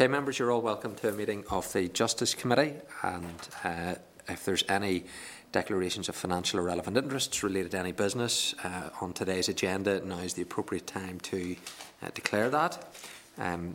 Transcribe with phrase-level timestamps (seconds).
[0.00, 2.74] Okay, members, you're all welcome to a meeting of the Justice Committee.
[3.02, 3.96] And uh,
[4.28, 5.06] if there's any
[5.50, 10.20] declarations of financial or relevant interests related to any business uh, on today's agenda, now
[10.20, 11.56] is the appropriate time to
[12.00, 12.94] uh, declare that.
[13.38, 13.74] Um,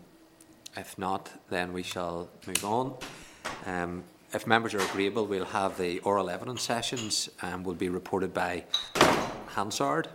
[0.77, 2.95] if not, then we shall move on.
[3.65, 8.33] Um, if members are agreeable, we'll have the oral evidence sessions and will be reported
[8.33, 8.63] by
[9.57, 10.07] Hansard.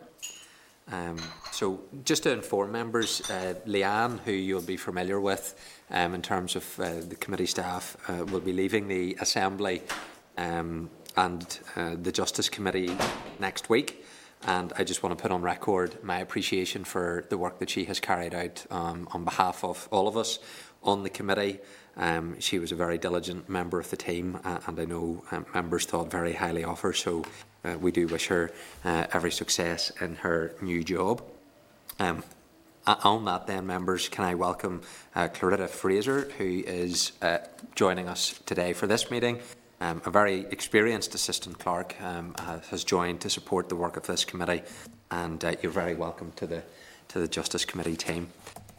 [0.91, 1.19] Um,
[1.51, 5.55] so, just to inform members, uh, Leanne, who you'll be familiar with
[5.91, 9.83] um, in terms of uh, the committee staff, uh, will be leaving the Assembly
[10.37, 12.97] um, and uh, the Justice Committee
[13.39, 14.05] next week.
[14.47, 17.85] And I just want to put on record my appreciation for the work that she
[17.87, 20.39] has carried out um, on behalf of all of us
[20.83, 21.59] on the committee.
[21.97, 25.45] Um, she was a very diligent member of the team, uh, and I know um,
[25.53, 26.93] members thought very highly of her.
[26.93, 27.25] So
[27.69, 28.51] uh, we do wish her
[28.85, 31.23] uh, every success in her new job.
[31.99, 32.23] Um,
[32.87, 34.81] on that, then, members, can I welcome
[35.15, 37.39] uh, Clarissa Fraser, who is uh,
[37.75, 39.41] joining us today for this meeting.
[39.81, 42.35] Um, a very experienced assistant clerk um,
[42.71, 44.63] has joined to support the work of this committee,
[45.11, 46.63] and uh, you're very welcome to the
[47.09, 48.29] to the Justice Committee team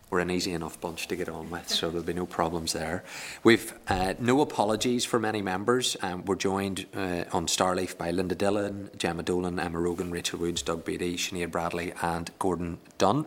[0.10, 3.04] we're an easy enough bunch to get on with, so there'll be no problems there.
[3.44, 5.96] We've uh, no apologies for many members.
[6.02, 10.62] Um, we're joined uh, on StarLeaf by Linda Dillon, Jemma Dolan, Emma Rogan, Rachel Woods,
[10.62, 13.26] Doug Beattie, Sinead Bradley, and Gordon Dunne.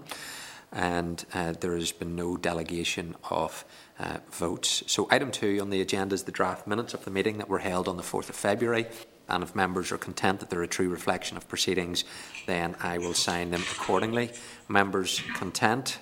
[0.73, 3.65] And uh, there has been no delegation of
[4.01, 4.83] uh, votes.
[4.87, 7.59] So, item two on the agenda is the draft minutes of the meeting that were
[7.59, 8.87] held on the 4th of February.
[9.29, 12.05] And if members are content that they're a true reflection of proceedings,
[12.47, 14.31] then I will sign them accordingly.
[14.69, 15.99] Members content?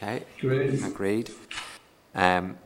[0.00, 0.22] Okay.
[0.38, 0.84] Agreed.
[0.84, 1.30] Agreed.
[2.14, 2.56] Um,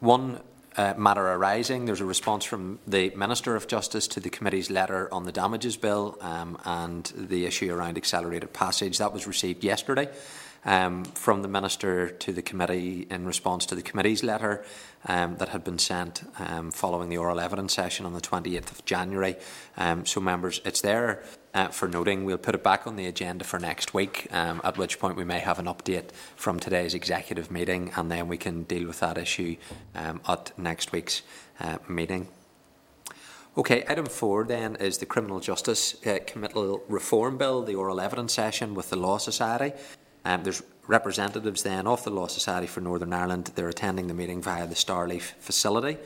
[0.00, 0.40] one
[0.78, 5.12] uh, matter arising, there's a response from the Minister of Justice to the committee's letter
[5.12, 8.96] on the damages bill um, and the issue around accelerated passage.
[8.96, 10.08] That was received yesterday
[10.64, 14.64] um, from the Minister to the committee in response to the committee's letter
[15.06, 18.84] um, that had been sent um, following the oral evidence session on the 28th of
[18.86, 19.36] January.
[19.76, 21.22] Um, so, members, it's there
[21.54, 22.24] uh, for noting.
[22.24, 25.24] We'll put it back on the agenda for next week, um, at which point we
[25.24, 29.18] may have an update from today's executive meeting, and then we can deal with that
[29.18, 29.56] issue
[29.94, 31.22] um, at next week's
[31.60, 32.28] uh, meeting.
[33.56, 38.32] Okay, item four then is the Criminal Justice uh, Committal Reform Bill, the oral evidence
[38.32, 39.72] session with the Law Society.
[40.24, 43.52] Um, there's representatives then of the Law Society for Northern Ireland.
[43.54, 45.98] They're attending the meeting via the StarLeaf facility.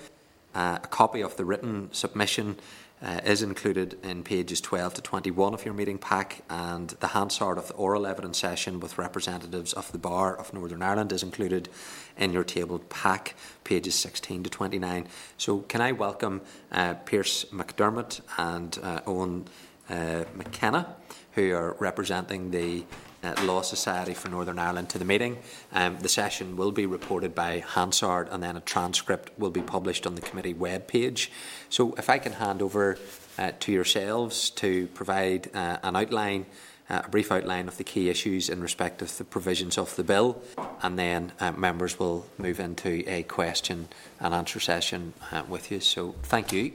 [0.54, 2.56] Uh, a copy of the written submission
[3.02, 7.58] uh, is included in pages 12 to 21 of your meeting pack, and the Hansard
[7.58, 11.68] of the oral evidence session with representatives of the Bar of Northern Ireland is included
[12.16, 13.34] in your tabled pack,
[13.64, 15.06] pages 16 to 29.
[15.36, 16.40] So, can I welcome
[16.72, 19.46] uh, Pierce McDermott and uh, Owen
[19.90, 20.96] uh, McKenna,
[21.32, 22.84] who are representing the
[23.26, 25.38] uh, Law Society for Northern Ireland to the meeting.
[25.72, 30.06] Um, the session will be reported by Hansard and then a transcript will be published
[30.06, 31.28] on the committee webpage.
[31.68, 32.98] So if I can hand over
[33.38, 36.46] uh, to yourselves to provide uh, an outline,
[36.88, 40.04] uh, a brief outline of the key issues in respect of the provisions of the
[40.04, 40.40] bill,
[40.82, 43.88] and then uh, members will move into a question
[44.20, 45.80] and answer session uh, with you.
[45.80, 46.72] So thank you.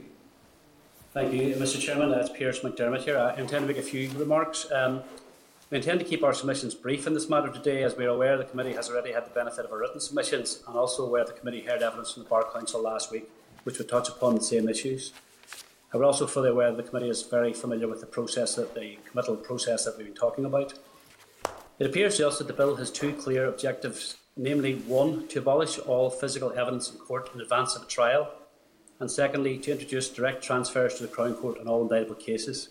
[1.14, 2.10] Thank you, Mr Chairman.
[2.10, 3.18] That's Pierce McDermott here.
[3.18, 4.70] I intend to make a few remarks.
[4.72, 5.02] Um,
[5.72, 8.36] we intend to keep our submissions brief in this matter today, as we are aware
[8.36, 11.32] the committee has already had the benefit of our written submissions and also aware the
[11.32, 13.26] committee heard evidence from the Bar Council last week,
[13.62, 15.14] which would touch upon the same issues.
[15.94, 18.98] We're also fully aware that the committee is very familiar with the process that the
[19.08, 20.74] committal process that we've been talking about.
[21.78, 25.78] It appears to us that the bill has two clear objectives, namely one, to abolish
[25.78, 28.30] all physical evidence in court in advance of a trial,
[29.00, 32.68] and secondly, to introduce direct transfers to the Crown Court in all indictable cases.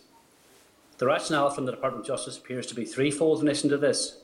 [1.02, 4.22] The rationale from the Department of Justice appears to be threefold in addition to this.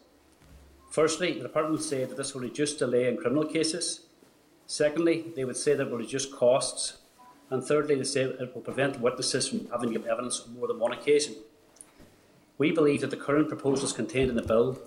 [0.92, 4.02] Firstly, the Department say that this will reduce delay in criminal cases.
[4.68, 7.00] Secondly, they would say that it will reduce costs.
[7.50, 10.68] And thirdly, they say it will prevent witnesses from having to give evidence on more
[10.68, 11.34] than one occasion.
[12.60, 14.78] We believe that the current proposals contained in the bill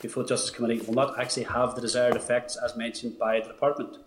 [0.00, 3.48] before the Justice Committee will not actually have the desired effects as mentioned by the
[3.48, 3.98] Department.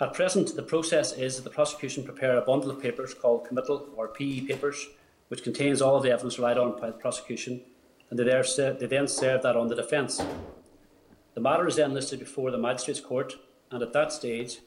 [0.00, 3.88] At present, the process is that the prosecution prepare a bundle of papers called committal
[3.96, 4.86] or PE papers
[5.28, 7.62] which contains all of the evidence relied on by the prosecution,
[8.10, 8.24] and they,
[8.86, 10.22] then serve that on the defence.
[11.34, 13.34] The matter is then listed before the Magistrates Court,
[13.70, 14.60] and at that stage,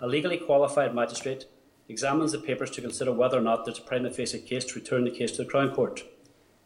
[0.00, 1.46] a legally qualified magistrate
[1.88, 5.04] examines the papers to consider whether or not there's a prima facie case to return
[5.04, 6.00] the case to the Crown Court.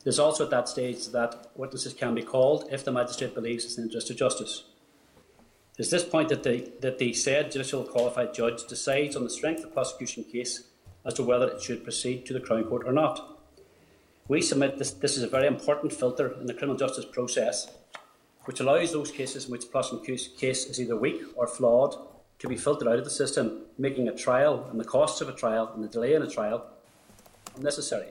[0.01, 3.65] It is also at that stage that witnesses can be called if the magistrate believes
[3.65, 4.65] it's in the interest of justice.
[5.77, 9.31] It is this point that the, that the said judicial qualified judge decides on the
[9.31, 10.65] strength of the prosecution case
[11.09, 13.41] as to whether it should proceed to the Crown Court or not.
[14.29, 17.73] We submit this, this is a very important filter in the criminal justice process
[18.45, 21.97] which allows those cases in which the prosecution case is either weak or flawed
[22.39, 25.35] to be filtered out of the system, making a trial and the costs of a
[25.35, 26.65] trial and the delay in a trial
[27.57, 28.09] unnecessary.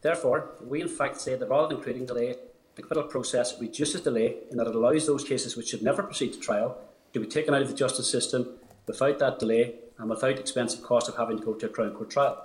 [0.00, 2.36] Therefore, we in fact say that rather than creating delay,
[2.74, 6.32] the committal process reduces delay in that it allows those cases which should never proceed
[6.32, 6.78] to trial
[7.12, 8.48] to be taken out of the justice system
[8.86, 12.10] without that delay and without expensive cost of having to go to a Crown Court
[12.10, 12.44] trial.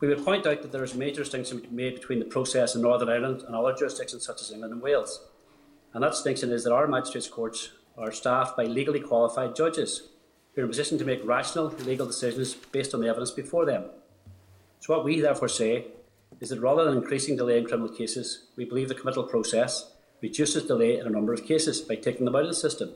[0.00, 2.80] We would point out that there is a major distinction made between the process in
[2.80, 5.20] Northern Ireland and other jurisdictions such as England and Wales.
[5.92, 10.08] And that distinction is that our magistrates' courts are staffed by legally qualified judges
[10.54, 13.66] who are in a position to make rational legal decisions based on the evidence before
[13.66, 13.84] them.
[14.80, 15.88] So, what we therefore say
[16.40, 19.92] is that rather than increasing delay in criminal cases, we believe the committal process
[20.22, 22.94] reduces delay in a number of cases by taking them out of the system.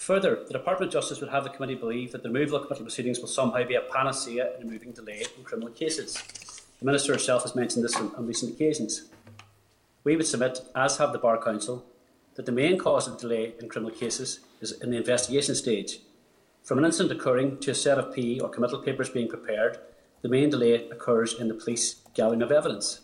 [0.00, 2.86] Further, the Department of Justice would have the committee believe that the removal of committal
[2.86, 6.14] proceedings will somehow be a panacea in removing delay in criminal cases.
[6.78, 9.10] The Minister herself has mentioned this on, on recent occasions.
[10.02, 11.84] We would submit, as have the Bar Council,
[12.36, 16.00] that the main cause of delay in criminal cases is in the investigation stage.
[16.64, 19.80] From an incident occurring to a set of PE or committal papers being prepared,
[20.22, 23.02] the main delay occurs in the police gathering of evidence.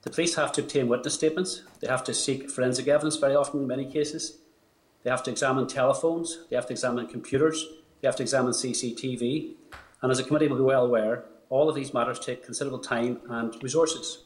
[0.00, 3.60] The police have to obtain witness statements, they have to seek forensic evidence very often
[3.60, 4.38] in many cases,
[5.04, 7.64] they have to examine telephones, they have to examine computers,
[8.00, 9.54] they have to examine CCTV,
[10.02, 13.20] and as a committee will be well aware, all of these matters take considerable time
[13.28, 14.24] and resources.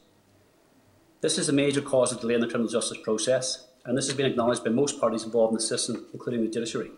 [1.21, 4.17] This is a major cause of delay in the criminal justice process, and this has
[4.17, 6.93] been acknowledged by most parties involved in the system, including the judiciary.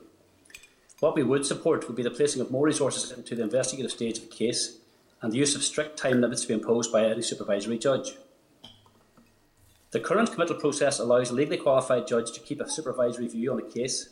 [1.00, 4.18] What we would support would be the placing of more resources into the investigative stage
[4.18, 4.76] of a case
[5.22, 8.12] and the use of strict time limits to be imposed by any supervisory judge.
[9.92, 13.58] The current committal process allows a legally qualified judge to keep a supervisory view on
[13.58, 14.10] a case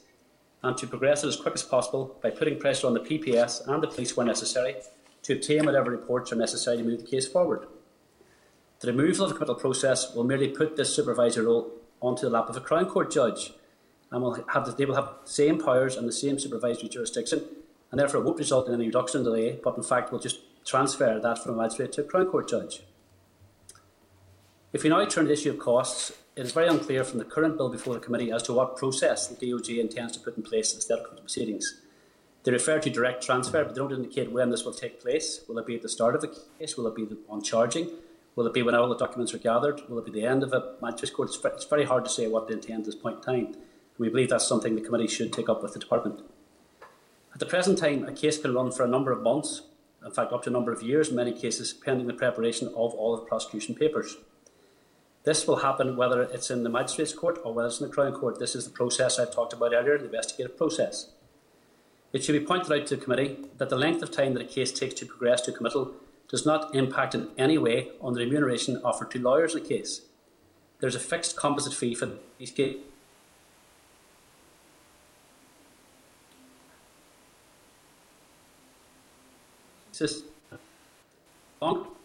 [0.61, 3.81] and to progress it as quick as possible by putting pressure on the PPS and
[3.81, 4.75] the police where necessary
[5.23, 7.69] to obtain whatever reports are necessary to move the case forward.
[8.81, 11.71] The removal of the committal process will merely put this supervisory role
[12.03, 13.53] onto the lap of a Crown Court judge
[14.11, 17.45] and will have the, they will have the same powers and the same supervisory jurisdiction
[17.93, 20.41] and therefore it won't result in any reduction in delay but in fact will just
[20.65, 22.83] transfer that from a magistrate to a Crown Court judge.
[24.71, 27.25] If we now turn to the issue of costs, it is very unclear from the
[27.25, 30.43] current bill before the committee as to what process the DOJ intends to put in
[30.43, 31.81] place instead of proceedings.
[32.45, 35.41] They refer to direct transfer, but they don't indicate when this will take place.
[35.49, 36.77] Will it be at the start of the case?
[36.77, 37.89] Will it be on charging?
[38.37, 39.81] Will it be when all the documents are gathered?
[39.89, 41.55] Will it be the end of a magistrate's court?
[41.55, 43.57] It's very hard to say what they intend at this point in time.
[43.97, 46.21] We believe that's something the committee should take up with the department.
[47.33, 49.63] At the present time, a case can run for a number of months,
[50.05, 52.93] in fact, up to a number of years in many cases, pending the preparation of
[52.93, 54.19] all of the prosecution papers.
[55.29, 58.15] This will happen whether it's in the Magistrates Court or whether it's in the Crown
[58.15, 58.39] Court.
[58.39, 61.11] This is the process I have talked about earlier, the investigative process.
[62.15, 64.47] It should be pointed out to the committee that the length of time that a
[64.47, 65.93] case takes to progress to committal
[66.31, 70.01] does not impact in any way on the remuneration offered to lawyers in a case.
[70.81, 72.09] There is a fixed composite fee for
[72.39, 72.81] these cases.
[81.61, 81.98] On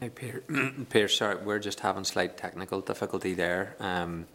[0.00, 0.44] Hey, Peter,
[0.90, 3.74] Peter, sorry, we're just having slight technical difficulty there.
[3.80, 4.26] Um,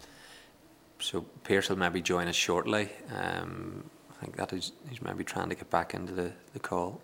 [1.00, 2.90] so Pierce will maybe join us shortly.
[3.16, 7.00] Um, I think that is, he's maybe trying to get back into the, the call.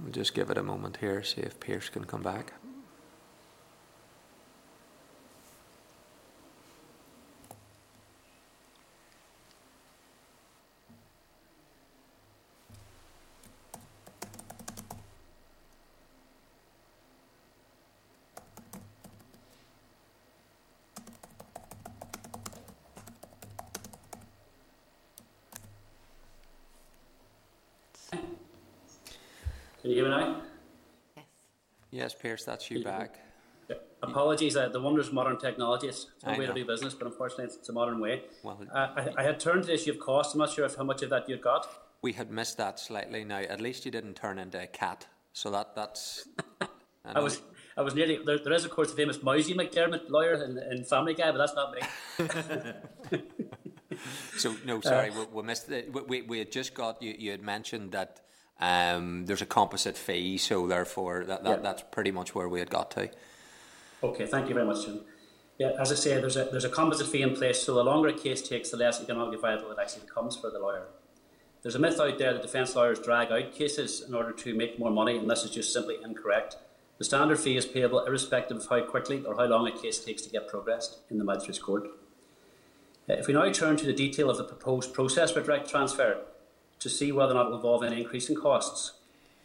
[0.00, 2.52] We'll just give it a moment here, see if Pierce can come back.
[29.82, 30.42] Can you hear me now?
[31.16, 31.24] Yes.
[31.90, 33.18] Yes, Pierce, that's you back.
[34.02, 35.88] Apologies, uh, the wonders of modern technology.
[35.88, 38.22] It's, I way to do business, but unfortunately, it's, a modern way.
[38.42, 40.34] Well, Uh, I, I had turned to the issue of cost.
[40.34, 41.68] I'm not sure if how much of that you got.
[42.00, 43.24] we had missed that slightly.
[43.24, 46.28] Now, at least you didn't turn into a cat, so that that's.
[47.04, 47.42] I was
[47.76, 50.84] I was nearly there, there is of course the famous Mousy McDermott lawyer and, in
[50.84, 51.82] Family Guy, but that's not me.
[54.38, 55.92] So no, sorry, we, we missed it.
[55.92, 57.14] We, we, we had just got you.
[57.16, 58.20] You had mentioned that
[58.62, 61.56] um, there's a composite fee, so therefore that, that Yeah.
[61.56, 63.10] that's pretty much where we had got to.
[64.04, 65.00] Okay, thank you very much, Jim.
[65.58, 68.08] Yeah, as I say, there's a there's a composite fee in place, so the longer
[68.08, 70.86] a case takes, the less economically viable it actually becomes for the lawyer.
[71.62, 74.78] There's a myth out there that defence lawyers drag out cases in order to make
[74.78, 76.56] more money, and this is just simply incorrect.
[76.98, 80.22] The standard fee is payable irrespective of how quickly or how long a case takes
[80.22, 81.84] to get progressed in the Magistrates Court.
[83.10, 86.22] Uh, if we now turn to the detail of the proposed process for direct transfer
[86.82, 88.94] to see whether or not it will involve any increase in costs,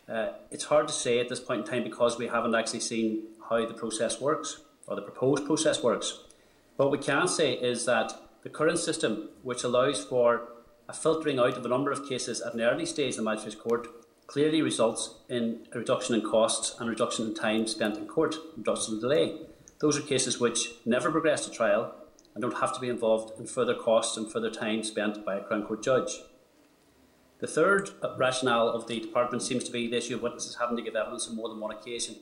[0.09, 3.23] uh, it's hard to say at this point in time because we haven't actually seen
[3.47, 6.23] how the process works or the proposed process works.
[6.77, 10.49] What we can say is that the current system, which allows for
[10.89, 13.59] a filtering out of a number of cases at an early stage in the Magistrates
[13.59, 13.87] Court,
[14.25, 18.95] clearly results in a reduction in costs and reduction in time spent in court, reduction
[18.95, 19.41] in delay.
[19.79, 21.93] Those are cases which never progress to trial
[22.33, 25.43] and don't have to be involved in further costs and further time spent by a
[25.43, 26.11] Crown Court judge.
[27.39, 30.81] The third rationale of the Department seems to be the issue of witnesses having to
[30.81, 32.15] give evidence on more than one occasion.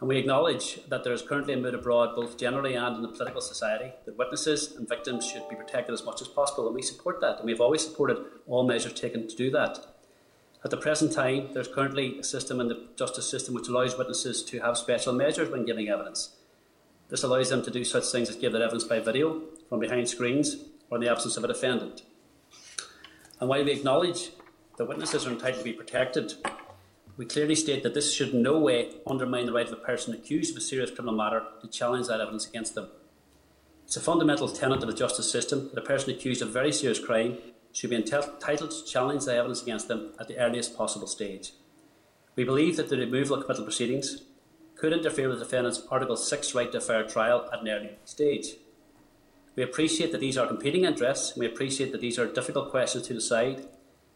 [0.00, 3.08] And we acknowledge that there is currently a mood abroad, both generally and in the
[3.08, 6.82] political society, that witnesses and victims should be protected as much as possible, and we
[6.82, 9.78] support that, and we have always supported all measures taken to do that.
[10.64, 14.42] At the present time, there's currently a system in the justice system which allows witnesses
[14.44, 16.36] to have special measures when giving evidence.
[17.08, 20.08] This allows them to do such things as give their evidence by video, from behind
[20.08, 20.56] screens,
[20.90, 22.02] or in the absence of a defendant.
[23.40, 24.30] And while we acknowledge
[24.76, 26.34] that witnesses are entitled to be protected,
[27.16, 30.14] we clearly state that this should in no way undermine the right of a person
[30.14, 32.88] accused of a serious criminal matter to challenge that evidence against them.
[33.84, 36.98] It's a fundamental tenet of the justice system that a person accused of very serious
[36.98, 37.38] crime
[37.72, 41.52] should be entitled to challenge the evidence against them at the earliest possible stage.
[42.34, 44.22] We believe that the removal of committal proceedings
[44.74, 47.90] could interfere with the defendant's Article 6 right to a fair trial at an early
[48.04, 48.56] stage.
[49.56, 53.14] We appreciate that these are competing interests, we appreciate that these are difficult questions to
[53.14, 53.66] decide,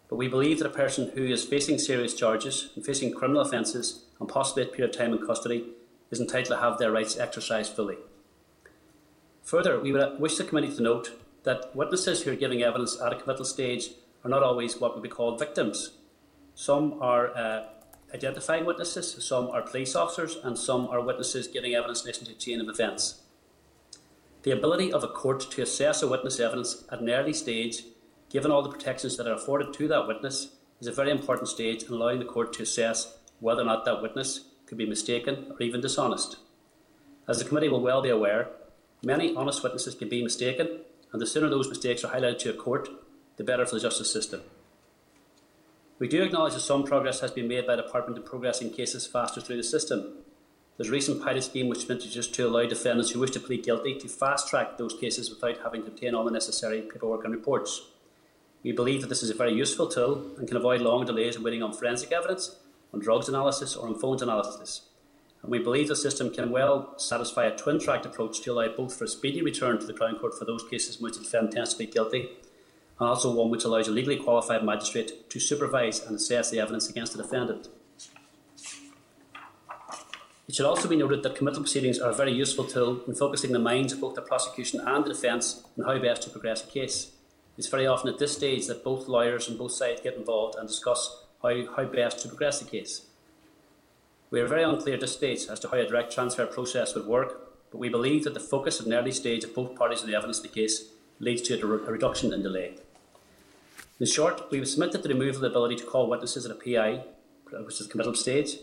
[0.09, 4.04] but we believe that a person who is facing serious charges and facing criminal offences
[4.20, 5.64] and possibly a period of time in custody
[6.11, 7.97] is entitled to have their rights exercised fully.
[9.44, 11.12] Further, we would wish the committee to note
[11.44, 13.92] that witnesses who are giving evidence at a committal stage
[14.23, 15.92] are not always what would be called victims.
[16.54, 17.62] Some are uh,
[18.12, 22.35] identifying witnesses, some are police officers, and some are witnesses giving evidence in relation to
[22.35, 23.23] chain of events.
[24.42, 27.85] The ability of a court to assess a witness evidence at an early stage,
[28.30, 31.82] given all the protections that are afforded to that witness, is a very important stage
[31.82, 35.61] in allowing the court to assess whether or not that witness could be mistaken or
[35.62, 36.37] even dishonest.
[37.28, 38.49] As the committee will well be aware,
[39.02, 40.80] many honest witnesses can be mistaken
[41.12, 42.88] and the sooner those mistakes are highlighted to a court,
[43.37, 44.40] the better for the justice system.
[45.99, 49.06] We do acknowledge that some progress has been made by the Department in progressing cases
[49.06, 50.14] faster through the system.
[50.80, 53.66] There's a recent pilot scheme which been introduced to allow defendants who wish to plead
[53.66, 57.34] guilty to fast track those cases without having to obtain all the necessary paperwork and
[57.34, 57.82] reports.
[58.62, 61.42] We believe that this is a very useful tool and can avoid long delays in
[61.42, 62.56] waiting on forensic evidence,
[62.94, 64.88] on drugs analysis, or on phones analysis
[65.42, 68.96] and we believe the system can well satisfy a twin tracked approach to allow both
[68.96, 71.54] for a speedy return to the Crown Court for those cases in which the defendant
[71.54, 72.28] tends to be guilty,
[72.99, 76.88] and also one which allows a legally qualified magistrate to supervise and assess the evidence
[76.88, 77.68] against the defendant.
[80.50, 83.52] It should also be noted that committal proceedings are a very useful tool in focusing
[83.52, 86.66] the minds of both the prosecution and the defence on how best to progress a
[86.66, 87.12] case.
[87.57, 90.66] It's very often at this stage that both lawyers on both sides get involved and
[90.66, 93.02] discuss how, how best to progress the case.
[94.33, 97.07] We are very unclear at this stage as to how a direct transfer process would
[97.07, 100.11] work, but we believe that the focus at an early stage of both parties in
[100.11, 100.87] the evidence in the case
[101.21, 102.75] leads to a, re- a reduction in delay.
[104.00, 106.50] In short, we would submit that the removal of the ability to call witnesses at
[106.50, 107.04] a PI,
[107.52, 108.57] which is the committal stage,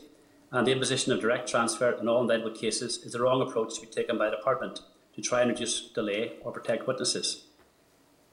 [0.51, 3.81] and the imposition of direct transfer in all indictable cases is the wrong approach to
[3.81, 4.79] be taken by the Department
[5.15, 7.45] to try and reduce delay or protect witnesses.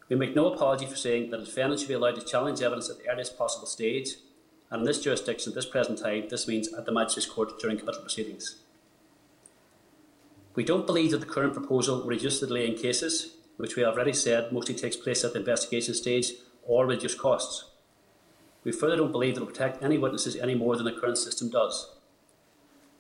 [0.09, 2.91] We make no apology for saying that a defendant should be allowed to challenge evidence
[2.91, 4.17] at the earliest possible stage
[4.71, 7.79] and in this jurisdiction at this present time, this means at the Magistrates Court during
[7.79, 8.57] committal proceedings.
[10.57, 13.83] We don't believe that the current proposal will reduce the delay in cases, which we
[13.83, 16.33] have already said mostly takes place at the investigation stage,
[16.65, 17.71] or reduce costs.
[18.65, 21.51] We further don't believe it will protect any witnesses any more than the current system
[21.51, 21.94] does.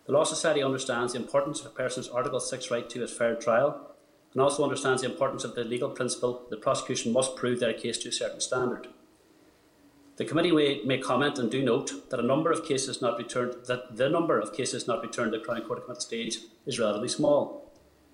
[0.06, 3.34] The Law Society understands the importance of a person's Article 6 right to a fair
[3.36, 3.90] trial,
[4.32, 7.72] and also understands the importance of the legal principle that the prosecution must prove their
[7.72, 8.88] case to a certain standard.
[10.16, 13.96] The committee may comment and do note that a number of cases not returned that
[13.96, 17.72] the number of cases not returned to the Crown Court committal stage is relatively small.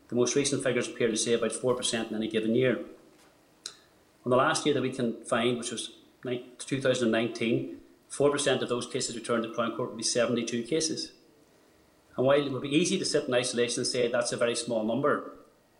[0.08, 2.78] The most recent figures appear to say about 4% in any given year.
[4.24, 5.90] On the last year that we can find, which was
[6.24, 7.76] 2019,
[8.10, 11.12] 4% of those cases returned to the Crown Court would be 72 cases.
[12.20, 14.54] And while it would be easy to sit in isolation and say that's a very
[14.54, 15.32] small number,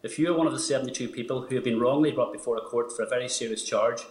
[0.03, 2.63] if you are one of the 72 people who have been wrongly brought before a
[2.63, 4.05] court for a very serious charge,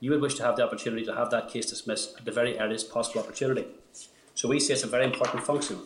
[0.00, 2.58] you would wish to have the opportunity to have that case dismissed at the very
[2.58, 3.66] earliest possible opportunity.
[4.34, 5.78] So we see it's a very important function.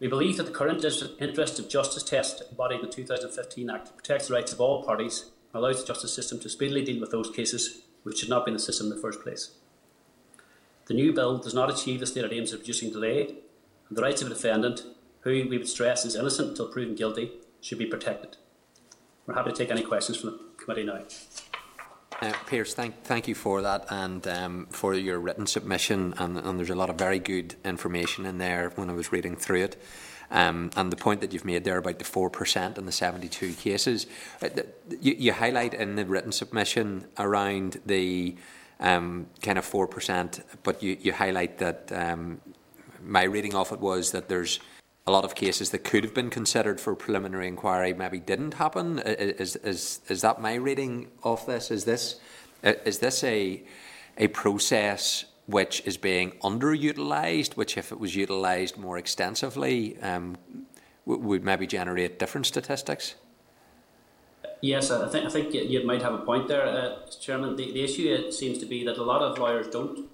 [0.00, 0.84] We believe that the current
[1.20, 5.26] interest of justice test embodied in the 2015 Act protects the rights of all parties
[5.54, 8.50] and allows the justice system to speedily deal with those cases which should not be
[8.50, 9.52] in the system in the first place.
[10.86, 13.36] The new bill does not achieve the stated aims of reducing delay,
[13.88, 14.82] and the rights of a defendant,
[15.20, 18.36] who we would stress is innocent until proven guilty, should be protected.
[19.26, 21.02] We're happy to take any questions from the committee now.
[22.20, 26.14] Uh, Pierce, thank, thank you for that and um, for your written submission.
[26.18, 29.36] And, and, there's a lot of very good information in there when I was reading
[29.36, 29.82] through it.
[30.30, 34.06] Um, and the point that you've made there about the 4% in the 72 cases,
[34.42, 34.48] uh,
[35.00, 38.36] you, you, highlight in the written submission around the
[38.80, 42.40] um, kind of 4%, but you, you highlight that um,
[43.08, 44.60] my reading of it was that there's
[45.06, 48.98] a lot of cases that could have been considered for preliminary inquiry maybe didn't happen.
[48.98, 51.70] Is, is, is that my reading of this?
[51.70, 52.20] Is this,
[52.62, 53.62] is this a,
[54.18, 60.36] a process which is being underutilised, which if it was utilised more extensively um,
[61.06, 63.14] would maybe generate different statistics?
[64.60, 67.56] Yes, I think I think you might have a point there, uh, Chairman.
[67.56, 70.10] The, the issue seems to be that a lot of lawyers don't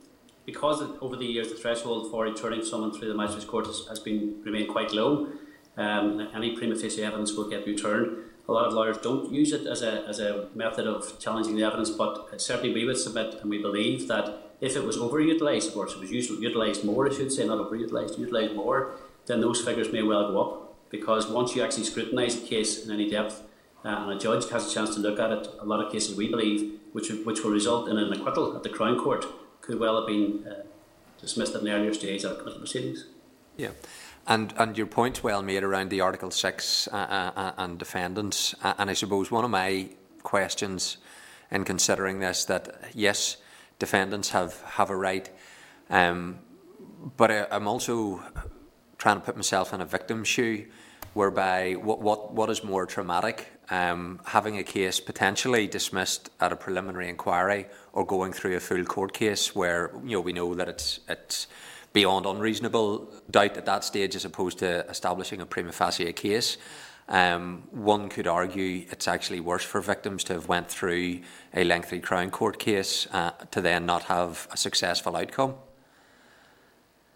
[0.47, 3.99] because over the years the threshold for returning someone through the magistrates court has, has
[3.99, 5.29] been remained quite low,
[5.77, 8.19] um, any prima facie evidence will get returned.
[8.47, 11.65] A lot of lawyers don't use it as a, as a method of challenging the
[11.65, 15.87] evidence, but certainly we would submit and we believe that if it was overutilised, or
[15.87, 18.97] if it was utilised more, I should say, not overutilised, utilised more,
[19.27, 20.91] then those figures may well go up.
[20.91, 23.43] Because once you actually scrutinise a case in any depth,
[23.85, 26.17] uh, and a judge has a chance to look at it, a lot of cases
[26.17, 29.27] we believe, which, which will result in an acquittal at the Crown Court,
[29.65, 30.63] could well have been uh,
[31.21, 33.07] dismissed at an earlier stage at committal proceedings.
[33.57, 33.71] Yeah.
[34.27, 38.55] And, and your point's well made around the Article 6 uh, uh, uh and defendants.
[38.63, 39.89] And I suppose one of my
[40.23, 40.99] questions
[41.51, 43.39] in considering this that, yes,
[43.79, 45.31] defendants have, have a right,
[45.91, 46.39] um,
[47.17, 48.23] but I, I'm also
[48.99, 50.67] trying to put myself in a victim's shoe
[51.13, 56.57] whereby what, what, what is more traumatic um, having a case potentially dismissed at a
[56.57, 60.69] preliminary inquiry or going through a full court case where you know we know that
[60.69, 61.47] it's it's
[61.93, 66.57] beyond unreasonable doubt at that stage as opposed to establishing a prima facie case.
[67.09, 71.21] Um, one could argue it's actually worse for victims to have went through
[71.53, 75.55] a lengthy Crown Court case uh, to then not have a successful outcome.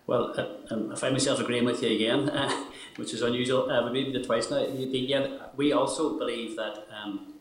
[0.07, 2.51] Well, uh, um, I find myself agreeing with you again, uh,
[2.99, 3.71] which is unusual.
[3.71, 4.67] Uh, the twice now.
[4.69, 7.35] Yeah, we also believe that um,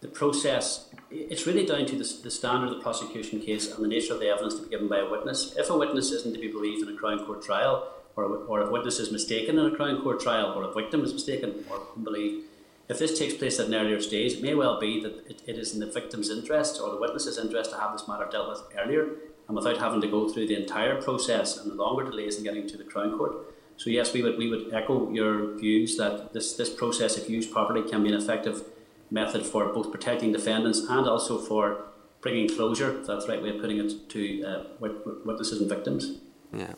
[0.00, 3.88] the process, it's really down to the, the, standard of the prosecution case and the
[3.88, 5.54] nature of the evidence to be given by a witness.
[5.56, 8.70] If a witness isn't to be believed in a Crown Court trial, or, or a
[8.70, 12.46] witness is mistaken in a Crown Court trial, or a victim is mistaken or unbelieved,
[12.88, 15.56] if this takes place at an earlier stage, it may well be that it, it
[15.56, 18.62] is in the victim's interest or the witness's interest to have this matter dealt with
[18.78, 19.08] earlier
[19.46, 22.66] and without having to go through the entire process and the longer delays in getting
[22.66, 23.36] to the Crown Court.
[23.82, 27.50] So yes, we would we would echo your views that this this process, if used
[27.50, 28.62] properly, can be an effective
[29.10, 31.86] method for both protecting defendants and also for
[32.20, 33.00] bringing closure.
[33.00, 36.20] If that's the right way of putting it to uh, witnesses and victims.
[36.52, 36.74] Yeah.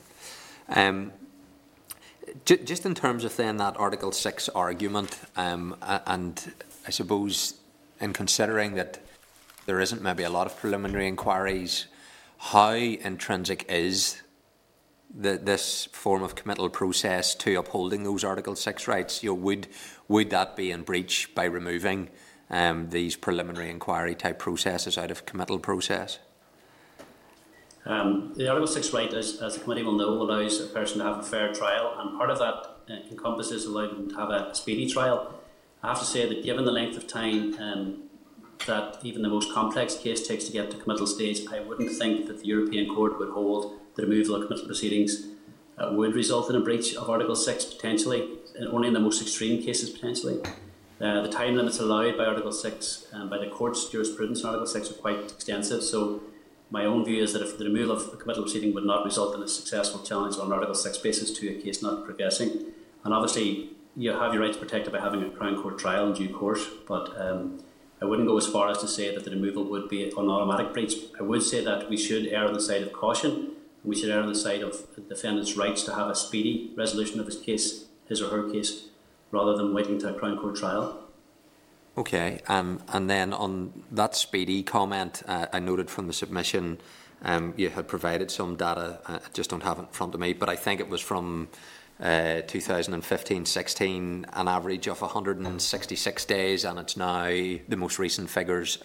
[0.66, 1.12] Um,
[2.46, 6.54] just in terms of then that Article Six argument, um, and
[6.86, 7.60] I suppose
[8.00, 9.00] in considering that
[9.66, 11.86] there isn't maybe a lot of preliminary inquiries
[12.38, 14.22] how intrinsic is
[15.14, 19.22] the, this form of committal process to upholding those Article 6 rights?
[19.22, 19.68] You know, would,
[20.09, 22.11] would that be in breach by removing
[22.50, 26.18] um, these preliminary inquiry type processes out of committal process?
[27.87, 31.05] Um, the Article 6 right, as, as the committee will know, allows a person to
[31.05, 34.55] have a fair trial, and part of that uh, encompasses allowing them to have a,
[34.55, 35.35] speedy trial.
[35.83, 38.05] I have to say that given the length of time um,
[38.66, 42.27] that even the most complex case takes to get to committal stage, I wouldn't think
[42.27, 45.26] that the European Court would hold the removal of committal proceedings
[45.78, 49.20] uh, would result in a breach of Article 6 potentially, and only in the most
[49.20, 50.40] extreme cases potentially.
[51.00, 54.66] Uh, the time limits allowed by Article 6 and by the court's jurisprudence in Article
[54.66, 56.22] 6 are quite extensive, so
[56.70, 59.35] my own view is that if the removal of a committal proceeding would not result
[59.35, 62.66] in a successful challenge on Article 6 basis to a case not progressing,
[63.04, 66.33] and obviously you have your rights protected by having a Crown Court trial in due
[66.35, 67.62] course, but um,
[68.00, 70.72] I wouldn't go as far as to say that the removal would be an automatic
[70.72, 70.94] breach.
[71.18, 73.52] I would say that we should err on the side of caution
[73.84, 77.20] we should err on the side of the defendant's rights to have a speedy resolution
[77.20, 78.86] of his case, his or her case,
[79.30, 81.00] rather than waiting to a Crown Court trial.
[81.96, 86.78] Okay, um, and then on that speedy comment, uh, I noted from the submission
[87.22, 88.98] um, you had provided some data.
[89.06, 91.00] Uh, I just don't have it in front of me, but I think it was
[91.00, 91.48] from
[92.00, 98.78] 2015-16, uh, an average of 166 days, and it's now the most recent figures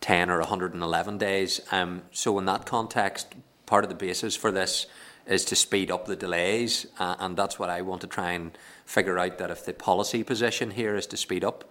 [0.00, 1.60] 110 or 111 days.
[1.72, 3.34] Um, so in that context,
[3.66, 4.86] part of the basis for this
[5.26, 8.56] is to speed up the delays, uh, and that's what I want to try and
[8.84, 9.38] figure out.
[9.38, 11.64] That if the policy position here is to speed up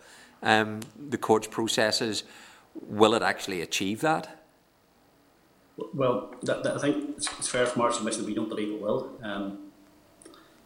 [0.43, 2.23] um, the court's processes,
[2.73, 4.41] will it actually achieve that?
[5.93, 9.11] Well, that, that, I think it's, fair our submission that we don't believe it will.
[9.21, 9.59] Um,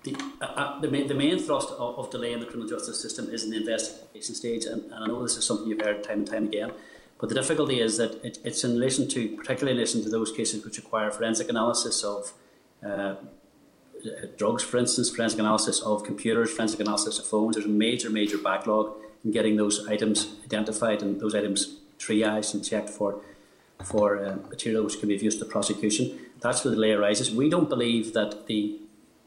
[0.03, 3.01] the, uh, uh, the, main, the main thrust of, of delay in the criminal justice
[3.01, 6.03] system is in the investigation stage, and, and I know this is something you've heard
[6.03, 6.71] time and time again.
[7.19, 10.31] But the difficulty is that it, it's in relation to, particularly in relation to those
[10.31, 12.33] cases which require forensic analysis of
[12.85, 13.15] uh,
[14.37, 17.55] drugs, for instance, forensic analysis of computers, forensic analysis of phones.
[17.55, 22.63] There's a major, major backlog in getting those items identified and those items triaged and
[22.63, 23.21] checked for
[23.83, 26.19] for uh, material which can be of use to prosecution.
[26.41, 27.31] That's where the delay arises.
[27.31, 28.79] We don't believe that the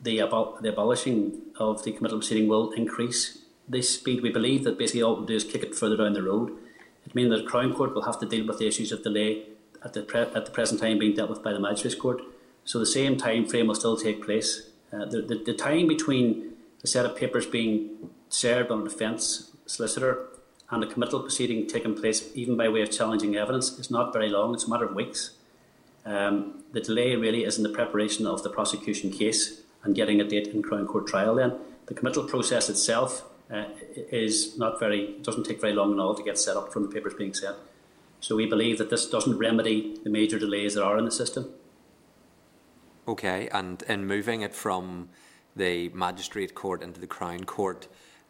[0.02, 4.20] the, abol- the abolishing of the committal proceeding will increase this speed.
[4.20, 6.56] We believe that basically all it will do is kick it further down the road.
[7.06, 9.44] It means that the Crown Court will have to deal with the issues of delay
[9.84, 12.22] at the, pre- at the present time being dealt with by the Magistrates Court.
[12.64, 14.68] So the same time frame will still take place.
[14.92, 17.90] Uh, the, the, the time between a set of papers being
[18.28, 20.28] served on a defence solicitor
[20.70, 24.28] and a committal proceeding taking place, even by way of challenging evidence, is not very
[24.28, 24.54] long.
[24.54, 25.32] It's a matter of weeks.
[26.04, 30.24] Um, the delay really is in the preparation of the prosecution case and getting a
[30.24, 31.34] date in Crown Court trial.
[31.34, 35.98] Then the committal process itself uh, is not very it doesn't take very long at
[35.98, 37.56] all to get set up from the papers being sent.
[38.20, 41.52] So we believe that this doesn't remedy the major delays that are in the system.
[43.06, 45.08] Okay, and in moving it from
[45.56, 47.88] the magistrate court into the Crown Court,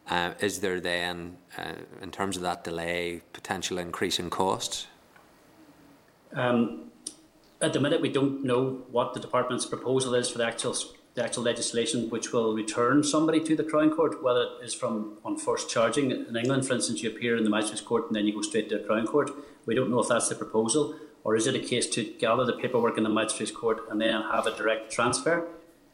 [0.09, 4.87] uh, is there then, uh, in terms of that delay, potential increase in costs?
[6.33, 6.91] Um,
[7.61, 10.75] at the minute, we don't know what the department's proposal is for the actual
[11.15, 15.19] the actual legislation which will return somebody to the Crown Court, whether it is from
[15.25, 16.11] on first charging.
[16.11, 18.69] In England, for instance, you appear in the Magistrates Court and then you go straight
[18.71, 19.31] to the Crown Court.
[19.67, 22.55] We don't know if that's the proposal, or is it a case to gather the
[22.55, 25.49] paperwork in the Magistrates Court and then have a direct transfer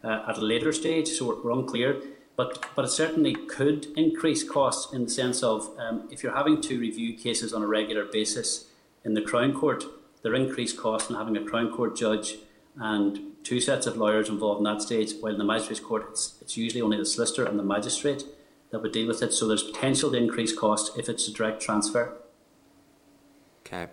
[0.05, 1.09] uh, at a later stage?
[1.09, 2.01] So we're, we're unclear
[2.39, 6.61] but but it certainly could increase costs in the sense of um, if you're having
[6.63, 8.67] to review cases on a regular basis
[9.05, 9.85] in the Crown Court,
[10.23, 12.37] there are increased costs in having a Crown Court judge
[12.77, 16.37] and two sets of lawyers involved in that stage, while in the Magistrates Court it's,
[16.43, 18.25] it's usually only the solicitor and the magistrate
[18.71, 19.33] that would deal with it.
[19.33, 22.15] So there's potential to increase costs if it's a direct transfer.
[23.61, 23.87] Okay.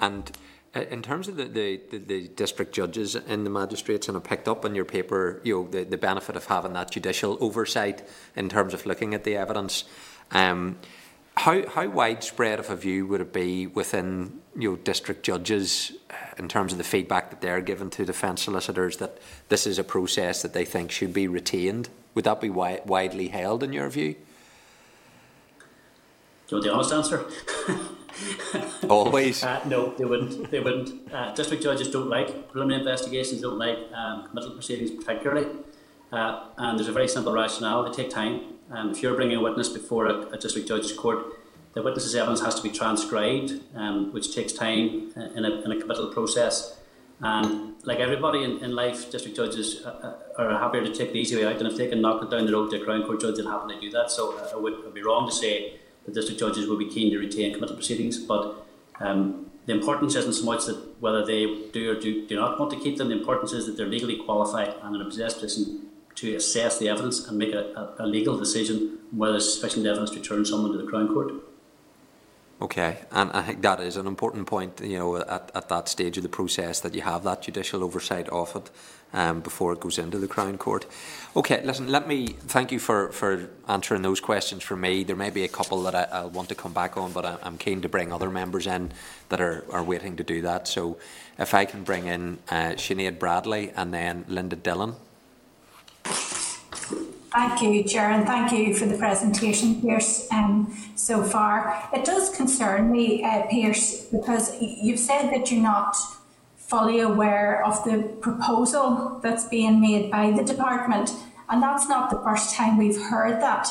[0.00, 0.30] And
[0.74, 4.20] uh, in terms of the, the, the, the, district judges and the magistrates, and I
[4.20, 8.08] picked up on your paper, you know, the, the benefit of having that judicial oversight
[8.34, 9.84] in terms of looking at the evidence.
[10.30, 10.78] Um,
[11.36, 16.14] how, how widespread of a view would it be within you know, district judges uh,
[16.36, 19.18] in terms of the feedback that they're given to defence solicitors that
[19.48, 21.88] this is a process that they think should be retained?
[22.14, 24.14] Would that be wi- widely held in your view?
[26.48, 27.24] Do you want the honest answer?
[28.90, 29.42] Always.
[29.42, 30.50] Uh, no, they wouldn't.
[30.50, 31.10] They wouldn't.
[31.10, 33.40] Uh, district judges don't like preliminary investigations.
[33.40, 35.46] Don't like um, committal proceedings particularly.
[36.12, 37.84] Uh, and there's a very simple rationale.
[37.84, 38.42] They take time.
[38.72, 41.38] Um, if you're bringing a witness before a, a, district judge's court,
[41.74, 45.80] the witness's evidence has to be transcribed, um, which takes time in a, in a
[45.80, 46.78] committal process.
[47.20, 51.18] And like everybody in, in life, district judges uh, uh, are happier to take the
[51.18, 51.56] easy way out.
[51.56, 53.50] And if they can knock it down the road to a Crown Court judge, they'll
[53.50, 54.10] happily do that.
[54.10, 55.74] So uh, I would be wrong to say
[56.06, 58.66] that district judges will be keen to retain committal proceedings, but
[59.00, 62.70] um, the importance isn't so much that whether they do or do, do not want
[62.72, 66.34] to keep them, the importance is that they're legally qualified and in a position to
[66.34, 70.20] assess the evidence and make a, a, a legal decision whether there's sufficient evidence to
[70.20, 71.32] turn someone to the Crown Court.
[72.62, 76.16] Okay, and I think that is an important point, you know, at, at that stage
[76.16, 78.70] of the process that you have that judicial oversight of it
[79.12, 80.86] um, before it goes into the Crown Court.
[81.34, 85.02] Okay, listen, let me thank you for, for answering those questions for me.
[85.02, 87.36] There may be a couple that I, will want to come back on, but I,
[87.42, 88.92] am keen to bring other members in
[89.28, 90.68] that are, are waiting to do that.
[90.68, 90.98] So
[91.40, 94.94] if I can bring in uh, Sinead Bradley and then Linda Dillon.
[97.32, 101.88] Thank you, Chair, and thank you for the presentation, Pierce, um, so far.
[101.94, 105.96] It does concern me, uh, Pierce, because you've said that you're not
[106.58, 111.10] fully aware of the proposal that's being made by the department,
[111.48, 113.66] and that's not the first time we've heard that.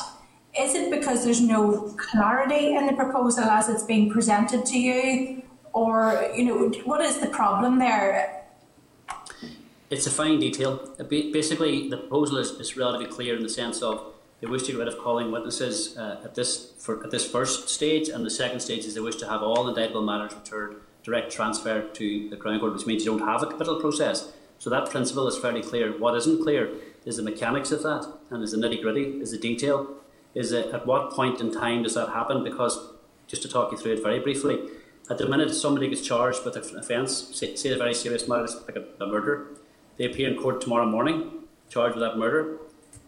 [0.59, 5.43] Is it because there's no clarity in the proposal as it's being presented to you,
[5.73, 8.40] or you know, what is the problem there?
[9.91, 10.77] It's a fine detail.
[11.09, 14.79] Basically, the proposal is, is relatively clear in the sense of they wish to get
[14.79, 18.61] rid of calling witnesses uh, at this for, at this first stage, and the second
[18.61, 22.59] stage is they wish to have all indictable matters returned direct transfer to the Crown
[22.61, 24.31] Court, which means you don't have a capital process.
[24.59, 25.91] So that principle is fairly clear.
[25.91, 26.69] What isn't clear
[27.03, 29.87] is the mechanics of that, and is the nitty gritty, is the detail,
[30.33, 32.45] is it at what point in time does that happen?
[32.45, 32.79] Because
[33.27, 34.57] just to talk you through it very briefly,
[35.09, 38.47] at the minute somebody gets charged with an offence, say, say a very serious matter,
[38.67, 39.47] like a, a murder,
[40.01, 41.31] they appear in court tomorrow morning,
[41.69, 42.57] charged with that murder.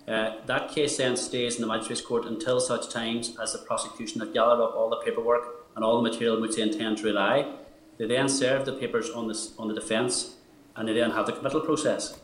[0.08, 4.22] Uh, that case then stays in the magistrate's court until such times as the prosecution
[4.22, 7.52] have gathered up all the paperwork and all the material which they intend to rely.
[7.98, 10.36] They then serve the papers on the, on the defence
[10.76, 12.20] and they then have the committal process.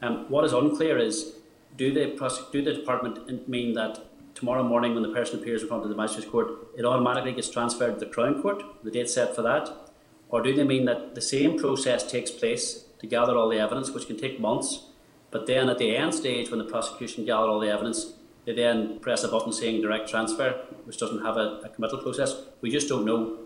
[0.00, 1.34] Um, what is unclear is
[1.76, 2.06] do the,
[2.50, 5.94] do the department mean that tomorrow morning when the person appears in front of the
[5.94, 9.92] magistrate's court, it automatically gets transferred to the Crown Court, the date set for that?
[10.28, 13.90] Or do they mean that the same process takes place to gather all the evidence,
[13.90, 14.86] which can take months,
[15.30, 18.98] but then at the end stage, when the prosecution gather all the evidence, they then
[19.00, 20.52] press a button saying direct transfer,
[20.84, 22.34] which doesn't have a, a committal process.
[22.60, 23.38] We just don't know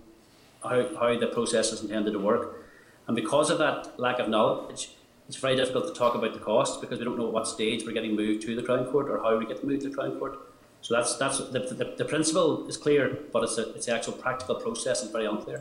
[0.63, 2.67] how, how the process is intended to work.
[3.07, 4.91] And because of that lack of knowledge,
[5.29, 7.85] it's very difficult to talk about the cost because we don't know at what stage
[7.85, 10.19] we're getting moved to the Crown Court or how we get moved to the Crown
[10.19, 10.39] Court.
[10.83, 14.13] So that's that's the, the, the principle is clear, but it's a, it's the actual
[14.13, 15.61] practical process is very unclear.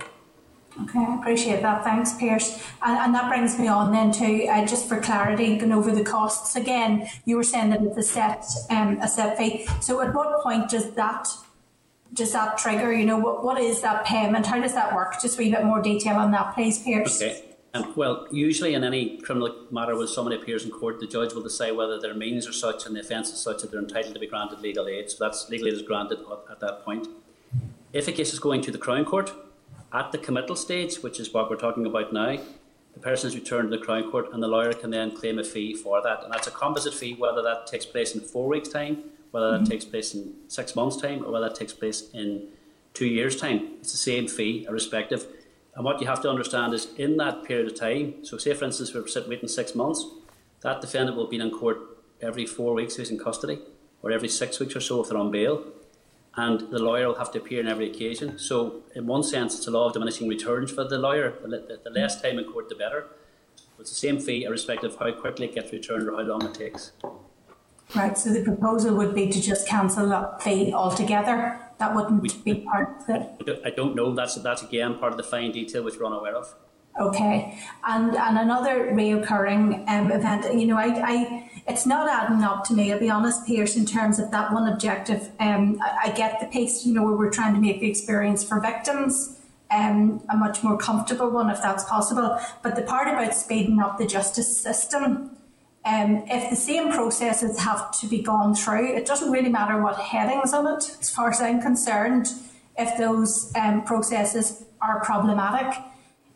[0.83, 1.83] Okay, I appreciate that.
[1.83, 2.61] Thanks, Pierce.
[2.81, 6.03] And, and that brings me on then to uh, just for clarity, going over the
[6.03, 7.07] costs again.
[7.23, 9.67] You were saying that it's a set um, a set fee.
[9.81, 11.27] So at what point does that
[12.13, 12.91] does that trigger?
[12.91, 14.45] You know, what what is that payment?
[14.47, 15.21] How does that work?
[15.21, 17.21] Just a wee bit more detail on that, please, Pierce.
[17.21, 17.41] Okay.
[17.73, 21.43] Um, well, usually in any criminal matter where somebody appears in court, the judge will
[21.43, 24.19] decide whether their means are such and the offence is such that they're entitled to
[24.19, 25.11] be granted legal aid.
[25.11, 27.09] So that's legal aid is granted at that point.
[27.91, 29.33] If a case is going to the Crown Court,
[29.95, 32.38] at the committal stage, which is what we're talking about now,
[32.93, 35.43] the person is returned to the Crown Court and the lawyer can then claim a
[35.43, 36.23] fee for that.
[36.23, 39.62] And that's a composite fee, whether that takes place in four weeks' time, whether that
[39.62, 39.71] mm-hmm.
[39.71, 42.47] takes place in six months' time, or whether that takes place in
[42.93, 43.69] two years' time.
[43.79, 45.27] It's the same fee, irrespective.
[45.75, 48.65] And what you have to understand is in that period of time, so say for
[48.65, 50.05] instance we're sitting waiting six months,
[50.62, 51.79] that defendant will be in court
[52.21, 53.60] every four weeks if he's in custody,
[54.01, 55.65] or every six weeks or so if they're on bail.
[56.38, 58.38] And the lawyer will have to appear on every occasion.
[58.38, 61.34] So, in one sense, it's a law of diminishing returns for the lawyer.
[61.41, 63.08] The, less time in court, the better.
[63.80, 66.54] It's the same fee, irrespective of how quickly it gets returned or how long it
[66.54, 66.91] takes.
[67.93, 71.60] Right, so the proposal would be to just cancel that fee altogether.
[71.78, 73.62] That wouldn't we, be part of it.
[73.65, 74.13] I don't know.
[74.13, 76.56] That's that's again part of the fine detail which we're unaware of.
[77.00, 80.58] Okay, and and another reoccurring um, event.
[80.58, 82.93] You know, I, I it's not adding up to me.
[82.93, 85.32] I'll be honest, Pierce, in terms of that one objective.
[85.39, 86.86] Um, I, I get the piece.
[86.86, 89.39] You know, where we're trying to make the experience for victims.
[89.71, 92.39] Um, a much more comfortable one if that's possible.
[92.62, 95.36] But the part about speeding up the justice system,
[95.86, 99.97] um, if the same processes have to be gone through, it doesn't really matter what
[99.97, 102.28] headings on it, as far as I'm concerned,
[102.78, 105.82] if those um, processes are problematic.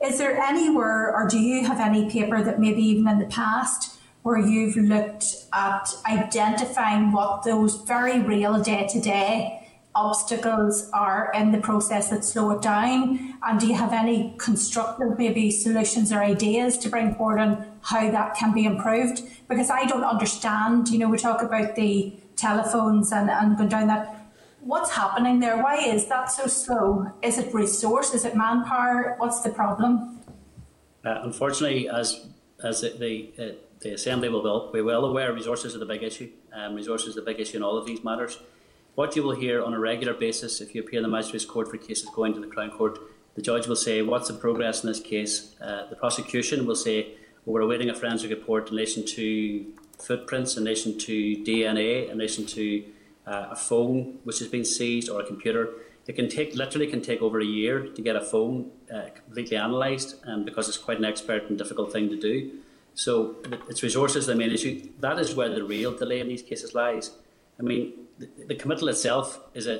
[0.04, 3.99] Is there anywhere, or do you have any paper that maybe even in the past
[4.24, 9.56] where you've looked at identifying what those very real day to day
[9.96, 13.36] obstacles are in the process that slow it down?
[13.44, 18.10] And do you have any constructive maybe solutions or ideas to bring forward on how
[18.12, 19.22] that can be improved?
[19.48, 23.88] Because I don't understand, you know, we talk about the telephones and, and going down
[23.88, 24.16] that.
[24.62, 25.62] What's happening there?
[25.62, 27.12] Why is that so slow?
[27.22, 28.14] Is it resource?
[28.14, 29.16] Is it manpower?
[29.18, 30.20] What's the problem?
[31.06, 32.28] Uh, unfortunately, as
[32.62, 36.30] as the the, the assembly will be well aware, resources are the big issue.
[36.54, 38.39] Um, resources are the big issue in all of these matters.
[38.96, 41.70] What you will hear on a regular basis if you appear in the Magistrates Court
[41.70, 43.00] for cases going to the Crown Court,
[43.36, 45.56] the judge will say, What's the progress in this case?
[45.62, 47.13] Uh, the prosecution will say,
[47.46, 52.18] well, We're awaiting a forensic report in relation to footprints, in relation to DNA, in
[52.18, 52.84] relation to
[53.26, 55.70] uh, a phone which has been seized or a computer.
[56.08, 59.56] It can take literally can take over a year to get a phone uh, completely
[59.56, 62.52] analysed, um, because it's quite an expert and difficult thing to do.
[63.00, 63.38] So
[63.70, 64.90] it's resources the main issue.
[65.00, 67.12] That is where the real delay in these cases lies.
[67.58, 67.94] I mean,
[68.50, 69.76] the, committal itself is a,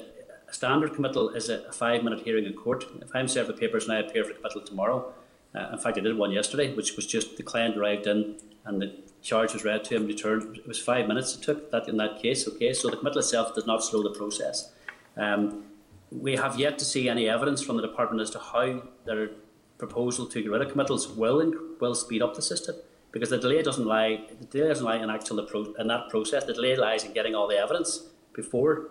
[0.48, 2.86] a standard committal is a, a, five minute hearing in court.
[3.02, 5.14] If I'm serving papers and I appear for committal tomorrow,
[5.54, 8.82] uh, in fact, I did one yesterday, which was just the client arrived in and
[8.82, 10.56] the charge was read to him, returned.
[10.56, 12.48] It was five minutes it took that in that case.
[12.48, 14.72] Okay, so the committal itself does not slow the process.
[15.18, 15.66] Um,
[16.10, 19.32] we have yet to see any evidence from the department as to how their
[19.78, 22.76] proposal to get rid of committals will will speed up the system
[23.12, 25.40] because the delay doesn't lie the delay doesn't lie in actual
[25.80, 26.44] in that process.
[26.46, 28.88] The delay lies in getting all the evidence before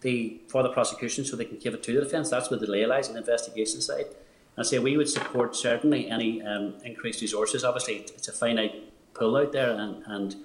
[0.00, 2.30] the for the prosecution so they can give it to the defence.
[2.30, 4.06] That's where the delay lies in the investigation side.
[4.06, 7.64] And I say we would support certainly any um, increased resources.
[7.64, 10.36] Obviously, it's a finite pool out there, and, and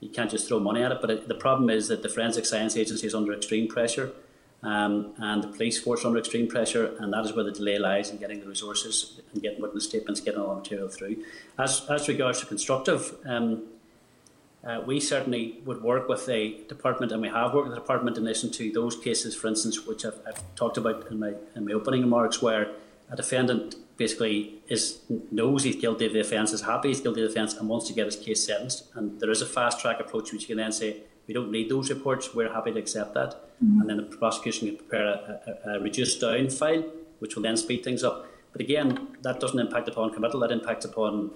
[0.00, 0.98] you can't just throw money at it.
[1.00, 4.12] But it, the problem is that the Forensic Science Agency is under extreme pressure,
[4.62, 8.10] um, and the police force under extreme pressure, and that is where the delay lies
[8.10, 11.16] in getting the resources and getting witness statements, getting all the material through.
[11.58, 13.14] As as regards to constructive.
[13.26, 13.64] Um,
[14.64, 18.16] uh, we certainly would work with the department, and we have worked with the department
[18.16, 21.66] in relation to those cases, for instance, which I've, I've talked about in my, in
[21.66, 22.70] my opening remarks, where
[23.10, 25.00] a defendant basically is
[25.32, 27.88] knows he's guilty of the offence, is happy he's guilty of the offence, and wants
[27.88, 28.84] to get his case sentenced.
[28.94, 31.68] And there is a fast track approach which you can then say, we don't need
[31.68, 33.48] those reports, we're happy to accept that.
[33.62, 33.80] Mm-hmm.
[33.80, 36.84] And then the prosecution can prepare a, a, a reduced down file,
[37.20, 38.26] which will then speed things up.
[38.52, 41.30] But again, that doesn't impact upon committal, that impacts upon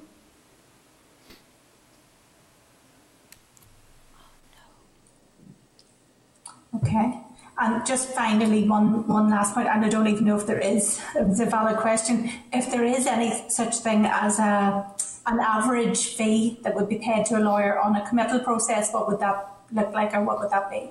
[6.74, 7.20] Okay.
[7.58, 11.00] And just finally, one, one last point, and I don't even know if there is,
[11.14, 12.30] it's a valid question.
[12.52, 14.86] If there is any such thing as a,
[15.26, 19.08] an average fee that would be paid to a lawyer on a committal process, what
[19.08, 20.90] would that look like or what would that be?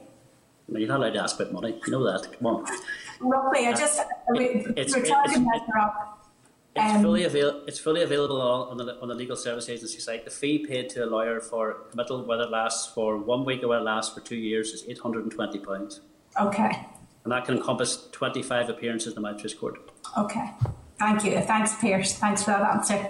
[0.69, 1.79] You're not allowed to ask about money.
[1.85, 2.31] You know that.
[2.37, 2.65] Come on.
[3.19, 3.99] Roughly, I just,
[4.35, 6.11] It's- we're charging it's- that up.
[6.77, 9.99] It's Um, fully avail- It's fully available on, on the on the legal service agency
[9.99, 10.25] site.
[10.25, 13.69] The fee paid to a lawyer for committal, whether it lasts for one week or
[13.69, 16.01] whether it lasts for two years, is eight hundred and twenty pounds,
[16.37, 16.85] Okay,
[17.23, 19.79] and that can encompass twenty five appearances in the magistrates court.
[20.17, 20.51] okay.
[20.99, 21.39] Thank you.
[21.41, 22.15] Thanks, Pierce.
[22.19, 23.07] Thanks for that answer.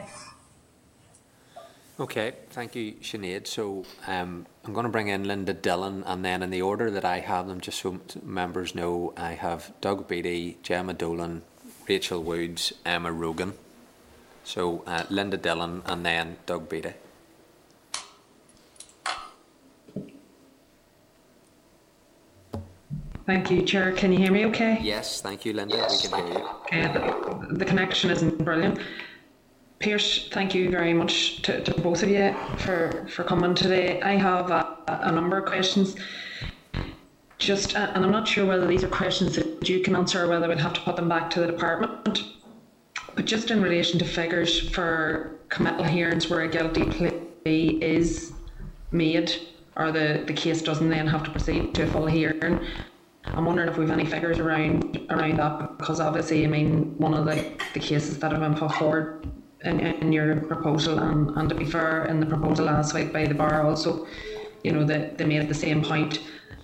[1.98, 3.48] Okay, thank you, Sinead.
[3.48, 7.06] So um, I'm going to bring in Linda Dillon, and then in the order that
[7.06, 11.44] I have them, just so members know, I have Doug Beattie, Jemma Dolan,
[11.88, 13.54] Rachel Woods, Emma Rogan.
[14.44, 16.94] So uh, Linda Dillon, and then Doug Beattie.
[23.26, 23.94] Thank you, Chair.
[23.94, 24.78] Can you hear me okay?
[24.82, 25.88] Yes, thank you, Linda.
[25.90, 26.48] We can hear you.
[26.66, 28.80] Okay, the, the connection isn't brilliant.
[29.86, 34.02] Pierce, thank you very much to, to both of you for, for coming today.
[34.02, 35.96] I have a, a number of questions.
[37.38, 40.50] Just, and I'm not sure whether these are questions that you can answer or whether
[40.50, 42.24] we'd have to put them back to the department.
[43.14, 48.34] But just in relation to figures for committal hearings where a guilty plea is
[48.90, 49.36] made
[49.76, 52.60] or the, the case doesn't then have to proceed to a full hearing,
[53.26, 57.26] I'm wondering if we've any figures around around that because obviously I mean one of
[57.26, 59.32] the, the cases that have been put forward
[59.64, 63.26] in, in your proposal and, and to be fair in the proposal last week by
[63.26, 64.08] the bar also
[64.64, 66.22] you know they, they made the same point.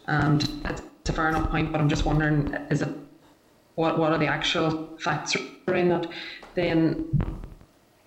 [0.07, 2.89] And it's a fair enough point but I'm just wondering is it
[3.75, 5.35] what what are the actual facts
[5.67, 6.07] around that?
[6.55, 7.07] Then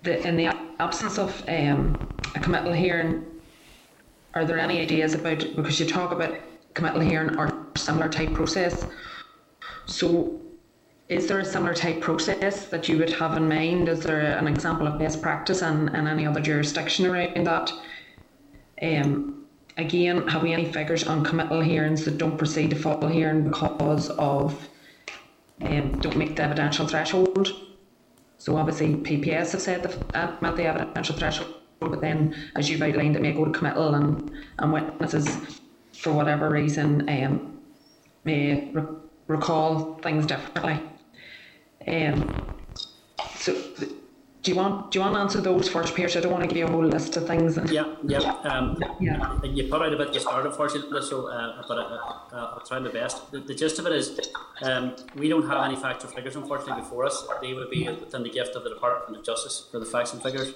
[0.03, 0.47] the in the
[0.79, 3.25] absence of um, a committal hearing
[4.33, 6.35] are there any ideas about because you talk about
[6.73, 8.85] committal hearing or similar type process.
[9.85, 10.41] So
[11.07, 13.87] is there a similar type process that you would have in mind?
[13.89, 17.71] Is there an example of best practice and, and any other jurisdiction around that?
[18.81, 19.45] Um,
[19.77, 24.09] again have we any figures on committal hearings that don't proceed to full hearing because
[24.11, 24.67] of
[25.61, 27.49] um, don't meet the evidential threshold?
[28.37, 32.81] So obviously PPS have said they've uh, met the evidential threshold but then as you've
[32.81, 35.59] outlined it may go to committal and, and witnesses
[35.93, 37.59] for whatever reason um,
[38.23, 38.83] may re-
[39.27, 40.79] recall things differently.
[41.87, 42.55] Um,
[43.35, 46.15] so do you want do you want to answer those first, Pierce?
[46.15, 47.57] I don't want to give you a whole list of things.
[47.71, 48.19] Yeah, yeah.
[48.43, 49.43] Um, Yeah.
[49.43, 52.79] You put out a bit to start, unfortunately, so uh, but uh, uh, I'll try
[52.79, 53.31] my best.
[53.31, 54.19] The, the gist of it is
[54.61, 57.27] um, we don't have any facts or figures, unfortunately, before us.
[57.41, 60.21] They would be within the gift of the Department of Justice for the facts and
[60.21, 60.53] figures.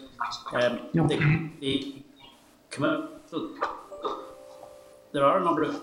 [0.53, 1.17] Um, Okay.
[1.17, 1.95] the, the
[2.69, 3.01] commit,
[5.13, 5.81] there are a number of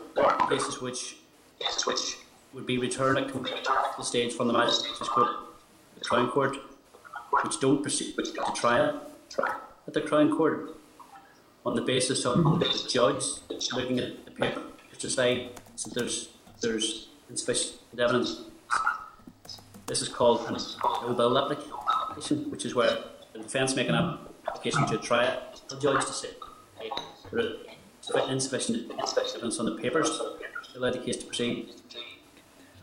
[0.48, 1.16] cases which
[1.86, 2.18] which
[2.52, 3.28] would be returned at
[3.96, 5.30] the stage from the magistrates court,
[5.98, 6.56] the Crown Court,
[7.42, 9.02] which don't proceed to trial
[9.86, 10.76] at the Crown Court
[11.64, 13.24] on the basis of the judge
[13.72, 14.62] looking at the paper
[14.98, 15.50] to say
[15.84, 16.28] that there's
[16.60, 18.42] there's insufficient evidence.
[19.86, 20.56] This is called an
[21.02, 22.96] no bill application, which is where
[23.32, 26.28] the defence make an application to a trial the judge to say
[27.30, 31.70] there is insufficient evidence on the papers to allow the case to proceed.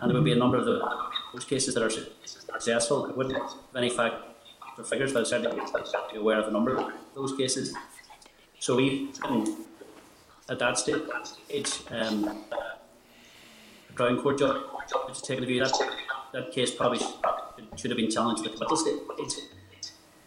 [0.03, 0.85] And there would be a number of the,
[1.31, 3.05] those cases that are successful.
[3.09, 4.15] I wouldn't have any fact
[4.77, 5.61] or figures, but I would certainly
[6.11, 7.73] be aware of a number of those cases.
[8.59, 9.11] So we,
[10.49, 10.99] at that stage,
[11.89, 12.43] um,
[13.95, 14.61] Crown Court judge
[15.07, 15.71] has taken a view that
[16.33, 19.45] that case probably should, should have been challenged at the stage.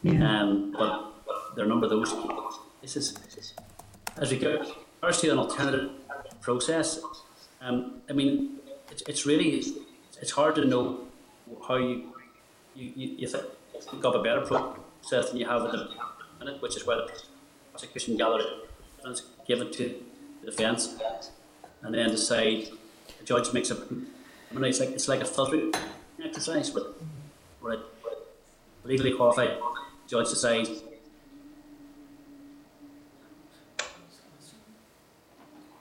[0.02, 0.40] yeah.
[0.40, 1.12] Um, but
[1.54, 2.14] there are a number of those
[2.80, 3.14] cases.
[4.16, 5.90] As we regards to an alternative
[6.40, 6.98] process,
[7.60, 8.55] um, I mean,
[9.02, 9.64] it's, really
[10.20, 11.00] it's hard to know
[11.66, 12.12] how you
[12.74, 15.88] you, you, you think up a better process than you have at the
[16.38, 17.10] minute, which is where the
[17.70, 18.40] prosecution gather
[18.98, 19.94] evidence, give it to
[20.42, 20.96] the defence,
[21.82, 22.68] and then decide.
[23.18, 23.76] The judge makes a.
[23.76, 25.72] I mean, it's like it's like a filtering
[26.22, 27.00] exercise, but
[27.60, 27.80] where a
[28.84, 29.58] legally qualified
[30.06, 30.70] judge decides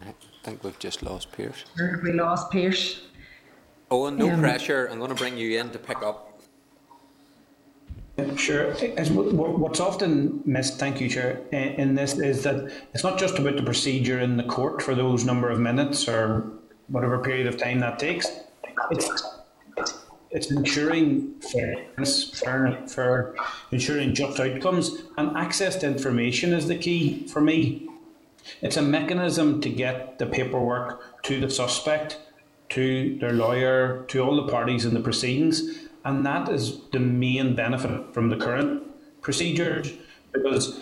[0.01, 0.13] I
[0.45, 1.65] think we've just lost Pierce.
[1.79, 3.01] Have we lost Pierce?
[3.89, 4.87] Owen, no Um, pressure.
[4.91, 6.31] I'm going to bring you in to pick up.
[8.37, 8.71] Sure.
[8.95, 13.03] As what- what- What's often missed, thank you, Chair, in in this is that it's
[13.03, 16.43] not just about the procedure in the court for those number of minutes or
[16.87, 18.27] whatever period of time that takes.
[18.91, 19.07] It's,
[20.31, 23.33] it's ensuring fairness, fair, fair,
[23.71, 24.85] ensuring just outcomes,
[25.17, 27.89] and access to information is the key for me.
[28.61, 32.19] It's a mechanism to get the paperwork to the suspect,
[32.69, 37.55] to their lawyer, to all the parties in the proceedings, and that is the main
[37.55, 38.83] benefit from the current
[39.21, 39.91] procedures
[40.31, 40.79] because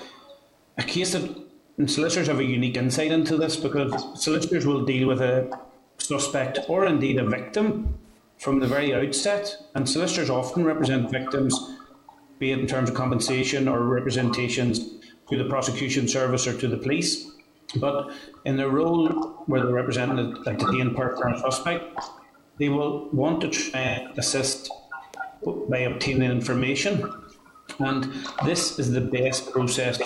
[0.77, 1.29] a case that
[1.87, 5.49] solicitors have a unique insight into this because solicitors will deal with a
[5.97, 7.97] suspect or indeed a victim
[8.37, 11.57] from the very outset, and solicitors often represent victims,
[12.39, 14.97] be it in terms of compensation or representations
[15.29, 17.31] to the prosecution service or to the police.
[17.75, 18.11] But
[18.45, 19.07] in their role
[19.45, 21.99] where they're representing a detained person or suspect,
[22.57, 24.69] they will want to try assist
[25.69, 27.11] by obtaining information.
[27.79, 28.13] And
[28.45, 29.99] this is the best process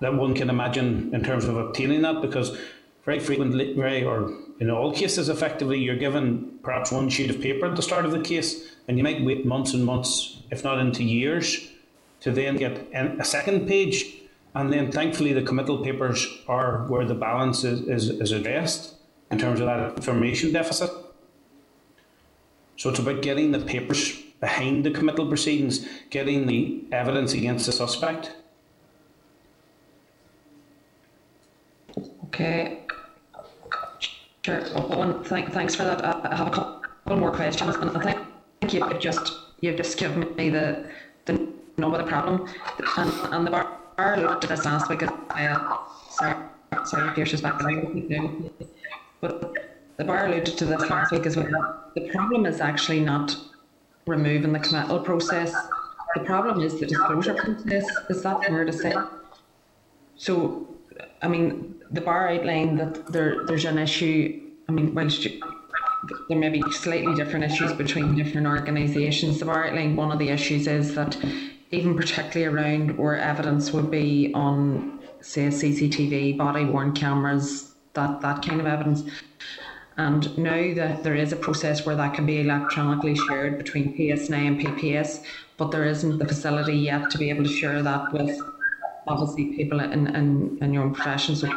[0.00, 2.58] that one can imagine in terms of obtaining that because
[3.04, 7.66] very frequently, very or in all cases, effectively, you're given perhaps one sheet of paper
[7.66, 10.78] at the start of the case, and you might wait months and months, if not
[10.78, 11.68] into years,
[12.20, 14.21] to then get a second page.
[14.54, 18.94] And then, thankfully, the committal papers are where the balance is, is, is addressed
[19.30, 20.90] in terms of that information deficit.
[22.76, 27.72] So it's about getting the papers behind the committal proceedings, getting the evidence against the
[27.72, 28.32] suspect.
[32.26, 32.80] Okay.
[34.44, 34.62] Sure.
[34.74, 36.04] Well, thank, thanks for that.
[36.04, 38.00] Uh, I have a couple more questions, and I
[38.60, 40.90] think you've just you've just given me the
[41.26, 41.46] the
[41.76, 42.48] nub of the problem,
[42.96, 45.02] and, and the bar, bar looked at this last week.
[45.02, 45.76] Uh,
[46.10, 46.34] sorry,
[46.84, 47.60] sorry, Pierce is back.
[49.20, 49.54] But
[49.96, 51.48] the bar alluded to this last week as well.
[51.94, 53.36] The problem is actually not
[54.06, 55.54] removing the committal process.
[56.14, 57.88] The problem is the disclosure process.
[58.10, 58.94] Is that fair to say?
[60.16, 60.68] So,
[61.22, 64.40] I mean, the bar outlined that there, there's an issue.
[64.68, 65.40] I mean, you,
[66.28, 70.28] there may be slightly different issues between different organisations, the bar outlined one of the
[70.28, 71.16] issues is that
[71.72, 78.42] even particularly around where evidence would be on, say, CCTV, body worn cameras, that, that
[78.42, 79.02] kind of evidence.
[79.96, 84.46] And now that there is a process where that can be electronically shared between PSNI
[84.46, 85.24] and PPS,
[85.56, 88.38] but there isn't the facility yet to be able to share that with
[89.06, 91.52] obviously people in, in, in your own professions, like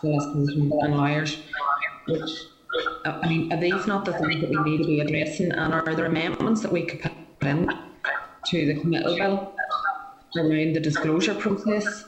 [0.00, 1.38] solicitors and lawyers.
[2.06, 2.30] Which,
[3.04, 5.52] I mean, are these not the things that we need to be addressing?
[5.52, 7.12] And are there amendments that we could put
[7.48, 7.70] in
[8.46, 9.54] to the committal bill
[10.36, 12.04] around the disclosure process?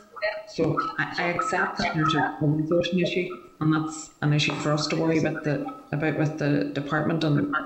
[0.47, 3.29] So I, I accept that there's a resourcing issue,
[3.61, 7.57] and that's an issue for us to worry about the about with the department, and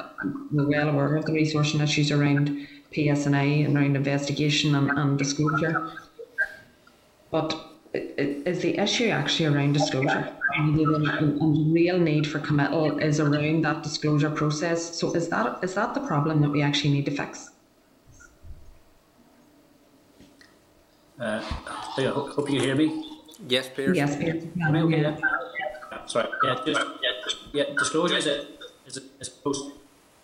[0.50, 2.50] we're well aware of the resourcing issues around
[2.90, 5.90] PSNI and around investigation and, and disclosure.
[7.30, 7.54] But
[7.92, 10.36] is the issue actually around disclosure?
[10.56, 14.98] And the real need for committal is around that disclosure process.
[14.98, 17.53] So is that is that the problem that we actually need to fix?
[21.18, 21.40] Uh,
[21.96, 23.20] I hope you hear me.
[23.46, 23.94] Yes, Peter.
[23.94, 24.40] Yes, Peter.
[24.62, 25.00] Am I okay?
[25.00, 26.06] Yeah.
[26.06, 26.28] Sorry.
[26.42, 28.46] Yeah, just, yeah, disclosure is a,
[28.86, 29.70] is a, is post.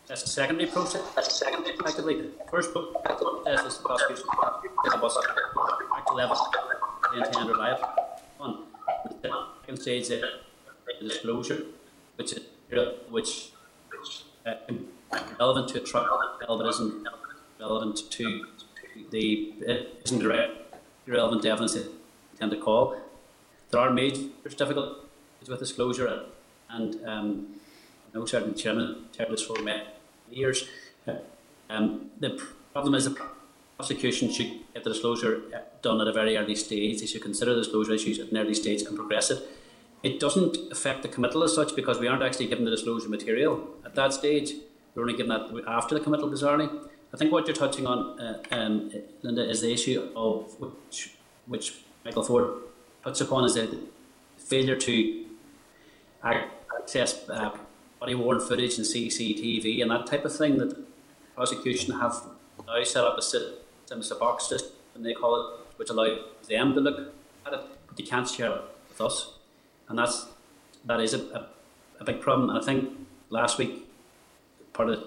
[0.08, 1.02] That's a secondary process.
[1.14, 1.76] That's a secondary.
[1.76, 4.26] Effectively, the first process is the prosecution.
[5.00, 5.16] Was
[5.96, 6.36] act level
[7.12, 7.80] the intended right
[8.38, 8.64] one.
[9.22, 9.30] The
[9.62, 11.66] second stage is the disclosure,
[12.16, 12.40] which is
[13.08, 13.52] which
[14.44, 14.54] uh,
[15.38, 17.06] relevant to a trial, but isn't
[17.60, 18.46] relevant to
[19.10, 19.74] the uh,
[20.04, 20.59] isn't direct
[21.06, 21.84] relevant evidence they
[22.38, 22.96] tend to call.
[23.70, 26.24] There are major difficulties with disclosure,
[26.68, 27.46] and um,
[28.14, 29.84] know certain chairman chaired for many
[30.30, 30.68] years.
[31.68, 32.40] Um, the
[32.72, 33.16] problem is the
[33.76, 35.42] prosecution should get the disclosure
[35.82, 37.00] done at a very early stage.
[37.00, 39.48] They should consider the disclosure issues at an early stage and progress it.
[40.02, 43.68] It doesn't affect the committal as such because we aren't actually given the disclosure material
[43.84, 44.54] at that stage.
[44.94, 46.88] We're only given that after the committal, bizarrely.
[47.12, 48.92] I think what you're touching on, uh, um,
[49.22, 51.14] Linda, is the issue of which,
[51.46, 52.52] which Michael Ford
[53.02, 53.78] touched upon is the
[54.38, 55.26] failure to
[56.22, 57.50] access uh,
[57.98, 60.76] body worn footage and CCTV and that type of thing that
[61.34, 62.14] prosecution have
[62.66, 66.80] now set up a system, a box system, they call it, which allows them to
[66.80, 67.12] look
[67.46, 69.32] at it, but they can't share it with us,
[69.88, 70.26] and that's
[70.84, 71.46] that is a, a,
[72.00, 72.50] a big problem.
[72.50, 72.90] And I think
[73.30, 73.86] last week
[74.72, 75.06] part of the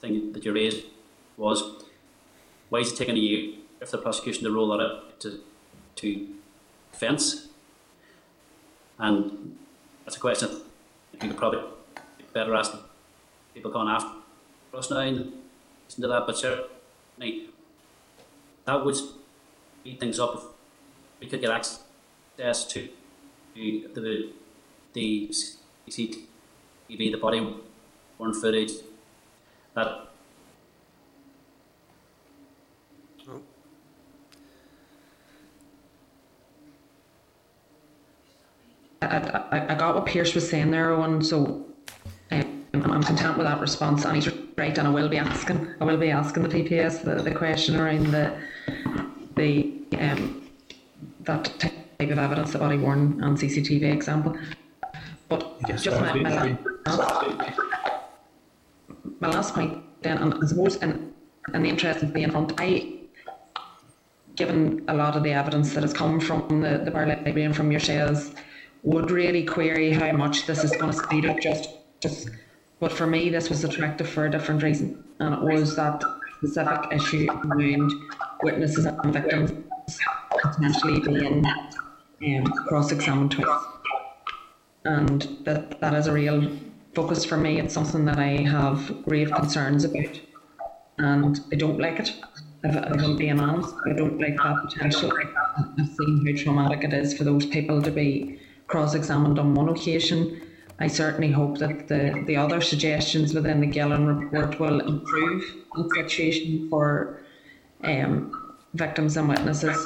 [0.00, 0.84] thing that you raised
[1.36, 1.84] was
[2.68, 5.40] why is it taking a year if the prosecution to roll that out to
[5.96, 6.28] to
[6.92, 7.48] defence?
[8.98, 9.56] And
[10.04, 10.48] that's a question
[11.12, 11.62] you could probably
[12.32, 12.72] better ask
[13.54, 14.10] people going after
[14.74, 15.32] us now and
[15.86, 17.48] listen to that, but certainly
[18.66, 20.42] that would speed things up if
[21.20, 22.88] we could get access to
[23.54, 24.32] the
[24.92, 25.28] the
[25.88, 27.40] CCTV, the body
[28.18, 28.72] worn footage
[29.74, 30.08] that
[39.02, 39.06] I,
[39.50, 41.22] I, I got what Pierce was saying there, Owen.
[41.22, 41.66] So
[42.30, 44.76] um, I'm content with that response, and he's right.
[44.76, 48.06] And I will be asking, I will be asking the PPS the, the question around
[48.06, 48.36] the
[49.36, 50.48] the um,
[51.20, 54.36] that type of evidence, the body worn and CCTV example.
[55.28, 57.26] But Yes, just my, my, last,
[59.20, 61.12] my last point then, and I suppose in,
[61.52, 62.92] in the interest of being front, I
[64.36, 67.56] given a lot of the evidence that has come from the, the Bar Library and
[67.56, 68.32] from yourselves,
[68.86, 72.30] would really query how much this is going to speed up justice.
[72.78, 76.02] But for me, this was attractive for a different reason, and it was that
[76.38, 77.92] specific issue around
[78.42, 79.50] witnesses and victims
[80.40, 81.44] potentially being
[82.46, 83.64] um, cross-examined twice.
[84.84, 86.48] And that, that is a real
[86.94, 87.58] focus for me.
[87.58, 90.20] It's something that I have grave concerns about,
[90.98, 92.12] and I don't like it.
[92.62, 95.12] If, I'm being honest, I don't like that potential.
[95.58, 100.42] I've seen how traumatic it is for those people to be cross-examined on one occasion.
[100.78, 105.42] I certainly hope that the, the other suggestions within the Gillen report will improve
[105.74, 107.20] the situation for
[107.84, 109.76] um, victims and witnesses.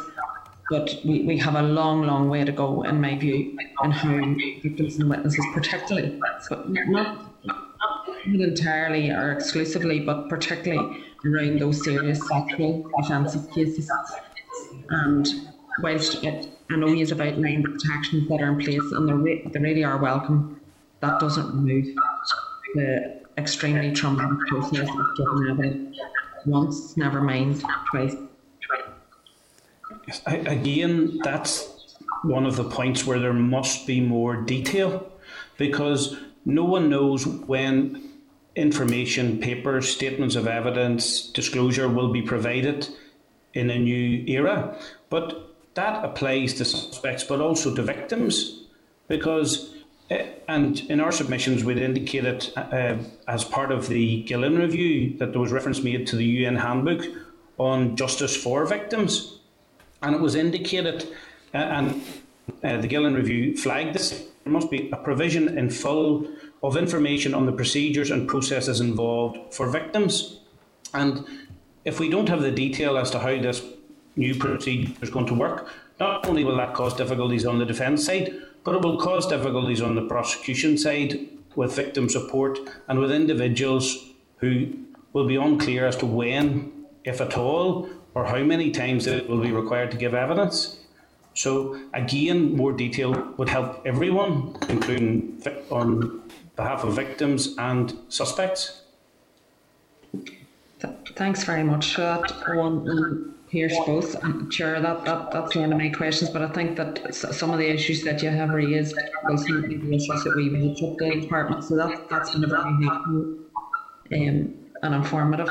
[0.68, 4.34] But we, we have a long, long way to go, in my view, in how
[4.62, 12.20] victims and witnesses, particularly, but not, not entirely or exclusively, but particularly around those serious
[12.28, 13.90] sexual offensive cases.
[14.90, 15.26] And
[15.82, 19.84] whilst it, I know about nine protections that are in place and they they really
[19.84, 20.60] are welcome,
[21.00, 21.86] that doesn't remove
[22.74, 25.98] the extremely traumatic process of giving evidence
[26.46, 28.14] once, never mind twice.
[30.26, 35.10] Again, that's one of the points where there must be more detail
[35.56, 38.10] because no one knows when
[38.56, 42.88] information, papers, statements of evidence, disclosure will be provided
[43.54, 44.76] in a new era.
[45.08, 45.49] But
[45.80, 48.34] that applies to suspects but also to victims
[49.08, 49.50] because.
[50.12, 52.96] Uh, and in our submissions, we'd indicated uh,
[53.28, 57.02] as part of the Gillen review that there was reference made to the UN handbook
[57.58, 59.38] on justice for victims.
[60.02, 61.04] And it was indicated,
[61.54, 62.02] uh, and
[62.64, 64.10] uh, the Gillen Review flagged this,
[64.44, 66.26] there must be a provision in full
[66.62, 70.40] of information on the procedures and processes involved for victims.
[70.92, 71.24] And
[71.84, 73.62] if we don't have the detail as to how this
[74.16, 78.04] new procedure is going to work, not only will that cause difficulties on the defence
[78.04, 78.34] side,
[78.64, 82.58] but it will cause difficulties on the prosecution side with victim support
[82.88, 84.72] and with individuals who
[85.12, 86.72] will be unclear as to when,
[87.04, 90.80] if at all, or how many times it will be required to give evidence.
[91.34, 96.22] So again, more detail would help everyone, including on
[96.56, 98.82] behalf of victims and suspects.
[101.14, 104.22] Thanks very much for that, Owen and Pierce both.
[104.24, 107.58] I'm sure that, that that's one of my questions, but I think that some of
[107.58, 111.20] the issues that you have raised will certainly be issues that we will put the
[111.20, 111.64] department.
[111.64, 113.38] So that, that's been a very helpful
[114.12, 115.50] um, and informative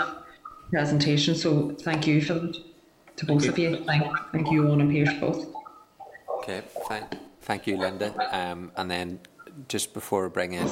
[0.70, 1.36] presentation.
[1.36, 2.58] So thank you for that
[3.18, 3.84] to both of you.
[3.86, 5.48] Thank, thank you, Owen and Pierce both.
[6.40, 7.06] Okay, thank,
[7.42, 8.14] thank you, Linda.
[8.36, 9.20] Um, and then
[9.68, 10.68] just before we bring in,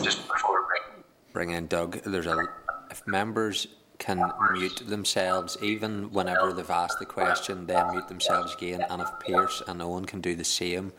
[1.33, 2.47] bring in Doug, there's a
[2.89, 3.67] if members
[3.99, 8.85] can mute themselves even whenever they've asked the question, then mute themselves again.
[8.89, 10.93] And if Pierce and Owen can do the same,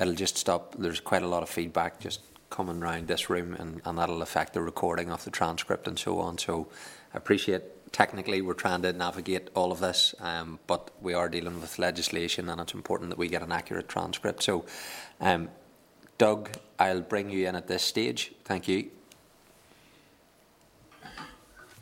[0.00, 0.74] it'll just stop.
[0.78, 2.20] There's quite a lot of feedback just
[2.50, 6.20] coming around this room, and, and that'll affect the recording of the transcript and so
[6.20, 6.38] on.
[6.38, 6.68] So
[7.12, 11.60] I appreciate technically we're trying to navigate all of this, um, but we are dealing
[11.60, 14.42] with legislation, and it's important that we get an accurate transcript.
[14.42, 14.64] So,
[15.20, 15.48] um,
[16.18, 18.32] Doug, I'll bring you in at this stage.
[18.44, 18.95] Thank you.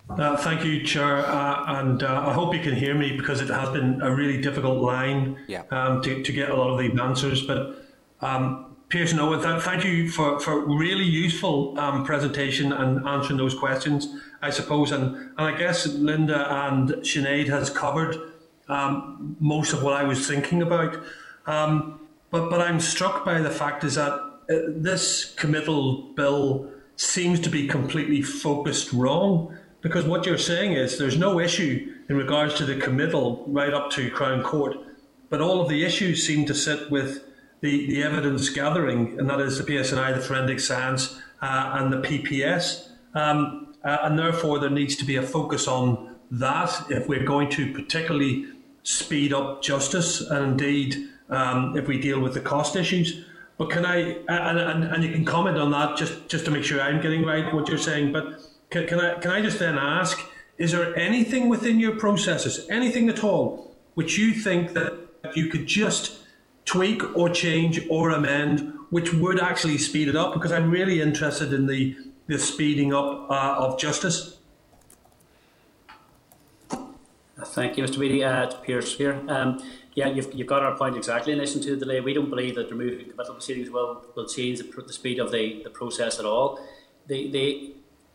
[0.08, 3.48] Uh, thank you, Chair, uh, and uh, I hope you can hear me because it
[3.48, 5.62] has been a really difficult line Yeah.
[5.70, 7.42] um, to, to get a lot of the answers.
[7.42, 7.84] But
[8.20, 13.38] um, Pierce and Owen, th- thank you for, for really useful um, presentation and answering
[13.38, 14.08] those questions,
[14.42, 14.92] I suppose.
[14.92, 18.14] And, and I guess Linda and Sinead has covered
[18.68, 21.02] um, most of what I was thinking about.
[21.46, 21.98] Um,
[22.30, 27.48] but, but I'm struck by the fact is that uh, this committal bill seems to
[27.48, 29.56] be completely focused wrong.
[29.84, 33.90] Because what you're saying is there's no issue in regards to the committal right up
[33.90, 34.78] to Crown Court,
[35.28, 37.22] but all of the issues seem to sit with
[37.60, 41.98] the, the evidence gathering, and that is the PSNI, the forensic science, uh, and the
[41.98, 42.92] PPS.
[43.12, 47.50] Um, uh, and therefore, there needs to be a focus on that if we're going
[47.50, 48.46] to particularly
[48.84, 53.26] speed up justice, and indeed um, if we deal with the cost issues.
[53.58, 56.64] But can I, and, and, and you can comment on that just, just to make
[56.64, 58.40] sure I'm getting right what you're saying, but
[58.74, 60.20] can, can, I, can I just then ask,
[60.58, 64.98] is there anything within your processes, anything at all, which you think that
[65.34, 66.18] you could just
[66.64, 70.34] tweak or change or amend which would actually speed it up?
[70.34, 71.96] Because I'm really interested in the,
[72.26, 74.38] the speeding up uh, of justice.
[77.46, 78.00] Thank you, Mr.
[78.00, 78.24] Beattie.
[78.24, 79.20] Uh, Pierce here.
[79.28, 79.62] Um,
[79.94, 82.00] yeah, you've, you've got our point exactly in relation to the delay.
[82.00, 85.62] We don't believe that removing committal proceedings will, will change the, the speed of the,
[85.62, 86.58] the process at all.
[87.06, 87.74] The, the,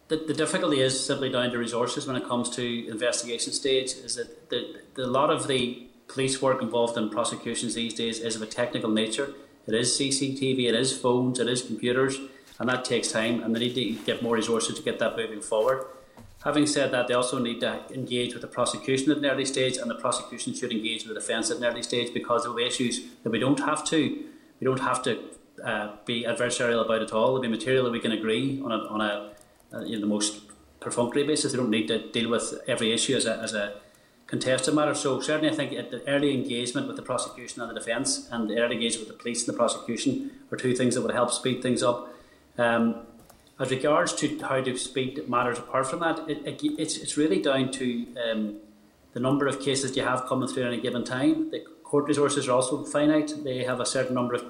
[0.09, 3.93] the, the difficulty is simply down to resources when it comes to investigation stage.
[3.93, 8.19] Is that the, the, a lot of the police work involved in prosecutions these days
[8.19, 9.33] is of a technical nature.
[9.67, 12.19] It is CCTV, it is phones, it is computers,
[12.59, 15.41] and that takes time, and they need to get more resources to get that moving
[15.41, 15.85] forward.
[16.43, 19.77] Having said that, they also need to engage with the prosecution at an early stage,
[19.77, 22.57] and the prosecution should engage with the defence at an early stage because there of
[22.57, 24.25] issues that we don't have to,
[24.59, 25.19] we don't have to
[25.63, 27.27] uh, be adversarial about at all.
[27.27, 29.33] There'll be material that we can agree on a, on a,
[29.73, 30.41] uh, you know, the most
[30.79, 31.51] perfunctory basis.
[31.51, 33.75] They don't need to deal with every issue as a, as a
[34.27, 34.93] contested matter.
[34.93, 38.59] So certainly, I think the early engagement with the prosecution and the defence, and the
[38.59, 41.61] early engagement with the police and the prosecution are two things that would help speed
[41.61, 42.13] things up.
[42.57, 43.07] Um,
[43.59, 47.41] as regards to how to speed matters apart from that, it, it, it's, it's really
[47.41, 48.57] down to um,
[49.13, 51.51] the number of cases you have coming through at any given time.
[51.51, 53.33] The court resources are also finite.
[53.43, 54.43] They have a certain number of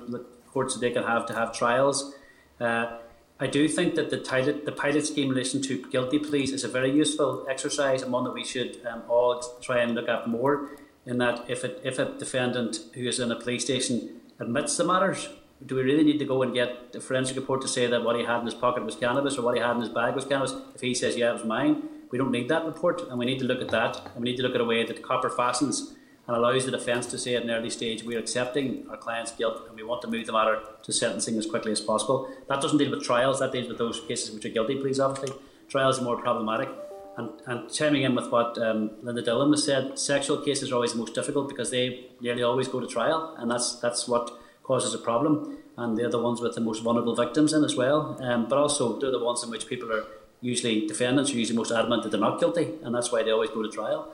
[0.51, 2.13] courts that they can have to have trials.
[2.59, 2.97] Uh,
[3.41, 6.65] I do think that the pilot, the pilot scheme in relation to guilty pleas is
[6.65, 10.27] a very useful exercise and one that we should um, all try and look at
[10.27, 10.71] more.
[11.05, 14.83] In that, if, it, if a defendant who is in a police station admits the
[14.83, 15.29] matters,
[15.65, 18.17] do we really need to go and get a forensic report to say that what
[18.17, 20.25] he had in his pocket was cannabis or what he had in his bag was
[20.25, 20.53] cannabis?
[20.75, 23.39] If he says, yeah, it was mine, we don't need that report and we need
[23.39, 25.95] to look at that and we need to look at a way that copper fastens
[26.29, 29.63] and allows the defence to say at an early stage we're accepting our client's guilt
[29.67, 32.29] and we want to move the matter to sentencing as quickly as possible.
[32.47, 35.35] That doesn't deal with trials, that deals with those cases which are guilty pleas, obviously.
[35.69, 36.69] Trials are more problematic.
[37.17, 40.93] And, and chiming in with what um, Linda Dillon has said, sexual cases are always
[40.93, 44.31] the most difficult because they nearly always go to trial, and that's that's what
[44.63, 48.17] causes a problem, and they're the ones with the most vulnerable victims in as well.
[48.21, 50.05] Um, but also, they're the ones in which people are
[50.39, 53.49] usually defendants are usually most adamant that they're not guilty, and that's why they always
[53.49, 54.13] go to trial.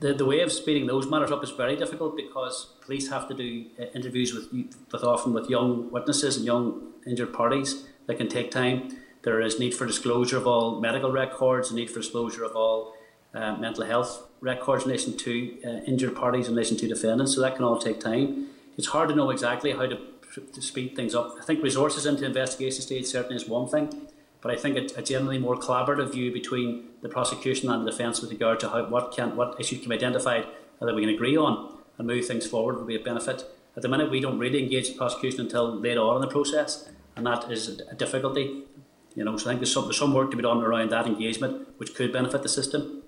[0.00, 3.34] The, the way of speeding those matters up is very difficult because police have to
[3.34, 4.50] do uh, interviews with,
[4.90, 8.96] with often with young witnesses and young injured parties that can take time.
[9.22, 12.94] There is need for disclosure of all medical records, need for disclosure of all
[13.34, 17.34] uh, mental health records in relation to uh, injured parties in relation to defendants.
[17.34, 18.48] So that can all take time
[18.80, 19.98] it's hard to know exactly how to,
[20.54, 21.34] to speed things up.
[21.38, 24.08] I think resources into investigation stage certainly is one thing,
[24.40, 28.20] but I think a, a generally more collaborative view between the prosecution and the defence
[28.20, 30.46] with regard to how what can what issues can be identified
[30.80, 33.44] that we can agree on and move things forward would be a benefit.
[33.76, 36.88] At the minute, we don't really engage the prosecution until later on in the process,
[37.14, 38.64] and that is a difficulty.
[39.14, 41.06] You know, so I think there's some, there's some work to be done around that
[41.06, 43.02] engagement, which could benefit the system.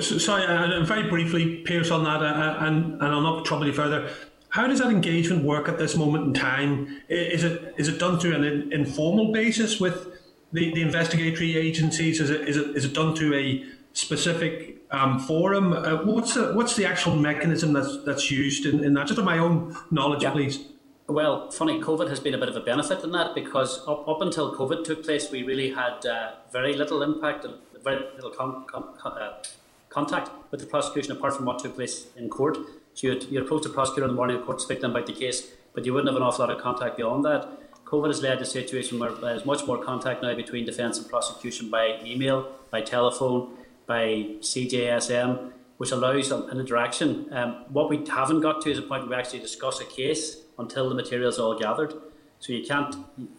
[0.00, 3.72] Sorry, uh, very briefly, Pierce, on that, uh, uh, and, and I'll not trouble you
[3.72, 4.10] further.
[4.54, 7.02] How does that engagement work at this moment in time?
[7.08, 10.06] Is it is it done through an informal basis with
[10.52, 12.20] the, the investigatory agencies?
[12.20, 15.72] Is it, is it is it done through a specific um, forum?
[15.72, 19.08] Uh, what's the what's the actual mechanism that's that's used in, in that?
[19.08, 20.30] Just of my own knowledge, yeah.
[20.30, 20.60] please.
[21.08, 24.20] Well, funny, COVID has been a bit of a benefit in that because up, up
[24.20, 28.66] until COVID took place, we really had uh, very little impact and very little con-
[28.68, 29.42] con- uh,
[29.88, 32.56] contact with the prosecution apart from what took place in court.
[32.94, 35.06] So you'd, you'd approach the prosecutor in the morning, of court, speak to them about
[35.06, 37.84] the case, but you wouldn't have an awful lot of contact beyond that.
[37.84, 41.08] COVID has led to a situation where there's much more contact now between defence and
[41.08, 47.32] prosecution by email, by telephone, by CJSM, which allows an interaction.
[47.32, 50.38] Um, what we haven't got to is a point where we actually discuss a case
[50.58, 51.94] until the material is all gathered.
[52.38, 52.94] So you can't.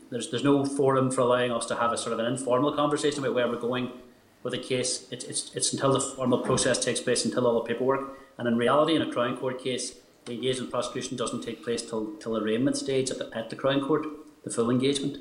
[0.10, 3.20] There's there's no forum for allowing us to have a sort of an informal conversation
[3.20, 3.92] about where we're going
[4.46, 7.68] with a case, it, it's, it's until the formal process takes place, until all the
[7.68, 8.16] paperwork.
[8.38, 12.16] And in reality, in a Crown Court case, the engagement prosecution doesn't take place till,
[12.18, 14.06] till the arraignment stage at the, at the Crown Court,
[14.44, 15.20] the full engagement.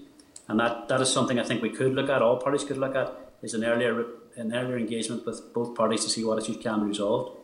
[0.49, 2.95] And that, that is something I think we could look at, all parties could look
[2.95, 3.13] at,
[3.43, 4.05] is an earlier,
[4.37, 7.39] an earlier engagement with both parties to see what issues can be resolved.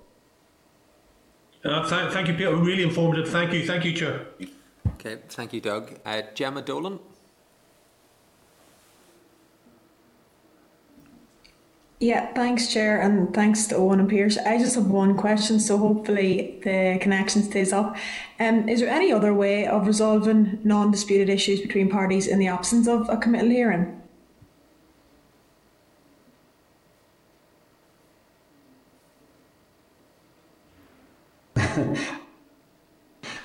[1.65, 2.55] Uh, th- thank you, Peter.
[2.57, 3.29] Really informative.
[3.29, 3.67] Thank you.
[3.67, 4.27] Thank you, Chair.
[4.95, 5.99] Okay, thank you, Doug.
[6.05, 6.99] Uh, Jemma Dolan.
[12.03, 14.39] Yeah, thanks, Chair, and thanks to Owen and Pierce.
[14.39, 17.95] I just have one question, so hopefully the connection stays up.
[18.39, 22.47] Um, is there any other way of resolving non disputed issues between parties in the
[22.47, 24.01] absence of a committal hearing?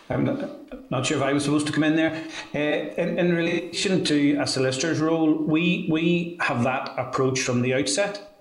[0.09, 2.23] I'm not, not, sure if I was supposed to come in there.
[2.53, 2.59] Uh,
[3.01, 8.31] in, in relation to a solicitor's role, we, we have that approach from the outset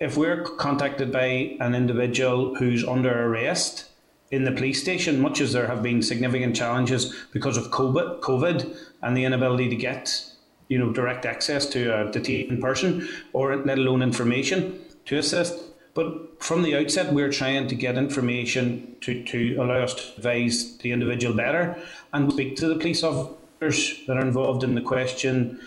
[0.00, 3.90] if we're contacted by an individual who's under arrest,
[4.30, 8.76] in the police station, much as there have been significant challenges because of COVID, COVID
[9.02, 10.24] and the inability to get
[10.68, 15.58] you know direct access to a detained person or let alone information to assist.
[15.94, 20.78] But from the outset, we're trying to get information to, to allow us to advise
[20.78, 21.76] the individual better
[22.12, 25.60] and speak to the police officers that are involved in the question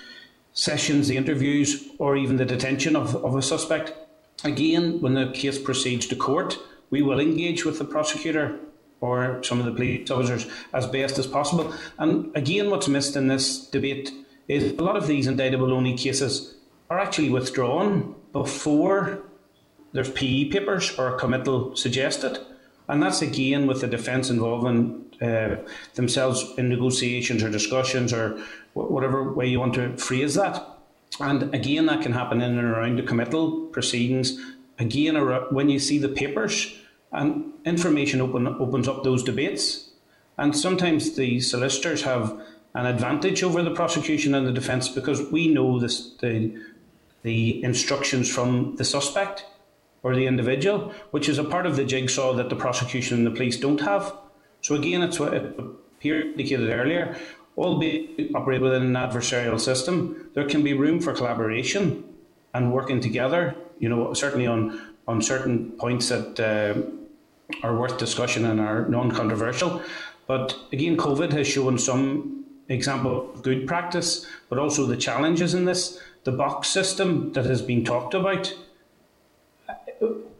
[0.54, 3.92] sessions, the interviews, or even the detention of, of a suspect.
[4.44, 6.58] Again, when the case proceeds to court,
[6.90, 8.60] we will engage with the prosecutor
[9.02, 11.74] or some of the police officers as best as possible.
[11.98, 14.12] And again, what's missed in this debate
[14.48, 16.56] is a lot of these indictable only cases
[16.90, 19.24] are actually withdrawn before
[19.94, 22.40] there's PE papers or a committal suggested.
[22.88, 25.58] And that's again with the defence involving uh,
[25.96, 28.40] themselves in negotiations or discussions or
[28.74, 30.73] whatever way you want to phrase that.
[31.20, 34.40] And again, that can happen in and around the committal proceedings.
[34.80, 35.16] Again,
[35.52, 36.76] when you see the papers
[37.12, 39.92] and information open, opens up those debates.
[40.38, 42.42] And sometimes the solicitors have
[42.74, 46.60] an advantage over the prosecution and the defence because we know this, the,
[47.22, 49.46] the instructions from the suspect
[50.02, 53.32] or the individual, which is a part of the jigsaw that the prosecution and the
[53.32, 54.14] police don't have.
[54.62, 55.56] So again, it's what it
[56.02, 57.16] indicated earlier.
[57.58, 62.04] Albeit operate within an adversarial system, there can be room for collaboration
[62.54, 63.56] and working together.
[63.80, 66.82] You know, certainly on on certain points that uh,
[67.62, 69.82] are worth discussion and are non-controversial.
[70.28, 75.66] But again, COVID has shown some example of good practice, but also the challenges in
[75.66, 76.00] this.
[76.24, 78.54] The box system that has been talked about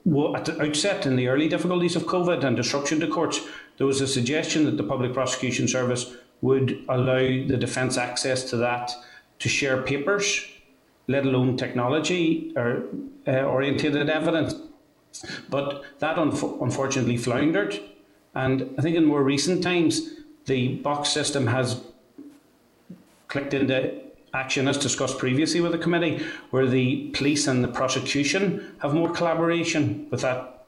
[0.06, 3.42] well, at the outset, in the early difficulties of COVID and disruption to courts,
[3.78, 6.14] there was a suggestion that the Public Prosecution Service
[6.44, 8.92] would allow the defence access to that
[9.40, 10.46] to share papers,
[11.08, 12.84] let alone technology or
[13.26, 14.54] uh, orientated evidence.
[15.50, 17.80] But that un- unfortunately floundered.
[18.36, 20.02] And I think in more recent times,
[20.46, 21.80] the box system has
[23.30, 24.02] clicked into
[24.34, 29.10] action as discussed previously with the committee, where the police and the prosecution have more
[29.10, 30.66] collaboration with that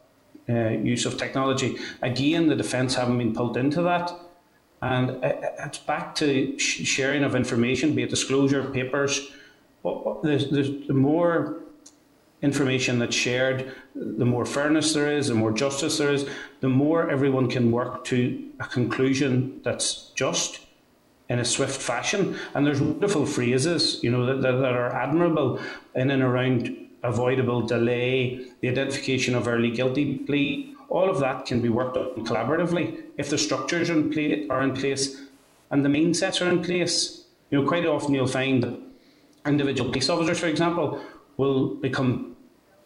[0.48, 1.78] uh, use of technology.
[2.02, 4.14] Again, the defence haven't been pulled into that.
[4.86, 9.32] And it's back to sharing of information, be it disclosure, papers.
[9.84, 11.64] The more
[12.44, 16.30] information that's shared, the more fairness there is, the more justice there is,
[16.60, 20.60] the more everyone can work to a conclusion that's just
[21.30, 22.38] in a swift fashion.
[22.54, 25.60] And there's wonderful phrases, you know, that, that, that are admirable
[25.96, 30.75] in and around avoidable delay, the identification of early guilty plea.
[30.96, 34.74] All of that can be worked on collaboratively if the structures are in, are in
[34.74, 35.24] place
[35.70, 37.26] and the mindsets are in place.
[37.52, 38.80] You know, quite often you'll find that
[39.46, 41.02] individual police officers, for example,
[41.36, 42.38] will become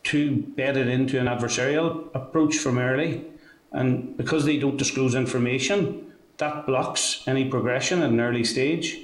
[0.03, 3.25] too bedded into an adversarial approach from early.
[3.73, 8.97] And because they don't disclose information, that blocks any progression at an early stage.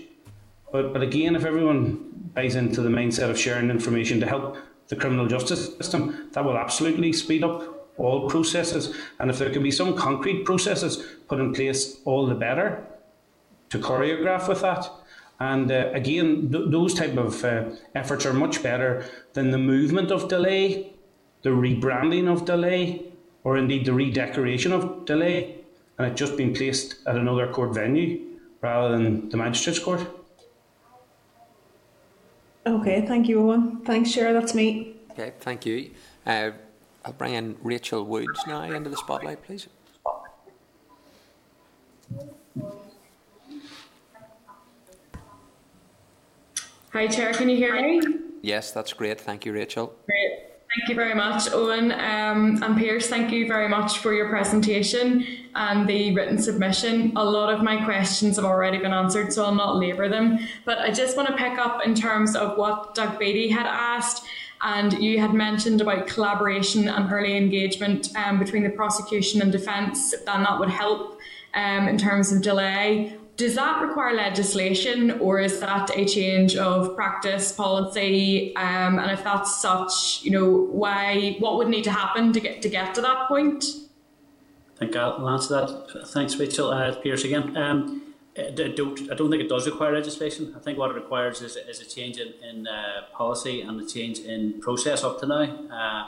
[0.72, 4.96] But, but again, if everyone buys into the mindset of sharing information to help the
[4.96, 8.96] criminal justice system, that will absolutely speed up all processes.
[9.20, 12.86] And if there can be some concrete processes put in place, all the better
[13.70, 14.90] to choreograph with that.
[15.40, 20.12] And uh, again, th- those type of uh, efforts are much better than the movement
[20.12, 20.94] of delay,
[21.42, 23.06] the rebranding of delay,
[23.44, 25.66] or indeed the redecoration of delay
[25.98, 28.22] and it just been placed at another court venue
[28.62, 30.06] rather than the magistrates court.
[32.66, 33.82] Okay, thank you, Owen.
[33.86, 34.34] Thanks, Chair.
[34.34, 34.96] That's me.
[35.12, 35.92] Okay, thank you.
[36.26, 36.52] Uh,
[37.06, 39.68] I'll bring in Rachel Woods now into the spotlight, please.
[46.94, 47.34] Hi, Chair.
[47.34, 48.02] Can you hear me?
[48.42, 49.22] Yes, that's great.
[49.22, 49.94] Thank you, Rachel.
[50.08, 50.46] Great.
[50.76, 53.08] Thank you very much, Owen um, and Pierce.
[53.08, 55.26] Thank you very much for your presentation
[55.56, 57.14] and the written submission.
[57.16, 60.40] A lot of my questions have already been answered, so I'll not labour them.
[60.66, 64.26] But I just want to pick up in terms of what Doug Beattie had asked.
[64.66, 70.14] And you had mentioned about collaboration and early engagement um, between the prosecution and defence,
[70.14, 71.20] and that would help
[71.54, 73.16] um, in terms of delay.
[73.38, 78.56] Does that require legislation or is that a change of practice policy?
[78.56, 82.64] Um, and if that's such, you know, why what would need to happen to get
[82.64, 83.66] to get to that point?
[84.76, 86.08] I think I'll answer that.
[86.08, 86.72] Thanks, Rachel.
[86.72, 87.56] Uh, Pierce again.
[87.56, 88.05] Um,
[88.38, 90.54] I don't, I don't think it does require legislation.
[90.56, 93.86] I think what it requires is, is a change in, in uh, policy and a
[93.86, 95.44] change in process up to now.
[95.44, 96.08] Uh,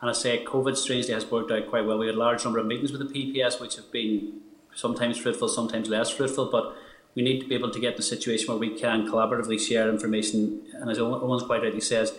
[0.00, 1.98] and I say COVID strangely has worked out quite well.
[1.98, 4.40] We had a large number of meetings with the PPS, which have been
[4.74, 6.76] sometimes fruitful, sometimes less fruitful, but
[7.14, 10.62] we need to be able to get a situation where we can collaboratively share information.
[10.74, 12.18] And as Owen's quite rightly says,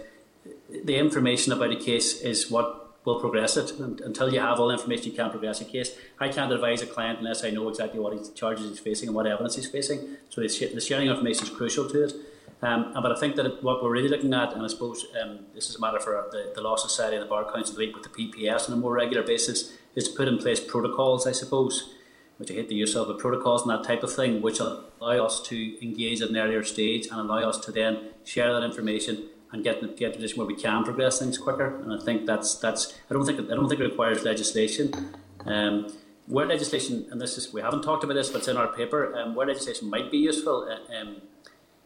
[0.70, 3.72] the information about a case is what we'll progress it.
[3.80, 5.95] And until you have all the information, you can't progress a case.
[6.20, 9.16] I can't advise a client unless I know exactly what his charges he's facing and
[9.16, 10.18] what evidence he's facing.
[10.30, 12.14] So the, the sharing of information is crucial to it.
[12.62, 15.70] Um, but I think that what we're really looking at, and I suppose um, this
[15.70, 18.03] is a matter for the, the Law Society and the Bar Council to meet with
[18.03, 21.93] the PPS on a more regular basis, is to put in place protocols, I suppose,
[22.38, 25.26] which I hate the use of, but protocols and that type of thing, which allow
[25.26, 29.30] us to engage at an earlier stage and allow us to then share that information
[29.52, 31.80] and get get to a position where we can progress things quicker.
[31.82, 35.16] And I think that's that's I don't think I don't think it requires legislation.
[35.45, 35.93] Um,
[36.28, 39.16] where legislation, and this is we haven't talked about this, but it's in our paper.
[39.16, 41.22] Um, where legislation might be useful uh, um,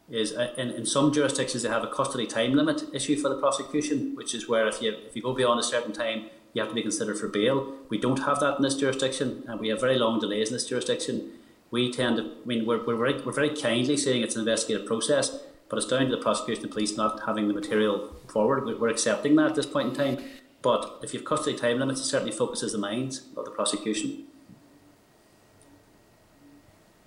[0.10, 3.38] is uh, in, in some jurisdictions they have a custody time limit issue for the
[3.38, 6.70] prosecution, which is where if you if you go beyond a certain time, you have
[6.70, 7.74] to be considered for bail.
[7.90, 10.68] We don't have that in this jurisdiction, and we have very long delays in this
[10.68, 11.32] jurisdiction.
[11.70, 14.86] We tend to, I mean, we're, we're, very, we're very kindly saying it's an investigative
[14.86, 15.40] process,
[15.72, 18.78] but it's down to the prosecution and police not having the material forward.
[18.78, 20.24] We're accepting that at this point in time.
[20.62, 24.26] But if you have custody time limits, it certainly focuses the minds of the prosecution.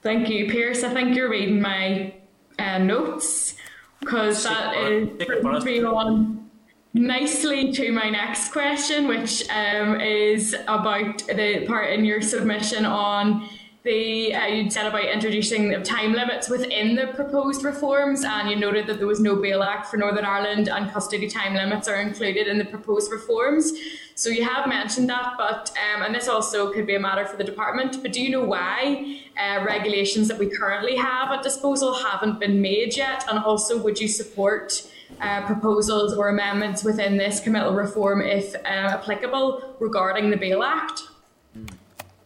[0.03, 0.83] Thank you, Pierce.
[0.83, 2.15] I think you're reading my
[2.59, 3.55] uh, notes
[4.01, 6.49] because that is me on
[6.95, 13.47] nicely to my next question, which um, is about the part in your submission on
[13.85, 18.87] the uh, you said about introducing time limits within the proposed reforms, and you noted
[18.87, 22.47] that there was no bail act for Northern Ireland, and custody time limits are included
[22.47, 23.73] in the proposed reforms.
[24.15, 27.37] So you have mentioned that, but um, and this also could be a matter for
[27.37, 28.01] the department.
[28.01, 32.63] But do you know why uh, regulations that we currently have at disposal haven't been
[32.63, 33.25] made yet?
[33.29, 34.91] And also, would you support?
[35.21, 41.03] Uh, proposals or amendments within this committal reform, if uh, applicable, regarding the Bail Act?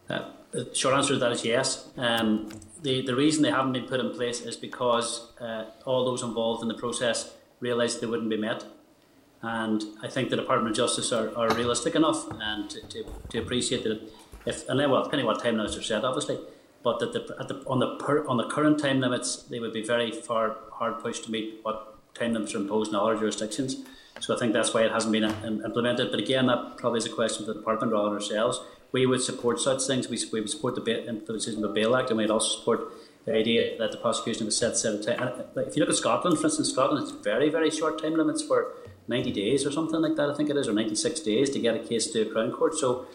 [0.09, 1.89] Uh, the short answer to that is yes.
[1.97, 2.49] Um,
[2.81, 6.61] the, the reason they haven't been put in place is because uh, all those involved
[6.61, 8.63] in the process realised they wouldn't be met.
[9.41, 13.39] And I think the Department of Justice are, are realistic enough and to, to, to
[13.39, 14.01] appreciate that
[14.45, 16.39] if, and then, well, depending what time limits are set, obviously,
[16.83, 19.83] but that the, the, on, the per, on the current time limits, they would be
[19.83, 23.83] very far hard pushed to meet what time limits are imposed in other jurisdictions.
[24.21, 26.11] So I think that's why it hasn't been implemented.
[26.11, 28.59] But again, that probably is a question for the department rather than ourselves
[28.91, 30.09] we would support such things.
[30.09, 32.91] We, we would support the implementation of the Bail Act, and we'd also support
[33.25, 36.71] the idea that the prosecution was set set if you look at Scotland, for instance,
[36.71, 38.73] Scotland, it's very very short time limits for
[39.07, 40.29] 90 days or something like that.
[40.29, 42.75] I think it is, or 96 days to get a case to a Crown Court.
[42.75, 43.07] So,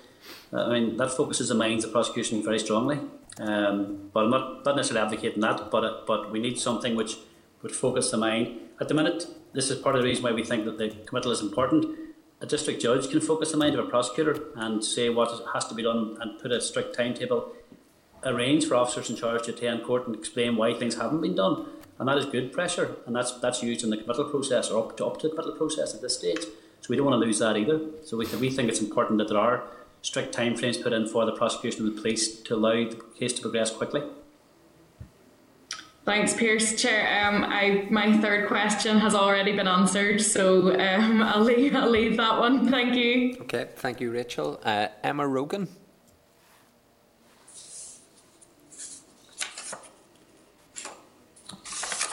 [0.52, 3.00] uh, I mean, that focuses the minds of prosecution very strongly.
[3.38, 7.16] Um, but I'm not, not necessarily advocating that, but uh, but we need something which
[7.62, 8.60] would focus the mind.
[8.80, 11.32] At the minute, this is part of the reason why we think that the committal
[11.32, 12.03] is important
[12.40, 15.74] a district judge can focus the mind of a prosecutor and say what has to
[15.74, 17.52] be done and put a strict timetable,
[18.24, 21.66] arrange for officers in charge to attend court and explain why things haven't been done.
[21.98, 24.96] And that is good pressure, and that's that's used in the committal process or up
[24.96, 26.40] to, up to the committal process at this stage.
[26.80, 27.80] So we don't want to lose that either.
[28.04, 29.62] So we, we think it's important that there are
[30.02, 33.42] strict timeframes put in for the prosecution and the police to allow the case to
[33.42, 34.02] progress quickly.
[36.04, 36.80] Thanks, Pierce.
[36.80, 41.88] Chair, um, I, my third question has already been answered, so um, I'll, leave, I'll
[41.88, 42.68] leave that one.
[42.68, 43.38] Thank you.
[43.42, 44.60] Okay, thank you, Rachel.
[44.62, 45.66] Uh, Emma Rogan.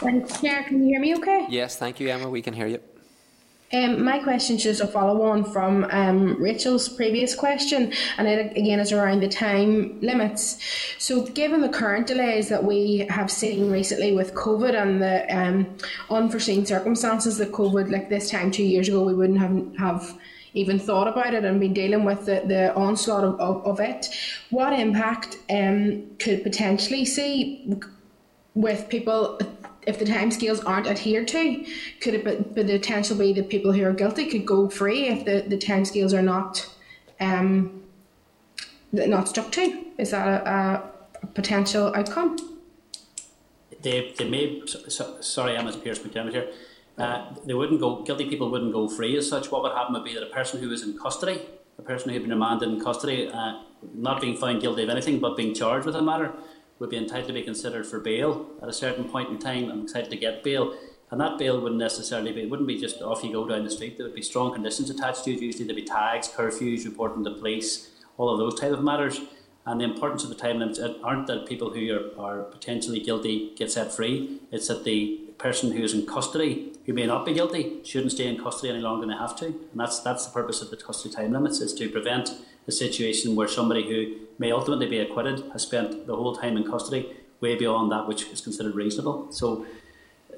[0.02, 0.64] Thanks, Chair.
[0.64, 1.46] Can you hear me okay?
[1.50, 2.30] Yes, thank you, Emma.
[2.30, 2.80] We can hear you.
[3.74, 8.58] Um, my question is just a follow on from um, Rachel's previous question, and it
[8.58, 10.58] again is around the time limits.
[10.98, 15.78] So, given the current delays that we have seen recently with COVID and the um,
[16.10, 20.20] unforeseen circumstances that COVID, like this time two years ago, we wouldn't have have
[20.54, 24.08] even thought about it and been dealing with the, the onslaught of, of, of it,
[24.50, 27.74] what impact um, could potentially see
[28.54, 29.40] with people
[29.88, 31.66] if the timescales aren't adhered to,
[32.00, 35.26] could it be, the potential be that people who are guilty could go free if
[35.26, 36.68] the, the timescales are not
[37.20, 37.84] um,
[38.92, 39.86] not stuck to?
[39.98, 40.84] Is that a,
[41.24, 42.38] a potential outcome?
[43.82, 46.52] They, they may, so, sorry, I'm as Pierce McDermott here.
[46.98, 49.52] Uh, they wouldn't go, guilty people wouldn't go free as such.
[49.52, 51.42] What would happen would be that a person who is in custody,
[51.80, 53.62] a person who had been remanded in custody, uh,
[53.96, 56.32] not being found guilty of anything but being charged with a matter,
[56.82, 59.82] would be entitled to be considered for bail at a certain point in time and
[59.82, 60.76] entitled to get bail.
[61.12, 63.70] And that bail wouldn't necessarily be, it wouldn't be just off you go down the
[63.70, 63.98] street.
[63.98, 65.42] There would be strong conditions attached to it.
[65.42, 69.22] Usually there'd be tags, curfews, reporting to police, all of those type of matters.
[69.64, 73.54] And the importance of the time limits aren't that people who are, are potentially guilty
[73.56, 74.40] get set free.
[74.52, 78.26] It's that the person who is in custody, who may not be guilty, shouldn't stay
[78.26, 79.46] in custody any longer than they have to.
[79.46, 82.32] And that's that's the purpose of the custody time limits, is to prevent
[82.68, 86.64] a situation where somebody who may ultimately be acquitted has spent the whole time in
[86.70, 87.10] custody
[87.40, 89.32] way beyond that which is considered reasonable.
[89.32, 89.66] So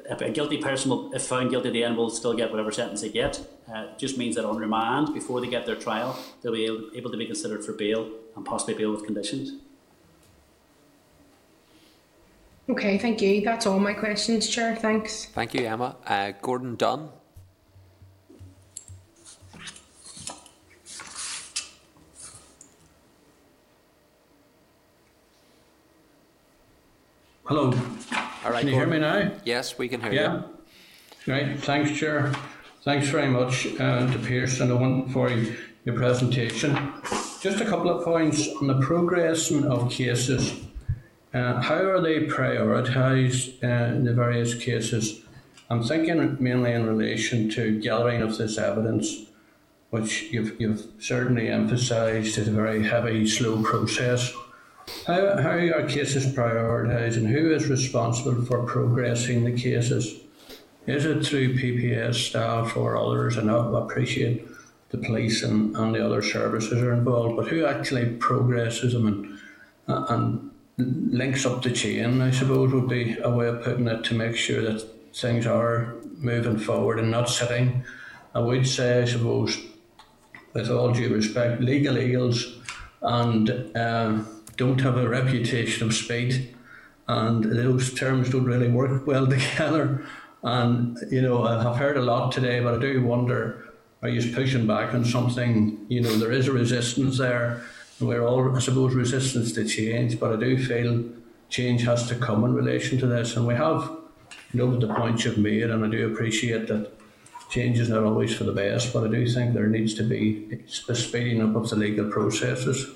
[0.09, 3.01] a guilty person, will, if found guilty at the end, will still get whatever sentence
[3.01, 3.39] they get.
[3.73, 6.89] Uh, it just means that on remand, before they get their trial, they'll be able,
[6.95, 9.53] able to be considered for bail and possibly bail with conditions.
[12.69, 13.41] Okay, thank you.
[13.41, 14.75] That's all my questions, Chair.
[14.75, 15.25] Thanks.
[15.25, 15.97] Thank you, Emma.
[16.05, 17.09] Uh, Gordon Dunne.
[27.45, 27.73] Hello.
[28.45, 29.31] All right, Can you hear me now?
[29.43, 30.41] Yes, we can hear Yeah.
[31.25, 31.33] you.
[31.33, 31.59] Right.
[31.59, 32.31] Thanks, Chair.
[32.83, 36.77] Thanks very much uh, to Pierce and Owen for your presentation.
[37.41, 40.53] Just a couple of points on the progression of cases.
[41.33, 45.21] Uh, how are they prioritised uh, in the various cases?
[45.69, 49.25] I'm thinking mainly in relation to gathering of this evidence,
[49.89, 54.31] which you've, you've certainly emphasised is a very heavy, slow process.
[55.07, 60.21] How, how are cases prioritised and who is responsible for progressing the cases?
[60.87, 63.37] Is it through PPS staff or others?
[63.37, 64.45] And I appreciate
[64.89, 69.39] the police and, and the other services are involved, but who actually progresses them
[69.87, 74.03] and, and links up the chain, I suppose, would be a way of putting it
[74.05, 77.83] to make sure that things are moving forward and not sitting.
[78.35, 79.59] I would say, I suppose,
[80.53, 82.59] with all due respect, legal eagles
[83.01, 86.55] and um, don't have a reputation of speed,
[87.07, 90.05] and those terms don't really work well together.
[90.43, 94.67] And you know, I've heard a lot today, but I do wonder: Are you pushing
[94.67, 95.85] back on something?
[95.89, 97.63] You know, there is a resistance there.
[97.99, 101.03] We're all, I suppose, resistance to change, but I do feel
[101.49, 103.89] change has to come in relation to this, and we have
[104.53, 106.91] noted the points you've made, and I do appreciate that
[107.49, 110.63] change is not always for the best, but I do think there needs to be
[110.67, 112.87] speeding up of the legal processes.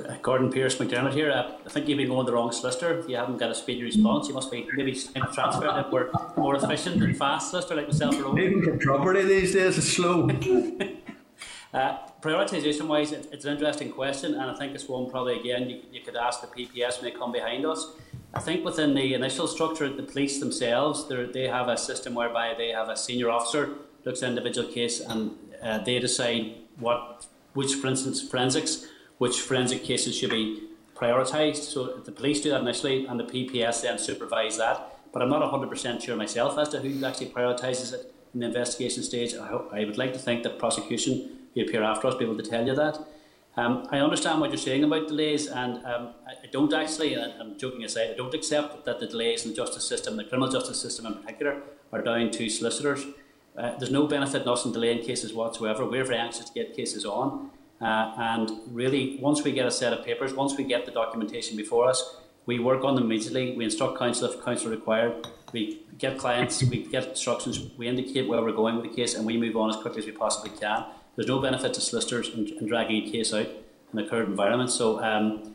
[0.00, 1.30] Uh, Gordon Pierce McDermott here.
[1.30, 3.04] Uh, I think you've been going the wrong solicitor.
[3.06, 4.26] You haven't got a speedy response.
[4.28, 5.92] You must be maybe transferred it.
[5.92, 8.16] We're more efficient and fast solicitor like myself.
[8.20, 10.28] Or Even for property these days, is slow.
[11.74, 15.68] Uh, prioritisation wise, it, it's an interesting question, and I think it's one probably again
[15.68, 17.88] you, you could ask the PPS when they come behind us.
[18.32, 22.68] I think within the initial structure, the police themselves, they have a system whereby they
[22.68, 23.70] have a senior officer
[24.04, 28.86] looks at individual case and uh, they decide what, which, for instance, forensics,
[29.24, 30.64] which forensic cases should be
[30.94, 31.62] prioritised.
[31.72, 34.98] So the police do that initially, and the PPS then supervise that.
[35.14, 39.02] But I'm not 100% sure myself as to who actually prioritises it in the investigation
[39.02, 39.34] stage.
[39.34, 42.36] I, hope, I would like to think that prosecution will appear after us, be able
[42.36, 42.98] to tell you that.
[43.56, 47.56] Um, I understand what you're saying about delays, and um, I don't actually, and I'm
[47.56, 50.82] joking aside, I don't accept that the delays in the justice system, the criminal justice
[50.82, 51.62] system in particular,
[51.94, 53.06] are down to solicitors.
[53.56, 55.86] Uh, there's no benefit in us in delaying cases whatsoever.
[55.86, 57.52] We're very anxious to get cases on.
[57.84, 61.54] Uh, and really, once we get a set of papers, once we get the documentation
[61.54, 62.16] before us,
[62.46, 63.54] we work on them immediately.
[63.54, 65.28] We instruct counsel if counsel required.
[65.52, 69.26] We get clients, we get instructions, we indicate where we're going with the case, and
[69.26, 70.86] we move on as quickly as we possibly can.
[71.14, 74.70] There's no benefit to solicitors in, in dragging a case out in the current environment.
[74.70, 75.54] So um,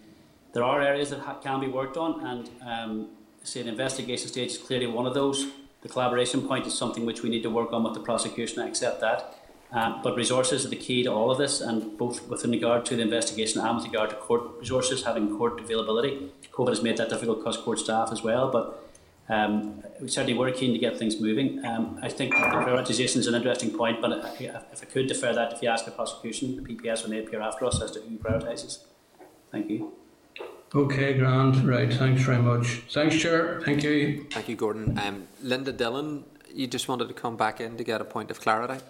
[0.54, 3.08] there are areas that ha- can be worked on, and um,
[3.44, 5.48] say the investigation stage is clearly one of those.
[5.82, 8.62] The collaboration point is something which we need to work on with the prosecution.
[8.62, 9.39] I accept that.
[9.72, 12.96] Um, but resources are the key to all of this, and both with regard to
[12.96, 16.32] the investigation and with regard to court resources, having court availability.
[16.52, 18.90] COVID has made that difficult because court staff as well, but
[19.30, 21.64] um, we certainly were keen to get things moving.
[21.64, 25.54] Um, I think the prioritisation is an interesting point, but if I could defer that,
[25.54, 28.18] if you ask the prosecution, the PPS when they appear after us as to who
[28.18, 28.80] prioritises.
[29.52, 29.94] Thank you.
[30.74, 31.64] Okay, Grant.
[31.64, 31.92] Right.
[31.92, 32.84] Thanks very much.
[32.92, 33.62] Thanks, Chair.
[33.66, 34.26] Thank you.
[34.32, 35.00] Thank you, Gordon.
[35.00, 38.40] Um, Linda Dillon, you just wanted to come back in to get a point of
[38.40, 38.84] clarity.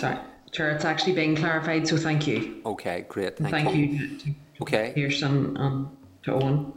[0.00, 0.16] Sorry,
[0.50, 2.62] Chair, it's actually being clarified, so thank you.
[2.64, 3.36] Okay, great.
[3.36, 6.72] Thank, Thank you to, to Okay, Pierce and um, to Owen.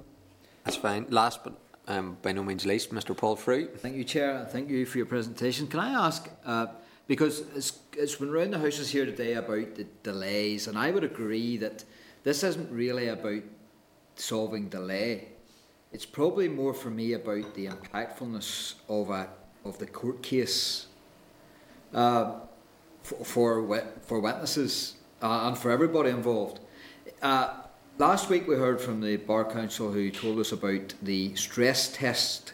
[0.66, 1.06] that's fine.
[1.10, 1.54] Last but
[1.88, 3.16] um, by no means least, Mr.
[3.16, 3.70] Paul Frew.
[3.78, 5.68] Thank you, Chair, thank you for your presentation.
[5.68, 6.68] Can I ask, uh,
[7.08, 11.06] because it's, it's been around the houses here today about the delays, and I would
[11.06, 11.86] agree that
[12.24, 13.44] this isn't really about
[14.18, 15.30] solving delay.
[15.94, 19.30] It's probably more for me about the impactfulness of a
[19.64, 20.88] of the court case
[21.94, 22.34] uh,
[23.04, 26.60] for for, for witnesses uh, and for everybody involved.
[27.22, 27.54] Uh,
[27.98, 32.54] last week we heard from the bar council who told us about the stress test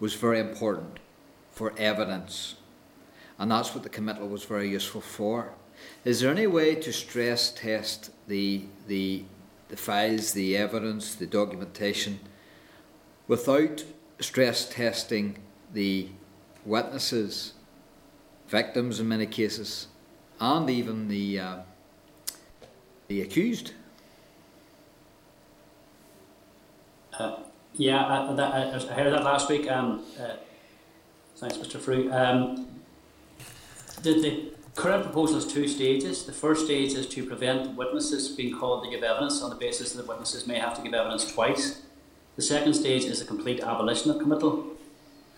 [0.00, 0.98] was very important
[1.50, 2.56] for evidence,
[3.38, 5.54] and that's what the committal was very useful for.
[6.04, 9.24] Is there any way to stress test the the
[9.68, 12.20] the files, the evidence, the documentation,
[13.26, 13.84] without
[14.20, 15.38] stress testing
[15.72, 16.08] the
[16.64, 17.54] witnesses,
[18.54, 19.88] victims in many cases,
[20.38, 21.56] and even the uh,
[23.08, 23.72] the accused?
[27.18, 27.36] Uh,
[27.74, 28.54] yeah, I, that,
[28.90, 29.68] I, heard that last week.
[29.68, 30.36] Um, uh,
[31.36, 31.78] thanks, Mr.
[31.80, 32.12] Frew.
[32.12, 32.68] Um,
[34.02, 36.24] the, the current proposal has two stages.
[36.24, 39.92] The first stage is to prevent witnesses being called to give evidence on the basis
[39.92, 41.82] that the witnesses may have to give evidence twice.
[42.36, 44.73] The second stage is a complete abolition of committal.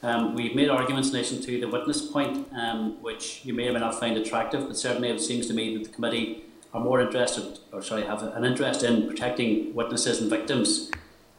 [0.03, 3.73] Um, we've made arguments in relation to the witness point, um, which you may or
[3.73, 6.45] may not find attractive, but certainly it seems to me that the committee
[6.75, 10.91] are more interested, or sorry, have an interest in protecting witnesses and victims,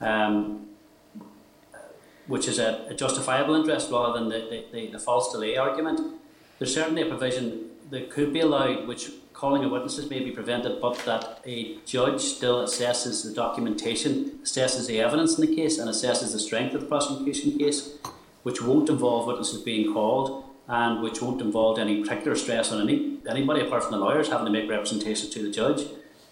[0.01, 0.65] um,
[2.25, 6.01] which is a, a, justifiable interest rather than the, the, the, false delay argument.
[6.57, 10.81] There's certainly a provision that could be allowed, which calling of witnesses may be prevented,
[10.81, 15.87] but that a judge still assesses the documentation, assesses the evidence in the case, and
[15.87, 17.97] assesses the strength of the prosecution case,
[18.47, 23.17] which won't involve witnesses being called and which won't involve any particular stress on any
[23.29, 25.81] anybody apart from the lawyers having to make representations to the judge.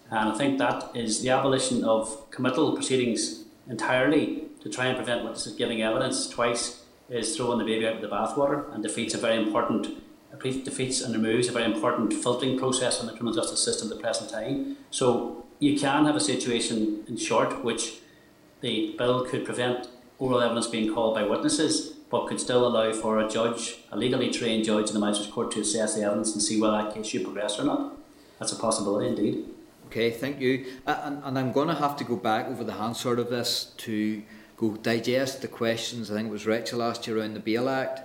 [0.09, 5.25] And I think that is the abolition of committal proceedings entirely to try and prevent
[5.25, 9.17] witnesses giving evidence twice is throwing the baby out with the bathwater and defeats a
[9.17, 10.01] very important
[10.69, 14.01] defeats and removes a very important filtering process in the criminal justice system at the
[14.01, 14.77] present time.
[14.89, 17.99] So you can have a situation in short which
[18.61, 23.19] the bill could prevent oral evidence being called by witnesses but could still allow for
[23.19, 26.41] a judge, a legally trained judge in the magistrates court to assess the evidence and
[26.41, 27.97] see whether that case should progress or not.
[28.39, 29.45] That's a possibility indeed.
[29.87, 30.65] Okay, thank you.
[30.85, 34.21] And, and I'm going to have to go back over the Hansard of this to
[34.57, 36.11] go digest the questions.
[36.11, 38.01] I think it was Rachel last year around the Bail Act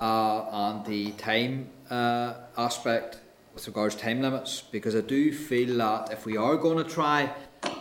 [0.00, 3.20] uh, and the time uh, aspect
[3.54, 6.90] with regards to time limits, because I do feel that if we are going to
[6.90, 7.30] try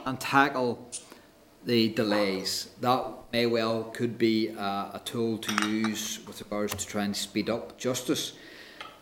[0.06, 0.86] and tackle
[1.66, 6.88] the delays, that may well could be a, a tool to use with regards to
[6.88, 8.34] try and speed up justice.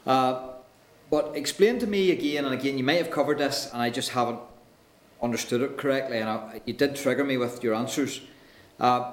[0.05, 0.49] Uh,
[1.09, 4.09] but explain to me again and again, you might have covered this and I just
[4.09, 4.39] haven't
[5.21, 8.21] understood it correctly, and I, you did trigger me with your answers.
[8.79, 9.11] Uh,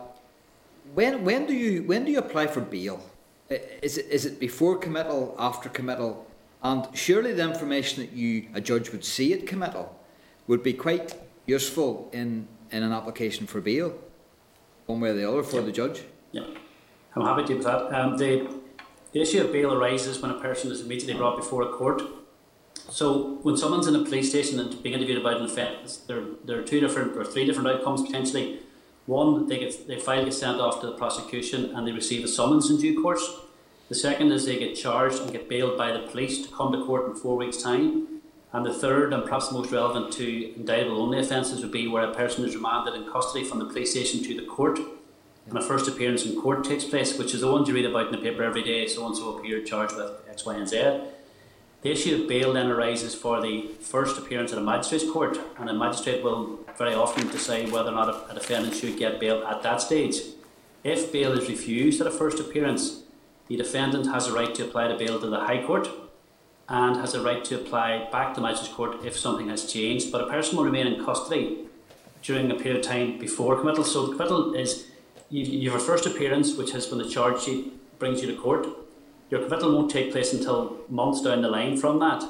[0.95, 3.03] when, when, do you, when do you apply for bail?
[3.49, 6.27] Is it, is it before committal, after committal?
[6.63, 9.99] And surely the information that you, a judge would see at committal
[10.47, 11.15] would be quite
[11.47, 13.95] useful in, in an application for bail
[14.87, 16.03] one way or the other for the judge.
[16.33, 16.45] Yeah,
[17.15, 17.93] I'm happy to do that.
[17.95, 18.53] Um, the,
[19.13, 22.03] the issue of bail arises when a person is immediately brought before a court.
[22.89, 26.61] So when someone's in a police station and being interviewed about an offence, there, there
[26.61, 28.61] are two different or three different outcomes potentially.
[29.07, 32.29] One, they get they file gets sent off to the prosecution and they receive a
[32.29, 33.41] summons in due course.
[33.89, 36.85] The second is they get charged and get bailed by the police to come to
[36.85, 38.16] court in four weeks' time.
[38.57, 42.05] And the third, and perhaps the most relevant to indictable only offences, would be where
[42.05, 44.79] a person is remanded in custody from the police station to the court.
[45.47, 48.07] And a first appearance in court takes place, which is the ones you read about
[48.07, 51.01] in the paper every day so and so appeared charged with X, Y, and Z.
[51.83, 55.69] The issue of bail then arises for the first appearance at a magistrate's court, and
[55.69, 59.45] a magistrate will very often decide whether or not a, a defendant should get bail
[59.47, 60.17] at that stage.
[60.83, 63.03] If bail is refused at a first appearance,
[63.49, 65.91] the defendant has a right to apply to bail to the High Court,
[66.69, 70.11] and has a right to apply back to Magistrates Court if something has changed.
[70.11, 71.67] But a person will remain in custody
[72.23, 73.85] during a period of time before committal.
[73.85, 74.87] So the committal is
[75.31, 78.41] you, you have a first appearance, which has when the charge sheet brings you to
[78.41, 78.67] court.
[79.31, 82.25] Your committal won't take place until months down the line from that.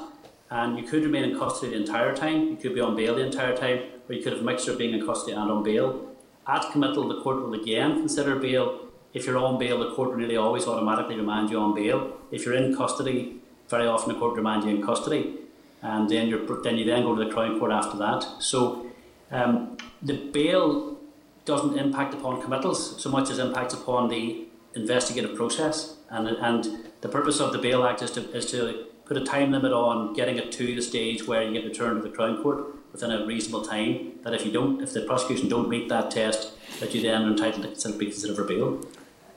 [0.49, 3.25] And you could remain in custody the entire time, you could be on bail the
[3.25, 6.15] entire time, or you could have a mixture of being in custody and on bail.
[6.47, 8.87] At committal, the court will again consider bail.
[9.13, 12.17] If you're on bail, the court will nearly always automatically remand you on bail.
[12.31, 13.36] If you're in custody,
[13.69, 15.35] very often the court remand you in custody,
[15.81, 18.25] and then you then you then go to the Crown Court after that.
[18.39, 18.87] So
[19.31, 20.97] um, the bail
[21.45, 24.45] doesn't impact upon committals so much as impacts upon the
[24.75, 29.17] investigative process, and and the purpose of the Bail Act is to is to put
[29.17, 32.15] a time limit on getting it to the stage where you get returned to the
[32.15, 34.13] Crown Court within a reasonable time.
[34.23, 37.27] That if you don't, if the prosecution don't meet that test, that you then are
[37.27, 38.85] entitled to be considered for bail.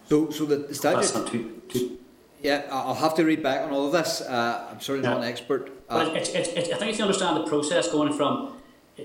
[0.09, 0.97] So, so the statute.
[0.97, 2.00] That's not too, too
[2.43, 4.21] yeah, I'll have to read back on all of this.
[4.21, 5.15] Uh, I'm certainly yeah.
[5.15, 5.71] not an expert.
[5.89, 8.61] Uh, but it's, it's, it's, I think if you understand the process going from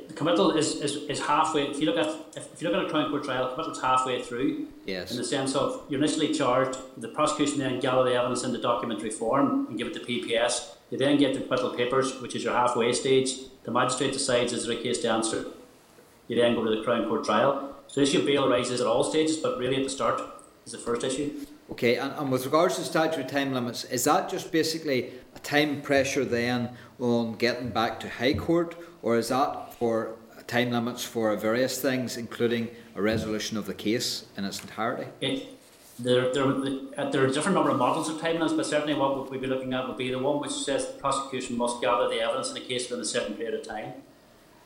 [0.07, 1.63] the committal is, is, is halfway.
[1.63, 4.21] If you look at if, if you look at a Crown Court trial, committal's halfway
[4.21, 4.67] through.
[4.85, 5.11] Yes.
[5.11, 8.57] In the sense of you're initially charged, the prosecution then gather the evidence in the
[8.57, 10.71] documentary form and give it to PPS.
[10.89, 13.33] You then get the committal papers, which is your halfway stage.
[13.63, 15.45] The magistrate decides is there a case to answer.
[16.27, 17.75] You then go to the Crown Court trial.
[17.87, 20.21] So the issue of bail arises at all stages, but really at the start
[20.65, 21.45] is the first issue.
[21.71, 25.81] Okay, and, and with regards to statutory time limits, is that just basically a time
[25.81, 26.69] pressure then
[26.99, 30.15] on getting back to High Court, or is that for
[30.47, 35.07] time limits for various things, including a resolution of the case in its entirety?
[35.21, 35.47] It,
[35.97, 36.51] there, there,
[37.11, 39.47] there are a different number of models of time limits, but certainly what we'd be
[39.47, 42.57] looking at would be the one which says the prosecution must gather the evidence in
[42.57, 43.93] a case within a certain period of time,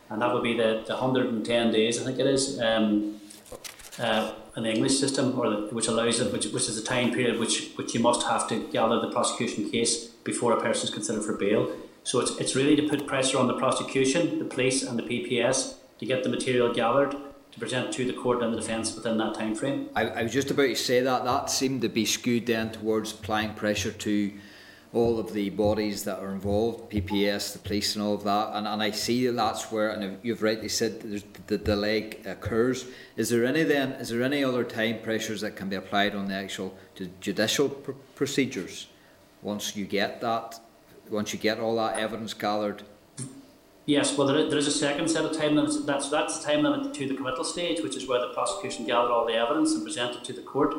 [0.10, 2.60] and that would be the, the 110 days, I think it is.
[2.60, 3.22] Um,
[4.00, 7.40] uh, the English system, or the, which allows it, which, which is a time period
[7.40, 11.24] which which you must have to gather the prosecution case before a person is considered
[11.24, 11.72] for bail.
[12.04, 15.76] So it's it's really to put pressure on the prosecution, the police, and the PPS
[16.00, 17.16] to get the material gathered
[17.52, 19.90] to present to the court and the defence within that time frame.
[19.96, 23.12] I, I was just about to say that that seemed to be skewed then towards
[23.12, 24.32] applying pressure to
[24.92, 28.52] all of the bodies that are involved, PPS, the police, and all of that.
[28.54, 31.02] And, and I see that's where, and you've rightly said,
[31.48, 32.86] the delay occurs.
[33.16, 33.92] Is there any then?
[33.94, 36.76] Is there any other time pressures that can be applied on the actual
[37.22, 38.88] judicial pr- procedures
[39.44, 40.60] once you get that,
[41.10, 42.82] once you get all that evidence gathered?
[43.86, 45.84] Yes, well, there is, a second set of time limits.
[45.84, 49.10] That's that's the time limit to the committal stage, which is where the prosecution gather
[49.12, 50.76] all the evidence and present it to the court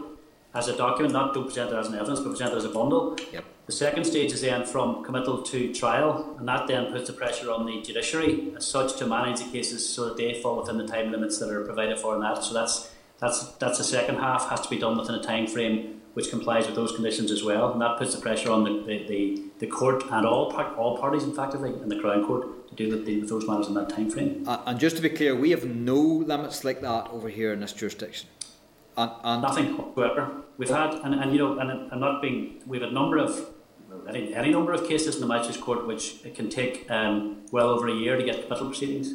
[0.54, 2.68] as a document, not don't present it as an evidence, but present it as a
[2.68, 3.16] bundle.
[3.32, 3.44] Yep.
[3.70, 7.52] The second stage is then from committal to trial, and that then puts the pressure
[7.52, 10.88] on the judiciary as such to manage the cases so that they fall within the
[10.88, 12.42] time limits that are provided for in that.
[12.42, 12.90] So that's
[13.20, 16.66] that's that's the second half has to be done within a time frame which complies
[16.66, 19.66] with those conditions as well, and that puts the pressure on the, the, the, the
[19.68, 23.28] court and all all parties, effectively, in the Crown Court to deal with, deal with
[23.28, 24.42] those matters in that time frame.
[24.48, 27.60] Uh, and just to be clear, we have no limits like that over here in
[27.60, 28.28] this jurisdiction.
[28.96, 30.42] And, and Nothing whatsoever.
[30.58, 33.48] We've had, and, and you know, and I'm not being, we've had a number of
[34.08, 37.68] any, any number of cases in the Magistrates Court which it can take um, well
[37.68, 39.14] over a year to get committal proceedings.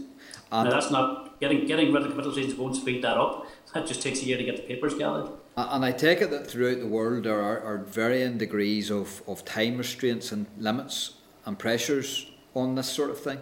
[0.52, 3.47] And now, that's not getting getting rid of committal proceedings won't speed that up.
[3.73, 5.30] That just takes a year to get the papers gathered.
[5.57, 9.43] And I take it that throughout the world there are, are varying degrees of, of
[9.43, 11.15] time restraints and limits
[11.45, 13.39] and pressures on this sort of thing.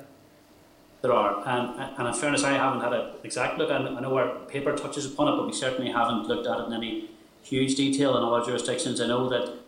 [1.04, 3.70] There are, and, and in fairness, I haven't had an exact look.
[3.70, 6.74] I know our paper touches upon it, but we certainly haven't looked at it in
[6.74, 7.12] any
[7.44, 9.02] huge detail in all jurisdictions.
[9.02, 9.60] I know that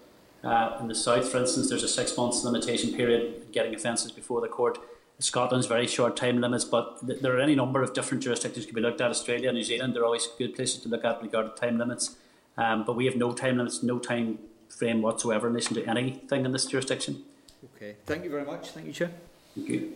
[0.46, 4.42] uh, in the south, for instance, there's a six months limitation period getting offences before
[4.42, 4.78] the court.
[5.18, 8.76] Scotland's very short time limits, but th- there are any number of different jurisdictions can
[8.76, 9.10] be looked at.
[9.10, 12.18] Australia, New Zealand, they're always good places to look at regarding time limits.
[12.58, 14.40] Um, but we have no time limits, no time
[14.70, 17.24] frame whatsoever in relation to anything in this jurisdiction.
[17.76, 18.70] Okay, thank you very much.
[18.70, 19.12] Thank you, Chair.
[19.56, 19.94] Thank you.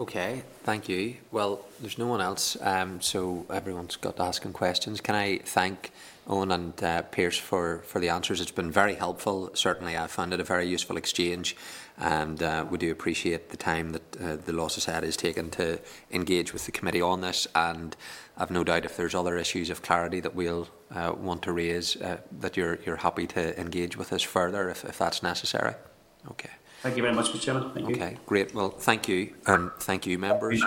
[0.00, 1.16] Okay, thank you.
[1.30, 5.00] Well, there's no one else, um, so everyone's got to ask asking questions.
[5.00, 5.92] Can I thank
[6.26, 8.40] Owen and uh, Pierce for, for the answers.
[8.40, 9.50] It's been very helpful.
[9.54, 11.56] Certainly, I found it a very useful exchange,
[11.98, 15.80] and uh, we do appreciate the time that uh, the Law Society has taken to
[16.10, 17.48] engage with the committee on this.
[17.54, 17.96] And
[18.36, 21.96] I've no doubt if there's other issues of clarity that we'll uh, want to raise,
[21.96, 25.74] uh, that you're you're happy to engage with us further if, if that's necessary.
[26.30, 26.50] Okay.
[26.82, 27.40] Thank you very much, Mr.
[27.40, 27.70] Chairman.
[27.72, 28.18] Thank okay, you.
[28.26, 28.54] great.
[28.54, 30.62] Well, thank you, and thank you, members.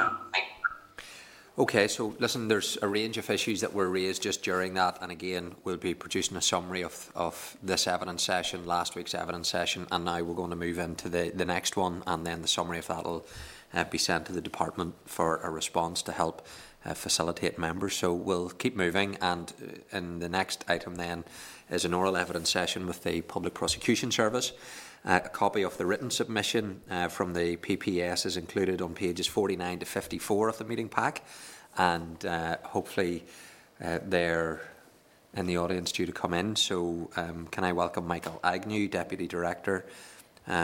[1.57, 5.09] Okay, so listen, there's a range of issues that were raised just during that, and
[5.09, 9.87] again, we'll be producing a summary of, of this evidence session, last week's evidence session,
[9.89, 12.79] and now we're going to move into the, the next one, and then the summary
[12.79, 13.25] of that will
[13.73, 16.45] uh, be sent to the department for a response to help
[16.83, 17.95] uh, facilitate members.
[17.95, 21.23] So we'll keep moving, and uh, in the next item then
[21.69, 24.51] is an oral evidence session with the Public Prosecution Service.
[25.05, 29.27] Uh, a copy of the written submission uh, from the PPS is included on pages
[29.27, 31.23] 49 to 54 of the meeting pack,
[31.77, 33.23] and uh, hopefully
[33.83, 34.61] uh, they're
[35.35, 36.55] in the audience due to come in.
[36.55, 39.85] So, um, can I welcome Michael Agnew, Deputy Director,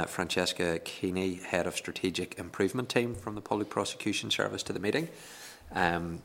[0.07, 5.09] Francesca Keeney, Head of Strategic Improvement Team from the Public Prosecution Service, to the meeting.
[5.73, 6.21] Um,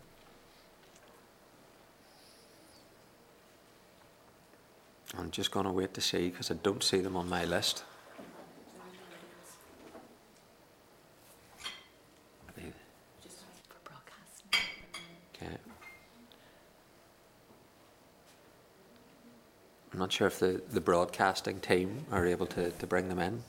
[5.18, 7.84] I'm just going to wait to see because I don't see them on my list.
[19.96, 23.42] I'm not sure if the, the broadcasting team are able to, to bring them in.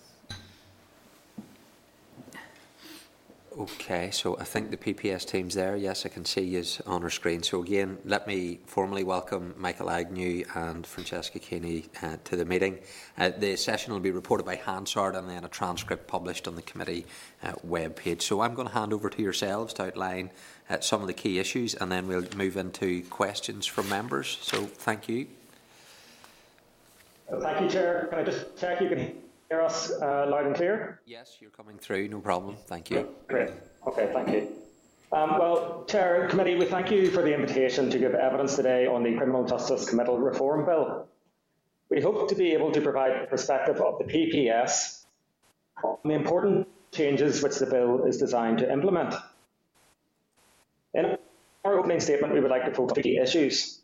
[3.59, 5.75] Okay, so I think the PPS team's there.
[5.75, 7.43] Yes, I can see you on our screen.
[7.43, 12.79] So again, let me formally welcome Michael Agnew and Francesca Keeney uh, to the meeting.
[13.17, 16.61] Uh, the session will be reported by Hansard and then a transcript published on the
[16.61, 17.05] committee
[17.43, 18.21] uh, webpage.
[18.21, 20.29] So I'm going to hand over to yourselves to outline
[20.69, 24.37] uh, some of the key issues and then we'll move into questions from members.
[24.39, 25.27] So thank you.
[27.29, 28.07] Thank you, Chair.
[28.09, 29.13] Can I just check you can
[29.49, 31.01] hear us uh, loud and clear?
[31.05, 32.55] Yes, you're coming through, no problem.
[32.67, 33.09] Thank you.
[33.27, 33.49] Great.
[33.85, 34.47] Okay, thank you.
[35.11, 39.03] Um, well, Chair, Committee, we thank you for the invitation to give evidence today on
[39.03, 41.07] the Criminal Justice Committal Reform Bill.
[41.89, 45.05] We hope to be able to provide the perspective of the PPS
[45.83, 49.15] on the important changes which the bill is designed to implement.
[50.93, 51.17] In
[51.63, 53.79] our opening statement, we would like to focus on key issues.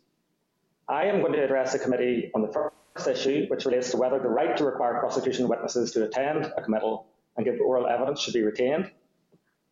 [0.88, 2.74] I am going to address the committee on the first
[3.08, 7.06] issue, which relates to whether the right to require prosecution witnesses to attend a committal
[7.36, 8.90] and give oral evidence should be retained.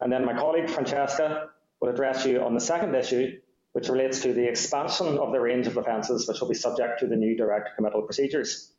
[0.01, 1.51] And then my colleague Francesca
[1.81, 3.39] will address you on the second issue,
[3.73, 7.07] which relates to the expansion of the range of offences which will be subject to
[7.07, 8.73] the new direct committal procedures.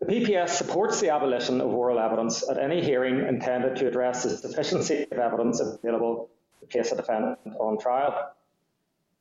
[0.00, 4.30] The PPS supports the abolition of oral evidence at any hearing intended to address the
[4.30, 6.30] sufficiency of evidence available
[6.60, 8.32] to place a defendant on trial.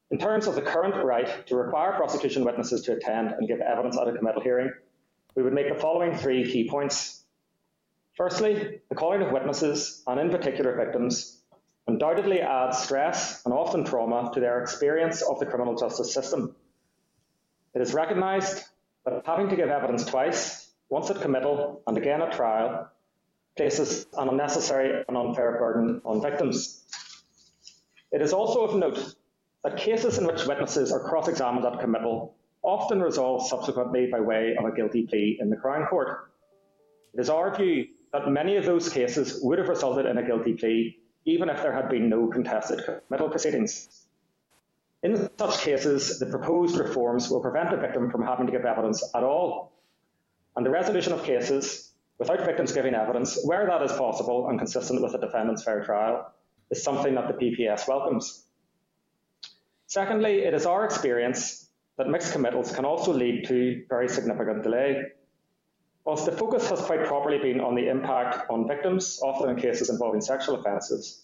[0.10, 3.98] In terms of the current right to require prosecution witnesses to attend and give evidence
[3.98, 4.72] at a committal hearing,
[5.36, 7.24] we would make the following three key points.
[8.16, 11.42] Firstly, the calling of witnesses, and in particular victims,
[11.88, 16.56] undoubtedly adds stress and often trauma to their experience of the criminal justice system.
[17.76, 18.64] It is recognised
[19.06, 22.90] that having to give evidence twice, once at committal and again at trial,
[23.58, 26.84] places an unnecessary and unfair burden on victims.
[28.12, 29.16] It is also of note
[29.68, 32.34] that cases in which witnesses are cross-examined at committal
[32.64, 36.32] often resolve subsequently by way of a guilty plea in the Crown Court.
[37.14, 40.54] It is our view that many of those cases would have resulted in a guilty
[40.54, 44.06] plea even if there had been no contested committal proceedings.
[45.04, 49.04] In such cases, the proposed reforms will prevent a victim from having to give evidence
[49.14, 49.74] at all.
[50.56, 55.02] And the resolution of cases without victims giving evidence, where that is possible and consistent
[55.02, 56.32] with the defendant's fair trial,
[56.72, 58.47] is something that the PPS welcomes.
[59.88, 65.02] Secondly, it is our experience that mixed committals can also lead to very significant delay.
[66.04, 69.90] Whilst the focus has quite properly been on the impact on victims, often in cases
[69.90, 71.24] involving sexual offences,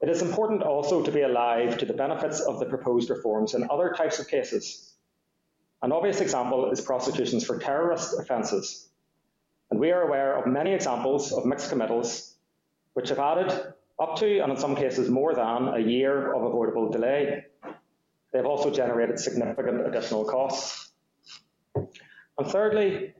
[0.00, 3.68] it is important also to be alive to the benefits of the proposed reforms in
[3.68, 4.94] other types of cases.
[5.82, 8.88] An obvious example is prosecutions for terrorist offences,
[9.70, 12.34] and we are aware of many examples of mixed committals
[12.94, 16.88] which have added up to, and in some cases more than, a year of avoidable
[16.88, 17.46] delay.
[18.32, 20.92] They have also generated significant additional costs.
[21.74, 23.14] And thirdly,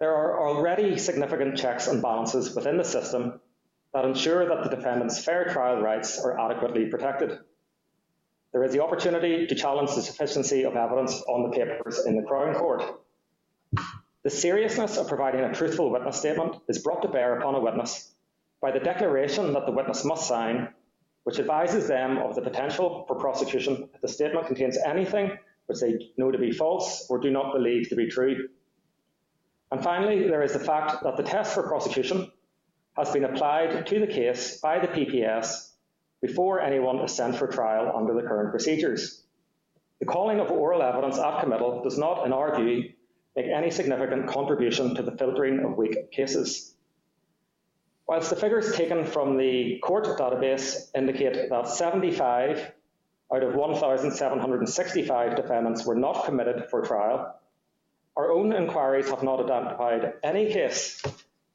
[0.00, 3.40] there are already significant checks and balances within the system
[3.92, 7.38] that ensure that the defendant's fair trial rights are adequately protected.
[8.52, 12.22] There is the opportunity to challenge the sufficiency of evidence on the papers in the
[12.22, 12.82] Crown Court.
[14.22, 18.12] The seriousness of providing a truthful witness statement is brought to bear upon a witness
[18.60, 20.72] by the declaration that the witness must sign,
[21.24, 25.36] which advises them of the potential for prosecution if the statement contains anything
[25.66, 28.48] which they know to be false or do not believe to be true.
[29.72, 32.30] And finally, there is the fact that the test for prosecution
[32.96, 35.70] has been applied to the case by the PPS
[36.20, 39.24] before anyone is sent for trial under the current procedures.
[40.00, 42.92] The calling of oral evidence at committal does not, in our view,
[43.34, 46.73] make any significant contribution to the filtering of weak cases.
[48.06, 52.72] Whilst the figures taken from the court database indicate that 75
[53.34, 57.40] out of 1,765 defendants were not committed for trial,
[58.14, 61.02] our own inquiries have not identified any case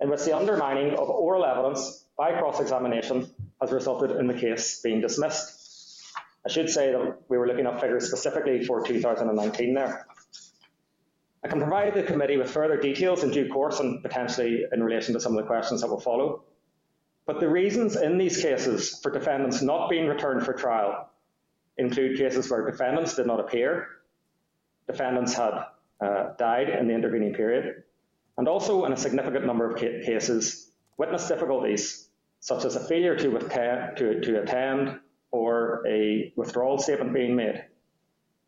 [0.01, 3.29] in which the undermining of oral evidence by cross-examination
[3.61, 5.55] has resulted in the case being dismissed.
[6.45, 10.07] I should say that we were looking at figures specifically for 2019 there.
[11.43, 15.13] I can provide the committee with further details in due course and potentially in relation
[15.13, 16.43] to some of the questions that will follow.
[17.25, 21.09] But the reasons in these cases for defendants not being returned for trial
[21.77, 23.87] include cases where defendants did not appear,
[24.87, 25.65] defendants had
[26.01, 27.83] uh, died in the intervening period,
[28.37, 32.09] and also in a significant number of ca- cases, witness difficulties,
[32.41, 33.39] such as a failure to,
[33.95, 34.99] to, to attend
[35.31, 37.63] or a withdrawal statement being made.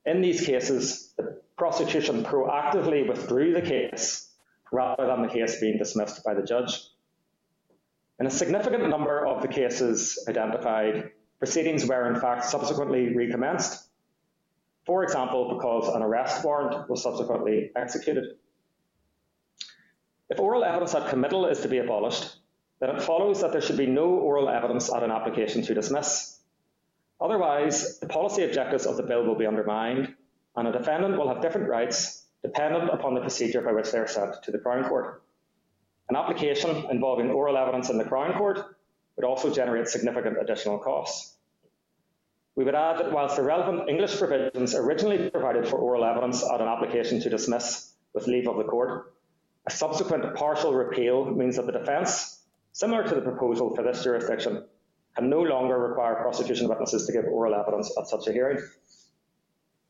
[0.05, 4.29] In these cases, the prosecution proactively withdrew the case
[4.71, 6.87] rather than the case being dismissed by the judge.
[8.19, 13.87] In a significant number of the cases identified, proceedings were in fact subsequently recommenced,
[14.85, 18.35] for example, because an arrest warrant was subsequently executed.
[20.29, 22.37] If oral evidence at committal is to be abolished,
[22.79, 26.39] then it follows that there should be no oral evidence at an application to dismiss.
[27.21, 30.15] Otherwise, the policy objectives of the bill will be undermined,
[30.55, 34.07] and a defendant will have different rights dependent upon the procedure by which they are
[34.07, 35.21] sent to the Crown Court.
[36.09, 38.59] An application involving oral evidence in the Crown Court
[39.15, 41.37] would also generate significant additional costs.
[42.55, 46.59] We would add that whilst the relevant English provisions originally provided for oral evidence at
[46.59, 49.13] an application to dismiss with leave of the court,
[49.67, 52.43] a subsequent partial repeal means that the defence,
[52.73, 54.65] similar to the proposal for this jurisdiction,
[55.15, 58.59] can no longer require prosecution witnesses to give oral evidence at such a hearing.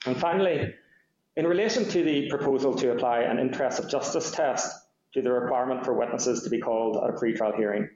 [0.05, 0.73] And finally,
[1.35, 4.75] in relation to the proposal to apply an interest of justice test
[5.13, 7.89] to the requirement for witnesses to be called at a pre-trial hearing,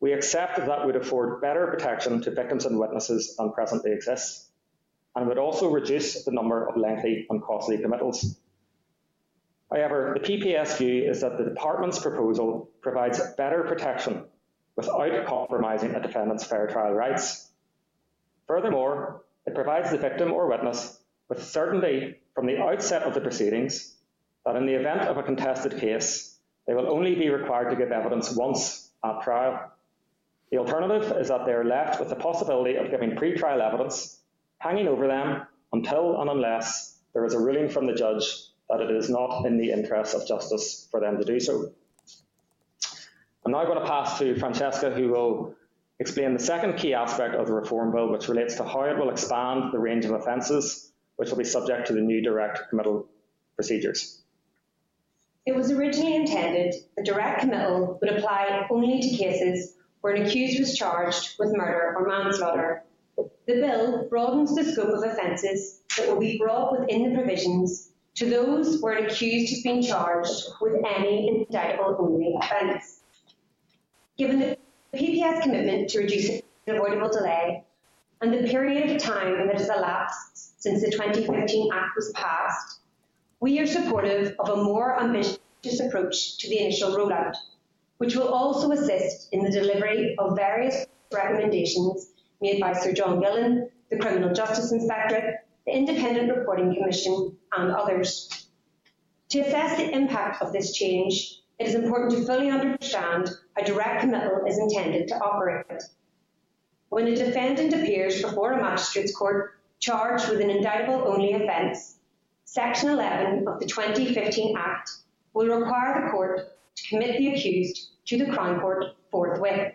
[0.00, 4.48] we accept that, that would afford better protection to victims and witnesses than presently exists,
[5.14, 8.38] and would also reduce the number of lengthy and costly committals.
[9.70, 14.24] However, the PPS view is that the Department's proposal provides better protection
[14.76, 17.50] without compromising a defendant's fair trial rights.
[18.46, 20.98] Furthermore, It provides the victim or witness
[21.28, 23.94] with certainty from the outset of the proceedings
[24.44, 26.36] that in the event of a contested case,
[26.66, 29.70] they will only be required to give evidence once at trial.
[30.50, 34.20] The alternative is that they are left with the possibility of giving pre-trial evidence
[34.58, 38.24] hanging over them until and unless there is a ruling from the judge
[38.68, 41.70] that it is not in the interest of justice for them to do so.
[43.46, 45.54] I'm now going to pass to Francesca, who will
[46.00, 49.08] explain the second key aspect of the Reform Bill, which relates to how it will
[49.08, 53.06] expand the range of offences which will be subject to the new direct committal
[53.54, 54.20] procedures.
[55.46, 60.58] It was originally intended that direct committal would apply only to cases where an accused
[60.58, 62.82] was charged with murder or manslaughter.
[63.16, 68.28] The bill broadens the scope of offences that will be brought within the provisions to
[68.28, 73.04] those where an accused has been charged with any indictable only offence.
[74.18, 74.56] Given the
[74.94, 77.64] PPS commitment to reducing avoidable delay
[78.22, 82.80] and the period of time that has elapsed since the 2015 Act was passed,
[83.40, 87.36] we are supportive of a more ambitious approach to the initial rollout,
[87.98, 93.68] which will also assist in the delivery of various recommendations made by Sir John Gillen,
[93.90, 98.48] the Criminal Justice Inspectorate, the Independent Reporting Commission, and others.
[99.28, 104.02] To assess the impact of this change, it is important to fully understand how direct
[104.02, 105.82] committal is intended to operate.
[106.88, 111.96] When a defendant appears before a magistrate's court charged with an indictable only offence,
[112.44, 114.90] Section 11 of the 2015 Act
[115.34, 116.40] will require the court
[116.76, 119.74] to commit the accused to the Crown Court forthwith.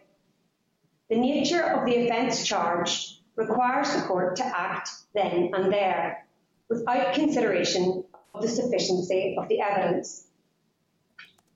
[1.10, 6.26] The nature of the offence charged requires the court to act then and there,
[6.70, 8.04] without consideration
[8.34, 10.28] of the sufficiency of the evidence.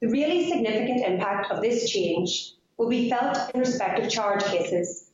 [0.01, 5.11] The really significant impact of this change will be felt in respect of charge cases.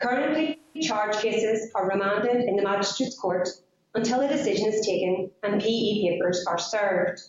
[0.00, 3.48] Currently, charge cases are remanded in the Magistrates' Court
[3.94, 7.20] until a decision is taken and PE papers are served.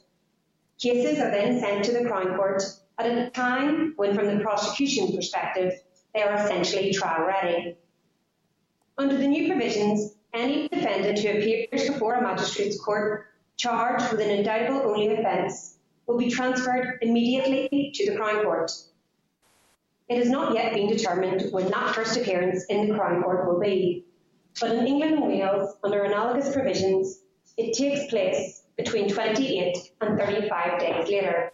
[0.80, 2.64] Cases are then sent to the Crown Court
[2.98, 5.74] at a time when, from the prosecution perspective,
[6.16, 7.78] they are essentially trial ready.
[8.98, 13.28] Under the new provisions, any defendant who appears before a magistrate's court
[13.58, 18.72] charged with an indictable only offence will be transferred immediately to the Crown Court.
[20.10, 23.60] It has not yet been determined when that first appearance in the Crown Court will
[23.60, 24.06] be,
[24.60, 27.22] but in England and Wales, under analogous provisions,
[27.58, 31.52] it takes place between 28 and 35 days later.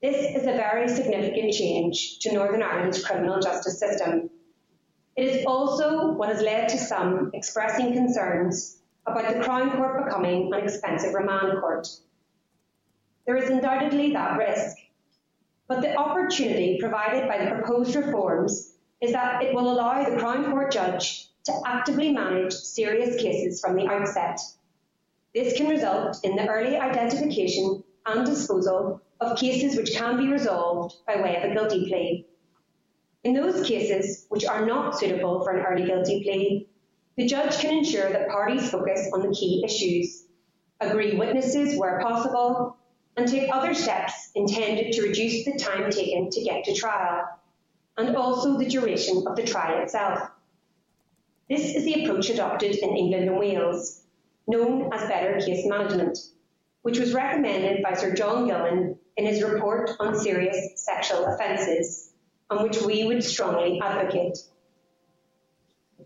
[0.00, 4.30] This is a very significant change to Northern Ireland's criminal justice system.
[5.16, 10.52] It is also what has led to some expressing concerns about the Crown Court becoming
[10.54, 11.88] an expensive remand court.
[13.24, 14.76] There is undoubtedly that risk,
[15.68, 20.50] but the opportunity provided by the proposed reforms is that it will allow the Crown
[20.50, 24.40] Court judge to actively manage serious cases from the outset.
[25.34, 30.96] This can result in the early identification and disposal of cases which can be resolved
[31.06, 32.26] by way of a guilty plea.
[33.24, 36.68] In those cases which are not suitable for an early guilty plea,
[37.16, 40.26] the judge can ensure that parties focus on the key issues,
[40.80, 42.76] agree witnesses where possible,
[43.16, 47.28] and take other steps intended to reduce the time taken to get to trial,
[47.96, 50.30] and also the duration of the trial itself.
[51.48, 54.02] This is the approach adopted in England and Wales,
[54.46, 56.18] known as better case management,
[56.82, 62.12] which was recommended by Sir John Gillen in his report on serious sexual offences,
[62.50, 64.38] and which we would strongly advocate.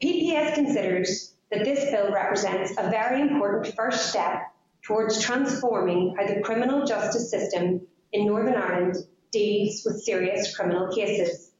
[0.02, 4.42] PPS considers that this bill represents a very important first step
[4.86, 7.80] towards transforming how the criminal justice system
[8.12, 8.96] in Northern Ireland
[9.32, 11.50] deals with serious criminal cases.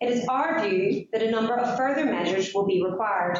[0.00, 3.38] It is our view that a number of further measures will be required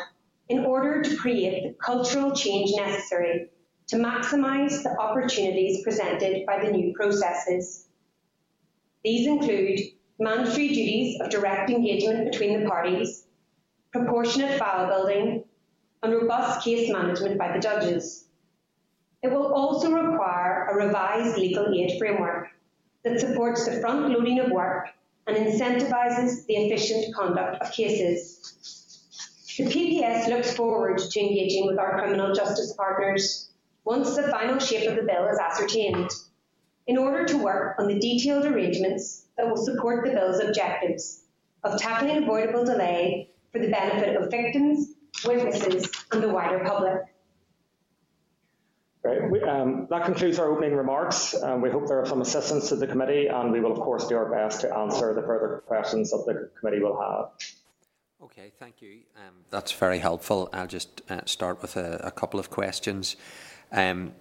[0.49, 3.51] in order to create the cultural change necessary
[3.89, 7.87] to maximise the opportunities presented by the new processes.
[9.05, 9.81] These include
[10.19, 13.25] mandatory duties of direct engagement between the parties,
[13.93, 15.45] proportionate file building,
[16.03, 18.26] and robust case management by the judges.
[19.27, 22.47] It will also require a revised legal aid framework
[23.03, 24.91] that supports the front loading of work
[25.27, 28.39] and incentivises the efficient conduct of cases.
[29.59, 33.51] The PPS looks forward to engaging with our criminal justice partners
[33.85, 36.09] once the final shape of the bill is ascertained,
[36.87, 41.25] in order to work on the detailed arrangements that will support the bill's objectives
[41.65, 44.95] of tackling avoidable delay for the benefit of victims,
[45.25, 47.03] witnesses, and the wider public.
[49.07, 49.31] Right.
[49.31, 51.41] We, um, that concludes our opening remarks.
[51.41, 54.09] Um, we hope there are some assistance to the committee, and we will, of course,
[54.09, 57.31] do our best to answer the further questions that the committee will have.
[58.21, 59.03] Okay, thank you.
[59.17, 60.49] Um, that's very helpful.
[60.53, 63.15] I'll just uh, start with a, a, couple of questions.
[63.71, 64.13] Um,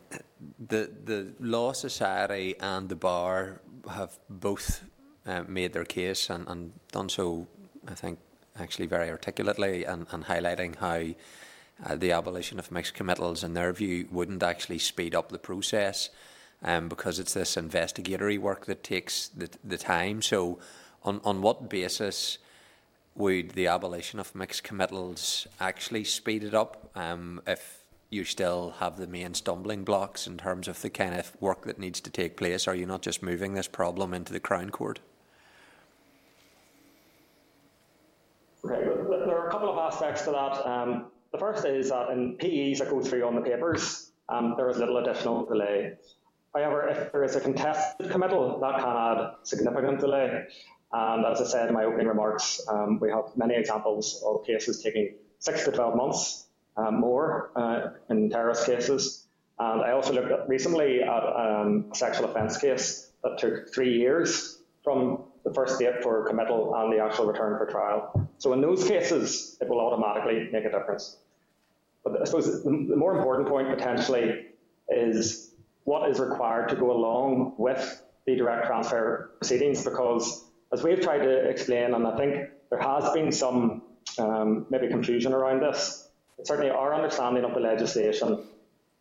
[0.60, 4.84] the the Law Society and the Bar have both
[5.26, 7.48] uh, made their case and, and, done so,
[7.88, 8.20] I think,
[8.60, 11.02] actually very articulately and, and highlighting how
[11.84, 16.10] uh, the abolition of mixed committals, in their view, wouldn't actually speed up the process
[16.64, 20.22] um, because it's this investigatory work that takes the, the time.
[20.22, 20.60] So,
[21.04, 22.38] on, on what basis
[23.16, 28.98] would the abolition of mixed committals actually speed it up um, if you still have
[28.98, 32.38] the main stumbling blocks in terms of the kind of work that needs to take
[32.38, 32.68] place?
[32.68, 35.00] Are you not just moving this problem into the Crown Court?
[38.64, 40.66] Okay, there are a couple of aspects to that.
[40.66, 44.70] Um, the first is that in PEs that go through on the papers, um, there
[44.70, 45.94] is little additional delay.
[46.54, 50.46] However, if there is a contested committal, that can add significant delay.
[50.94, 54.82] And as I said in my opening remarks, um, we have many examples of cases
[54.82, 56.46] taking six to 12 months
[56.78, 59.28] um, more uh, in terrorist cases.
[59.60, 63.98] And I also looked at recently at um, a sexual offence case that took three
[63.98, 68.30] years from the first date for committal and the actual return for trial.
[68.38, 71.18] So in those cases, it will automatically make a difference.
[72.06, 74.46] But I suppose the more important point potentially
[74.88, 75.52] is
[75.84, 81.20] what is required to go along with the direct transfer proceedings because as we've tried
[81.20, 83.82] to explain, and I think there has been some
[84.20, 88.44] um, maybe confusion around this, it's certainly our understanding of the legislation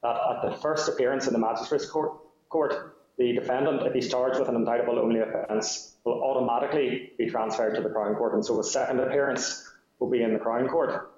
[0.02, 2.12] that at the first appearance in the magistrates court,
[2.48, 7.74] court the defendant, if he's charged with an indictable only offence, will automatically be transferred
[7.74, 11.13] to the Crown Court, and so a second appearance will be in the Crown Court.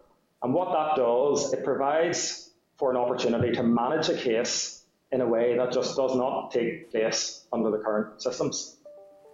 [0.47, 5.27] And what that does, it provides for an opportunity to manage a case in a
[5.27, 8.77] way that just does not take place under the current systems.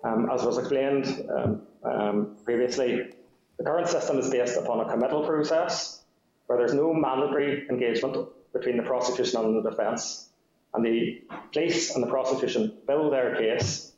[0.05, 3.11] Um, as was explained um, um, previously,
[3.59, 6.01] the current system is based upon a committal process
[6.47, 8.17] where there's no mandatory engagement
[8.55, 10.31] between the prosecution and the defence.
[10.73, 13.93] And the police and the prosecution build their case,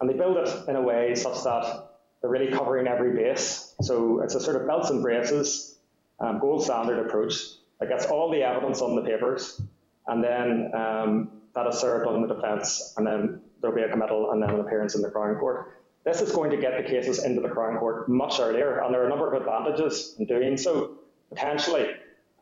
[0.00, 1.90] and they build it in a way such that
[2.20, 3.72] they're really covering every base.
[3.82, 5.75] So it's a sort of belts and braces,
[6.20, 7.34] um, gold standard approach
[7.80, 9.60] that gets all the evidence on the papers,
[10.06, 14.30] and then um, that is served on the defence, and then there'll be a committal
[14.32, 15.82] and then an appearance in the Crown Court.
[16.04, 19.02] This is going to get the cases into the Crown Court much earlier, and there
[19.02, 20.98] are a number of advantages in doing so,
[21.30, 21.90] potentially.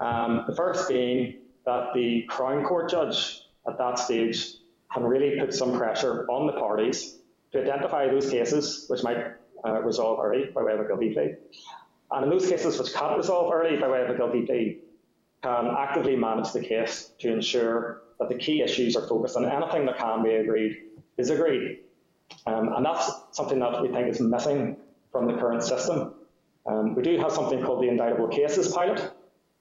[0.00, 4.56] Um, the first being that the Crown Court judge at that stage
[4.92, 7.18] can really put some pressure on the parties
[7.52, 9.18] to identify those cases which might
[9.64, 11.34] uh, resolve early by way of a guilty plea.
[12.10, 14.78] And in those cases which can't resolve early by way of a guilty plea,
[15.42, 19.84] can actively manage the case to ensure that the key issues are focused on anything
[19.86, 20.76] that can be agreed
[21.18, 21.80] is agreed.
[22.46, 24.76] Um, and that's something that we think is missing
[25.12, 26.14] from the current system.
[26.66, 29.12] Um, we do have something called the Indictable Cases Pilot,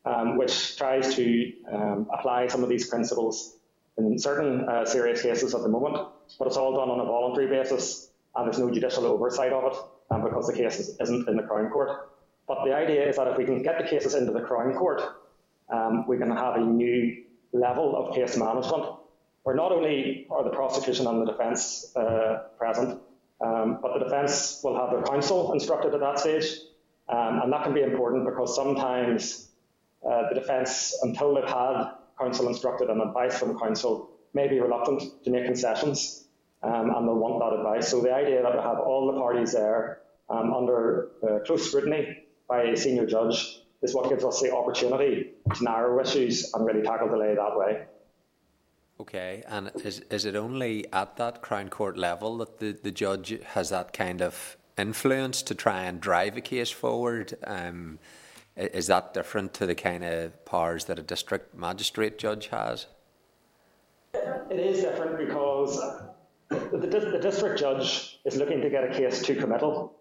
[0.06, 3.58] um, which tries to um, apply some of these principles
[3.98, 6.08] in certain uh, serious cases at the moment,
[6.40, 9.78] but it's all done on a voluntary basis and there's no judicial oversight of it
[10.12, 12.10] um, because the case isn't in the Crown Court.
[12.48, 15.02] But the idea is that if we can get the cases into the Crown Court,
[15.70, 18.86] um, we can have a new level of case management
[19.44, 23.02] where not only are the prosecution and the defence uh, present,
[23.42, 26.60] um, but the defence will have their counsel instructed at that stage.
[27.10, 29.50] Um, and that can be important because sometimes
[30.10, 35.24] uh, the defence, until they've had counsel instructed and advice from counsel, may be reluctant
[35.26, 36.26] to make concessions
[36.64, 37.90] um, and they'll want that advice.
[37.90, 40.00] So the idea that we have all the parties there
[40.30, 45.32] um, under uh, close scrutiny by a senior judge is what gives us the opportunity
[45.54, 47.84] to narrow issues and really tackle delay that way.
[49.00, 53.38] Okay, and is is it only at that Crown Court level that the, the judge
[53.44, 57.36] has that kind of influence to try and drive a case forward?
[57.46, 58.00] Um,
[58.56, 62.86] is that different to the kind of powers that a district magistrate judge has?
[64.14, 65.82] It is different because
[66.50, 69.96] the, the, the district judge is looking to get a case to committal.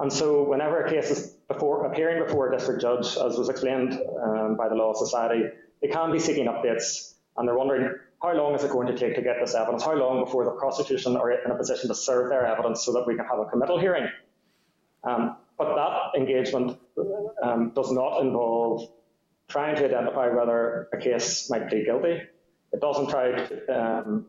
[0.00, 3.92] And so whenever a case is before, appearing before a district judge, as was explained
[4.22, 5.44] um, by the Law Society,
[5.80, 9.16] they can be seeking updates and they're wondering how long is it going to take
[9.16, 9.82] to get this evidence?
[9.82, 13.06] How long before the prosecution are in a position to serve their evidence so that
[13.06, 14.08] we can have a committal hearing?
[15.02, 16.78] Um, but that engagement
[17.42, 18.88] um, does not involve
[19.48, 22.22] trying to identify whether a case might plead guilty.
[22.72, 24.26] It doesn't try to um,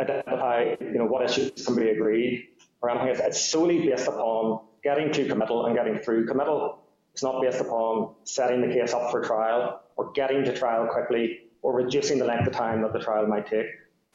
[0.00, 2.48] identify you know, what issues can be agreed
[2.80, 3.26] or anything.
[3.26, 6.78] It's solely based upon getting to committal and getting through committal.
[7.12, 11.40] It's not based upon setting the case up for trial or getting to trial quickly
[11.62, 13.66] or reducing the length of time that the trial might take.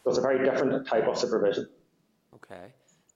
[0.02, 1.68] So it's a very different type of supervision.
[2.36, 2.68] Okay.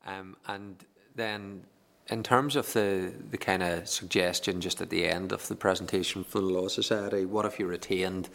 [0.06, 0.84] Um, and
[1.16, 1.64] then
[2.08, 6.26] in terms of the, the kind of suggestion just at the end of the presentation
[6.26, 8.28] for the Law Society, what if you retained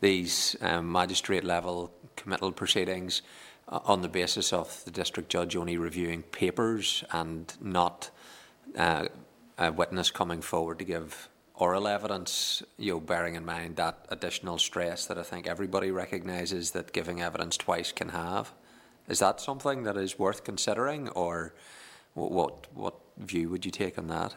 [0.00, 3.22] these um, magistrate level committal proceedings
[3.68, 8.10] uh, on the basis of the district judge only reviewing papers and not
[8.76, 9.06] uh,
[9.58, 14.58] a witness coming forward to give oral evidence, you know, bearing in mind that additional
[14.58, 18.52] stress that I think everybody recognises that giving evidence twice can have.
[19.08, 21.54] Is that something that is worth considering, or
[22.14, 24.34] what what view would you take on that?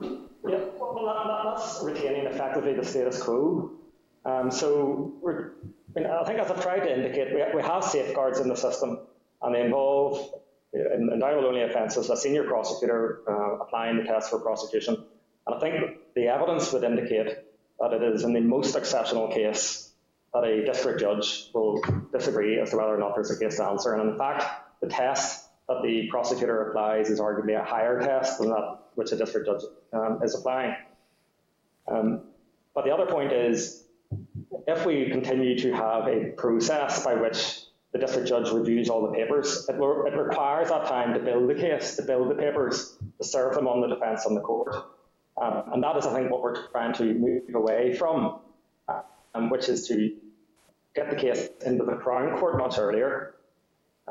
[0.00, 0.08] Yeah,
[0.42, 3.72] well, that, that, that's retaining effectively the status quo.
[4.24, 5.12] Um, so
[5.96, 8.98] I, I think, as I've tried to indicate, we, we have safeguards in the system,
[9.42, 10.34] and they involve
[10.72, 14.96] in indictable-only offences a senior prosecutor uh, applying the test for prosecution.
[15.46, 17.38] And I think the evidence would indicate
[17.80, 19.90] that it is in the most exceptional case
[20.32, 21.80] that a district judge will
[22.12, 23.94] disagree as to whether or not there's a case to answer.
[23.94, 24.44] And in fact,
[24.80, 29.16] the test that the prosecutor applies is arguably a higher test than that which a
[29.16, 30.76] district judge um, is applying.
[31.88, 32.22] Um,
[32.74, 33.84] but the other point is,
[34.66, 37.60] if we continue to have a process by which
[37.92, 41.54] the district judge reviews all the papers, it, it requires that time to build the
[41.54, 44.74] case, to build the papers, to serve them on the defence on the court.
[45.40, 48.40] Um, and that is, I think, what we're trying to move away from,
[49.34, 50.14] um, which is to
[50.94, 53.34] get the case into the Crown Court much earlier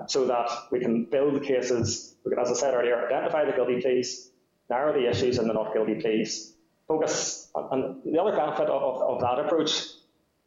[0.07, 3.51] so that we can build the cases, we can, as I said earlier, identify the
[3.51, 4.31] guilty pleas,
[4.69, 6.53] narrow the issues in the not guilty pleas,
[6.87, 9.87] focus on the other benefit of, of, of that approach.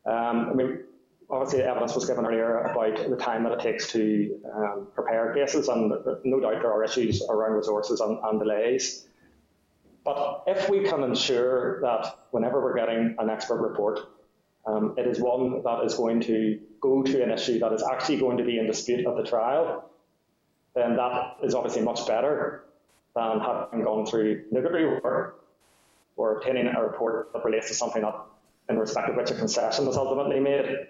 [0.07, 0.81] Um, I mean,
[1.33, 5.33] obviously, the evidence was given earlier about the time that it takes to um, prepare
[5.35, 5.91] cases, and
[6.25, 9.07] no doubt there are issues around resources and, and delays.
[10.05, 14.01] But if we can ensure that whenever we're getting an expert report,
[14.67, 18.19] um, it is one that is going to go to an issue that is actually
[18.19, 19.91] going to be in dispute at the trial,
[20.75, 22.65] then that is obviously much better
[23.15, 25.45] than having gone through nugatory work
[26.17, 28.15] or obtaining a report that relates to something that,
[28.69, 30.87] in respect of which a concession was ultimately made.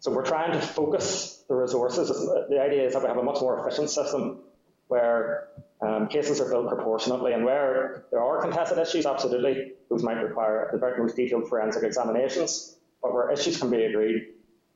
[0.00, 2.08] So we're trying to focus the resources.
[2.48, 4.40] The idea is that we have a much more efficient system
[4.88, 5.48] where
[5.80, 10.68] um, cases are built proportionately and where there are contested issues, absolutely, those might require
[10.72, 14.28] the very most detailed forensic examinations but where issues can be agreed,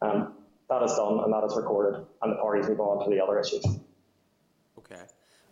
[0.02, 0.34] um,
[0.68, 3.38] that is done and that is recorded, and the parties move on to the other
[3.38, 3.64] issues.
[4.78, 5.02] Okay,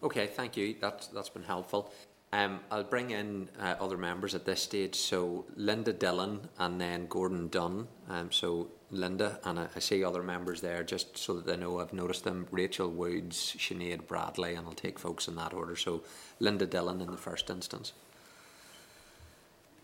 [0.02, 0.74] okay, thank you.
[0.80, 1.92] That's that's been helpful.
[2.32, 4.94] Um, I'll bring in uh, other members at this stage.
[4.94, 7.88] So Linda Dillon and then Gordon Dunne.
[8.08, 11.80] Um, so Linda and I, I, see other members there just so that they know
[11.80, 12.46] I've noticed them.
[12.50, 15.74] Rachel Woods, Sinead Bradley, and I'll take folks in that order.
[15.74, 16.02] So
[16.38, 17.94] Linda Dillon in the first instance.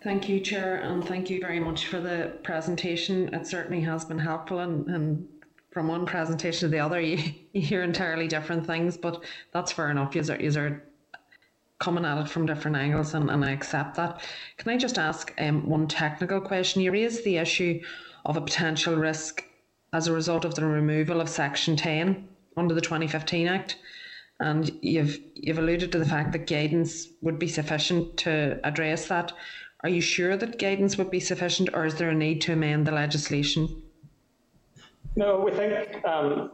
[0.05, 3.35] Thank you, Chair, and thank you very much for the presentation.
[3.35, 5.29] It certainly has been helpful, and, and
[5.73, 7.19] from one presentation to the other, you,
[7.53, 10.15] you hear entirely different things, but that's fair enough.
[10.15, 10.83] You are, are
[11.81, 14.23] coming at it from different angles, and, and I accept that.
[14.57, 16.83] Can I just ask um, one technical question?
[16.83, 17.81] You raised the issue
[18.25, 19.45] of a potential risk
[19.93, 23.77] as a result of the removal of Section 10 under the 2015 Act.
[24.41, 29.33] And you've you've alluded to the fact that guidance would be sufficient to address that.
[29.83, 32.87] Are you sure that guidance would be sufficient, or is there a need to amend
[32.87, 33.83] the legislation?
[35.17, 36.51] No, we think um,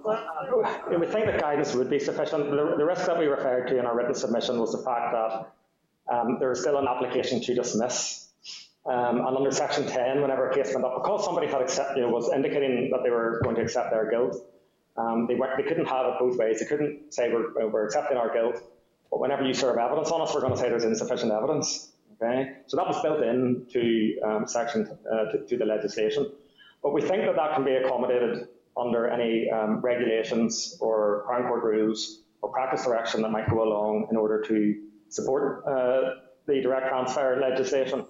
[0.99, 2.51] we think that guidance would be sufficient.
[2.51, 6.15] The, the, risk that we referred to in our written submission was the fact that
[6.15, 8.24] um, there is still an application to dismiss.
[8.87, 12.03] Um, and under Section 10, whenever a case went up, because somebody had accept, you
[12.03, 14.37] know, was indicating that they were going to accept their guilt,
[14.97, 16.61] um, they, they couldn't have it both ways.
[16.61, 18.63] They couldn't say we're, we're accepting our guilt,
[19.11, 21.91] but whenever you serve evidence on us, we're going to say there's insufficient evidence.
[22.23, 26.31] Okay, so that was built into um, section uh, to, to, the legislation,
[26.81, 28.47] but we think that that can be accommodated
[28.77, 34.07] under any um, regulations or Crown Court rules or practice direction that might go along
[34.11, 38.07] in order to support uh, the direct transfer legislation,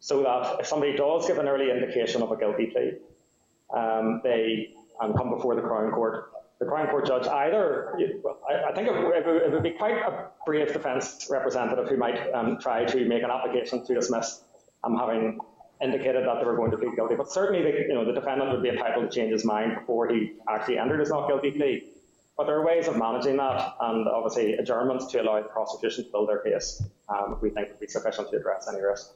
[0.00, 2.92] so that if somebody does give an early indication of a guilty plea,
[3.76, 7.94] um, they um, come before the Crown Court the Crown Court judge either,
[8.48, 12.58] I, I think it, it, would be quite a brave defence representative who might um,
[12.58, 14.40] try to make an application to dismiss,
[14.82, 15.38] um, having
[15.82, 17.14] indicated that they were going to plead guilty.
[17.14, 20.08] But certainly, the, you know, the defendant would be entitled to change his mind before
[20.08, 21.84] he actually entered his not guilty plea.
[22.38, 26.10] But there are ways of managing that, and obviously adjournments to allow the prosecution to
[26.10, 29.12] build their case, um, we think would be sufficient to address any risk.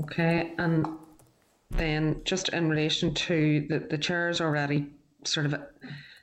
[0.00, 0.86] Okay, and
[1.70, 4.86] then just in relation to the, the chairs already
[5.24, 5.56] sort of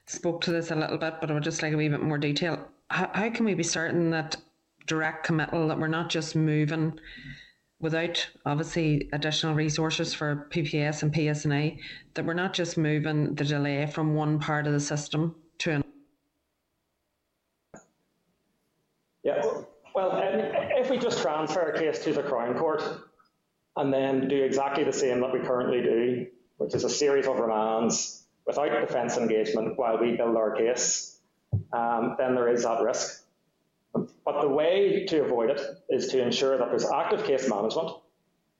[0.05, 2.17] spoke to this a little bit, but I would just like a wee bit more
[2.17, 2.67] detail.
[2.89, 4.37] How, how can we be certain that
[4.87, 6.99] direct committal, that we're not just moving
[7.79, 11.77] without obviously additional resources for PPS and PSNI,
[12.13, 15.87] that we're not just moving the delay from one part of the system to another?
[19.23, 19.41] Yeah,
[19.93, 20.11] well,
[20.77, 22.81] if we just transfer a case to the Crown Court
[23.75, 26.27] and then do exactly the same that we currently do,
[26.57, 31.19] which is a series of remands without defence engagement while we build our case,
[31.73, 33.23] um, then there is that risk.
[33.93, 37.91] But the way to avoid it is to ensure that there's active case management.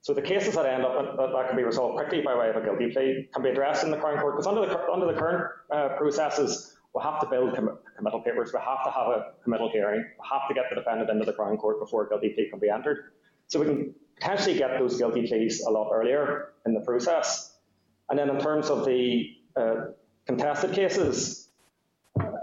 [0.00, 2.56] So the cases that end up that, that can be resolved quickly by way of
[2.56, 5.18] a guilty plea can be addressed in the Crown Court because under the under the
[5.18, 9.32] current uh, processes, we'll have to build com- committal papers, we have to have a
[9.42, 12.30] committal hearing, we have to get the defendant into the Crown Court before a guilty
[12.30, 13.12] plea can be entered.
[13.48, 17.54] So we can potentially get those guilty pleas a lot earlier in the process.
[18.08, 19.74] And then in terms of the uh,
[20.26, 21.48] contested cases,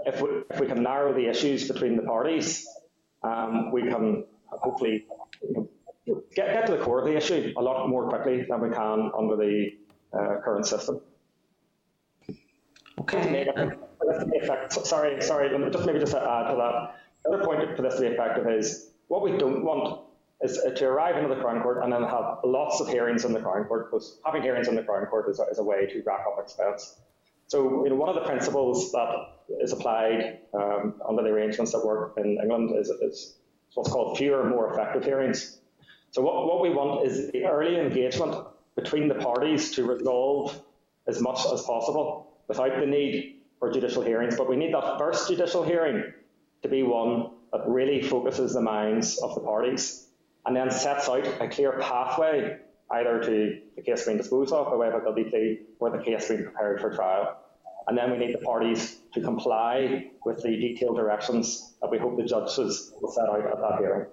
[0.06, 2.66] if we, if we can narrow the issues between the parties,
[3.22, 5.06] um, we can hopefully
[5.42, 5.68] you
[6.06, 8.70] know, get, get to the core of the issue a lot more quickly than we
[8.70, 9.70] can under the
[10.12, 11.00] uh, current system.
[13.00, 13.46] Okay.
[14.34, 16.94] Effect, sorry, sorry, just maybe just add to that.
[17.24, 20.03] The other point for this to be effective is what we don't want
[20.42, 23.40] is to arrive into the Crown Court and then have lots of hearings in the
[23.40, 26.02] Crown Court because having hearings in the Crown Court is a, is a way to
[26.02, 26.98] rack up expense.
[27.46, 29.08] So, you know, one of the principles that
[29.60, 33.36] is applied um, under the arrangements that work in England is, is
[33.74, 35.58] what's called fewer, more effective hearings.
[36.10, 38.46] So, what, what we want is the early engagement
[38.76, 40.58] between the parties to resolve
[41.06, 44.36] as much as possible without the need for judicial hearings.
[44.36, 46.12] But we need that first judicial hearing
[46.62, 50.03] to be one that really focuses the minds of the parties
[50.46, 52.58] and then sets out a clear pathway
[52.90, 56.02] either to the case being disposed of by way of a guilty plea or the
[56.02, 57.36] case being prepared for trial.
[57.86, 62.16] And then we need the parties to comply with the detailed directions that we hope
[62.16, 64.06] the judges will set out at that hearing.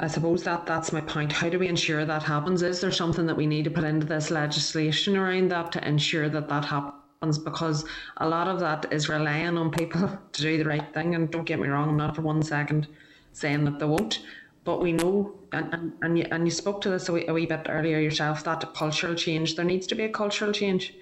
[0.00, 1.32] I suppose that that's my point.
[1.32, 2.62] How do we ensure that happens?
[2.62, 6.28] Is there something that we need to put into this legislation around that to ensure
[6.28, 7.02] that that happens?
[7.20, 7.84] Because
[8.18, 11.14] a lot of that is relying on people to do the right thing.
[11.14, 12.86] And don't get me wrong, I'm not for one second
[13.32, 14.20] saying that they won't.
[14.64, 17.32] But we know, and, and, and, you, and you spoke to this a wee, a
[17.32, 20.94] wee bit earlier yourself, that cultural change, there needs to be a cultural change.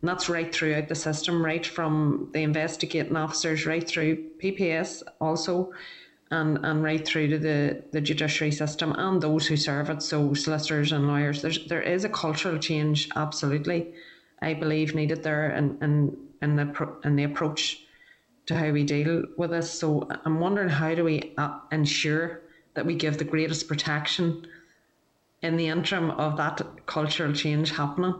[0.00, 5.72] And that's right throughout the system, right from the investigating officers, right through PPS also,
[6.30, 10.34] and, and right through to the, the judiciary system and those who serve it, so
[10.34, 11.42] solicitors and lawyers.
[11.42, 13.94] There's, there is a cultural change, absolutely,
[14.40, 17.82] I believe, needed there in, in, in, the, in the approach
[18.46, 19.70] to how we deal with this.
[19.70, 22.42] So I'm wondering how do we uh, ensure
[22.74, 24.46] that we give the greatest protection
[25.42, 28.14] in the interim of that cultural change happening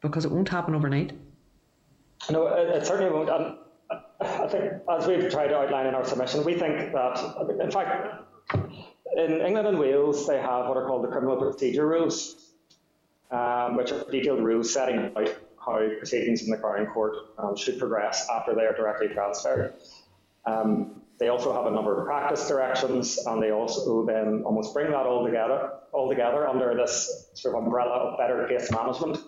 [0.00, 1.12] because it won't happen overnight.
[2.30, 3.30] No, it, certainly won't.
[3.30, 3.56] And
[4.20, 8.24] I think, as we've tried to outline in our submission, we think that, in fact,
[9.16, 12.52] in England and Wales, they have what are called the criminal procedure rules,
[13.30, 15.34] um, which are detailed rules setting out
[15.72, 19.74] how proceedings in the Crown Court um, should progress after they are directly transferred.
[20.44, 24.90] Um, they also have a number of practice directions, and they also then almost bring
[24.90, 29.18] that all together, all together under this sort of umbrella of better case management.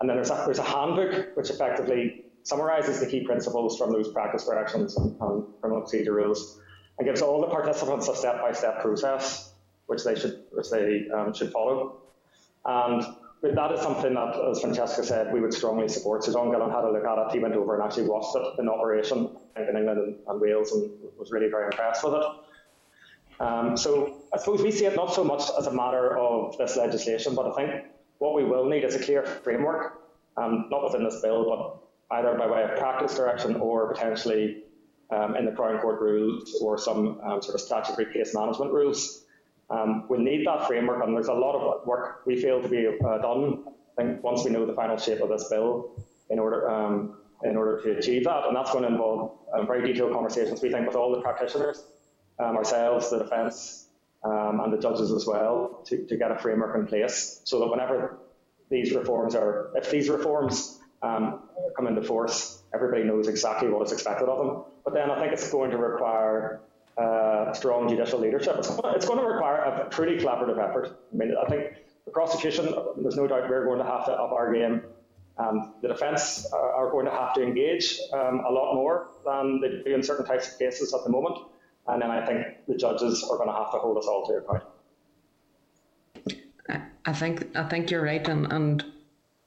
[0.00, 4.12] And then there's a, there's a handbook which effectively summarises the key principles from those
[4.12, 6.60] practice directions and, and criminal procedure rules,
[6.98, 9.52] and gives all the participants a step-by-step process
[9.86, 11.98] which they should which they um, should follow.
[12.64, 13.04] And
[13.42, 16.22] that is something that, as Francesca said, we would strongly support.
[16.22, 17.32] So John Gillen had a look at it.
[17.32, 20.90] He went over and actually watched it in operation in England and, and Wales and
[21.18, 22.24] was really very impressed with it.
[23.40, 26.76] Um, so I suppose we see it not so much as a matter of this
[26.76, 27.84] legislation, but I think
[28.18, 30.00] what we will need is a clear framework,
[30.36, 34.62] um, not within this bill, but either by way of practice direction or potentially
[35.10, 39.24] um, in the Crown Court rules or some um, sort of statutory case management rules
[39.72, 42.86] um, we need that framework, and there's a lot of work we feel to be
[42.86, 43.64] uh, done.
[43.98, 47.56] I think once we know the final shape of this bill, in order um, in
[47.56, 50.62] order to achieve that, and that's going to involve uh, very detailed conversations.
[50.62, 51.84] We think with all the practitioners,
[52.38, 53.88] um, ourselves, the defence,
[54.24, 57.66] um, and the judges as well, to, to get a framework in place, so that
[57.66, 58.18] whenever
[58.70, 61.40] these reforms are, if these reforms um,
[61.76, 64.64] come into force, everybody knows exactly what is expected of them.
[64.84, 66.60] But then I think it's going to require
[66.98, 68.56] uh, strong judicial leadership.
[68.58, 70.98] It's, it's going to require a pretty collaborative effort.
[71.12, 71.74] I mean, I think
[72.04, 74.82] the prosecution, there's no doubt we're going to have to up our game.
[75.38, 79.60] Um, the defence are, are, going to have to engage um, a lot more than
[79.62, 81.38] they do in certain types of cases at the moment.
[81.86, 84.34] And then I think the judges are going to have to hold us all to
[84.34, 84.64] account.
[87.04, 88.84] I think I think you're right, and, and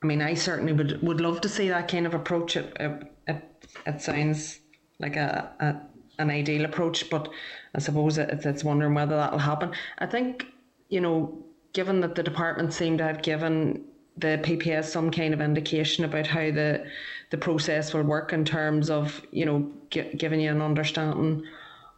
[0.04, 2.58] I mean I certainly would would love to see that kind of approach.
[2.58, 4.60] It it, it, it sounds
[5.00, 7.30] like a, a an ideal approach, but
[7.74, 9.72] I suppose it's, wondering whether that will happen.
[10.00, 10.46] I think,
[10.90, 11.38] you know,
[11.74, 13.84] given that the department seemed to have given
[14.18, 16.86] the PPS some kind of indication about how the
[17.32, 21.44] the process will work in terms of you know gi- giving you an understanding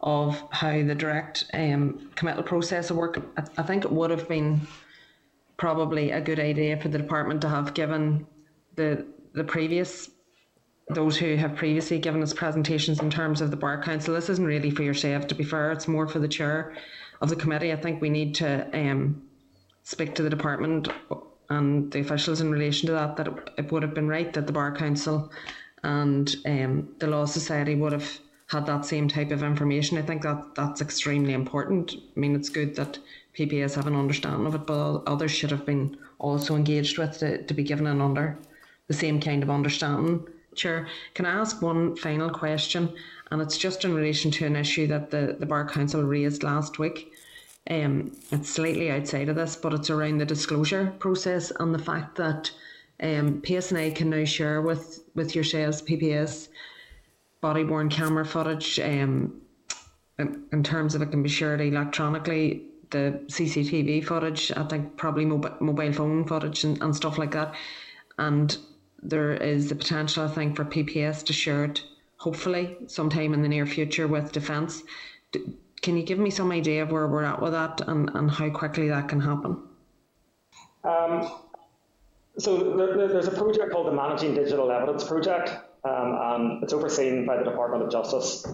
[0.00, 3.22] of how the direct um, committal process will work.
[3.36, 4.60] I, I think it would have been
[5.56, 8.26] probably a good idea for the department to have given
[8.74, 10.10] the the previous
[10.90, 14.14] those who have previously given us presentations in terms of the bar council.
[14.14, 15.70] This isn't really for yourself, to be fair.
[15.72, 16.74] It's more for the chair
[17.20, 17.72] of the committee.
[17.72, 19.22] I think we need to um,
[19.82, 20.88] speak to the department
[21.50, 23.16] and the officials in relation to that.
[23.16, 23.28] That
[23.58, 25.30] it, would have been right that the bar council
[25.82, 29.98] and um, the law society would have had that same type of information.
[29.98, 31.94] I think that that's extremely important.
[32.16, 32.98] I mean, it's good that
[33.36, 37.42] PPS have an understanding of it, but others should have been also engaged with to,
[37.42, 38.38] to be given an under
[38.86, 40.26] the same kind of understanding.
[40.58, 42.92] Chair, can I ask one final question?
[43.30, 46.78] And it's just in relation to an issue that the, the Bar Council raised last
[46.78, 47.12] week.
[47.70, 52.16] Um, it's slightly outside of this, but it's around the disclosure process and the fact
[52.16, 52.50] that
[53.00, 56.48] um, PSNI can now share with, with yourselves, PPS,
[57.40, 59.40] body worn camera footage um,
[60.18, 65.54] in, terms of it can be shared electronically, the CCTV footage, I think probably mobile,
[65.60, 67.54] mobile phone footage and, and stuff like that.
[68.18, 68.56] And
[69.02, 71.82] there is the potential, I think, for PPS to share it,
[72.16, 74.82] hopefully, sometime in the near future with Defence.
[75.80, 78.50] Can you give me some idea of where we're at with that and, and how
[78.50, 79.62] quickly that can happen?
[80.84, 81.30] Um,
[82.38, 85.50] so there, there's a project called the Managing Digital Evidence Project,
[85.84, 88.46] um, and it's overseen by the Department of Justice.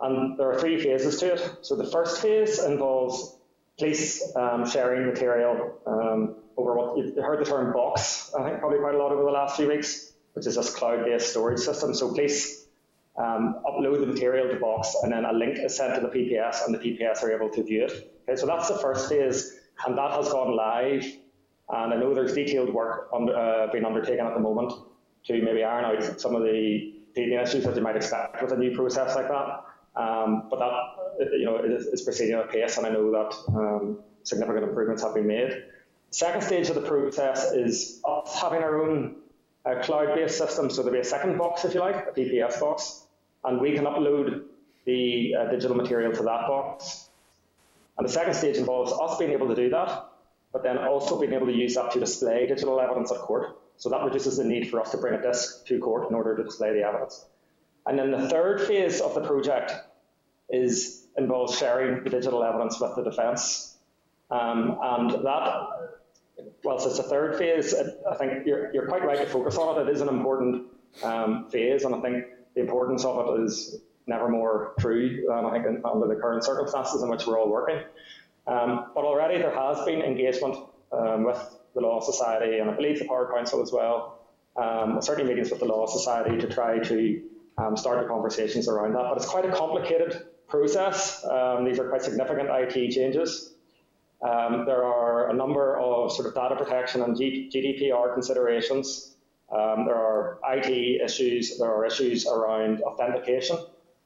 [0.00, 1.58] And there are three phases to it.
[1.62, 3.36] So the first phase involves
[3.78, 8.78] police um, sharing material um, over what you've heard the term box, I think probably
[8.78, 11.94] quite a lot over the last few weeks, which is this cloud-based storage system.
[11.94, 12.66] So please
[13.16, 16.64] um, upload the material to Box, and then a link is sent to the PPS,
[16.66, 18.12] and the PPS are able to view it.
[18.28, 21.04] Okay, so that's the first phase, and that has gone live.
[21.68, 24.72] And I know there's detailed work uh, being undertaken at the moment
[25.26, 28.56] to maybe iron out some of the teething issues that you might expect with a
[28.56, 29.64] new process like that.
[29.94, 33.98] Um, but that you know is, is, proceeding at pace, and I know that um,
[34.22, 35.64] significant improvements have been made.
[36.12, 39.16] Second stage of the process is us having our own
[39.64, 43.06] uh, cloud-based system, so there'll be a second box, if you like, a PPS box,
[43.44, 44.42] and we can upload
[44.84, 47.08] the uh, digital material to that box.
[47.96, 50.10] And the second stage involves us being able to do that,
[50.52, 53.58] but then also being able to use that to display digital evidence at court.
[53.78, 56.36] So that reduces the need for us to bring a disc to court in order
[56.36, 57.24] to display the evidence.
[57.86, 59.72] And then the third phase of the project
[60.50, 63.76] is involves sharing the digital evidence with the defence.
[64.30, 66.01] Um, and that
[66.64, 69.88] whilst it's a third phase, I think you're, you're quite right to focus on it.
[69.88, 70.66] It is an important
[71.02, 75.62] um, phase, and I think the importance of it is never more true than I
[75.62, 77.80] think under the current circumstances in which we're all working.
[78.46, 80.56] Um, but already there has been engagement
[80.92, 81.38] um, with
[81.74, 84.18] the Law Society and I believe the Bar Council as well.
[84.56, 87.22] Um, certainly meetings with the Law Society to try to
[87.56, 89.04] um, start the conversations around that.
[89.08, 91.24] But it's quite a complicated process.
[91.24, 93.51] Um, these are quite significant IT changes.
[94.22, 99.16] Um, there are a number of sort of data protection and GDPR considerations.
[99.50, 101.58] Um, there are IT issues.
[101.58, 103.58] There are issues around authentication.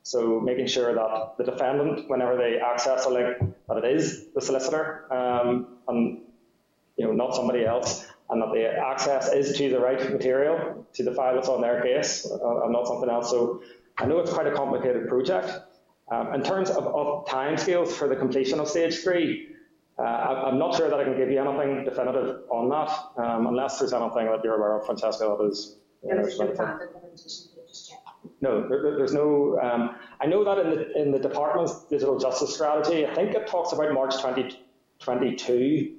[0.02, 3.38] So making sure that the defendant, whenever they access a link,
[3.68, 6.20] that it is the solicitor um, and
[6.96, 11.02] you know not somebody else, and that the access is to the right material, to
[11.02, 13.30] the file that's on their case, uh, and not something else.
[13.30, 13.62] So
[13.98, 15.52] I know it's quite a complicated project.
[16.08, 19.55] Um, in terms of, of timescales for the completion of stage three,
[19.98, 23.78] uh, I'm not sure that I can give you anything definitive on that, um, unless
[23.78, 25.78] there's anything that you're aware of, Francesca, that is.
[28.40, 29.58] no, there, there's no.
[29.60, 33.46] Um, I know that in the in the department's digital justice strategy, I think it
[33.46, 35.94] talks about March 2022,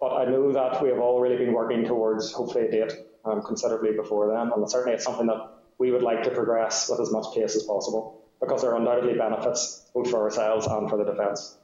[0.00, 2.92] but I know that we have already been working towards hopefully a date
[3.26, 7.00] um, considerably before then, and certainly it's something that we would like to progress with
[7.00, 10.96] as much pace as possible because there are undoubtedly benefits both for ourselves and for
[10.96, 11.58] the defence.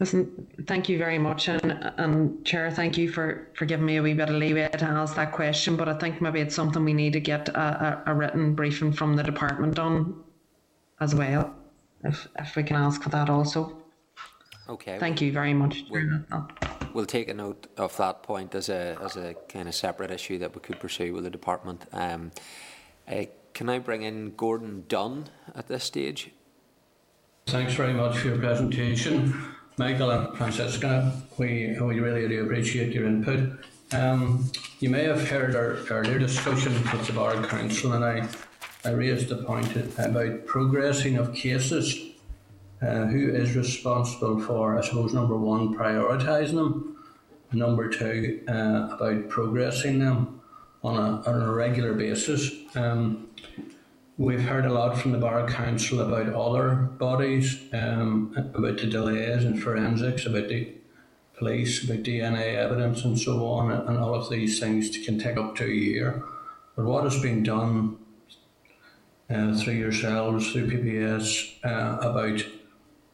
[0.00, 4.02] Listen, thank you very much, and, and Chair, thank you for, for giving me a
[4.02, 5.76] wee bit of leeway to ask that question.
[5.76, 8.94] But I think maybe it's something we need to get a, a, a written briefing
[8.94, 10.24] from the department on
[11.00, 11.54] as well,
[12.02, 13.76] if if we can ask for that also.
[14.70, 14.98] Okay.
[14.98, 15.84] Thank you very much.
[15.90, 16.24] We'll,
[16.94, 20.38] we'll take a note of that point as a as a kind of separate issue
[20.38, 21.84] that we could pursue with the department.
[21.92, 22.30] Um,
[23.06, 26.30] uh, can I bring in Gordon Dunne at this stage?
[27.48, 29.56] Thanks very much for your presentation.
[29.76, 33.64] Michael and Francesca, we, we really do appreciate your input.
[33.92, 38.28] Um, you may have heard our earlier discussion with the Bar Council, and I,
[38.84, 42.06] I raised the point about progressing of cases.
[42.82, 46.96] Uh, who is responsible for, I suppose, number one, prioritising them,
[47.52, 50.40] number two, uh, about progressing them
[50.82, 52.50] on a, on a regular basis.
[52.74, 53.28] Um,
[54.20, 59.46] we've heard a lot from the Bar Council about other bodies, um, about the delays
[59.46, 60.74] in forensics, about the
[61.38, 65.56] police, about DNA evidence and so on, and all of these things can take up
[65.56, 66.22] to a year.
[66.76, 67.96] But what has been done
[69.30, 72.44] uh, through yourselves, through PPS, uh, about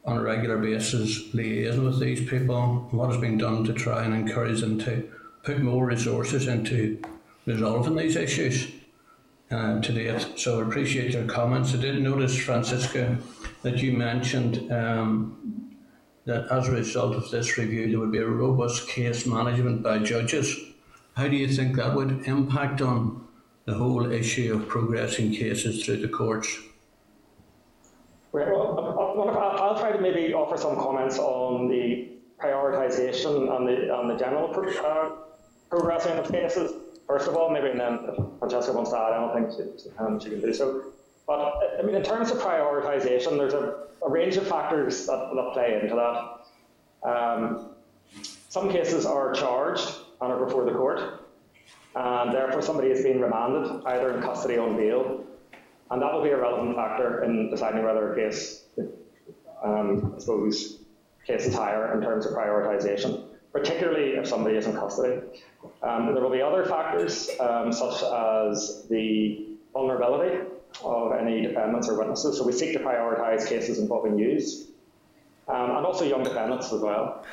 [0.03, 2.89] on a regular basis liaison with these people?
[2.91, 5.09] What has been done to try and encourage them to
[5.43, 7.01] put more resources into
[7.45, 8.67] resolving these issues
[9.51, 10.39] uh, to date?
[10.39, 11.73] So I appreciate your comments.
[11.73, 13.17] I did notice, Francesca,
[13.63, 15.75] that you mentioned um,
[16.25, 19.99] that as a result of this review, there would be a robust case management by
[19.99, 20.55] judges.
[21.15, 23.27] How do you think that would impact on
[23.65, 26.59] the whole issue of progressing cases through the courts?
[28.31, 28.77] Well,
[29.37, 32.09] I'll try to maybe offer some comments on the
[32.39, 35.11] prioritisation and the, on the general pro uh,
[35.69, 36.71] progressing of cases.
[37.07, 40.29] First of all, maybe and then if Francesca wants to add anything, she, um, she
[40.29, 40.83] can do so.
[41.25, 45.79] But I mean, in terms of prioritisation, there's a, a, range of factors that, play
[45.81, 47.09] into that.
[47.09, 47.69] Um,
[48.49, 49.89] some cases are charged
[50.21, 51.25] and are before the court,
[51.95, 55.23] and therefore somebody is being remanded either in custody or on bail,
[55.91, 58.63] and that will be a relevant factor in deciding whether a case,
[59.63, 60.79] um, I suppose,
[61.25, 63.23] case is higher in terms of prioritisation,
[63.57, 65.21] particularly if somebody is in custody.
[65.81, 70.45] Um, there will be other factors um, such as the vulnerability
[70.83, 72.37] of any defendants or witnesses.
[72.37, 74.65] So we seek to prioritise cases involving youths
[75.47, 77.25] um, and also young defendants as well.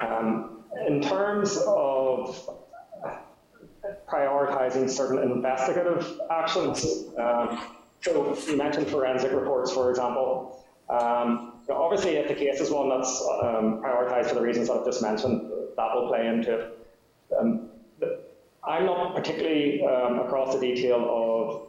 [0.00, 2.50] Um, in terms of
[4.08, 6.84] prioritising certain investigative actions.
[7.18, 7.58] Um,
[8.02, 10.64] so you mentioned forensic reports, for example.
[10.90, 14.84] Um, obviously, if the case is one that's um, prioritised for the reasons that I've
[14.84, 16.78] just mentioned, that will play into it.
[17.38, 17.68] Um,
[18.66, 21.66] I'm not particularly um, across the detail of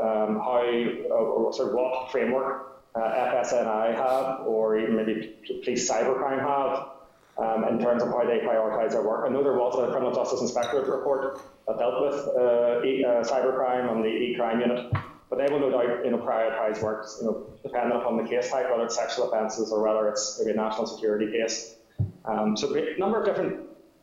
[0.00, 0.62] um, how
[1.10, 5.34] or sort of what framework uh, FSNI have, or even maybe
[5.64, 6.88] police cybercrime have
[7.38, 9.24] um, in terms of how they prioritise their work.
[9.26, 13.22] I know there was a criminal justice inspectorate report that dealt with uh, e, uh,
[13.24, 14.92] cybercrime and the e-crime unit,
[15.32, 18.50] but they will no doubt you know, prioritise work you know, depending upon the case
[18.50, 21.76] type, whether it's sexual offences or whether it's maybe a national security case.
[22.26, 23.60] Um, so a number of different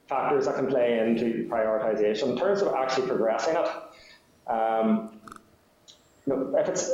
[0.08, 2.32] factors that can play into prioritisation.
[2.32, 5.20] In terms of actually progressing it, um,
[6.26, 6.90] you know, if it's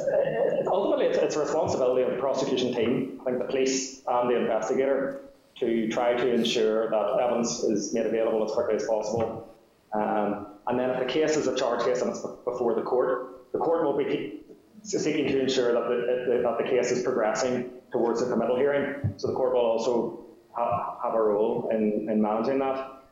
[0.67, 3.21] ultimately it's, it's a responsibility of the prosecution team.
[3.21, 5.21] I think the police and the investigator
[5.61, 9.47] to try to ensure that evidence is made available as quickly as possible.
[9.93, 13.34] Um, and then if the case is a charge case and it's before the court,
[13.55, 14.41] the court will be
[14.83, 19.13] seeking to ensure that the, that the case is progressing towards a committal hearing.
[19.15, 20.25] So the court will also
[20.57, 23.03] have, have a role in, in managing that.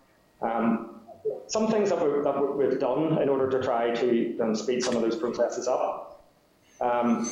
[0.42, 1.00] Um,
[1.48, 4.98] some things that, we, that we've done in order to try to um, speed some
[4.98, 6.26] of those processes up.
[6.82, 7.32] Um,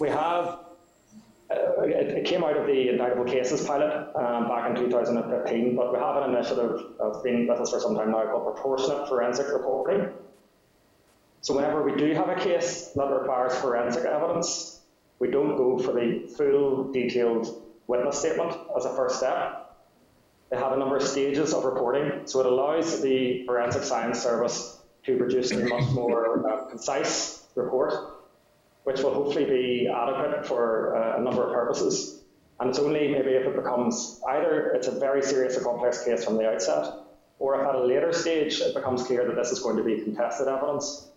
[0.00, 0.60] we have
[1.50, 5.92] uh, it, it, came out of the indictable cases pilot um, back in 2015, but
[5.92, 9.48] we have an initiative that's been with us for some time now called proportionate forensic
[9.52, 10.08] reporting.
[11.40, 14.80] So whenever we do have a case that requires forensic evidence,
[15.18, 19.76] we don't go for the full detailed witness statement as a first step.
[20.50, 24.78] They have a number of stages of reporting, so it allows the forensic science service
[25.04, 28.18] to produce a much more uh, concise report
[28.88, 32.22] which will hopefully be adequate for uh, a number of purposes.
[32.58, 36.24] And it's only maybe if it becomes either it's a very serious or complex case
[36.24, 36.94] from the outset,
[37.38, 40.00] or if at a later stage it becomes clear that this is going to be
[40.00, 41.10] contested evidence,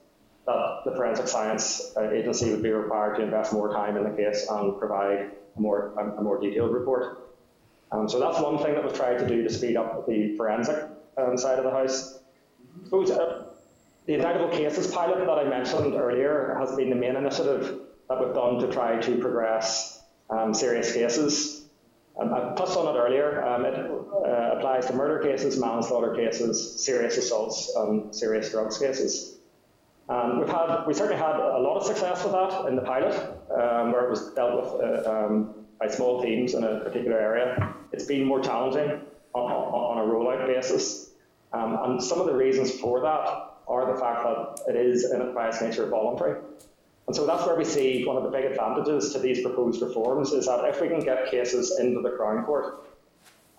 [0.45, 4.09] that the forensic science uh, agency would be required to invest more time in the
[4.09, 7.35] case and provide a more, a, more detailed report.
[7.91, 10.87] Um, so that's one thing that we've tried to do to speed up the forensic
[11.17, 12.19] um, side of the house.
[12.85, 13.45] Suppose, uh,
[14.05, 18.33] the indictable cases pilot that I mentioned earlier has been the main initiative that we've
[18.33, 21.65] done to try to progress um, serious cases.
[22.19, 23.43] Um, I touched on it earlier.
[23.43, 29.37] Um, it uh, applies to murder cases, manslaughter cases, serious assaults, and serious drugs cases.
[30.11, 33.15] Um, we've had, we certainly had a lot of success with that in the pilot,
[33.49, 37.73] um, where it was dealt with uh, um, by small teams in a particular area.
[37.93, 38.99] It's been more challenging
[39.33, 41.11] on, on a rollout basis.
[41.53, 44.23] and some of the reasons for that are the fact
[44.65, 46.41] that it is, in by its nature, voluntary.
[47.07, 50.33] And so that's where we see one of the big advantages to these proposed reforms
[50.33, 52.85] is that if we can get cases into the Crown Court,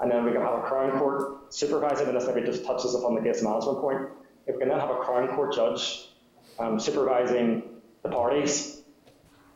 [0.00, 3.14] and then we can have a Crown Court supervising, and this maybe just touches upon
[3.14, 4.08] the case management point,
[4.46, 6.11] if we can then have a Crown Court judge
[6.58, 7.62] um, supervising
[8.02, 8.82] the parties,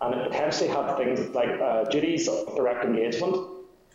[0.00, 3.36] and it potentially have things like uh, duties of direct engagement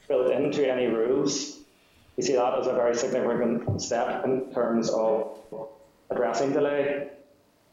[0.08, 1.62] built into any rules
[2.18, 5.38] we see that as a very significant step in terms of
[6.10, 7.08] addressing delay.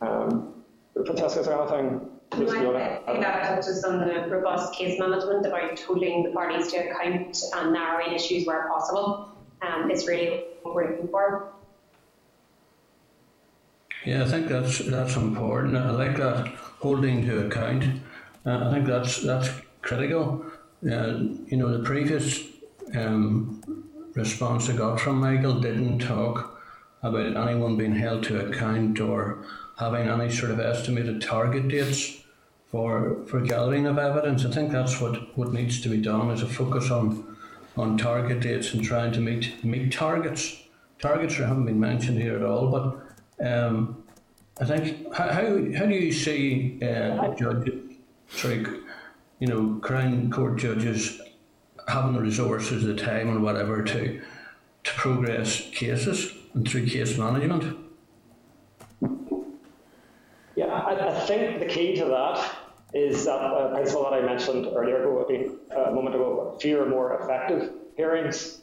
[0.00, 0.64] Um,
[0.94, 2.10] Francesca, is there anything?
[2.36, 2.46] No,
[2.76, 7.36] I think that touches on the robust case management about holding the parties to account
[7.56, 9.36] and narrowing issues where possible.
[9.62, 11.52] Um, it's really what we're looking for.
[14.08, 15.76] Yeah, I think that's that's important.
[15.76, 16.46] I like that
[16.80, 17.84] holding to account.
[18.46, 19.50] Uh, I think that's that's
[19.82, 20.46] critical.
[20.82, 21.18] Uh,
[21.50, 22.42] you know, the previous
[22.94, 23.60] um,
[24.14, 26.58] response I got from Michael didn't talk
[27.02, 29.44] about anyone being held to account or
[29.78, 32.22] having any sort of estimated target dates
[32.68, 34.46] for for gathering of evidence.
[34.46, 37.36] I think that's what, what needs to be done is a focus on
[37.76, 40.62] on target dates and trying to meet meet targets.
[40.98, 43.07] Targets haven't been mentioned here at all, but
[43.44, 44.04] um,
[44.60, 47.96] I think how, how, do you see uh, judges,
[48.28, 48.66] sorry,
[49.38, 51.20] you know, Crown Court judges
[51.86, 54.20] having the resources, the time, and whatever to
[54.84, 57.76] to progress cases and through case management?
[60.56, 62.56] Yeah, I, I think the key to that
[62.94, 68.62] is that uh, principle that I mentioned earlier a moment ago, fewer, more effective hearings.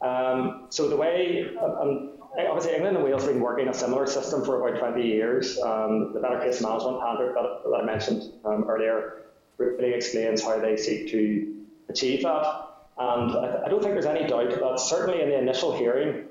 [0.00, 4.44] Um, so the way, um, obviously England and Wales have been working a similar system
[4.44, 5.58] for about 20 years.
[5.60, 9.22] Um, the Better Case Management Handbook that, that I mentioned um, earlier
[9.58, 12.64] really explains how they seek to achieve that.
[12.96, 16.26] And I, I, don't think there's any doubt that certainly in the initial hearing,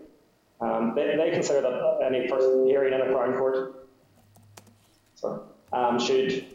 [0.62, 3.88] um, they, they, consider that any first hearing in a Crown Court
[5.16, 5.42] sorry,
[5.74, 6.46] um, should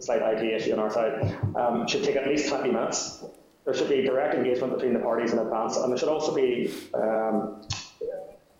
[0.00, 3.24] slight IT issue on our side, um, should take at least 20 minutes.
[3.64, 6.72] There should be direct engagement between the parties in advance, and there should also be
[6.92, 7.62] um,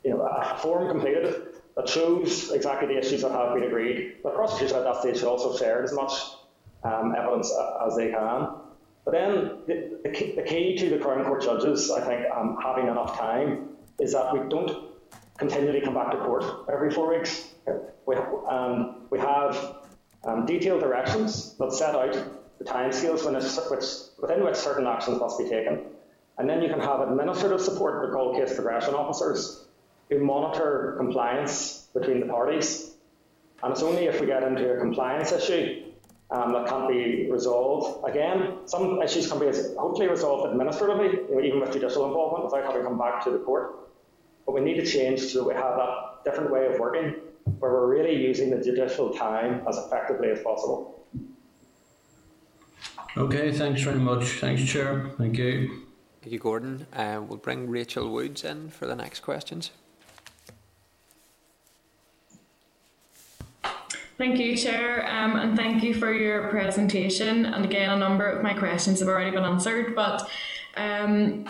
[0.05, 4.17] you know, a form completed that shows exactly the issues that have been agreed.
[4.23, 6.13] The prosecution at that stage should also share as much
[6.85, 7.53] um, evidence
[7.85, 8.49] as they can.
[9.05, 9.33] But then
[9.67, 14.13] the, the, key, to the Crown Court judges, I think, um, having enough time is
[14.13, 14.89] that we don't
[15.37, 17.49] continually come back to court every four weeks.
[18.07, 19.77] We, um, we have
[20.25, 22.13] um, detailed directions that set out
[22.59, 23.25] the timescales
[23.71, 23.85] which,
[24.21, 25.81] within which certain actions must be taken.
[26.39, 29.64] And then you can have administrative support, they're called case progression officers,
[30.11, 32.93] who monitor compliance between the parties.
[33.63, 35.85] And it's only if we get into a compliance issue
[36.31, 38.09] um, that can't be resolved.
[38.09, 39.47] Again, some issues can be
[39.79, 43.77] hopefully resolved administratively, even with judicial involvement, without having to come back to the court.
[44.45, 47.15] But we need to change so that we have that different way of working
[47.59, 51.07] where we're really using the judicial time as effectively as possible.
[53.17, 54.25] Okay, thanks very much.
[54.41, 55.11] Thanks, Chair.
[55.19, 55.85] Thank you.
[56.21, 56.87] Thank you, Gordon.
[56.93, 59.71] Uh, we'll bring Rachel Woods in for the next questions.
[64.17, 67.47] Thank you, Chair, um, and thank you for your presentation.
[67.47, 70.29] And again, a number of my questions have already been answered, but
[70.77, 71.47] um,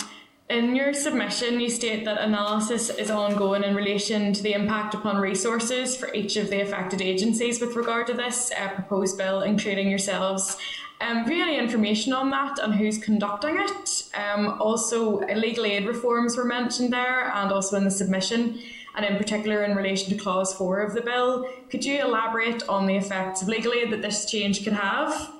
[0.48, 5.18] in your submission, you state that analysis is ongoing in relation to the impact upon
[5.18, 9.90] resources for each of the affected agencies with regard to this uh, proposed bill, including
[9.90, 10.56] yourselves.
[11.00, 14.04] Um, have you any information on that and who's conducting it?
[14.14, 18.58] Um, also, legal aid reforms were mentioned there and also in the submission,
[18.96, 21.48] and in particular in relation to Clause 4 of the bill.
[21.70, 25.32] Could you elaborate on the effects of legal aid that this change could have?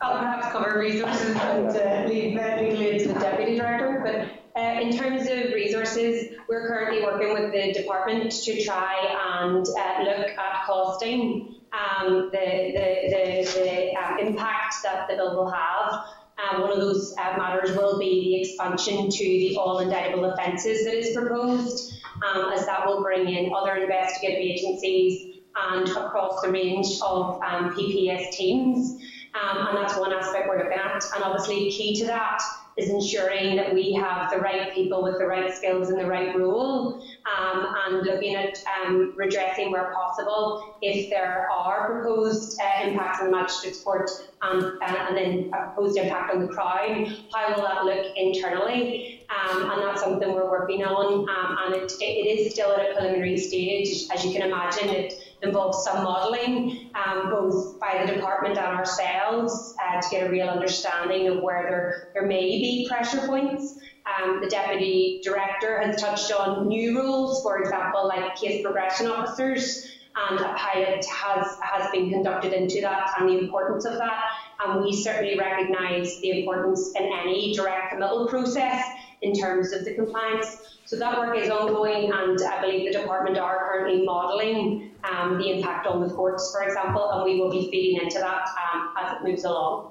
[0.00, 4.60] I'll perhaps cover resources and uh, leave uh, legal aid to the Deputy Director, but
[4.60, 8.94] uh, in terms of resources, we're currently working with the department to try
[9.38, 15.36] and uh, look at costing um, the, the, the, the uh, impact that the bill
[15.36, 16.04] will have.
[16.38, 20.84] Um, one of those uh, matters will be the expansion to the all indictable offences
[20.84, 21.94] that is proposed,
[22.26, 25.38] um, as that will bring in other investigative agencies
[25.70, 29.02] and across the range of um, PPS teams.
[29.34, 31.04] Um, and that's one aspect we're looking at.
[31.14, 32.42] And obviously, key to that
[32.76, 36.36] is ensuring that we have the right people with the right skills in the right
[36.36, 43.20] role um, and looking at um, redressing where possible if there are proposed uh, impacts
[43.20, 44.10] on the magistrate court
[44.42, 49.20] um, and then a proposed impact on the Crown, how will that look internally?
[49.30, 52.94] Um, and that's something we're working on um, and it, it is still at a
[52.94, 54.06] preliminary stage.
[54.12, 59.74] As you can imagine, it involves some modelling, um, both by the department and ourselves,
[59.84, 63.78] uh, to get a real understanding of where there, there may be pressure points.
[64.06, 69.84] Um, the deputy director has touched on new rules, for example, like case progression officers,
[70.30, 74.22] and a pilot has, has been conducted into that and the importance of that.
[74.60, 78.82] And we certainly recognise the importance in any direct committal process
[79.26, 80.78] in terms of the compliance.
[80.84, 85.50] So that work is ongoing, and I believe the department are currently modelling um, the
[85.50, 89.16] impact on the courts, for example, and we will be feeding into that um, as
[89.16, 89.90] it moves along.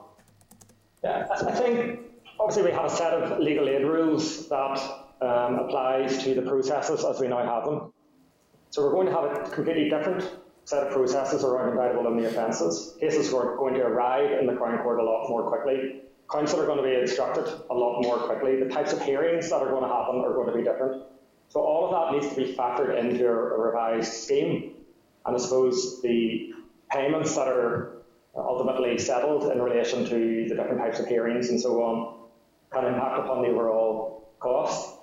[1.04, 2.00] Yeah, I think
[2.40, 4.80] obviously, we have a set of legal aid rules that
[5.22, 7.92] um, applies to the processes as we now have them.
[8.70, 10.30] So we're going to have a completely different
[10.64, 12.98] set of processes around indictable in the offences.
[13.00, 16.02] Cases are going to arrive in the Crown Court a lot more quickly.
[16.32, 18.60] Counsel are going to be instructed a lot more quickly.
[18.60, 21.04] The types of hearings that are going to happen are going to be different.
[21.50, 24.74] So all of that needs to be factored into a revised scheme.
[25.26, 26.54] And I suppose the
[26.92, 28.04] payments that are
[28.36, 32.16] ultimately settled in relation to the different types of hearings and so on
[32.72, 35.00] can impact upon the overall cost.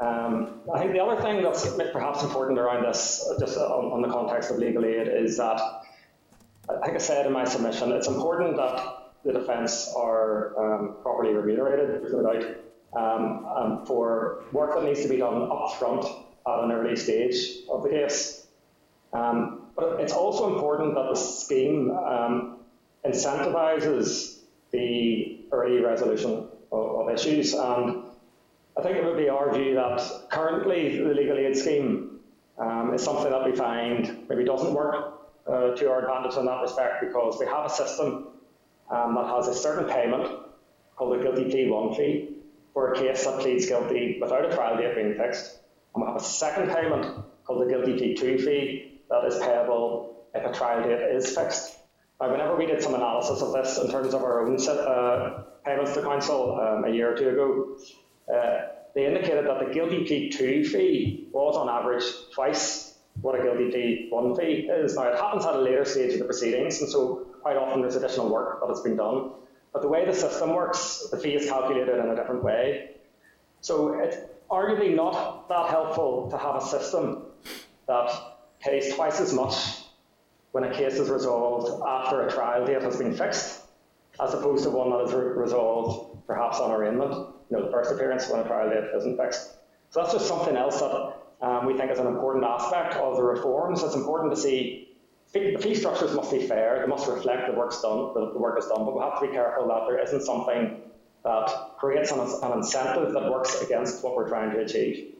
[0.00, 4.08] Um, I think the other thing that's perhaps important around this, just on, on, the
[4.08, 5.60] context of legal aid, is that,
[6.68, 11.32] I think I said in my submission, it's important that the defence are um, properly
[11.32, 12.44] remunerated, there's no doubt,
[12.92, 17.58] um, um, for work that needs to be done up front at an early stage
[17.70, 18.46] of the case.
[19.12, 22.58] Um, but it's also important that the scheme um,
[23.04, 24.38] incentivises
[24.70, 27.54] the early resolution of, of issues.
[27.54, 28.04] And
[28.76, 32.20] I think it would be our view that currently the legal aid scheme
[32.58, 36.60] um, is something that we find maybe doesn't work uh, to our advantage in that
[36.60, 38.28] respect because we have a system
[38.90, 40.28] um, that has a certain payment
[40.96, 42.36] called a guilty plea one fee
[42.74, 45.58] for a case that pleads guilty without a trial date being fixed.
[45.94, 50.26] And we have a second payment called the guilty plea two fee that is payable
[50.34, 51.76] if a trial date is fixed.
[52.20, 55.94] Now, whenever we did some analysis of this in terms of our own uh, payments
[55.94, 57.76] to counsel um, a year or two ago,
[58.32, 62.04] uh, they indicated that the guilty plea 2 fee was on average
[62.34, 64.96] twice what a guilty plea 1 fee is.
[64.96, 67.96] Now, it happens at a later stage of the proceedings, and so quite often there's
[67.96, 69.32] additional work that has been done.
[69.72, 72.96] But the way the system works, the fee is calculated in a different way.
[73.60, 74.16] So it's
[74.50, 77.24] arguably not that helpful to have a system
[77.86, 78.10] that
[78.60, 79.54] pays twice as much
[80.52, 83.62] when a case is resolved after a trial date has been fixed,
[84.20, 87.92] as opposed to one that is re resolved perhaps on arraignment, you know, the first
[87.92, 89.54] appearance when a trial date isn't fixed.
[89.90, 93.22] So that's just something else that um, we think is an important aspect of the
[93.22, 93.82] reforms.
[93.82, 94.89] It's important to see
[95.32, 98.84] fee structures must be fair, they must reflect the work's done, the, work is done,
[98.84, 100.80] but we have to be careful that there isn't something
[101.24, 105.14] that creates an, an incentive that works against what we're trying to achieve.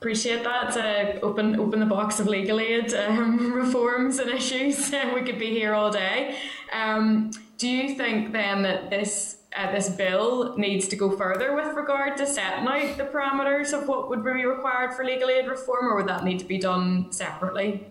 [0.00, 0.76] Appreciate that.
[0.76, 4.90] Uh, open open the box of legal aid um, reforms and issues.
[5.14, 6.38] we could be here all day.
[6.72, 11.74] Um, do you think then that this uh, this bill needs to go further with
[11.74, 15.86] regard to setting out the parameters of what would be required for legal aid reform,
[15.86, 17.86] or would that need to be done separately?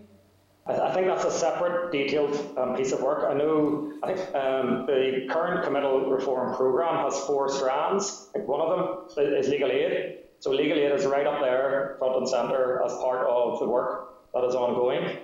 [0.66, 3.24] I think that's a separate, detailed um, piece of work.
[3.28, 3.92] I know.
[4.02, 8.28] I think um, the current committal reform program has four strands.
[8.34, 10.18] One of them is legal aid.
[10.38, 14.32] So legal aid is right up there, front and centre, as part of the work
[14.32, 15.18] that is ongoing.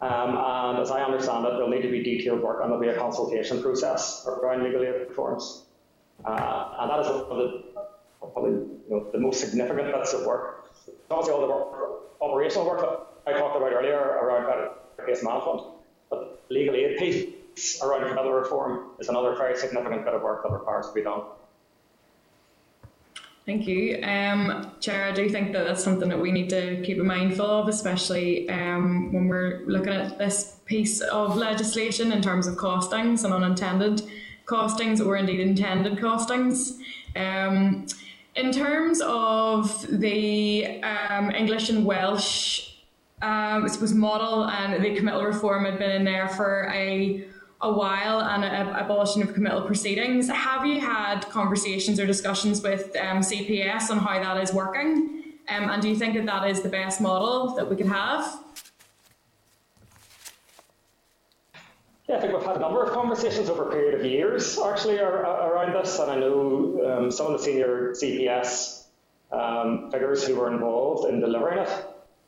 [0.00, 2.88] Um, and as I understand it, there'll need to be detailed work and there'll be
[2.88, 5.65] a consultation process around legal aid reforms.
[6.24, 7.64] Uh, and that is one of the,
[8.20, 10.70] probably you know, the most significant bits of work.
[11.10, 14.70] Obviously, all the work, operational work that I talked about earlier around better
[15.06, 15.62] case management,
[16.10, 20.52] but legal aid piece around criminal reform is another very significant bit of work that
[20.52, 21.22] requires to be done.
[23.46, 24.02] Thank you.
[24.02, 27.68] Um, Chair, I do think that that's something that we need to keep mindful of,
[27.68, 33.32] especially um, when we're looking at this piece of legislation in terms of costings and
[33.32, 34.02] unintended
[34.46, 36.78] costings or indeed intended costings.
[37.14, 37.86] Um,
[38.34, 42.72] in terms of the um, English and Welsh,
[43.22, 47.26] um, I suppose model and the committal reform had been in there for a
[47.62, 50.28] a while and a, abolition of committal proceedings.
[50.28, 55.32] Have you had conversations or discussions with um, CPS on how that is working?
[55.48, 58.40] Um, and do you think that that is the best model that we could have?
[62.08, 65.00] Yeah, I think we've had a number of conversations over a period of years actually
[65.00, 68.84] around this, and I know um, some of the senior CPS
[69.32, 71.68] um, figures who were involved in delivering it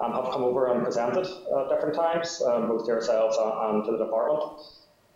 [0.00, 3.92] um, have come over and presented at different times, um, both to ourselves and to
[3.92, 4.42] the department.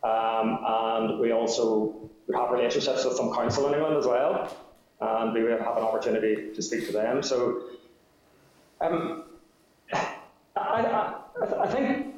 [0.04, 4.56] Um, and we also have relationships with some council in England as well,
[5.00, 7.20] and we will have an opportunity to speak to them.
[7.24, 7.64] So
[8.80, 9.24] um,
[9.92, 10.00] I,
[10.56, 11.14] I,
[11.62, 12.14] I think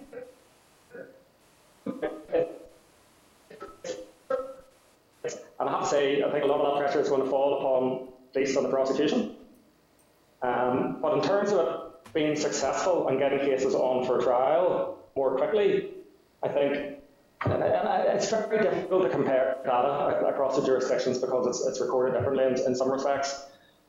[5.65, 7.31] and I have to say, I think a lot of that pressure is going to
[7.31, 9.37] fall upon police and the prosecution.
[10.43, 15.93] Um, but in terms of being successful and getting cases on for trial more quickly,
[16.43, 16.99] I think
[17.47, 22.45] and it's very difficult to compare data across the jurisdictions because it's, it's recorded differently
[22.45, 23.47] in, in some respects.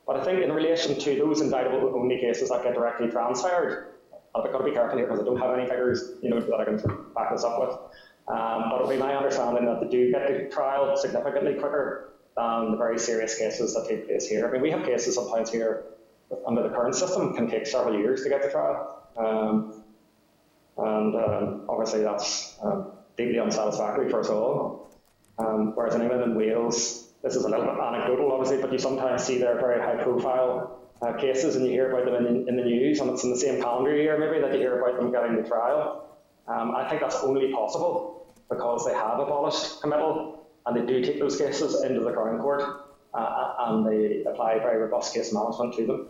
[0.08, 3.96] But I think in relation to those indictable only cases that get directly transferred,
[4.34, 6.56] I've got to be careful here because I don't have any figures, you know, that
[6.56, 6.78] I can
[7.16, 7.78] back this up with.
[8.28, 12.72] Um, but it'll be my understanding that they do get to trial significantly quicker than
[12.72, 14.48] the very serious cases that take place here.
[14.48, 15.86] I mean, we have cases sometimes here
[16.48, 19.04] under the current system can take several years to get to trial.
[19.18, 19.84] Um,
[20.78, 24.90] and um, obviously that's um, deeply unsatisfactory for us all.
[25.38, 28.80] Um, whereas in England and Wales, this is a little bit anecdotal, obviously, but you
[28.80, 32.56] sometimes see their very high profile uh, cases and you hear about them in, in,
[32.56, 35.12] the news, and it's in the same calendar year maybe that you hear about them
[35.12, 36.18] getting the trial.
[36.48, 38.15] Um, I think that's only possible
[38.50, 42.64] because they have abolished committal and they do take those cases into the Crown Court
[43.14, 46.08] uh, and they apply very robust case management to them.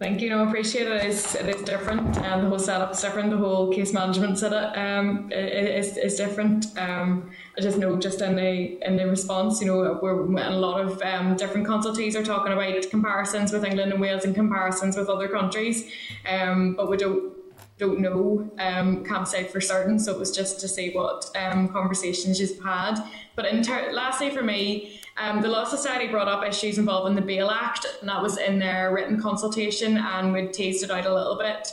[0.00, 0.28] Thank you.
[0.28, 0.96] No, I appreciate it.
[0.96, 3.30] It is, it is different, and um, the whole setup is different.
[3.30, 6.66] The whole case management setup um, is, is different.
[6.76, 10.80] Um, I just know, just in the in the response, you know, we're a lot
[10.80, 15.08] of um, different consultees are talking about comparisons with England and Wales and comparisons with
[15.08, 15.88] other countries,
[16.28, 17.33] um, but we don't
[17.78, 19.98] don't know, um, can't say for certain.
[19.98, 22.96] So it was just to see what um, conversations you've had.
[23.34, 27.22] But in ter- lastly, for me, um, the Law Society brought up issues involving the
[27.22, 31.14] Bail Act, and that was in their written consultation, and we teased it out a
[31.14, 31.72] little bit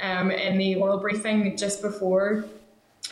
[0.00, 2.44] um, in the oral briefing just before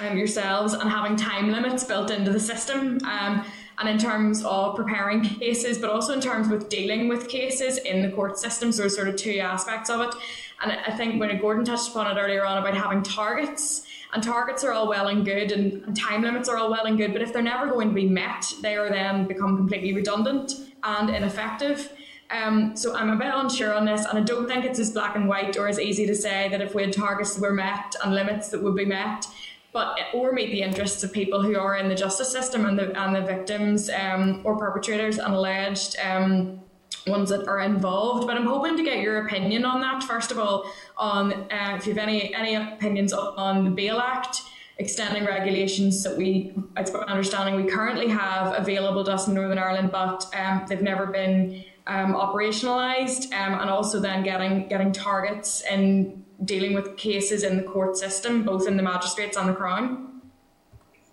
[0.01, 2.98] um, yourselves, and having time limits built into the system.
[3.05, 3.44] Um,
[3.81, 8.02] and in terms of preparing cases, but also in terms with dealing with cases in
[8.02, 8.73] the court system.
[8.73, 10.15] So there's sort of two aspects of it.
[10.62, 14.64] And I think when Gordon touched upon it earlier on about having targets, and targets
[14.64, 17.22] are all well and good, and, and time limits are all well and good, but
[17.22, 20.52] if they're never going to be met, they are then become completely redundant
[20.82, 21.93] and ineffective.
[22.30, 25.16] Um, so I'm a bit unsure on this, and I don't think it's as black
[25.16, 27.94] and white or as easy to say that if we had targets that were met
[28.02, 29.26] and limits that would be met,
[29.72, 32.98] but or meet the interests of people who are in the justice system and the
[33.01, 36.60] and the victims um, or perpetrators and alleged um,
[37.07, 38.27] ones that are involved.
[38.27, 40.03] But I'm hoping to get your opinion on that.
[40.03, 44.43] First of all, on uh, if you have any any opinions on the Bail Act
[44.79, 49.59] extending regulations that we, it's my understanding, we currently have available to us in Northern
[49.59, 55.62] Ireland, but um, they've never been um, operationalised, um, and also then getting getting targets
[55.62, 60.07] and dealing with cases in the court system, both in the magistrates and the Crown.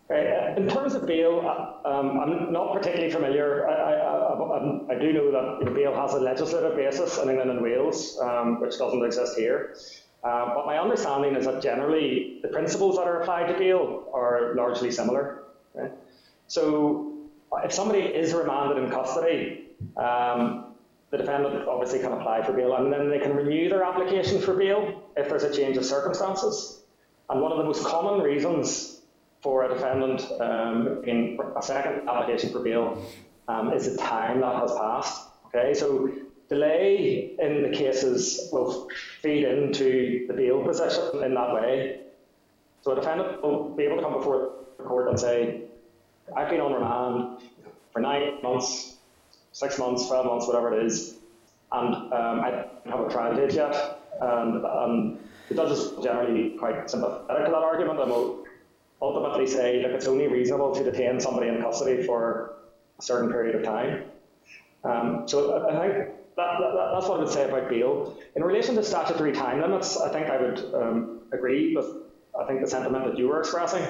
[0.07, 3.67] Uh, in terms of bail, uh, um, I'm not particularly familiar.
[3.67, 7.61] I, I, I, I do know that bail has a legislative basis in England and
[7.61, 9.75] Wales, um, which doesn't exist here.
[10.23, 14.53] Uh, but my understanding is that generally the principles that are applied to bail are
[14.55, 15.43] largely similar.
[15.73, 15.91] Right?
[16.47, 17.13] So
[17.63, 20.75] if somebody is remanded in custody, um,
[21.09, 24.53] the defendant obviously can apply for bail and then they can renew their application for
[24.53, 26.83] bail if there's a change of circumstances.
[27.29, 28.94] And one of the most common reasons
[29.41, 33.05] for a defendant um, in a second application for bail
[33.47, 35.27] um, is the time that has passed.
[35.47, 36.11] Okay, so
[36.49, 38.87] delay in the cases will
[39.21, 42.01] feed into the bail position in that way.
[42.81, 45.61] So a defendant will be able to come before the court and say,
[46.35, 47.39] I've been on remand
[47.91, 48.97] for nine months,
[49.51, 51.15] six months, 12 months, whatever it is,
[51.71, 54.01] and um, I don't have a trial date yet.
[54.21, 58.44] And um, the judges are generally quite sympathetic to that argument will
[59.01, 62.55] ultimately say, look, it's only reasonable to detain somebody in custody for
[62.97, 64.05] a certain period of time.
[64.83, 68.17] Um, so I think that, that, that's what I would say about bail.
[68.35, 71.87] In relation to statutory time limits, I think I would um, agree with
[72.39, 73.85] I think the sentiment that you were expressing.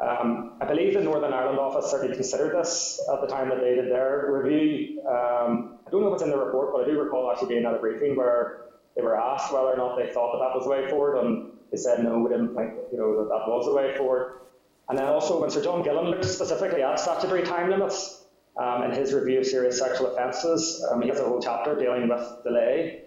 [0.00, 3.74] Um, I believe the Northern Ireland office certainly considered this at the time that they
[3.74, 5.00] did their review.
[5.02, 7.64] Um, I don't know if it's in the report, but I do recall actually being
[7.64, 8.62] at a briefing where
[8.96, 11.50] they were asked whether or not they thought that that was the way forward, and
[11.72, 14.40] they said no, we didn't think you know that that was the way forward.
[14.88, 18.24] And then also when Sir John Gillen looked specifically at statutory time limits
[18.60, 22.08] um, in his review of serious sexual offences, um, he has a whole chapter dealing
[22.08, 23.04] with delay.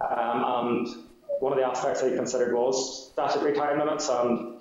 [0.00, 0.88] Um, and
[1.40, 4.08] one of the aspects that he considered was statutory time limits.
[4.08, 4.56] And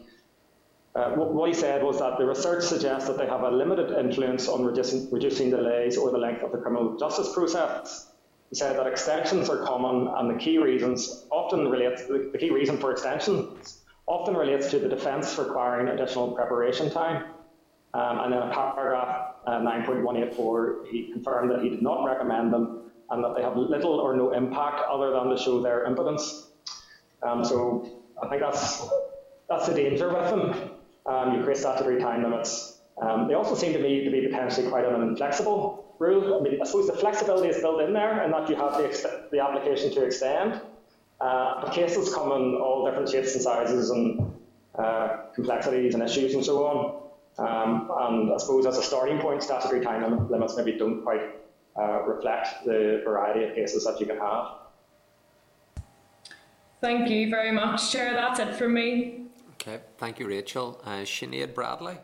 [0.95, 4.49] uh, what he said was that the research suggests that they have a limited influence
[4.49, 8.11] on reducing, reducing delays or the length of the criminal justice process.
[8.49, 11.97] He said that extensions are common, and the key reasons often relate.
[12.07, 17.25] The key reason for extensions often relates to the defence requiring additional preparation time.
[17.93, 22.91] Um, and then in paragraph uh, 9.184, he confirmed that he did not recommend them
[23.09, 26.49] and that they have little or no impact other than to show their impotence.
[27.23, 28.87] Um, so I think that's
[29.47, 30.71] that's the danger with them.
[31.05, 32.79] Um, you create statutory time limits.
[33.01, 36.39] Um, they also seem to me to be potentially quite inflexible rule.
[36.39, 39.27] I mean, I suppose the flexibility is built in there, and that you have the,
[39.31, 40.61] the application to extend.
[41.21, 44.33] Uh, but cases come in all different shapes and sizes and
[44.77, 47.01] uh, complexities and issues and so on.
[47.37, 51.35] Um, and I suppose as a starting point, statutory time limits maybe don't quite
[51.77, 54.47] uh, reflect the variety of cases that you can have.
[56.81, 58.13] Thank you very much, Chair.
[58.13, 59.25] That's it from me.
[59.53, 60.81] Okay, thank you, Rachel.
[60.85, 61.97] Uh, Sinead Bradley.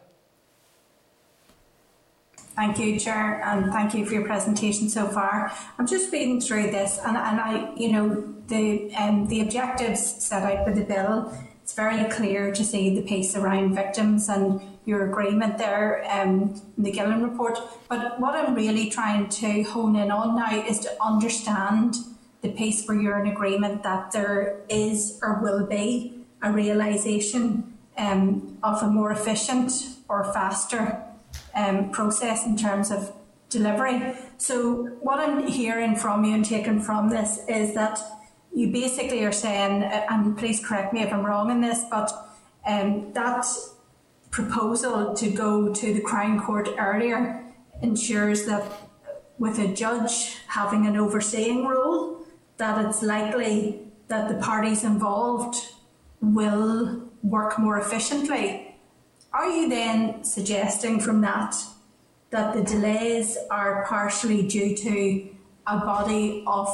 [2.56, 5.54] Thank you, Chair, and thank you for your presentation so far.
[5.80, 10.44] I'm just reading through this, and, and I, you know, the um, the objectives set
[10.44, 11.34] out by the bill.
[11.64, 16.84] It's very clear to see the piece around victims and your agreement there um, in
[16.84, 17.58] the Gillen report.
[17.88, 21.96] But what I'm really trying to hone in on now is to understand
[22.42, 28.58] the piece where you're in agreement that there is or will be a realisation um,
[28.62, 29.72] of a more efficient
[30.10, 31.02] or faster
[31.56, 33.14] um, process in terms of
[33.50, 34.16] delivery.
[34.38, 38.00] So, what I'm hearing from you and taking from this is that
[38.54, 42.12] you basically are saying, and please correct me if I'm wrong in this, but
[42.66, 43.46] um, that
[44.30, 47.44] proposal to go to the Crown Court earlier
[47.82, 48.64] ensures that
[49.38, 52.24] with a judge having an overseeing role,
[52.58, 55.56] that it's likely that the parties involved
[56.22, 58.71] will work more efficiently.
[59.34, 61.56] Are you then suggesting from that
[62.32, 65.30] that the delays are partially due to
[65.68, 66.68] a body of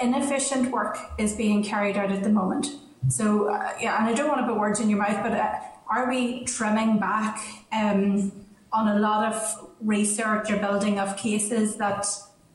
[0.00, 2.68] inefficient work is being carried out at the moment?
[3.08, 5.54] So, uh, yeah, and I don't want to put words in your mouth, but uh,
[5.88, 7.40] are we trimming back
[7.72, 8.32] um,
[8.72, 12.06] on a lot of research or building of cases that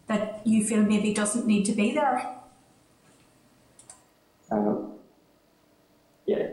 [0.08, 2.36] that you feel maybe doesn't need to be there?
[4.52, 4.94] Um,
[6.26, 6.48] yeah.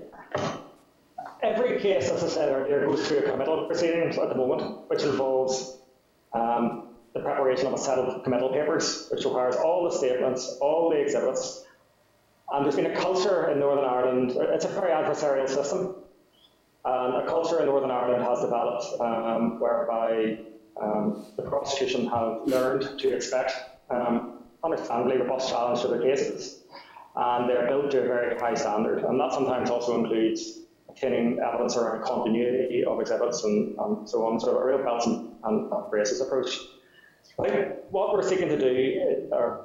[1.42, 5.02] Every case, as I said earlier, goes through a committal proceedings at the moment, which
[5.02, 5.78] involves
[6.34, 10.90] um, the preparation of a set of committal papers, which requires all the statements, all
[10.90, 11.64] the exhibits.
[12.52, 15.94] And there's been a culture in Northern Ireland, it's a very adversarial system,
[16.84, 20.40] and a culture in Northern Ireland has developed um, whereby
[20.80, 23.52] um, the prosecution have learned to expect,
[23.88, 26.64] um, understandably, robust challenge to their cases
[27.16, 29.02] and they're built to a very high standard.
[29.04, 30.60] And that sometimes also includes
[31.00, 35.34] obtaining evidence around continuity of exhibits and, and so on, so a real belts and,
[35.44, 36.58] and braces approach.
[37.38, 38.66] I think what we're seeking to do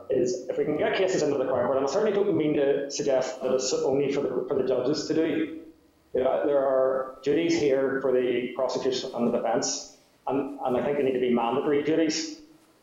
[0.10, 2.54] is, if we can get cases into the Crown Court, and I certainly don't mean
[2.56, 5.62] to suggest that it's only for the, for the judges to do.
[6.14, 9.98] You know, there are duties here for the prosecution and the defence,
[10.28, 12.40] and, and I think they need to be mandatory duties.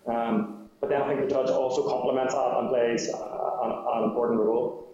[0.06, 4.40] Um, but then I think the judge also complements that and plays an, an important
[4.40, 4.91] role.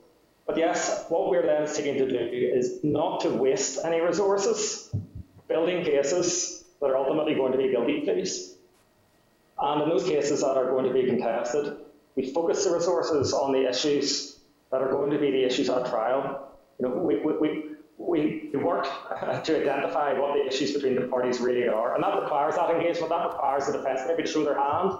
[0.48, 4.90] But yes, what we're then seeking to do is not to waste any resources
[5.46, 8.56] building cases that are ultimately going to be guilty pleas.
[9.58, 11.76] And in those cases that are going to be contested,
[12.16, 14.40] we focus the resources on the issues
[14.72, 16.56] that are going to be the issues at trial.
[16.80, 18.84] You know, we, we, we, we work
[19.44, 23.10] to identify what the issues between the parties really are, and that requires that engagement.
[23.10, 24.92] That requires the defence maybe to show their hand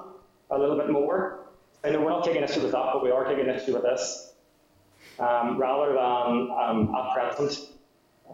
[0.50, 1.48] a little bit more
[1.84, 4.27] I know we're not taking issue with that, but we are taking issue with this.
[5.20, 7.70] Um, rather than um, at present,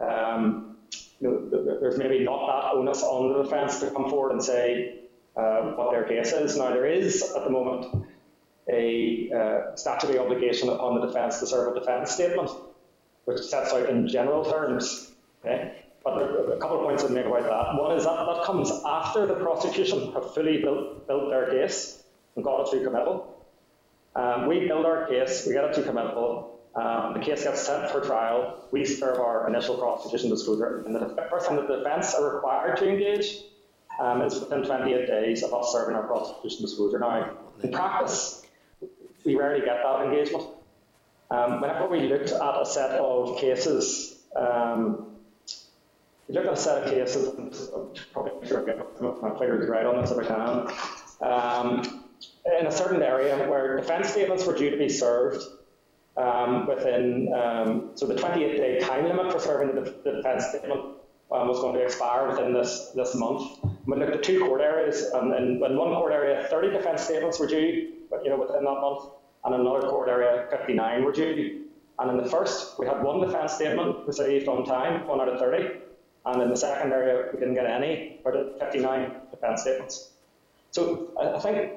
[0.00, 0.76] um,
[1.20, 5.00] you know, there's maybe not that onus on the defence to come forward and say
[5.36, 6.56] uh, what their case is.
[6.56, 8.06] Now, there is at the moment
[8.68, 12.50] a uh, statutory obligation upon the defence to serve a defence statement,
[13.24, 15.12] which sets out in general terms.
[15.44, 15.84] Okay?
[16.04, 17.80] But a couple of points to make about that.
[17.80, 22.02] One is that that comes after the prosecution have fully built, built their case
[22.36, 23.30] and got it through committal.
[24.14, 27.90] Um, we build our case, we get it to committal, um, the case gets sent
[27.90, 32.34] for trial, we serve our initial prosecution disclosure, and the first time the defence are
[32.34, 33.42] required to engage
[34.00, 36.98] um, is within 28 days of us serving our prosecution disclosure.
[36.98, 37.30] Now,
[37.62, 38.44] in practice,
[39.24, 40.48] we rarely get that engagement.
[41.30, 45.06] Um, whenever we looked at a set of cases, um,
[46.28, 49.86] we looked at a set of cases, I'm probably sure I get my figures right
[49.86, 51.30] on this if I can.
[51.30, 52.04] Um,
[52.58, 55.42] in a certain area where defence statements were due to be served
[56.16, 60.80] um, within, um, so the 28 day time limit for serving the, the defence statement
[61.32, 63.58] um, was going to expire within this, this month.
[63.86, 67.40] We looked at two court areas, and in, in one court area, 30 defence statements
[67.40, 67.92] were due
[68.22, 69.10] you know, within that month,
[69.44, 71.62] and in another court area, 59 were due.
[71.98, 75.38] And in the first, we had one defence statement received on time, one out of
[75.38, 75.80] 30,
[76.26, 80.10] and in the second area, we didn't get any, or 59 defence statements.
[80.70, 81.72] So I think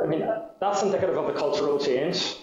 [0.00, 0.24] I mean,
[0.60, 2.36] that's indicative of the cultural change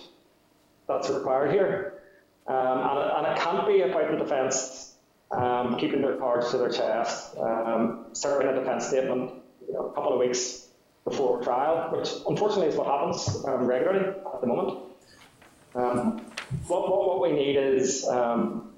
[0.87, 2.03] that's required here.
[2.47, 4.95] Um, and, it, and, it, can't be about the defence
[5.31, 9.31] um, keeping their cards to their chest, um, serving a defence statement
[9.67, 10.67] you know, a couple of weeks
[11.03, 14.79] before trial, which unfortunately is what happens um, regularly at the moment.
[15.73, 16.25] Um,
[16.67, 18.73] what, what, what, we need is um,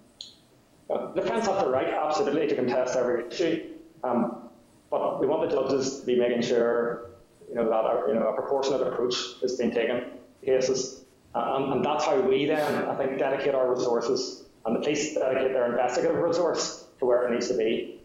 [0.88, 6.00] the defence has the right, absolutely, to contest every issue, but we want the judges
[6.00, 7.10] to be making sure
[7.50, 10.06] you know, that you know, a proportionate approach is being taken
[10.44, 11.06] cases.
[11.38, 15.53] And, and, that's how we then, I think, dedicate our resources and the police dedicate
[15.53, 17.99] their investigative resource to where it needs to be.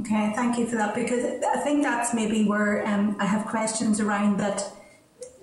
[0.00, 4.00] Okay, thank you for that because I think that's maybe where um, I have questions
[4.00, 4.64] around that.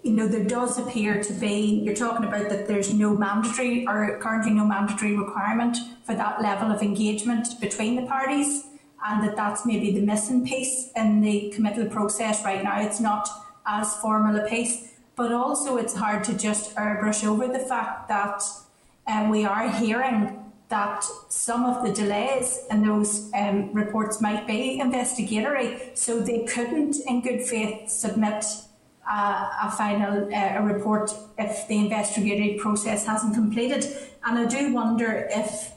[0.01, 4.17] You know, there does appear to be, you're talking about that there's no mandatory or
[4.19, 8.63] currently no mandatory requirement for that level of engagement between the parties,
[9.05, 12.81] and that that's maybe the missing piece in the committal process right now.
[12.81, 13.29] It's not
[13.67, 18.41] as formal a piece, but also it's hard to just airbrush over the fact that
[19.05, 24.79] um, we are hearing that some of the delays in those um, reports might be
[24.79, 28.45] investigatory, so they couldn't, in good faith, submit
[29.11, 33.83] uh, a final uh, a report if the investigatory process hasn't completed.
[34.23, 35.73] And I do wonder if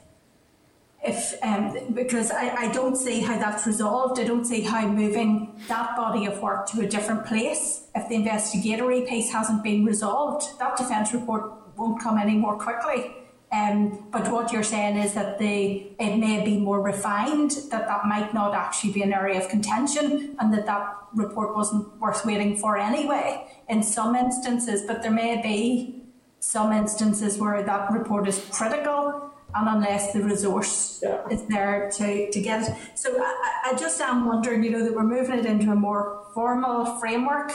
[1.04, 4.20] if um, because I, I don't see how that's resolved.
[4.20, 8.14] I don't see how moving that body of work to a different place, if the
[8.14, 13.16] investigatory piece hasn't been resolved, that defence report won't come any more quickly.
[13.50, 18.06] Um, but what you're saying is that the it may be more refined, that that
[18.06, 22.56] might not actually be an area of contention, and that that report wasn't worth waiting
[22.56, 23.46] for anyway.
[23.68, 26.04] In some instances, but there may be
[26.38, 31.26] some instances where that report is critical and unless the resource yeah.
[31.30, 32.76] is there to, to get it.
[32.94, 36.26] So I, I just am wondering, you know, that we're moving it into a more
[36.34, 37.52] formal framework,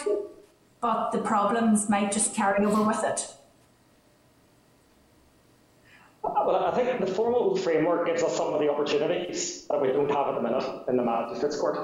[0.81, 3.33] but the problems might just carry over with it.
[6.23, 10.09] Well, I think the formal framework gives us some of the opportunities that we don't
[10.09, 11.77] have at the minute in the Magistrates Court.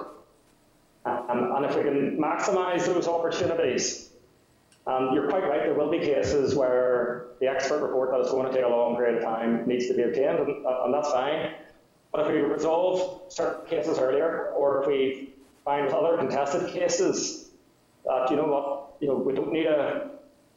[1.06, 4.13] Um, and if we can maximise those opportunities,
[4.86, 8.48] um, you're quite right, there will be cases where the expert report that is going
[8.48, 11.12] to take a long period of time needs to be obtained, and, uh, and that's
[11.12, 11.54] fine.
[12.12, 15.34] But if we resolve certain cases earlier, or if we
[15.64, 17.50] find other contested cases
[18.06, 20.12] that, you know what, you know, we don't need a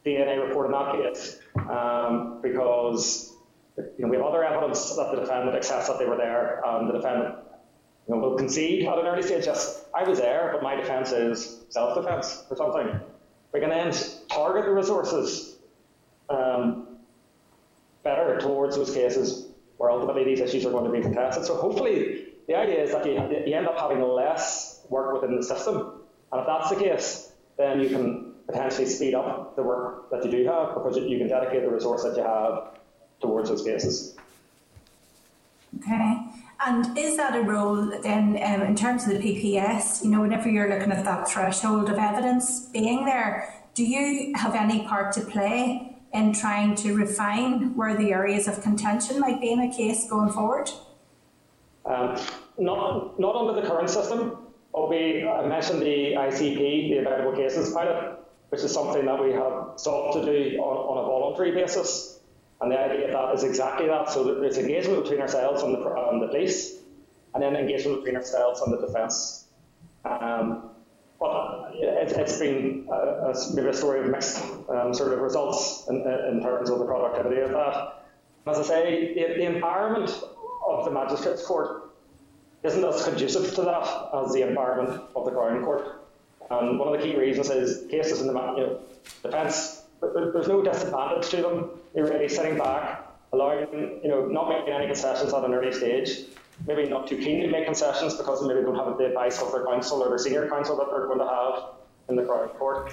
[0.05, 1.39] DNA report in that case,
[1.69, 3.33] um, because
[3.77, 6.89] you know, we have other evidence that the defendant accepts that they were there, and
[6.89, 7.35] the defendant
[8.07, 11.11] you know, will concede at an early stage, yes, I was there, but my defence
[11.11, 12.99] is self-defence or something.
[13.53, 13.93] We can then
[14.29, 15.55] target the resources
[16.29, 16.87] um,
[18.03, 19.47] better towards those cases
[19.77, 21.45] where ultimately these issues are going to be contested.
[21.45, 23.13] So hopefully the idea is that you,
[23.45, 26.01] you end up having less work within the system.
[26.31, 30.31] And if that's the case, then you can potentially speed up the work that you
[30.31, 32.77] do have because you can dedicate the resource that you have
[33.19, 34.15] towards those cases.
[35.79, 36.17] Okay.
[36.59, 40.03] And is that a role then um, in terms of the PPS?
[40.03, 44.55] You know, whenever you're looking at that threshold of evidence being there, do you have
[44.55, 49.51] any part to play in trying to refine where the areas of contention might be
[49.51, 50.71] in a case going forward?
[51.85, 52.19] Um,
[52.57, 54.37] not, not under the current system.
[54.73, 58.19] We, mentioned the ICP, the Indictable Cases Pilot,
[58.49, 62.16] which is something that we have sought to do on, on a voluntary basis.
[62.61, 64.09] And the idea of that is exactly that.
[64.09, 66.79] So there's engagement between ourselves and the, and the police,
[67.33, 69.45] and then engagement between ourselves and the defence.
[70.05, 70.71] Um,
[71.19, 75.85] but it, has been a, a, maybe a story of mixed um, sort of results
[75.89, 78.05] in, in, terms of the productivity of that.
[78.45, 80.11] As I say, the, the environment
[80.67, 81.91] of the magistrates' court
[82.63, 86.05] isn't as conducive to that as the environment of the Crown Court.
[86.49, 88.79] And one of the key reasons is cases in the you know,
[89.23, 91.69] defence there's no disadvantage to them.
[91.93, 96.25] They're really sitting back, allowing, you know, not making any concessions at an early stage,
[96.65, 99.51] maybe not too keen to make concessions because they maybe don't have the advice of
[99.51, 101.75] their counsel or their senior counsel that they're going to have
[102.09, 102.91] in the Crown Court.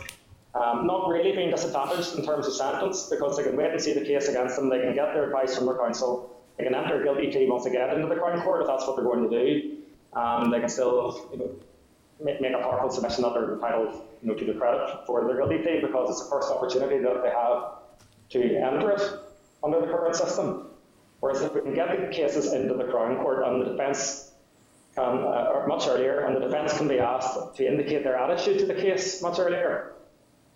[0.54, 3.92] Um, not really being disadvantaged in terms of sentence because they can wait and see
[3.92, 7.00] the case against them, they can get their advice from their counsel, they can enter
[7.00, 9.28] a guilty plea once they get into the Crown Court if that's what they're going
[9.28, 9.76] to do.
[10.12, 11.50] Um, they can still you know,
[12.22, 15.58] make, a powerful submission that they're entitled you know, to the credit for their guilty
[15.58, 17.74] plea because it's the first opportunity that they have
[18.30, 19.02] to enter it
[19.62, 20.68] under the current system.
[21.20, 24.32] Whereas if we can get the cases into the Crown Court and the defence
[24.94, 28.66] can, uh, much earlier, and the defence can be asked to indicate their attitude to
[28.66, 29.94] the case much earlier,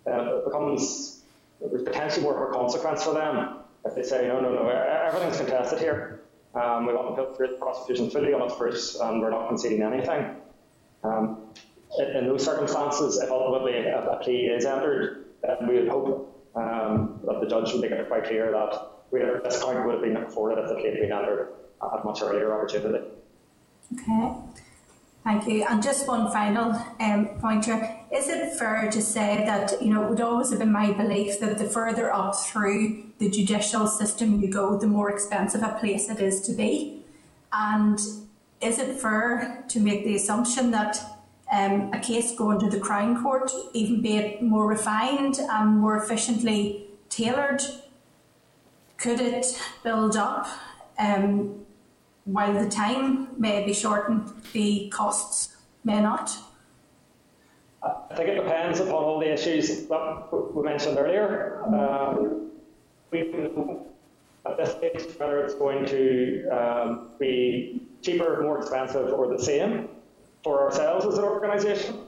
[0.05, 1.23] then it becomes
[1.59, 5.37] there's potentially more of a consequence for them if they say, no, no, no, everything's
[5.37, 6.21] contested here.
[6.53, 9.83] Um, we want to put the prosecution fully on its first, and we're not conceding
[9.83, 10.35] anything.
[11.03, 11.53] Um,
[11.97, 17.19] in those circumstances, if ultimately a, a plea is entered, then we would hope um,
[17.25, 20.61] that the judge would make it quite clear that this count would have been afforded
[20.61, 23.05] if the plea had been entered at a much earlier opportunity.
[23.93, 24.35] Okay,
[25.23, 25.65] thank you.
[25.67, 27.97] And just one final um, pointer.
[28.13, 31.39] Is it fair to say that, you know, it would always have been my belief
[31.39, 36.09] that the further up through the judicial system you go, the more expensive a place
[36.09, 37.03] it is to be?
[37.51, 37.99] And
[38.61, 40.99] is it fair to make the assumption that
[41.51, 45.97] um, a case going to the Crown Court, even be it more refined and more
[45.97, 47.61] efficiently tailored,
[48.97, 50.47] could it build up?
[50.99, 51.65] Um,
[52.25, 56.37] while the time may be shortened, the costs may not.
[57.81, 61.63] I think it depends upon all the issues that we mentioned earlier.
[61.65, 62.51] Um,
[63.11, 63.23] we
[64.45, 69.43] know at this stage whether it's going to um, be cheaper, more expensive, or the
[69.43, 69.89] same
[70.43, 71.99] for ourselves as an organisation.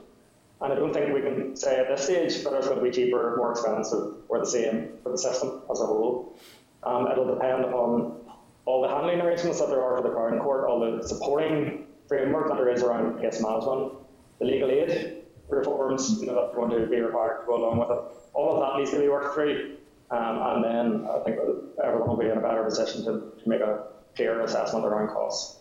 [0.60, 2.90] And I don't think we can say at this stage whether it's going to be
[2.90, 6.38] cheaper, more expensive, or the same for the system as a whole.
[6.84, 8.20] Um, it'll depend on
[8.64, 12.48] all the handling arrangements that there are for the Crown Court, all the supporting framework
[12.48, 13.94] that there is around case management,
[14.38, 17.78] the legal aid reforms you know, that are going to be required to go along
[17.78, 17.98] with it.
[18.34, 19.76] All of that needs to be worked through,
[20.12, 21.38] um, and then I think
[21.82, 23.84] everyone will be in a better position to, to make a
[24.14, 25.60] fair assessment around costs.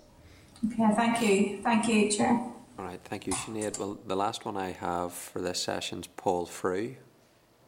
[0.68, 1.62] Okay, thank you.
[1.64, 2.34] Thank you, Chair.
[2.78, 3.80] All right, thank you, Sinead.
[3.80, 6.98] Well, the last one I have for this session is Paul Frew.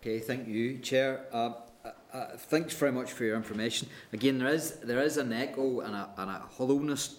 [0.01, 1.26] Okay, thank you, Chair.
[1.31, 1.53] Uh,
[1.85, 3.88] uh, uh, thanks very much for your information.
[4.11, 7.15] Again, there is there is an echo and a, and a hollowness.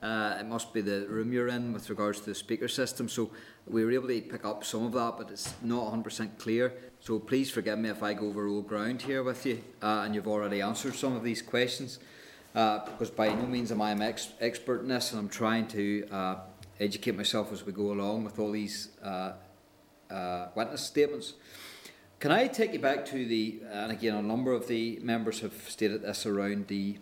[0.00, 3.08] Uh, it must be the room you're in with regards to the speaker system.
[3.08, 3.30] So
[3.66, 6.72] we were able to pick up some of that, but it's not 100% clear.
[7.04, 10.14] So please forgive me if I go over old ground here with you, uh, and
[10.14, 11.98] you've already answered some of these questions.
[12.54, 15.66] Uh, because by no means am I an ex- expert in this, and I'm trying
[15.66, 16.36] to uh,
[16.78, 19.32] educate myself as we go along with all these uh,
[20.12, 21.34] uh, witness statements.
[22.20, 25.54] Can I take you back to the, and again, a number of the members have
[25.68, 26.98] stated this around the,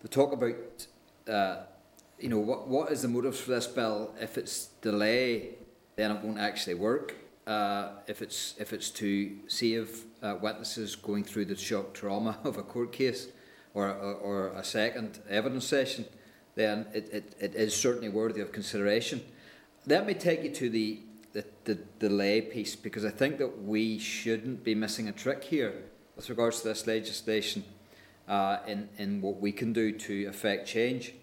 [0.00, 0.86] the talk about,
[1.28, 1.64] uh,
[2.18, 4.14] you know, what, what is the motives for this bill?
[4.18, 5.56] If it's delay,
[5.96, 7.16] then it won't actually work.
[7.46, 12.56] Uh, if it's if it's to save uh, witnesses going through the shock trauma of
[12.56, 13.28] a court case,
[13.74, 16.04] or, or, or a second evidence session,
[16.54, 19.22] then it, it, it is certainly worthy of consideration.
[19.86, 21.00] Let me take you to the,
[21.32, 25.74] the, the delay piece because I think that we shouldn't be missing a trick here
[26.16, 27.64] with regards to this legislation
[28.28, 31.14] uh, in, in what we can do to affect change.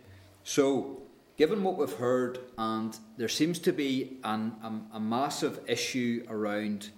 [0.43, 1.03] So,
[1.39, 6.89] given what we've heard, and there seems to be an, a, a massive issue around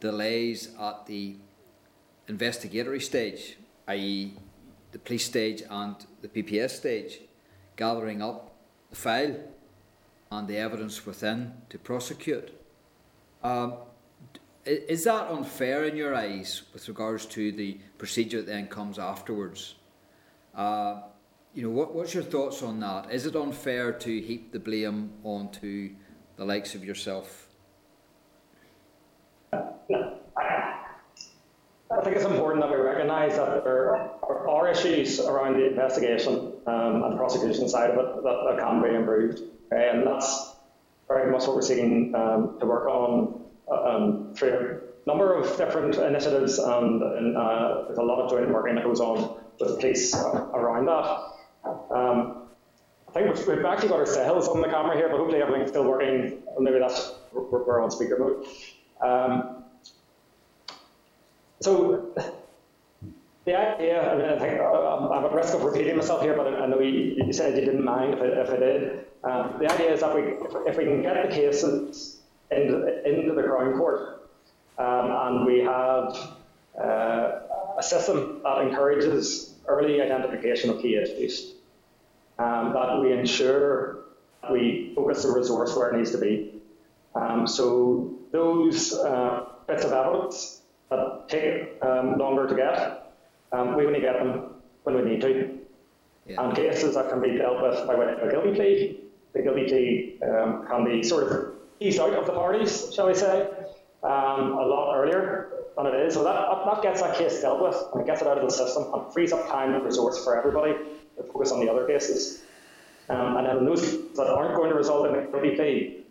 [0.00, 1.36] delays at the
[2.26, 3.56] investigatory stage,
[3.86, 4.34] i.e.,
[4.90, 7.20] the police stage and the PPS stage,
[7.76, 8.56] gathering up
[8.90, 9.36] the file
[10.32, 12.50] and the evidence within to prosecute.
[13.44, 13.74] Um,
[14.64, 19.76] is that unfair in your eyes with regards to the procedure that then comes afterwards?
[20.52, 21.02] Uh,
[21.54, 23.12] you know, what, what's your thoughts on that?
[23.12, 25.94] Is it unfair to heap the blame onto
[26.36, 27.46] the likes of yourself?
[29.52, 29.60] I
[32.02, 37.16] think it's important that we recognise that there are issues around the investigation um, and
[37.16, 39.42] prosecution side of it that, that can be improved.
[39.70, 40.56] And that's
[41.06, 45.94] very much what we're seeking um, to work on um, through a number of different
[45.94, 49.76] initiatives and, and uh, there's a lot of joint working that goes on with the
[49.76, 51.33] police around that.
[51.64, 52.42] Um,
[53.08, 56.42] I think we've, actually got ourselves on the camera here, but hopefully everything's still working.
[56.58, 58.46] Maybe that's we're, on speaker mode.
[59.00, 59.64] Um,
[61.60, 62.12] so
[63.44, 66.66] the idea, mean, I think uh, I'm at risk of repeating myself here, but I
[66.66, 69.04] know you said you didn't mind if I, if I did.
[69.22, 70.22] Um, the idea is that we,
[70.68, 72.18] if we can get the cases
[72.50, 74.28] into, into the Crown Court,
[74.78, 76.36] um, and we have
[76.78, 77.40] uh,
[77.78, 81.54] a system that encourages early identification of key issues,
[82.38, 84.04] um, that we ensure
[84.50, 86.60] we focus the resource where it needs to be.
[87.14, 93.14] Um, so those uh, bits of evidence that take um, longer to get,
[93.52, 95.58] um, we only get them when we need to.
[96.26, 96.42] Yeah.
[96.42, 99.00] And cases that can be dealt with by way of a guilty plea,
[99.34, 103.14] the guilty plea um, can be sort of eased out of the parties, shall we
[103.14, 103.48] say,
[104.02, 105.43] um, a lot earlier
[105.76, 106.14] than it is.
[106.14, 108.54] So that, that gets that case dealt with and it gets it out of the
[108.54, 110.74] system and frees up time and resource for everybody
[111.16, 112.42] to focus on the other cases.
[113.08, 116.04] Um, and then those that aren't going to result in a plea,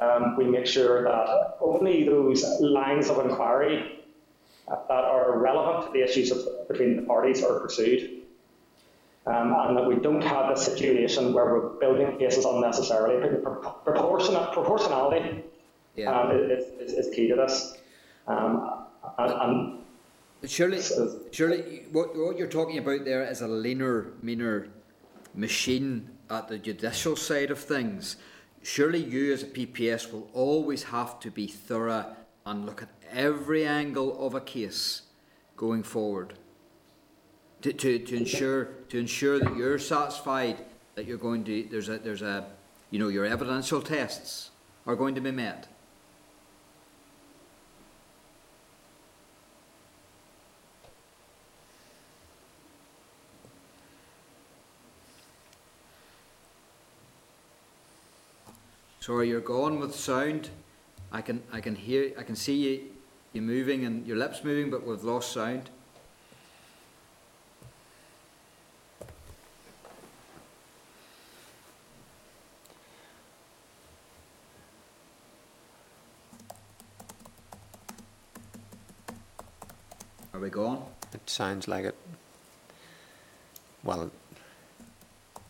[0.00, 4.00] um, we make sure that only those lines of inquiry
[4.68, 8.22] that are relevant to the issues of, between the parties are pursued.
[9.26, 13.20] Um, and that we don't have a situation where we're building cases unnecessarily.
[13.84, 15.44] Proportion- proportionality
[15.96, 16.18] yeah.
[16.18, 17.76] um, is, is, is, key to this.
[18.26, 18.86] Um,
[19.18, 19.78] and,
[20.42, 20.80] and surely,
[21.32, 24.68] surely what, what you're talking about there is a leaner, meaner
[25.34, 28.16] machine at the judicial side of things.
[28.62, 33.66] Surely you as a PPS will always have to be thorough and look at every
[33.66, 35.02] angle of a case
[35.56, 36.34] going forward
[37.62, 40.58] to, to, to ensure to ensure that you're satisfied
[40.94, 42.46] that you're going to there's a there's a
[42.90, 44.50] you know your evidential tests
[44.86, 45.68] are going to be met.
[59.08, 60.50] Sorry, you're gone with sound.
[61.10, 62.90] I can I can hear I can see you
[63.32, 65.70] you moving and your lips moving, but we've lost sound.
[80.34, 80.84] Are we gone?
[81.14, 81.94] It sounds like it.
[83.82, 84.10] Well,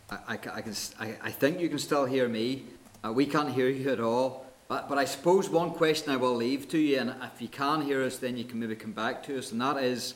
[0.09, 2.63] I, I, I can I, I think you can still hear me.
[3.05, 4.47] Uh, we can't hear you at all.
[4.69, 7.83] But, but I suppose one question I will leave to you, and if you can
[7.83, 10.15] hear us, then you can maybe come back to us, and that is,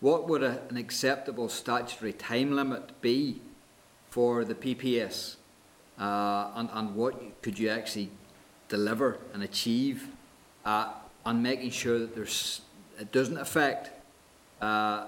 [0.00, 3.42] what would a, an acceptable statutory time limit be
[4.08, 5.36] for the PPS,
[5.98, 8.10] uh, and, and what could you actually
[8.68, 10.08] deliver and achieve
[10.64, 10.92] uh,
[11.26, 12.62] on making sure that there's
[12.98, 13.90] it doesn't affect
[14.60, 15.06] uh,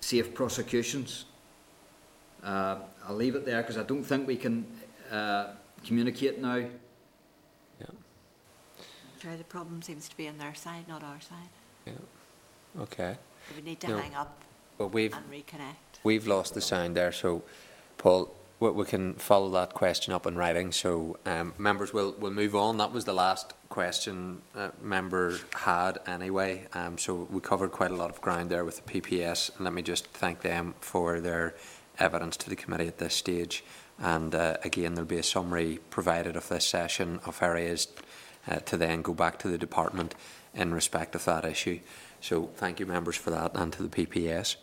[0.00, 1.24] safe prosecutions.
[2.42, 4.66] Uh, I'll leave it there because I don't think we can
[5.10, 5.46] uh,
[5.86, 6.56] communicate now.
[7.80, 7.86] Yeah.
[9.20, 11.48] Sure, the problem seems to be on their side, not our side.
[11.86, 11.92] yeah.
[12.80, 13.16] Okay.
[13.56, 13.98] We need to No.
[13.98, 14.38] hang up
[14.78, 16.00] Well, we've and reconnect.
[16.04, 17.42] we've lost the sound there, so
[17.98, 20.72] Paul, we, we can follow that question up in writing.
[20.72, 22.78] So um, members will we'll move on.
[22.78, 26.66] That was the last question uh, member had anyway.
[26.72, 29.74] Um, so we covered quite a lot of ground there with the PPS, and let
[29.74, 31.54] me just thank them for their
[31.98, 33.64] evidence to the committee at this stage.
[34.02, 37.86] And uh, again, there'll be a summary provided of this session of areas
[38.48, 40.16] uh, to then go back to the department
[40.52, 41.78] in respect of that issue.
[42.20, 44.56] So thank you members for that and to the PPS.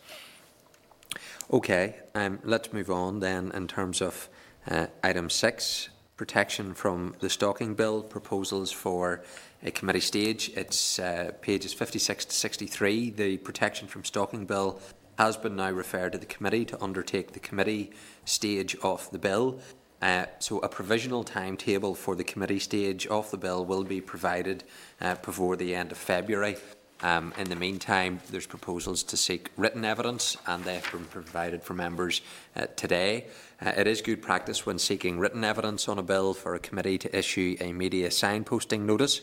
[1.50, 4.28] Okay, um, let's move on then in terms of
[4.70, 9.24] uh, item six, protection from the stalking bill proposals for
[9.62, 10.50] a committee stage.
[10.54, 13.10] It's uh, pages 56 to 63.
[13.10, 14.80] The protection from stalking bill
[15.18, 17.90] has been now referred to the committee to undertake the committee
[18.24, 19.60] stage of the bill.
[20.02, 24.64] Uh, so a provisional timetable for the committee stage of the bill will be provided
[25.00, 26.56] uh, before the end of February.
[27.02, 31.62] Um, in the meantime, there's proposals to seek written evidence, and they have been provided
[31.62, 32.20] for members
[32.54, 33.26] uh, today.
[33.60, 36.98] Uh, it is good practice when seeking written evidence on a bill for a committee
[36.98, 39.22] to issue a media signposting notice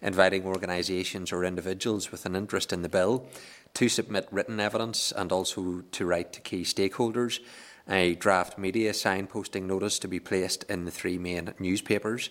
[0.00, 3.26] inviting organisations or individuals with an interest in the bill
[3.74, 7.40] to submit written evidence and also to write to key stakeholders.
[7.88, 12.28] A draft media signposting notice to be placed in the three main newspapers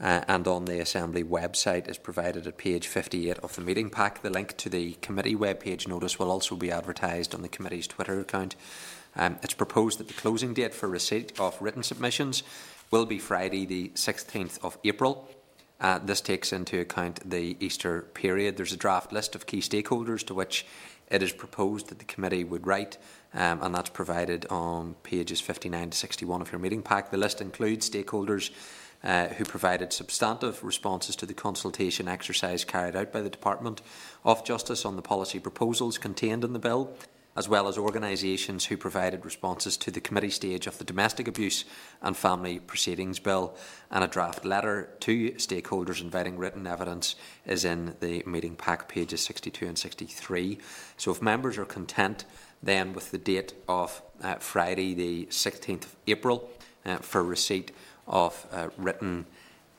[0.00, 4.22] uh, and on the Assembly website is provided at page 58 of the meeting pack.
[4.22, 8.20] The link to the committee webpage notice will also be advertised on the committee's Twitter
[8.20, 8.54] account.
[9.16, 12.42] Um, it's proposed that the closing date for receipt of written submissions
[12.90, 15.28] will be Friday, the 16th of April.
[15.80, 18.56] Uh, this takes into account the Easter period.
[18.56, 20.66] There's a draft list of key stakeholders to which
[21.10, 22.98] it is proposed that the committee would write,
[23.32, 27.10] um, and that's provided on pages 59 to 61 of your meeting pack.
[27.10, 28.50] The list includes stakeholders
[29.02, 33.80] uh, who provided substantive responses to the consultation exercise carried out by the Department
[34.24, 36.92] of Justice on the policy proposals contained in the bill,
[37.38, 41.64] as well as organisations who provided responses to the committee stage of the Domestic Abuse
[42.02, 43.54] and Family Proceedings Bill.
[43.92, 47.14] And a draft letter to stakeholders inviting written evidence
[47.46, 50.58] is in the meeting pack, pages 62 and 63.
[50.96, 52.24] So if members are content
[52.60, 56.50] then with the date of uh, Friday, the 16th of April,
[56.84, 57.70] uh, for receipt
[58.08, 59.26] of uh, written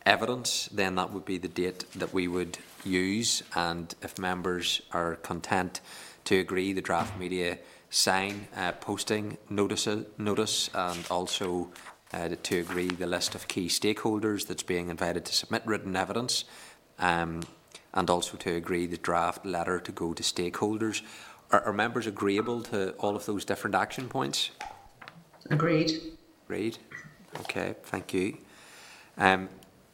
[0.05, 3.43] evidence, then that would be the date that we would use.
[3.53, 5.81] And if members are content
[6.25, 7.57] to agree the draft media
[7.89, 11.71] sign uh, posting notice, notice and also
[12.13, 16.45] uh, to agree the list of key stakeholders that's being invited to submit written evidence,
[16.99, 17.41] um,
[17.93, 21.01] and also to agree the draft letter to go to stakeholders.
[21.51, 24.51] Are, are members agreeable to all of those different action points?
[25.49, 25.91] Agreed.
[26.45, 26.77] Agreed.
[27.41, 28.37] Okay, thank you.
[29.17, 29.49] Um,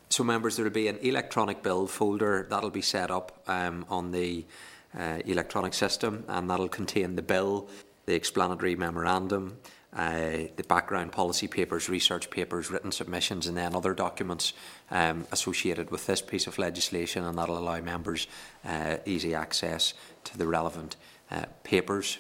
[0.10, 4.12] so, members, there will be an electronic bill folder that'll be set up um, on
[4.12, 4.46] the
[4.98, 7.70] uh, electronic system, and that'll contain the bill,
[8.06, 9.58] the explanatory memorandum,
[9.96, 14.54] uh, the background policy papers, research papers, written submissions, and then other documents
[14.92, 18.28] um, associated with this piece of legislation, and that'll allow members
[18.66, 19.94] uh, easy access
[20.26, 20.98] to the relevant
[21.32, 22.18] uh, papers.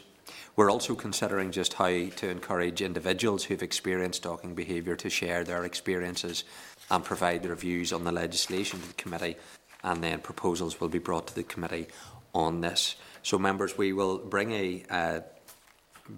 [0.55, 5.65] We're also considering just how to encourage individuals who've experienced stalking behaviour to share their
[5.65, 6.45] experiences
[6.89, 9.35] and provide their views on the legislation to the committee,
[9.83, 11.87] and then proposals will be brought to the committee
[12.35, 12.95] on this.
[13.23, 15.19] So, members, we will bring a uh,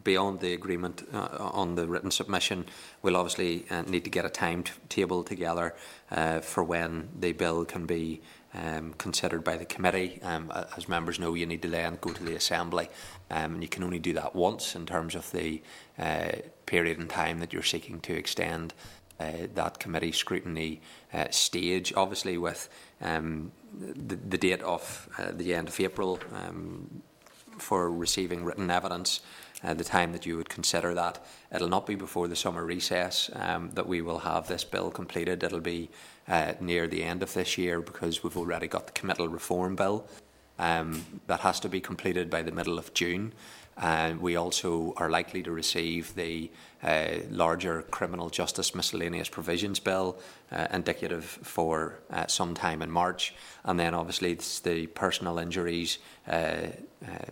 [0.03, 2.65] beyond the agreement uh, on the written submission,
[3.01, 5.75] we'll obviously uh, need to get a timetable together
[6.11, 8.21] uh, for when the bill can be
[8.53, 10.19] um, considered by the committee.
[10.23, 12.89] Um, as members know, you need to then go to the Assembly,
[13.29, 15.61] um, and you can only do that once in terms of the
[15.97, 16.31] uh,
[16.65, 18.73] period in time that you're seeking to extend
[19.19, 20.81] uh, that committee scrutiny
[21.13, 21.93] uh, stage.
[21.95, 22.69] Obviously, with
[23.01, 27.01] um, the, date of uh, the end of April um,
[27.57, 29.21] for receiving written evidence,
[29.63, 31.23] uh, the time that you would consider that.
[31.53, 35.43] It'll not be before the summer recess um, that we will have this bill completed.
[35.43, 35.89] It'll be
[36.27, 40.07] uh, near the end of this year because we've already got the committal reform bill
[40.59, 43.33] um, that has to be completed by the middle of June.
[43.77, 46.49] And we also are likely to receive the
[46.83, 50.17] uh, larger criminal justice miscellaneous provisions bill,
[50.51, 53.33] uh, indicative for uh, some time in March.
[53.63, 56.67] And then obviously it's the personal injuries uh,
[57.03, 57.25] uh,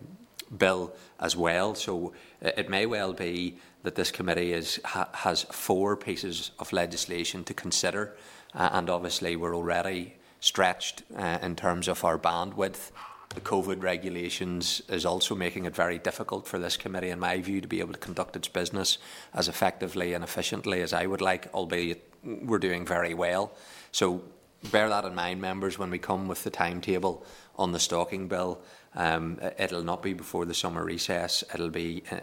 [0.57, 1.75] bill as well.
[1.75, 6.73] So uh, it may well be that this committee is, ha, has four pieces of
[6.73, 8.15] legislation to consider.
[8.53, 11.03] and obviously we're already stretched
[11.41, 12.91] in terms of our bandwidth
[13.33, 17.59] the COVID regulations is also making it very difficult for this committee, in my view,
[17.61, 18.97] to be able to conduct its business
[19.33, 23.51] as effectively and efficiently as I would like, albeit we're doing very well.
[23.91, 24.23] So
[24.71, 27.25] bear that in mind, members, when we come with the timetable
[27.57, 28.61] on the stalking bill.
[28.95, 32.19] Um, it'll not be before the summer recess, it'll be uh,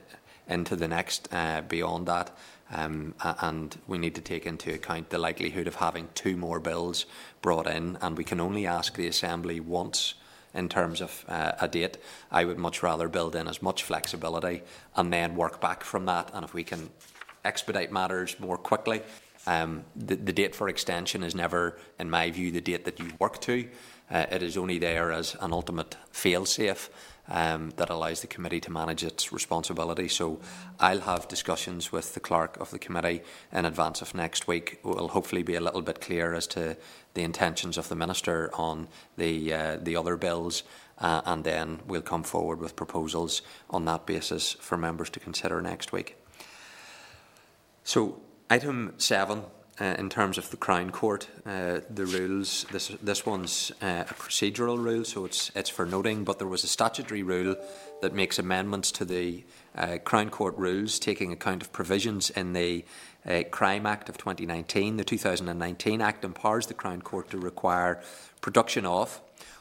[0.48, 2.36] into the next uh, beyond that.
[2.70, 7.04] Um, and we need to take into account the likelihood of having two more bills
[7.42, 10.14] brought in, and we can only ask the Assembly once
[10.54, 11.98] in terms of uh, a date.
[12.30, 14.62] I would much rather build in as much flexibility
[14.96, 16.30] and then work back from that.
[16.34, 16.90] And if we can
[17.44, 19.02] expedite matters more quickly,
[19.46, 23.10] um, the, the date for extension is never, in my view, the date that you
[23.18, 23.68] work to.
[24.10, 26.90] Uh, it is only there as an ultimate fail-safe
[27.32, 30.06] um, that allows the committee to manage its responsibility.
[30.06, 30.38] So
[30.78, 34.78] I'll have discussions with the clerk of the committee in advance of next week.
[34.84, 36.76] We'll hopefully be a little bit clear as to
[37.14, 40.62] the intentions of the minister on the uh, the other bills,
[40.98, 45.62] uh, and then we'll come forward with proposals on that basis for members to consider
[45.62, 46.16] next week.
[47.82, 48.20] So
[48.50, 49.44] item seven
[49.80, 54.14] uh, in terms of the Crown Court, uh, the rules, this, this one's uh, a
[54.14, 57.56] procedural rule, so it's, it's for noting, but there was a statutory rule
[58.02, 59.44] that makes amendments to the
[59.76, 62.84] uh, Crown Court rules, taking account of provisions in the
[63.26, 64.98] uh, Crime Act of 2019.
[64.98, 68.02] The 2019 Act empowers the Crown Court to require
[68.40, 69.20] production of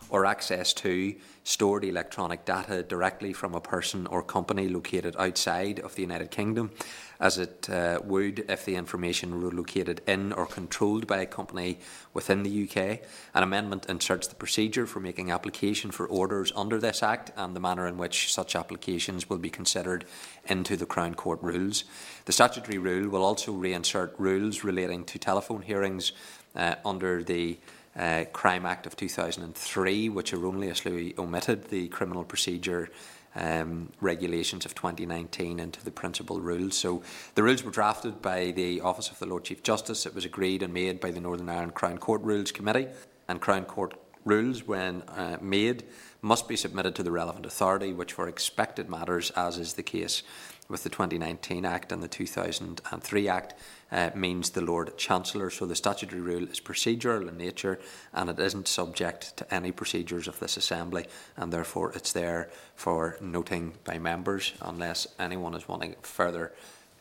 [0.09, 5.95] or access to stored electronic data directly from a person or company located outside of
[5.95, 6.71] the United Kingdom
[7.19, 11.77] as it uh, would if the information were located in or controlled by a company
[12.13, 12.99] within the UK.
[13.35, 17.59] An amendment inserts the procedure for making application for orders under this Act and the
[17.59, 20.05] manner in which such applications will be considered
[20.47, 21.83] into the Crown Court rules.
[22.25, 26.13] The statutory rule will also reinsert rules relating to telephone hearings
[26.55, 27.57] uh, under the
[27.95, 32.89] uh, Crime Act of 2003, which erroneously omitted the criminal procedure
[33.35, 36.77] um, regulations of 2019 into the principal rules.
[36.77, 37.01] So
[37.35, 40.05] the rules were drafted by the Office of the Lord Chief Justice.
[40.05, 42.87] It was agreed and made by the Northern Ireland Crown Court Rules Committee,
[43.27, 43.93] and Crown Court
[44.25, 45.83] rules, when uh, made,
[46.21, 50.23] must be submitted to the relevant authority, which for excepted matters, as is the case
[50.72, 53.53] with the 2019 Act and the 2003 Act,
[53.91, 55.50] uh, means the Lord Chancellor.
[55.50, 57.80] So the statutory rule is procedural in nature
[58.14, 63.17] and it isn't subject to any procedures of this Assembly, and therefore it's there for
[63.22, 64.53] noting by members.
[64.61, 66.53] Unless anyone is wanting further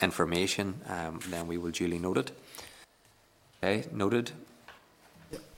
[0.02, 2.32] information, um, then we will duly note it.
[3.62, 4.32] Okay, noted.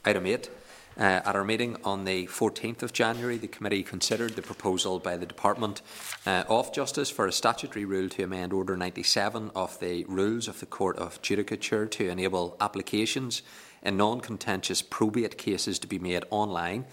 [0.05, 0.49] Item 8.
[0.95, 5.17] Uh, at our meeting on the 14th of January, the committee considered the proposal by
[5.17, 5.81] the Department
[6.27, 10.59] uh, of Justice for a statutory rule to amend Order 97 of the Rules of
[10.59, 13.41] the Court of Judicature to enable applications
[13.81, 16.85] in non-contentious probate cases to be made online,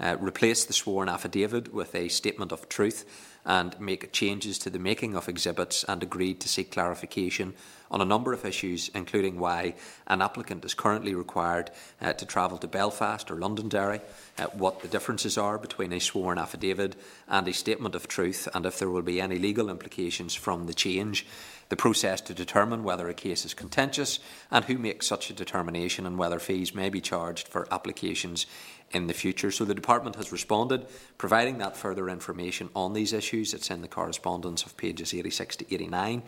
[0.00, 3.04] uh, replace the sworn affidavit with a statement of truth,
[3.44, 7.54] and make changes to the making of exhibits and agreed to seek clarification
[7.90, 9.74] on a number of issues, including why
[10.06, 14.00] an applicant is currently required uh, to travel to Belfast or Londonderry,
[14.38, 16.96] uh, what the differences are between a sworn affidavit
[17.28, 20.74] and a statement of truth, and if there will be any legal implications from the
[20.74, 21.26] change,
[21.68, 24.18] the process to determine whether a case is contentious,
[24.50, 28.46] and who makes such a determination, and whether fees may be charged for applications
[28.94, 29.50] in the future.
[29.50, 30.86] So the Department has responded,
[31.18, 33.52] providing that further information on these issues.
[33.52, 36.22] It's in the correspondence of pages 86 to 89.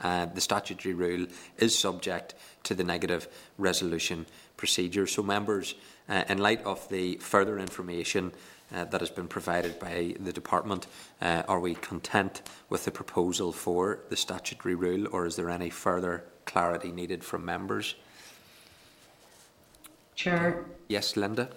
[0.00, 5.06] Uh, the statutory rule is subject to the negative resolution procedure.
[5.06, 5.74] So, members,
[6.08, 8.32] uh, in light of the further information
[8.74, 10.86] uh, that has been provided by the Department,
[11.20, 15.70] uh, are we content with the proposal for the statutory rule, or is there any
[15.70, 17.94] further clarity needed from members?
[20.14, 20.64] Chair.
[20.88, 21.48] Yes, Linda.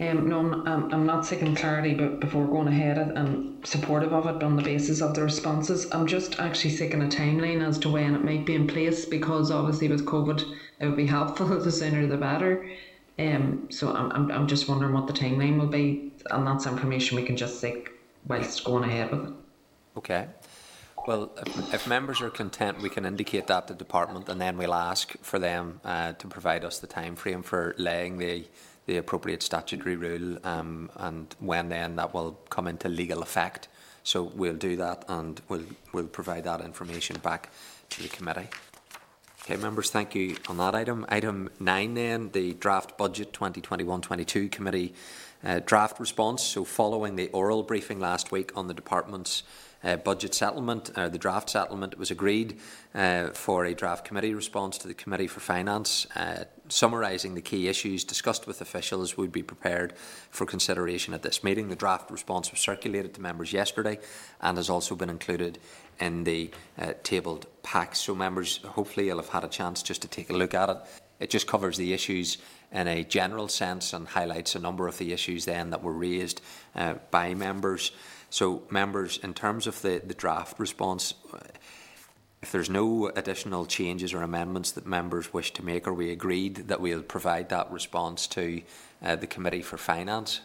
[0.00, 4.26] Um, no, I'm, I'm, I'm not seeking clarity but before going ahead and supportive of
[4.26, 5.88] it on the basis of the responses.
[5.90, 9.50] I'm just actually seeking a timeline as to when it might be in place because
[9.50, 12.70] obviously with COVID it would be helpful the sooner the better.
[13.18, 17.16] Um, so I'm, I'm, I'm just wondering what the timeline will be and that's information
[17.16, 17.90] we can just seek
[18.28, 19.34] whilst going ahead with it.
[19.96, 20.28] Okay.
[21.08, 24.74] Well, if, if members are content, we can indicate that to department and then we'll
[24.74, 28.46] ask for them uh, to provide us the time frame for laying the
[28.88, 33.68] the appropriate statutory rule um, and when then that will come into legal effect.
[34.02, 37.50] So we'll do that and we'll, we'll provide that information back
[37.90, 38.48] to the committee.
[39.42, 41.04] Okay, members, thank you on that item.
[41.10, 44.94] Item 9 then, the draft budget 2021-22 committee
[45.44, 46.42] uh, draft response.
[46.42, 49.42] So following the oral briefing last week on the department's
[49.84, 52.58] uh, budget settlement, uh, the draft settlement, it was agreed
[52.94, 57.68] uh, for a draft committee response to the Committee for Finance, uh, summarising the key
[57.68, 59.92] issues discussed with officials would be prepared
[60.30, 61.68] for consideration at this meeting.
[61.68, 63.98] The draft response was circulated to members yesterday
[64.40, 65.58] and has also been included
[66.00, 67.96] in the uh, tabled pack.
[67.96, 70.76] So members, hopefully you'll have had a chance just to take a look at it.
[71.20, 72.38] It just covers the issues
[72.70, 76.40] in a general sense and highlights a number of the issues then that were raised
[76.76, 77.92] uh, by members.
[78.30, 81.14] So, members, in terms of the, the draft response,
[82.40, 86.68] if there's no additional changes or amendments that members wish to make, are we agreed
[86.68, 88.62] that we'll provide that response to
[89.02, 90.40] uh, the Committee for Finance?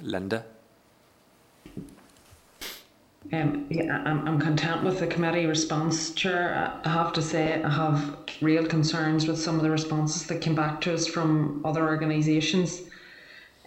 [0.00, 0.44] Linda?
[3.32, 6.80] Um, yeah, I'm, I'm content with the committee response, Chair.
[6.84, 10.54] I have to say I have real concerns with some of the responses that came
[10.54, 12.82] back to us from other organisations.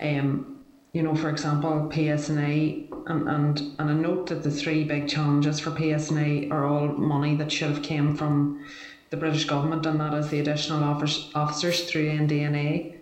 [0.01, 0.58] Um,
[0.93, 5.59] you know, for example, PSNI, and, and, and a note that the three big challenges
[5.59, 8.65] for PSNI are all money that should have came from
[9.09, 12.95] the British government, and that is the additional officers through NDNA,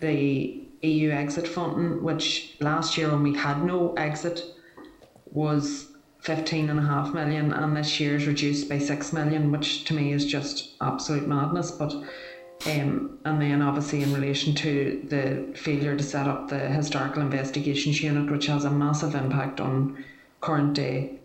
[0.00, 4.42] the EU exit funding, which last year when we had no exit
[5.30, 5.88] was
[6.20, 11.28] fifteen and this year is reduced by six million, which to me is just absolute
[11.28, 11.70] madness.
[11.70, 11.94] But
[12.66, 18.02] um, and then obviously in relation to the failure to set up the historical investigations
[18.02, 20.02] unit, which has a massive impact on
[20.40, 21.18] current day,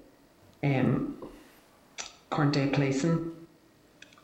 [0.63, 1.15] um,
[2.29, 3.31] current day policing.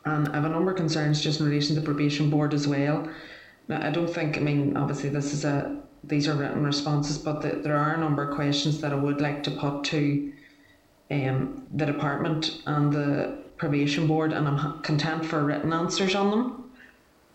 [0.04, 2.68] And I have a number of concerns just in relation to the probation board as
[2.68, 3.08] well.
[3.68, 7.40] Now, I don't think, I mean, obviously this is a, these are written responses, but
[7.40, 10.32] the, there are a number of questions that I would like to put to
[11.10, 16.65] um, the department and the probation board, and I'm content for written answers on them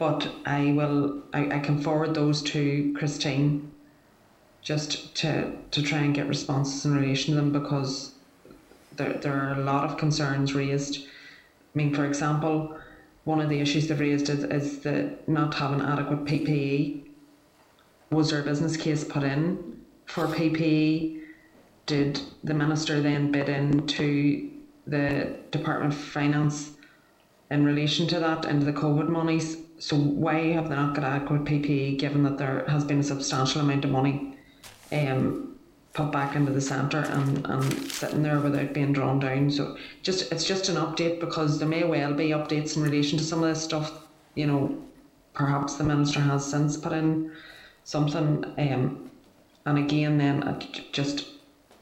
[0.02, 3.72] but I will I, I can forward those to Christine
[4.64, 8.16] just to to try and get responses in relation to them because
[8.96, 11.06] there, there are a lot of concerns raised.
[11.06, 12.76] I mean, for example,
[13.26, 17.04] one of the issues they've raised is, is the not having adequate PPE.
[18.10, 21.22] Was there a business case put in for PPE?
[21.86, 24.50] Did the minister then bid into
[24.88, 26.72] the Department of Finance
[27.52, 29.58] in relation to that into the COVID monies?
[29.82, 33.62] So why have they not got adequate PPE given that there has been a substantial
[33.62, 34.38] amount of money
[34.92, 35.56] um,
[35.94, 39.50] put back into the centre and, and sitting there without being drawn down?
[39.50, 43.24] So just it's just an update because there may well be updates in relation to
[43.24, 44.04] some of this stuff.
[44.36, 44.84] You know,
[45.34, 47.32] perhaps the minister has since put in
[47.84, 48.46] something.
[48.60, 49.10] Um,
[49.66, 50.60] and again, then uh,
[50.92, 51.26] just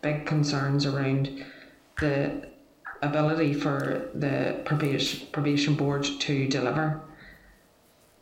[0.02, 1.46] big concerns around
[2.00, 2.48] the
[3.02, 7.02] ability for the probation, probation board to deliver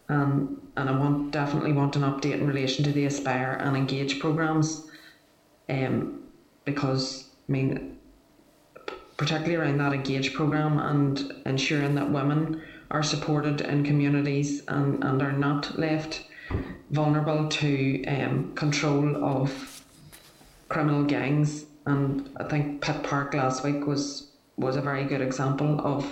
[0.10, 4.20] um, and I want definitely want an update in relation to the Aspire and Engage
[4.20, 4.88] programs,
[5.70, 6.24] um,
[6.66, 7.98] because I mean,
[9.18, 12.62] particularly around that Engage program and ensuring that women
[12.92, 16.24] are supported in communities and, and are not left
[16.92, 19.84] vulnerable to um, control of
[20.70, 21.66] criminal gangs.
[21.86, 26.06] And I think Pitt Park last week was was a very good example of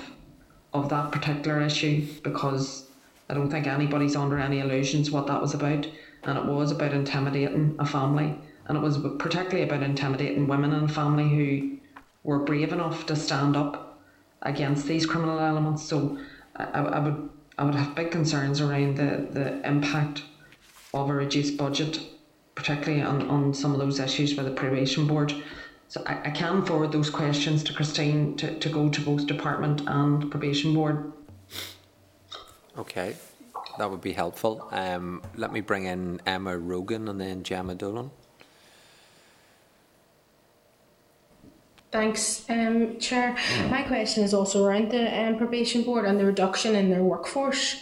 [0.73, 2.87] of that particular issue because
[3.29, 5.87] I don't think anybody's under any illusions what that was about.
[6.23, 8.39] And it was about intimidating a family.
[8.67, 11.77] And it was particularly about intimidating women in a family who
[12.23, 14.01] were brave enough to stand up
[14.41, 15.83] against these criminal elements.
[15.83, 16.17] So
[16.55, 20.23] I, I would I would have big concerns around the, the impact
[20.93, 21.99] of a reduced budget,
[22.53, 25.33] particularly on, on some of those issues with the probation board.
[25.87, 29.83] So I, I can forward those questions to Christine to, to go to both department
[29.87, 31.13] and probation board
[32.77, 33.15] Okay,
[33.77, 34.67] that would be helpful.
[34.71, 38.11] Um, let me bring in Emma Rogan and then Jemma Dolan.
[41.95, 43.37] Thanks, um, Chair.
[43.69, 47.81] My question is also around the um, probation board and the reduction in their workforce.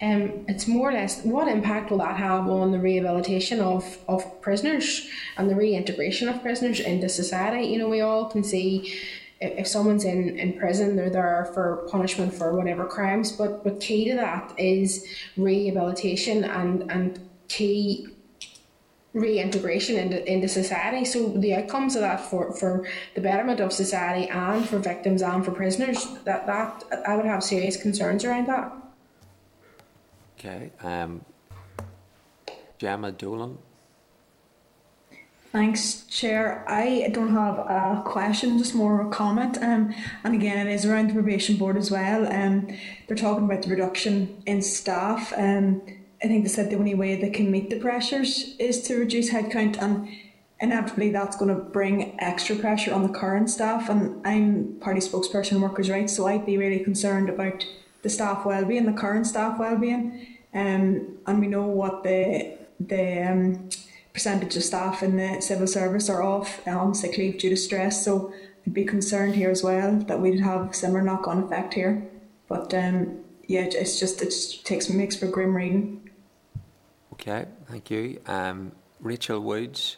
[0.00, 4.42] Um, it's more or less what impact will that have on the rehabilitation of, of
[4.42, 7.68] prisoners and the reintegration of prisoners into society?
[7.68, 8.98] You know, we all can see
[9.42, 14.08] if, someone's in, in prison, they're there for punishment for whatever crimes, but, but key
[14.08, 15.06] to that is
[15.36, 18.08] rehabilitation and, and key
[19.12, 21.04] reintegration into, into society.
[21.04, 25.44] So the outcomes of that for, for the betterment of society and for victims and
[25.44, 28.72] for prisoners, that, that I would have serious concerns around that.
[30.38, 30.72] Okay.
[30.82, 31.24] Um,
[32.80, 33.58] Jemma Dolan.
[35.52, 36.64] Thanks, Chair.
[36.66, 39.58] I don't have a question, just more a comment.
[39.58, 42.26] Um, and again, it is around the probation board as well.
[42.32, 42.68] Um,
[43.06, 45.30] they're talking about the reduction in staff.
[45.36, 45.82] Um,
[46.24, 49.30] I think they said the only way they can meet the pressures is to reduce
[49.30, 50.08] headcount, and
[50.58, 53.90] inevitably that's going to bring extra pressure on the current staff.
[53.90, 57.66] And I'm party spokesperson on workers' rights, so I'd be really concerned about
[58.00, 60.38] the staff well-being, the current staff well-being.
[60.54, 63.68] Um, and we know what the the um,
[64.12, 68.04] percentage of staff in the civil service are off on sick leave due to stress.
[68.04, 68.32] So
[68.66, 72.06] I'd be concerned here as well that we'd have similar knock-on effect here.
[72.48, 74.34] But um, yeah, it's just it
[74.64, 76.10] takes makes for grim reading.
[77.14, 78.20] Okay, thank you.
[78.26, 79.96] Um, Rachel Woods.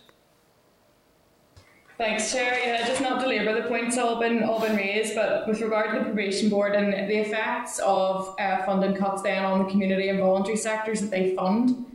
[1.97, 2.59] Thanks, Chair.
[2.59, 5.93] Yeah, just not to labour the points all been all been raised, but with regard
[5.93, 10.09] to the probation board and the effects of uh, funding cuts then on the community
[10.09, 11.87] and voluntary sectors that they fund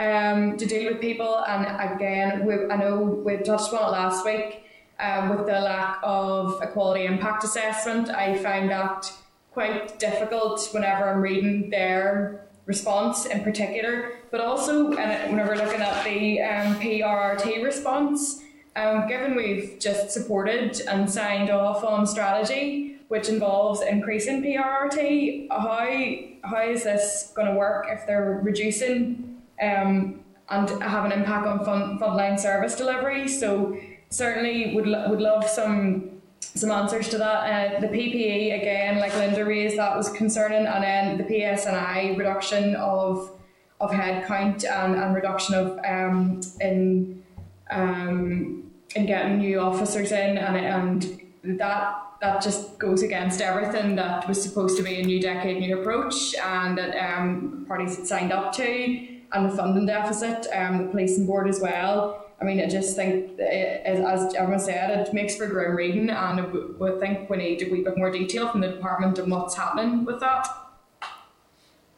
[0.00, 4.24] um, to deal with people, and again, we, I know we touched on it last
[4.24, 4.64] week
[4.98, 8.08] um, with the lack of equality impact assessment.
[8.08, 9.12] I find that
[9.52, 16.02] quite difficult whenever I'm reading their response in particular, but also and whenever looking at
[16.04, 18.42] the um, PRRT response.
[18.76, 26.48] Um, given we've just supported and signed off on strategy, which involves increasing PRRT, how
[26.48, 29.29] how is this going to work if they're reducing
[29.60, 33.28] um, and have an impact on frontline service delivery?
[33.28, 33.78] So
[34.10, 37.76] certainly would would love some some answers to that.
[37.76, 42.74] Uh, the PPE again, like Linda raised, that was concerning, and then the PSNI reduction
[42.76, 43.32] of
[43.80, 47.22] of headcount and, and reduction of um, in
[47.70, 54.28] um, in getting new officers in, and and that that just goes against everything that
[54.28, 58.32] was supposed to be a new decade, new approach, and that um, parties had signed
[58.32, 62.26] up to, and the funding deficit, um, the policing board as well.
[62.40, 66.40] I mean, I just think, it, as everyone said, it makes for grim reading, and
[66.40, 69.56] I would think we need a wee bit more detail from the department on what's
[69.56, 70.48] happening with that.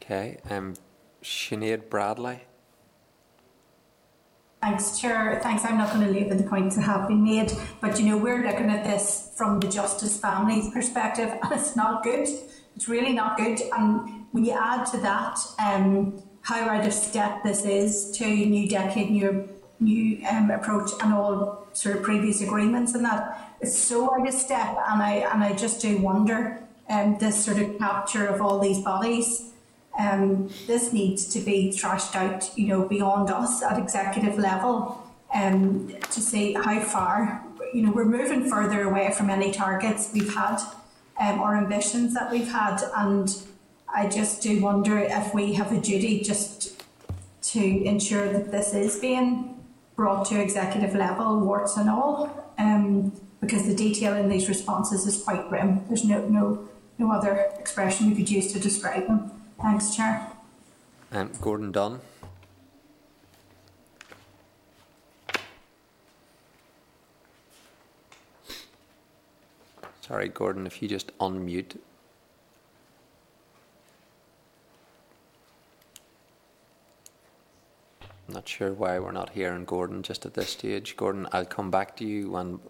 [0.03, 0.75] Okay, um,
[1.23, 2.41] Sinead Bradley.
[4.61, 5.41] Thanks, Chair.
[5.43, 5.65] Thanks.
[5.65, 8.47] I'm not going to labour the points that have been made, but you know we're
[8.47, 12.29] looking at this from the justice family's perspective, and it's not good.
[12.75, 13.61] It's really not good.
[13.77, 18.69] And when you add to that um, how out of step this is to new
[18.69, 19.49] decade, new
[19.81, 24.35] new um, approach, and all sort of previous agreements, and that it's so out of
[24.35, 24.77] step.
[24.89, 28.81] And I and I just do wonder um, this sort of capture of all these
[28.83, 29.53] bodies
[29.99, 35.03] um, this needs to be thrashed out, you know, beyond us at executive level,
[35.35, 40.35] um, to see how far, you know, we're moving further away from any targets we've
[40.35, 40.59] had,
[41.21, 43.37] um, or ambitions that we've had, and
[43.95, 46.83] I just do wonder if we have a duty just
[47.43, 49.63] to ensure that this is being
[49.97, 55.23] brought to executive level, warts and all, um, because the detail in these responses is
[55.23, 55.85] quite grim.
[55.89, 59.31] There's no no no other expression we could use to describe them.
[59.61, 60.27] Thanks, Chair.
[61.11, 62.01] Um, Gordon Dunne.
[70.01, 71.77] Sorry, Gordon, if you just unmute.
[78.29, 80.97] Not sure why we're not hearing Gordon just at this stage.
[80.97, 82.61] Gordon, I'll come back to you and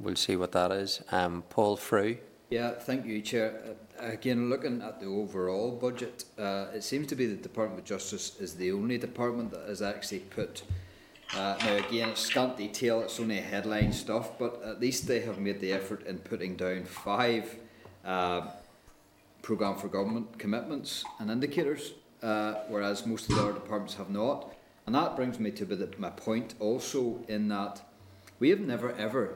[0.00, 1.02] we'll see what that is.
[1.10, 2.18] Um, Paul Frew.
[2.50, 3.60] Yeah, thank you, Chair.
[4.00, 7.84] Uh, again, looking at the overall budget, uh, it seems to be the Department of
[7.84, 10.62] Justice is the only department that has actually put.
[11.34, 15.38] Uh, now, again, it's scant detail, it's only headline stuff, but at least they have
[15.38, 17.54] made the effort in putting down five
[18.02, 18.46] uh,
[19.42, 24.54] programme for government commitments and indicators, uh, whereas most of the other departments have not.
[24.88, 27.82] And that brings me to my point also in that
[28.38, 29.34] we have never ever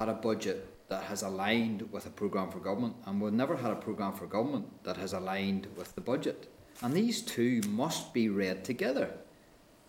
[0.00, 3.70] had a budget that has aligned with a programme for government, and we've never had
[3.70, 6.52] a programme for government that has aligned with the budget.
[6.82, 9.12] And these two must be read together,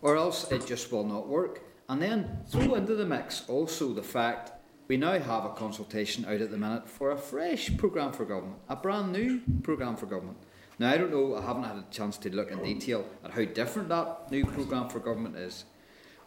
[0.03, 1.63] or else it just will not work.
[1.89, 4.51] And then throw into the mix also the fact
[4.87, 8.59] we now have a consultation out at the minute for a fresh programme for government,
[8.69, 10.37] a brand new programme for government.
[10.77, 13.45] Now, I don't know, I haven't had a chance to look in detail at how
[13.45, 15.65] different that new programme for government is,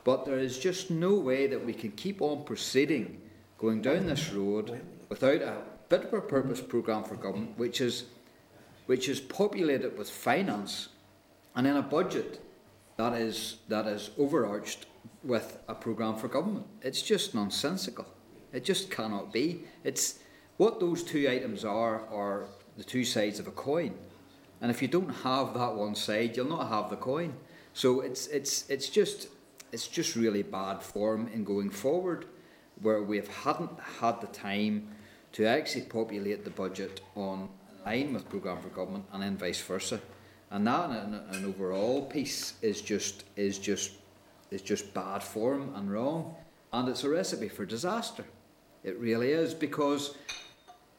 [0.04, 3.20] but there is just no way that we can keep on proceeding
[3.58, 5.58] going down this road without a
[5.90, 8.04] fit for a purpose programme for government, which is,
[8.86, 10.88] which is populated with finance
[11.54, 12.40] and in a budget
[12.96, 14.86] that is, that is overarched
[15.22, 16.66] with a programme for government.
[16.82, 18.06] It's just nonsensical.
[18.52, 19.64] It just cannot be.
[19.84, 20.20] It's
[20.56, 22.46] what those two items are are
[22.76, 23.94] the two sides of a coin.
[24.60, 27.34] And if you don't have that one side, you'll not have the coin.
[27.72, 29.28] So it's it's it's just
[29.72, 32.26] it's just really bad form in going forward,
[32.82, 34.88] where we have hadn't had the time
[35.32, 37.48] to actually populate the budget on
[37.84, 40.00] line with programme for government, and then vice versa.
[40.50, 43.92] And that, an, overall piece, is just is just
[44.50, 46.34] is just bad form and wrong,
[46.72, 48.24] and it's a recipe for disaster.
[48.82, 50.14] It really is because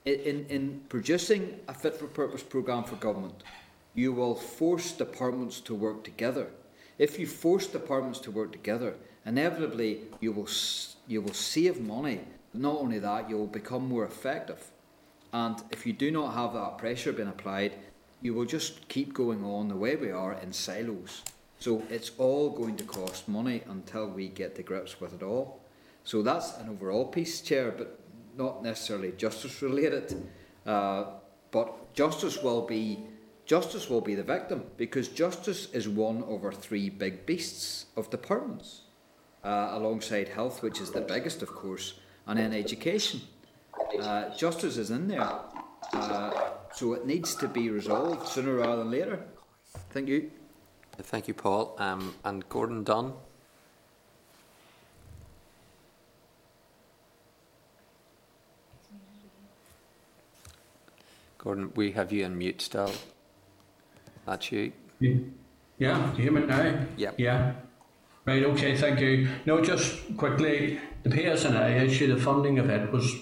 [0.05, 3.43] in, in producing a fit for purpose programme for government,
[3.93, 6.47] you will force departments to work together.
[6.97, 8.95] If you force departments to work together,
[9.25, 10.47] inevitably you will,
[11.07, 12.21] you will save money.
[12.53, 14.71] Not only that, you will become more effective.
[15.31, 17.73] And if you do not have that pressure being applied,
[18.21, 21.21] you will just keep going on the way we are in silos.
[21.59, 25.59] So it's all going to cost money until we get to grips with it all.
[26.03, 27.98] So that's an overall piece, Chair, but
[28.40, 30.27] not necessarily justice related.
[30.66, 31.03] Uh,
[31.51, 33.00] but justice will be
[33.45, 38.82] justice will be the victim because justice is one our three big beasts of departments,
[39.43, 43.22] uh, alongside health, which is the biggest, of course, and then education.
[44.00, 45.32] Uh, justice is in there,
[45.93, 46.32] uh,
[46.74, 49.26] so it needs to be resolved sooner rather than later.
[49.90, 50.30] Thank you.
[51.01, 51.76] Thank you, Paul.
[51.80, 53.14] Um, and Gordon Dunne.
[61.40, 62.92] Gordon, we have you on mute still.
[64.26, 64.74] That's you.
[65.00, 66.85] Yeah, do you hear me now?
[66.98, 67.16] Yep.
[67.18, 67.53] Yeah.
[68.26, 69.30] Right, okay, thank you.
[69.45, 73.16] No, just quickly, the PSNI issue, the funding of it was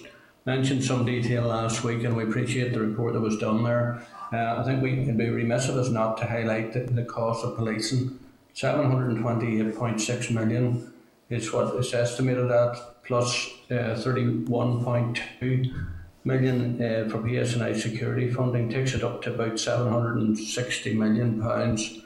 [0.44, 4.02] mentioned some detail last week, and we appreciate the report that was done there.
[4.32, 7.44] Uh, I think we can be remiss of us not to highlight the, the cost
[7.44, 8.18] of policing.
[8.54, 10.92] 728.6 million
[11.30, 15.86] is what is estimated at, plus uh, 31.2
[16.24, 22.00] million uh, for PSNI security funding takes it up to about 760 million pounds.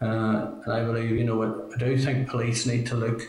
[0.00, 3.22] Uh, and I believe, you know, I, I do think police need to look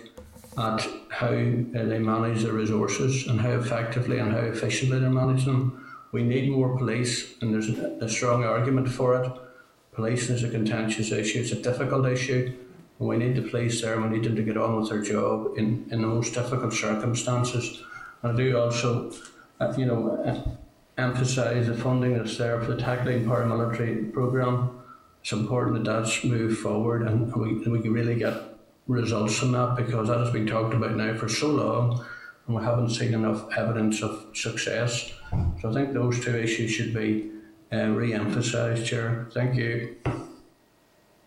[0.58, 5.45] at how uh, they manage their resources and how effectively and how efficiently they manage
[5.45, 5.80] them.
[6.11, 9.32] We need more police, and there's a, strong argument for it.
[9.93, 12.56] Police is a contentious issue, it's a difficult issue,
[13.00, 15.58] and we need the police there, we need them to get on with their job
[15.58, 17.82] in, in the most difficult circumstances.
[18.22, 19.11] And I do also
[19.77, 20.58] you know,
[20.98, 24.82] emphasise the funding that's there for the tackling paramilitary programme.
[25.22, 28.33] It's important that that's moved forward and we, we can really get
[28.88, 32.06] results from that because that has been talked about now for so long
[32.48, 35.14] and we haven't seen enough evidence of success.
[35.61, 37.32] So I think those two issues should be
[37.72, 39.27] uh, re-emphasised, Chair.
[39.33, 39.95] Thank you.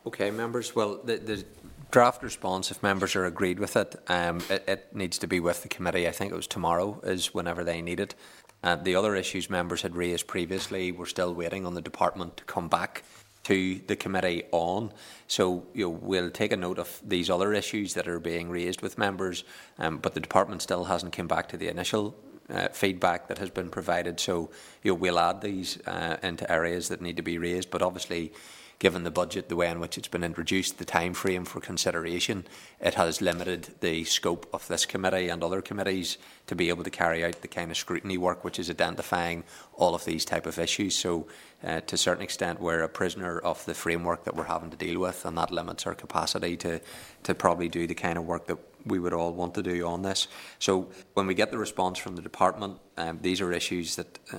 [0.06, 0.76] Okay, members.
[0.76, 1.44] Well, the, the
[1.90, 5.62] draft response, if members are agreed with it, um, it, it, needs to be with
[5.62, 6.08] the committee.
[6.08, 8.15] I think it was tomorrow is whenever they need it.
[8.62, 12.44] Uh, the other issues members had raised previously, we're still waiting on the department to
[12.44, 13.05] come back
[13.44, 14.92] to the committee on.
[15.28, 18.82] So you know, we'll take a note of these other issues that are being raised
[18.82, 19.44] with members,
[19.78, 22.16] um, but the department still hasn't come back to the initial
[22.50, 24.18] uh, feedback that has been provided.
[24.18, 24.50] So
[24.82, 28.32] you know, we'll add these uh, into areas that need to be raised, but obviously
[28.78, 32.44] given the budget, the way in which it's been introduced, the time frame for consideration,
[32.80, 36.90] it has limited the scope of this committee and other committees to be able to
[36.90, 40.58] carry out the kind of scrutiny work which is identifying all of these type of
[40.58, 40.94] issues.
[40.94, 41.26] So,
[41.64, 44.76] uh, to a certain extent, we're a prisoner of the framework that we're having to
[44.76, 46.80] deal with, and that limits our capacity to
[47.22, 50.02] to probably do the kind of work that we would all want to do on
[50.02, 50.28] this.
[50.58, 54.38] So, when we get the response from the department, um, these are issues that uh,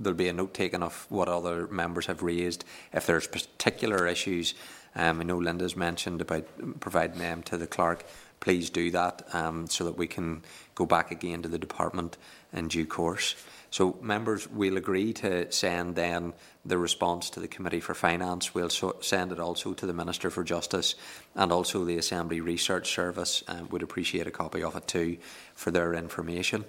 [0.00, 2.64] there'll be a note taken of what other members have raised.
[2.92, 4.54] If there's particular issues,
[4.96, 6.46] um, I know Linda's mentioned about
[6.80, 8.04] providing them to the clerk.
[8.40, 10.42] Please do that um, so that we can
[10.74, 12.16] go back again to the department
[12.52, 13.36] in due course.
[13.72, 16.32] So, members, we'll agree to send then
[16.64, 18.52] the response to the Committee for Finance.
[18.52, 20.96] We'll so send it also to the Minister for Justice
[21.36, 23.44] and also the Assembly Research Service.
[23.46, 25.18] Um, would appreciate a copy of it too
[25.54, 26.64] for their information.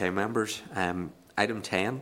[0.00, 2.00] Okay, members, um, Item 10,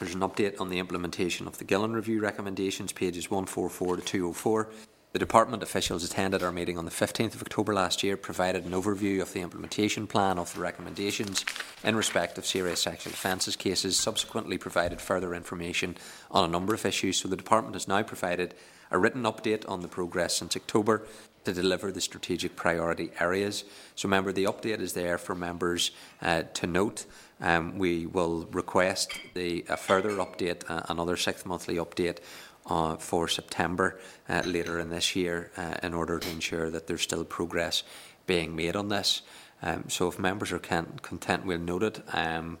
[0.00, 4.68] there's an update on the implementation of the Gillen Review recommendations, pages 144 to 204.
[5.12, 8.72] The department officials attended our meeting on the 15th of October last year, provided an
[8.72, 11.44] overview of the implementation plan of the recommendations
[11.84, 15.96] in respect of serious sexual offences cases, subsequently provided further information
[16.32, 17.18] on a number of issues.
[17.18, 18.54] So the department has now provided
[18.90, 21.06] a written update on the progress since October
[21.44, 23.64] to deliver the strategic priority areas.
[23.94, 27.06] So, member, the update is there for members uh, to note.
[27.40, 32.18] Um, we will request the, a further update, uh, another sixth monthly update
[32.66, 37.02] uh, for September uh, later in this year uh, in order to ensure that there's
[37.02, 37.82] still progress
[38.26, 39.22] being made on this.
[39.62, 42.02] Um, so if members are content, we'll note it.
[42.12, 42.58] Um,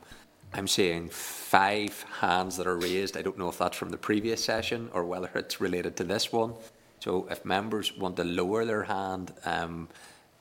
[0.52, 3.16] I'm seeing five hands that are raised.
[3.16, 6.32] I don't know if that's from the previous session or whether it's related to this
[6.32, 6.54] one.
[6.98, 9.88] So if members want to lower their hand, um,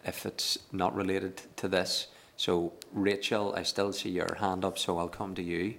[0.06, 2.08] if it's not related to this.
[2.40, 5.74] So Rachel, I still see your hand up, so I'll come to you.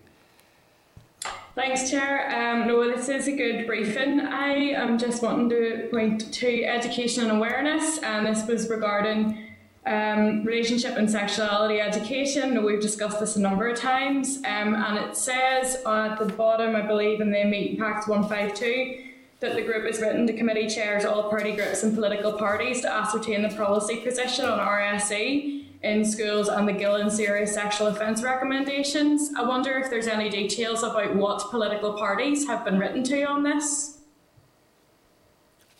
[1.54, 2.28] Thanks, Chair.
[2.30, 4.20] Um, no, this is a good briefing.
[4.20, 9.42] I am just wanting to point to education and awareness, and this was regarding
[9.86, 12.62] um, relationship and sexuality education.
[12.62, 16.82] We've discussed this a number of times, um, and it says at the bottom, I
[16.82, 19.06] believe, in the Meeting Pact 152
[19.40, 22.92] that the group is written to committee chairs, all party groups, and political parties to
[22.92, 29.30] ascertain the policy position on RSE in schools and the Gillen serious sexual offence recommendations.
[29.36, 33.42] I wonder if there's any details about what political parties have been written to on
[33.42, 33.98] this.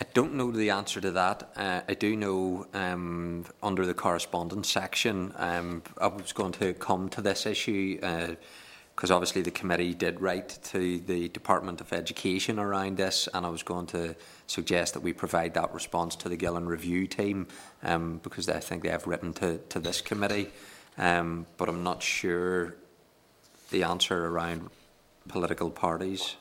[0.00, 1.50] I don't know the answer to that.
[1.54, 7.10] Uh, I do know um, under the correspondence section, um, I was going to come
[7.10, 7.98] to this issue.
[8.02, 8.36] Uh,
[9.00, 13.48] because obviously the committee did write to the Department of Education around this, and I
[13.48, 14.14] was going to
[14.46, 17.46] suggest that we provide that response to the Gillen review team
[17.82, 20.50] um, because I think they have written to, to this committee,
[20.98, 22.74] um, but I'm not sure
[23.70, 24.68] the answer around
[25.28, 26.36] political parties.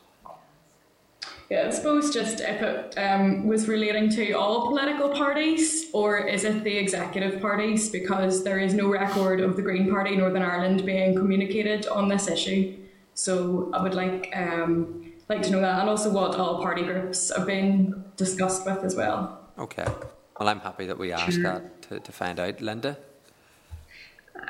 [1.49, 6.43] Yeah, I suppose just if it um, was relating to all political parties, or is
[6.43, 7.89] it the executive parties?
[7.89, 12.27] Because there is no record of the Green Party Northern Ireland being communicated on this
[12.27, 12.77] issue.
[13.15, 17.35] So I would like um, like to know that, and also what all party groups
[17.35, 19.39] have been discussed with as well.
[19.57, 19.87] Okay.
[20.39, 21.43] Well, I'm happy that we asked sure.
[21.43, 22.61] that to, to find out.
[22.61, 22.95] Linda?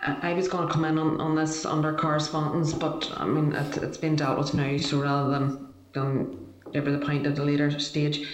[0.01, 3.75] I was going to come in on, on this under correspondence, but I mean, it,
[3.75, 7.77] has been dealt with now, so rather than, than over the point at a later
[7.79, 8.27] stage.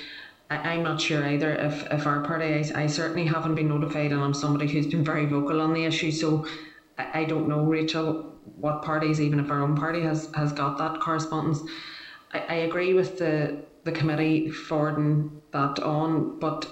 [0.49, 4.11] I, am not sure either if, if our party, I, I, certainly haven't been notified,
[4.11, 6.11] and I'm somebody who's been very vocal on the issue.
[6.11, 6.45] So
[6.99, 10.77] I, I don't know, Rachel, what parties, even if our own party has, has got
[10.77, 11.61] that correspondence.
[12.31, 16.69] I, I agree with the, the committee forwarding that on, but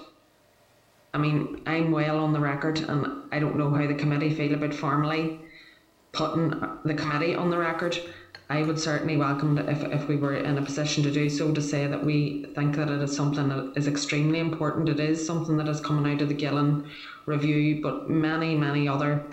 [1.14, 4.54] I mean, I'm well on the record, and I don't know how the committee feel
[4.54, 5.40] about formally
[6.12, 6.50] putting
[6.86, 8.00] the committee on the record.
[8.50, 11.62] I would certainly welcome if, if we were in a position to do so to
[11.62, 14.90] say that we think that it is something that is extremely important.
[14.90, 16.90] It is something that is coming out of the Gillen
[17.26, 19.24] review, but many, many other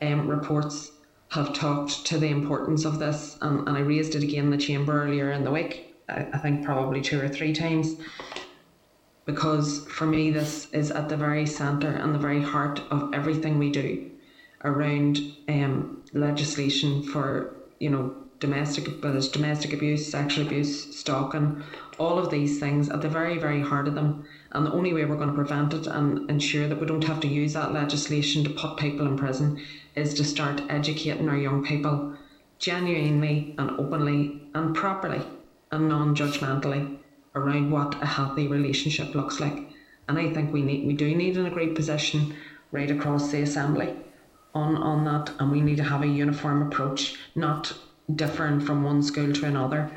[0.00, 0.92] um, reports
[1.30, 4.56] have talked to the importance of this, and, and I raised it again in the
[4.56, 5.94] chamber earlier in the week.
[6.08, 7.96] I, I think probably two or three times
[9.24, 13.58] because for me this is at the very centre and the very heart of everything
[13.58, 14.10] we do
[14.64, 15.18] around
[15.48, 18.14] um, legislation for you know
[18.44, 21.62] domestic, whether it's domestic abuse, sexual abuse, stalking,
[21.98, 24.24] all of these things at the very, very heart of them.
[24.52, 27.20] And the only way we're going to prevent it and ensure that we don't have
[27.20, 29.60] to use that legislation to put people in prison
[29.94, 32.14] is to start educating our young people
[32.58, 35.22] genuinely and openly and properly
[35.70, 36.98] and non judgmentally
[37.34, 39.70] around what a healthy relationship looks like.
[40.08, 42.34] And I think we need we do need an agreed position
[42.72, 43.96] right across the assembly
[44.54, 47.76] on, on that and we need to have a uniform approach, not
[48.14, 49.90] different from one school to another.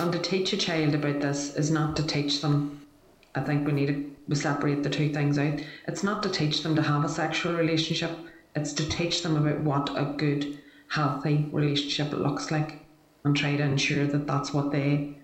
[0.00, 2.86] And to teach a child about this is not to teach them.
[3.34, 5.60] I think we need to separate the two things out.
[5.86, 8.10] It's not to teach them to have a sexual relationship.
[8.56, 10.58] It's to teach them about what a good,
[10.88, 12.80] healthy relationship looks like,
[13.24, 15.18] and try to ensure that that's what they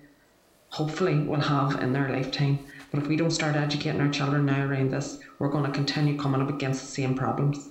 [0.68, 2.58] hopefully will have in their lifetime.
[2.90, 6.18] But if we don't start educating our children now around this, we're going to continue
[6.18, 7.68] coming up against the same problems.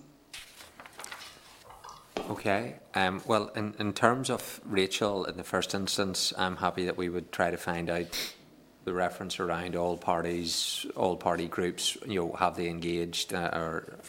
[2.29, 2.78] Okay.
[2.95, 7.09] Um, well, in, in terms of Rachel, in the first instance, I'm happy that we
[7.09, 8.07] would try to find out
[8.85, 13.99] the reference around all parties, all party groups, you know, have they engaged uh, or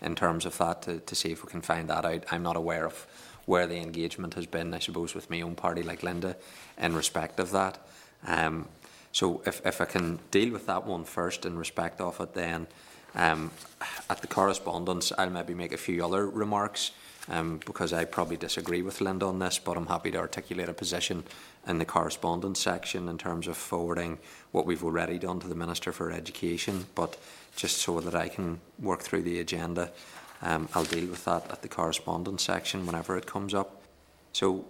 [0.00, 2.24] in terms of that to, to see if we can find that out.
[2.30, 3.06] I'm not aware of
[3.44, 6.36] where the engagement has been, I suppose, with my own party like Linda
[6.78, 7.78] in respect of that.
[8.26, 8.68] Um,
[9.12, 12.68] so if, if I can deal with that one first in respect of it, then
[13.14, 13.50] um,
[14.08, 16.92] at the correspondence, I'll maybe make a few other remarks
[17.30, 20.74] um, because I probably disagree with Linda on this, but I'm happy to articulate a
[20.74, 21.24] position
[21.66, 24.18] in the correspondence section in terms of forwarding
[24.52, 27.16] what we've already done to the Minister for Education, but
[27.56, 29.90] just so that I can work through the agenda,
[30.42, 33.82] um, I'll deal with that at the correspondence section whenever it comes up.
[34.32, 34.66] So,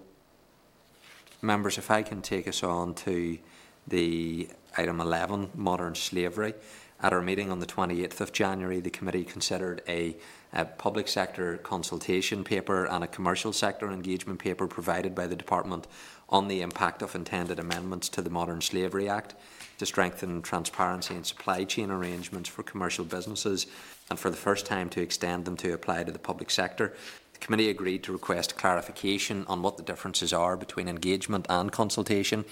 [1.42, 3.38] members, if I can take us on to
[3.86, 6.54] the item 11, modern slavery.
[7.02, 10.16] At our meeting on the 28th of January, the committee considered a,
[10.52, 15.86] a, public sector consultation paper and a commercial sector engagement paper provided by the department
[16.28, 19.34] on the impact of intended amendments to the Modern Slavery Act
[19.78, 23.66] to strengthen transparency in supply chain arrangements for commercial businesses
[24.10, 26.94] and for the first time to extend them to apply to the public sector.
[27.32, 32.44] The committee agreed to request clarification on what the differences are between engagement and consultation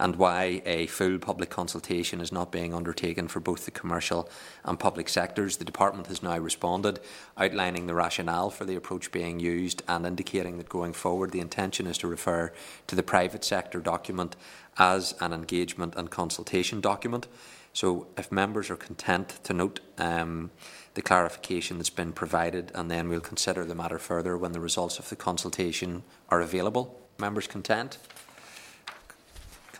[0.00, 4.30] and why a full public consultation is not being undertaken for both the commercial
[4.64, 5.58] and public sectors.
[5.58, 7.00] The Department has now responded,
[7.36, 11.86] outlining the rationale for the approach being used and indicating that going forward the intention
[11.86, 12.50] is to refer
[12.86, 14.36] to the private sector document
[14.78, 17.26] as an engagement and consultation document.
[17.74, 20.50] So, if members are content to note um,
[20.94, 24.98] the clarification that's been provided, and then we'll consider the matter further when the results
[24.98, 26.98] of the consultation are available.
[27.18, 27.98] Members content?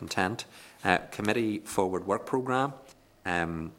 [0.01, 0.47] Content.
[0.83, 2.73] Uh, committee Forward Work Programme,
[3.27, 3.71] um,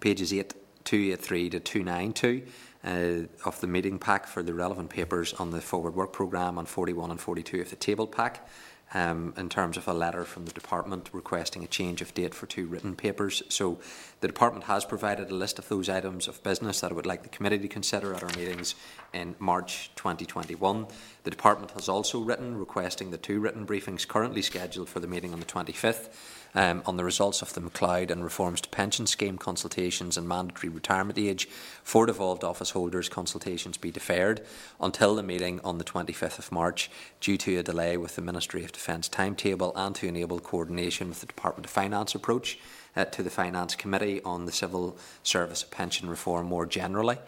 [0.00, 2.42] pages 8, 283 to 292
[2.82, 6.64] uh, of the meeting pack for the relevant papers on the Forward Work Programme on
[6.64, 8.48] 41 and 42 of the table pack
[8.92, 12.46] um, in terms of a letter from the department requesting a change of date for
[12.46, 13.42] two written papers.
[13.48, 13.78] So
[14.20, 17.22] the department has provided a list of those items of business that it would like
[17.22, 18.74] the committee to consider at our meetings
[19.12, 20.86] in March 2021.
[21.24, 25.32] The department has also written requesting the two written briefings currently scheduled for the meeting
[25.32, 26.08] on the 25th
[26.54, 30.68] um, on the results of the McCloud and reforms to pension scheme consultations and mandatory
[30.68, 31.48] retirement age
[31.82, 34.44] for devolved office holders consultations be deferred
[34.80, 38.64] until the meeting on the 25th of March due to a delay with the Ministry
[38.64, 42.58] of Defence timetable and to enable coordination with the Department of Finance approach
[42.96, 47.18] uh, to the Finance Committee on the civil service pension reform more generally.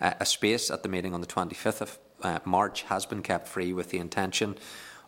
[0.00, 3.48] Uh, a space at the meeting on the 25th of uh, March has been kept
[3.48, 4.56] free with the intention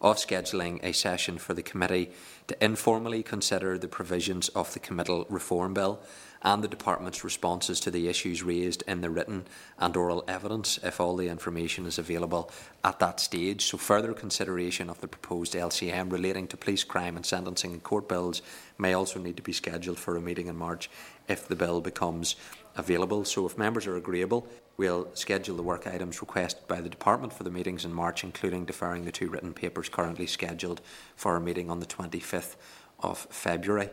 [0.03, 2.11] of scheduling a session for the committee
[2.49, 6.01] to informally consider the provisions of the committal reform bill
[6.43, 9.47] and the department's responses to the issues raised in the written
[9.79, 12.51] and oral evidence if all the information is available
[12.83, 13.65] at that stage.
[13.65, 18.09] So further consideration of the proposed LCM relating to police crime and sentencing and court
[18.09, 18.43] bills
[18.77, 20.91] may also need to be scheduled for a meeting in March
[21.29, 22.35] if the bill becomes
[22.77, 23.25] available.
[23.25, 27.45] So if members are agreeable, we'll schedule the work items requested by the department for
[27.45, 30.81] the meetings in March, including deferring the two written papers currently scheduled
[31.17, 32.57] for a meeting on the 25th
[33.01, 33.91] of February.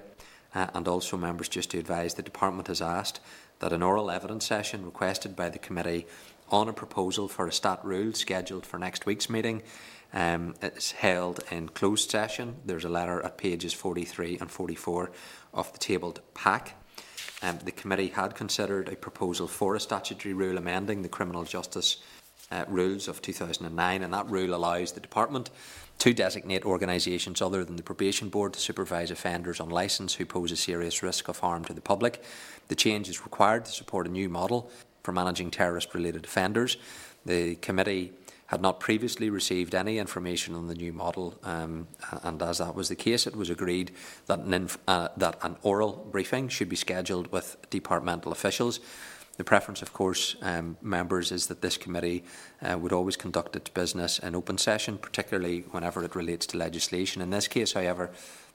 [0.55, 3.19] Uh, and also, members, just to advise, the department has asked
[3.59, 6.07] that an oral evidence session requested by the committee
[6.49, 9.61] on a proposal for a stat rule scheduled for next week's meeting
[10.13, 12.55] um, is held in closed session.
[12.65, 15.11] There's a letter at pages 43 and 44
[15.53, 16.75] of the tabled pack.
[17.41, 21.97] Um, the committee had considered a proposal for a statutory rule amending the criminal justice
[22.51, 25.49] uh, rules of 2009, and that rule allows the department
[25.99, 30.51] to designate organisations other than the probation board to supervise offenders on licence who pose
[30.51, 32.23] a serious risk of harm to the public.
[32.69, 34.71] The change is required to support a new model
[35.03, 36.77] for managing terrorist related offenders.
[37.25, 38.13] The committee
[38.49, 41.87] had not previously received any information on the new model, um,
[42.23, 43.91] and as that was the case, it was agreed
[44.25, 48.79] that an, uh, that an oral briefing should be scheduled with departmental officials.
[49.37, 52.23] The preference, of course, um, members, is that this committee
[52.63, 57.21] uh, would always conduct its business in open session, particularly whenever it relates to legislation.
[57.21, 58.09] In this case, however,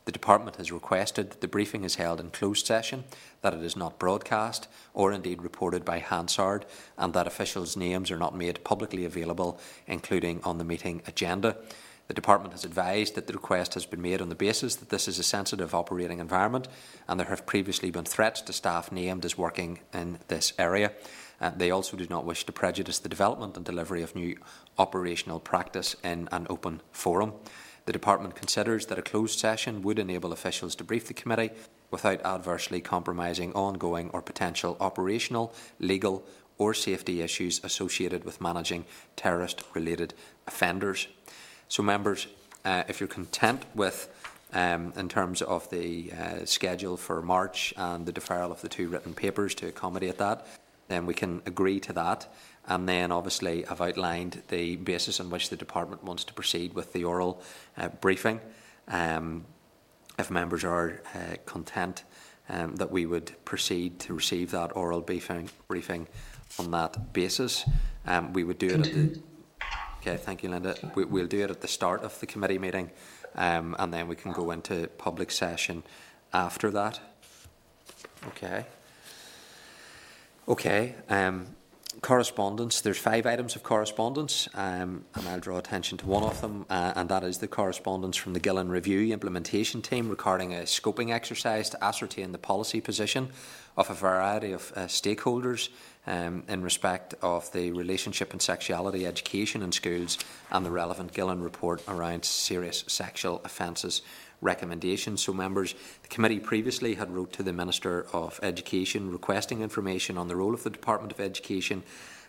[0.05, 3.05] the Department has requested that the briefing is held in closed session,
[3.41, 6.67] that it is not broadcast or indeed reported by Hansard,
[6.99, 11.57] and that officials' names are not made publicly available, including on the meeting agenda.
[12.07, 15.09] The Department has advised that the request has been made on the basis that this
[15.09, 16.69] is a sensitive operating environment
[17.09, 20.93] and there have previously been threats to staff named as working in this area.
[21.41, 24.37] Uh, they also do not wish to prejudice the development and delivery of new
[24.77, 27.33] operational practice in an open forum.
[27.87, 31.51] The Department considers that a closed session would enable officials to brief the Committee
[31.91, 36.25] without adversely compromising ongoing or potential operational, legal,
[36.57, 40.15] or safety issues associated with managing terrorist related
[40.47, 41.09] offenders.
[41.69, 42.27] So, members,
[42.65, 44.09] uh, if you're content with,
[44.53, 48.89] um, in terms of the uh, schedule for March and the deferral of the two
[48.89, 50.47] written papers to accommodate that,
[50.89, 52.33] then we can agree to that.
[52.67, 56.93] And then, obviously, I've outlined the basis on which the department wants to proceed with
[56.93, 57.43] the oral
[57.77, 58.41] uh, briefing.
[58.89, 59.45] Um,
[60.19, 62.05] if members are uh, content
[62.49, 66.07] um, that we would proceed to receive that oral briefing, briefing
[66.59, 67.69] on that basis,
[68.07, 68.75] um, we would do it.
[68.75, 69.21] At the,
[70.01, 70.77] Okay, thank you, Linda.
[70.95, 72.91] We, we'll do it at the start of the committee meeting,
[73.37, 75.83] um, and then we can go into public session
[76.33, 77.01] after that.
[78.29, 78.67] Okay.
[80.47, 80.95] Okay.
[82.05, 82.83] Correspondence.
[82.83, 86.93] There's five items of correspondence, um, and I'll draw attention to one of them, uh,
[86.97, 91.71] and that is the correspondence from the Gillen Review implementation team regarding a scoping exercise
[91.71, 93.31] to ascertain the policy position
[93.79, 95.71] of a variety of uh, stakeholders
[96.07, 100.19] um, in respect of the relationship and sexuality education in schools
[100.51, 104.03] and the relevant Gillen report around serious sexual offences
[104.45, 105.23] recommendations.
[105.23, 110.29] So, members, the committee previously had wrote to the Minister of Education requesting information on
[110.29, 111.83] the role of the Department of Education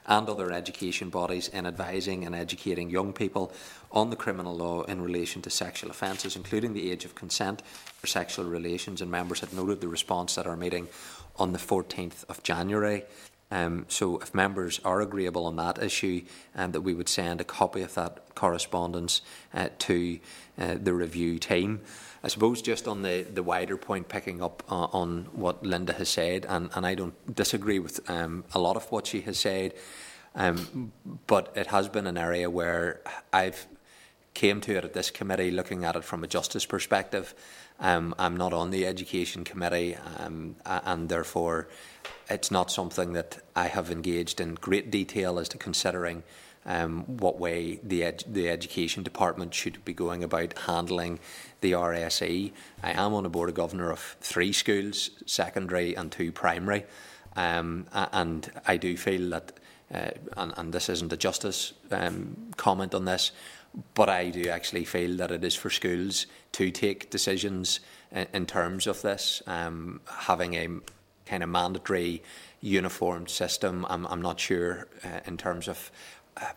[0.07, 3.51] and other education bodies in advising and educating young people
[3.91, 7.61] on the criminal law in relation to sexual offences, including the age of consent
[7.97, 9.01] for sexual relations.
[9.01, 10.87] And members had noted the response at our meeting
[11.37, 13.03] on the 14th of January.
[13.55, 16.25] Um, so, if members are agreeable on that issue,
[16.55, 19.21] um, that we would send a copy of that correspondence
[19.53, 20.19] uh, to
[20.59, 21.79] uh, the review team.
[22.21, 26.09] I suppose just on the, the wider point, picking up uh, on what Linda has
[26.09, 29.73] said, and, and I don't disagree with um, a lot of what she has said,
[30.35, 30.91] um,
[31.25, 32.99] but it has been an area where
[33.31, 33.67] I've
[34.33, 37.33] came to it at this committee looking at it from a justice perspective.
[37.79, 41.69] Um, I'm not on the education committee, um, and therefore
[42.29, 46.23] it's not something that I have engaged in great detail as to considering
[46.65, 51.19] um, what way the, ed- the education department should be going about handling
[51.61, 52.51] the RSE.
[52.81, 56.85] I am on a board of governor of three schools, secondary and two primary,
[57.35, 59.51] um, and I do feel that,
[59.93, 63.31] uh, and, and, this isn't a justice um, comment on this,
[63.93, 67.81] but I do actually feel that it is for schools to take decisions
[68.11, 70.69] in, in terms of this, um, having a
[71.25, 72.23] kind of mandatory
[72.61, 73.85] uniform system.
[73.89, 75.91] I'm, I'm not sure uh, in terms of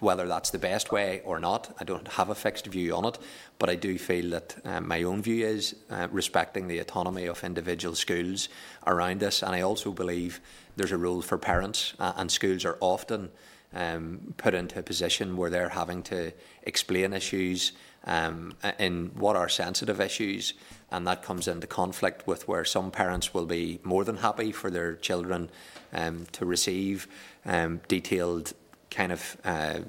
[0.00, 3.18] whether that's the best way or not, I don't have a fixed view on it,
[3.58, 7.44] but I do feel that uh, my own view is uh, respecting the autonomy of
[7.44, 8.48] individual schools
[8.86, 9.42] around this.
[9.42, 10.40] And I also believe
[10.76, 13.30] there's a role for parents, uh, and schools are often
[13.74, 16.32] um, put into a position where they're having to
[16.62, 17.72] explain issues
[18.04, 20.54] um, in what are sensitive issues,
[20.90, 24.70] and that comes into conflict with where some parents will be more than happy for
[24.70, 25.50] their children
[25.92, 27.06] um, to receive
[27.44, 28.52] um, detailed
[28.90, 29.80] kind of uh,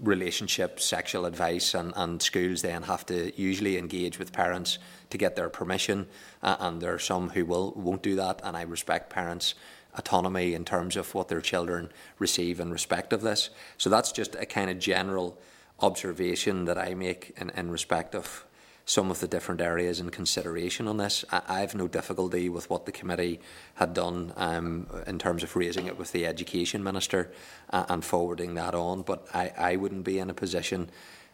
[0.00, 4.78] relationship, sexual advice, and, and schools then have to usually engage with parents
[5.10, 6.06] to get their permission.
[6.42, 9.54] Uh, and there are some who will won't do that, and I respect parents'
[9.94, 13.50] autonomy in terms of what their children receive in respect of this.
[13.76, 15.38] So that's just a kind of general
[15.80, 18.44] observation that I make in, in respect of
[18.88, 21.22] some of the different areas in consideration on this.
[21.30, 23.38] I, have no difficulty with what the committee
[23.74, 27.30] had done um, in terms of raising it with the education minister
[27.68, 30.88] uh, and forwarding that on, but I, I wouldn't be in a position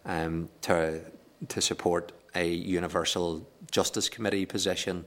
[0.04, 1.00] um, to
[1.48, 5.04] to support a universal justice committee position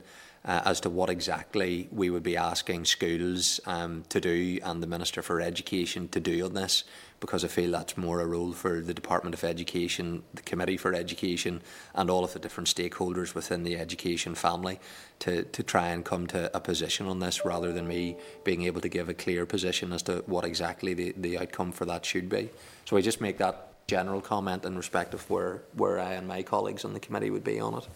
[0.48, 5.20] as to what exactly we would be asking schools um, to do and the Minister
[5.20, 6.84] for Education to do on this,
[7.20, 10.94] because I feel that's more a role for the Department of Education, the Committee for
[10.94, 11.60] Education,
[11.94, 14.80] and all of the different stakeholders within the education family
[15.18, 18.80] to, to try and come to a position on this rather than me being able
[18.80, 22.30] to give a clear position as to what exactly the, the outcome for that should
[22.30, 22.48] be.
[22.86, 26.42] So I just make that general comment in respect of where, where I and my
[26.42, 27.88] colleagues on the committee would be on it.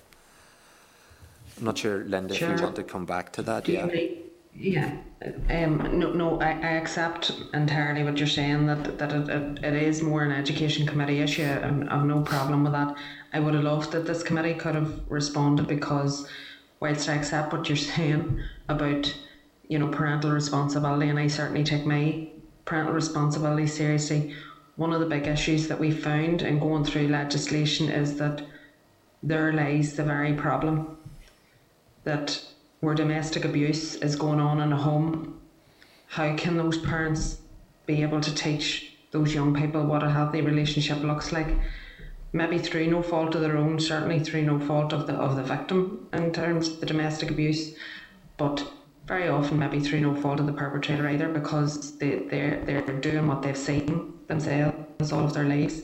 [1.59, 2.53] I'm not sure, Linda, sure.
[2.53, 3.69] if you want to come back to that.
[3.69, 3.89] Yeah.
[4.55, 4.99] Yeah,
[5.49, 9.83] um, no, no, I, I accept entirely what you're saying that that it, it, it
[9.83, 11.43] is more an education committee issue.
[11.43, 12.95] and I've no problem with that.
[13.33, 16.29] I would have loved that this committee could have responded because,
[16.81, 19.15] whilst I accept what you're saying about,
[19.69, 22.29] you know, parental responsibility, and I certainly take my
[22.67, 24.35] parental responsibility seriously.
[24.77, 28.43] One of the big issues that we found in going through legislation is that
[29.23, 30.99] there lies the very problem
[32.05, 32.43] that
[32.81, 35.41] where domestic abuse is going on in a home,
[36.09, 37.39] how can those parents
[37.87, 41.49] be able to teach those young people what a healthy relationship looks like?
[42.33, 45.43] Maybe through no fault of their own, certainly through no fault of the of the
[45.43, 47.75] victim in terms of the domestic abuse,
[48.37, 48.67] but
[49.07, 53.27] very often maybe through no fault of the perpetrator either because they, they're they're doing
[53.27, 55.83] what they've seen themselves all of their lives.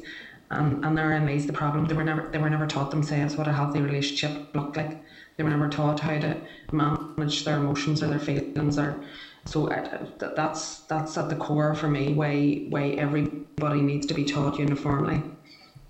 [0.51, 1.85] And and therein lies the problem.
[1.85, 5.03] They were never they were never taught themselves what a healthy relationship looked like
[5.39, 6.37] they were never taught how to
[6.73, 9.01] manage their emotions or their feelings or
[9.47, 14.25] so uh, that's that's at the core for me why why everybody needs to be
[14.25, 15.23] taught uniformly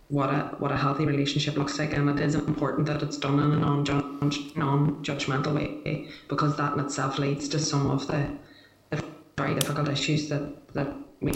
[0.09, 1.93] what a what a healthy relationship looks like.
[1.93, 3.85] And it is important that it's done in a non
[4.57, 8.31] non-judgmental way because that in itself leads to some of the,
[8.91, 9.03] the
[9.37, 10.89] very difficult issues that that
[11.21, 11.33] we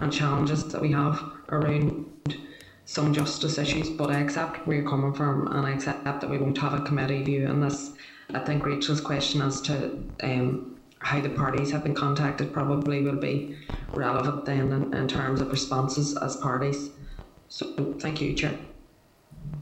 [0.00, 2.06] and challenges that we have around
[2.90, 6.38] some justice issues, but I accept where you're coming from and I accept that we
[6.38, 7.92] won't have a committee view on this.
[8.34, 13.20] I think Rachel's question as to um, how the parties have been contacted probably will
[13.20, 13.56] be
[13.92, 16.90] relevant then in, in terms of responses as parties.
[17.48, 18.58] So thank you, Chair.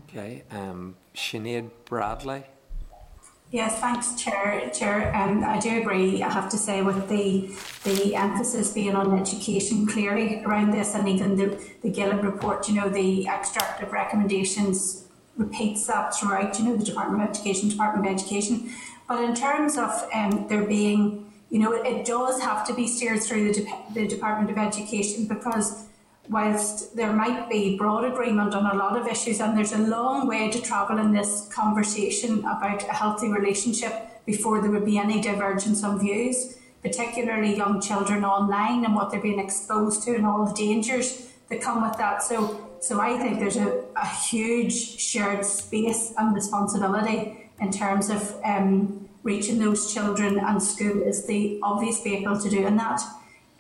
[0.08, 2.47] Okay, um, Sinead Bradley.
[3.51, 4.68] Yes, thanks, Chair.
[4.75, 6.23] Chair, um, I do agree.
[6.23, 7.49] I have to say, with the
[7.85, 12.75] the emphasis being on education clearly around this, and even the the Gillen report, you
[12.75, 16.59] know, the extract of recommendations repeats that throughout.
[16.59, 18.70] You know, the Department of Education, Department of Education.
[19.09, 22.86] But in terms of um, there being, you know, it, it does have to be
[22.86, 25.88] steered through the, De- the Department of Education because
[26.31, 30.26] whilst there might be broad agreement on a lot of issues, and there's a long
[30.26, 35.20] way to travel in this conversation about a healthy relationship before there would be any
[35.20, 40.44] divergence on views, particularly young children online and what they're being exposed to and all
[40.44, 42.23] the dangers that come with that.
[42.23, 48.36] So, so I think there's a, a huge shared space and responsibility in terms of
[48.44, 53.00] um, reaching those children, and school is the obvious vehicle to do, doing that.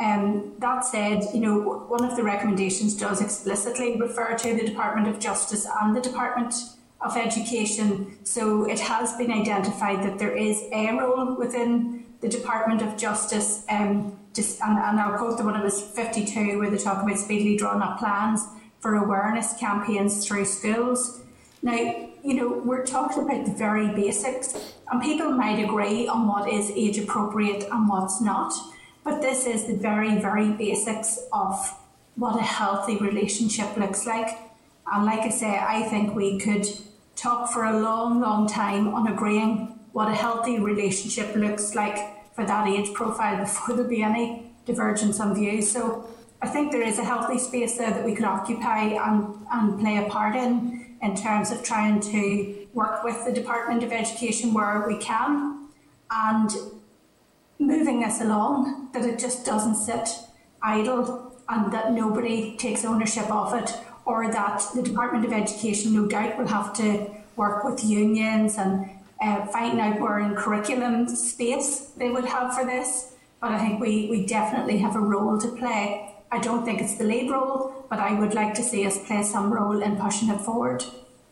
[0.00, 5.08] Um, that said, you know, one of the recommendations does explicitly refer to the Department
[5.08, 6.54] of Justice and the Department
[7.00, 8.18] of Education.
[8.24, 13.64] So it has been identified that there is a role within the Department of Justice.
[13.68, 17.18] Um, just, and, and I'll quote the one of us 52 where they talk about
[17.18, 18.46] speedily drawn up plans
[18.80, 21.22] for awareness campaigns through schools.
[21.62, 26.52] Now, you know, we're talking about the very basics, and people might agree on what
[26.52, 28.52] is age appropriate and what's not.
[29.08, 31.74] But this is the very, very basics of
[32.16, 34.28] what a healthy relationship looks like.
[34.92, 36.66] And like I say, I think we could
[37.16, 41.96] talk for a long, long time on agreeing what a healthy relationship looks like
[42.34, 45.72] for that age profile before there be any divergence on views.
[45.72, 46.06] So
[46.42, 49.96] I think there is a healthy space there that we could occupy and, and play
[49.96, 54.84] a part in, in terms of trying to work with the Department of Education where
[54.86, 55.68] we can.
[56.10, 56.50] And
[57.58, 60.08] moving this along, that it just doesn't sit
[60.62, 66.06] idle and that nobody takes ownership of it, or that the Department of Education, no
[66.06, 68.90] doubt, will have to work with unions and
[69.22, 73.14] uh, find out where in curriculum space they would have for this.
[73.40, 76.14] But I think we, we definitely have a role to play.
[76.30, 79.22] I don't think it's the lead role, but I would like to see us play
[79.22, 80.84] some role in pushing it forward.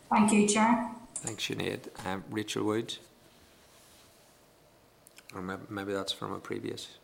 [0.09, 0.91] Thank you, Chair.
[1.17, 1.89] Thanks, Sinead.
[2.07, 3.01] Um, Rachel Woods.
[5.37, 6.99] Or maybe that's from a previous.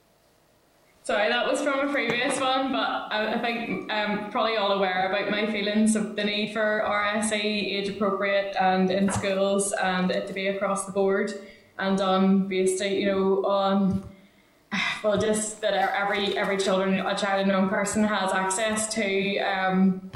[1.05, 5.11] Sorry, that was from a previous one, but I, think I'm um, probably all aware
[5.11, 10.29] about my feelings of the need for RSE age appropriate and in schools and it
[10.29, 11.33] to be across the board
[11.79, 14.05] and on based you know on
[15.03, 20.11] well just that every every children a child and young person has access to um,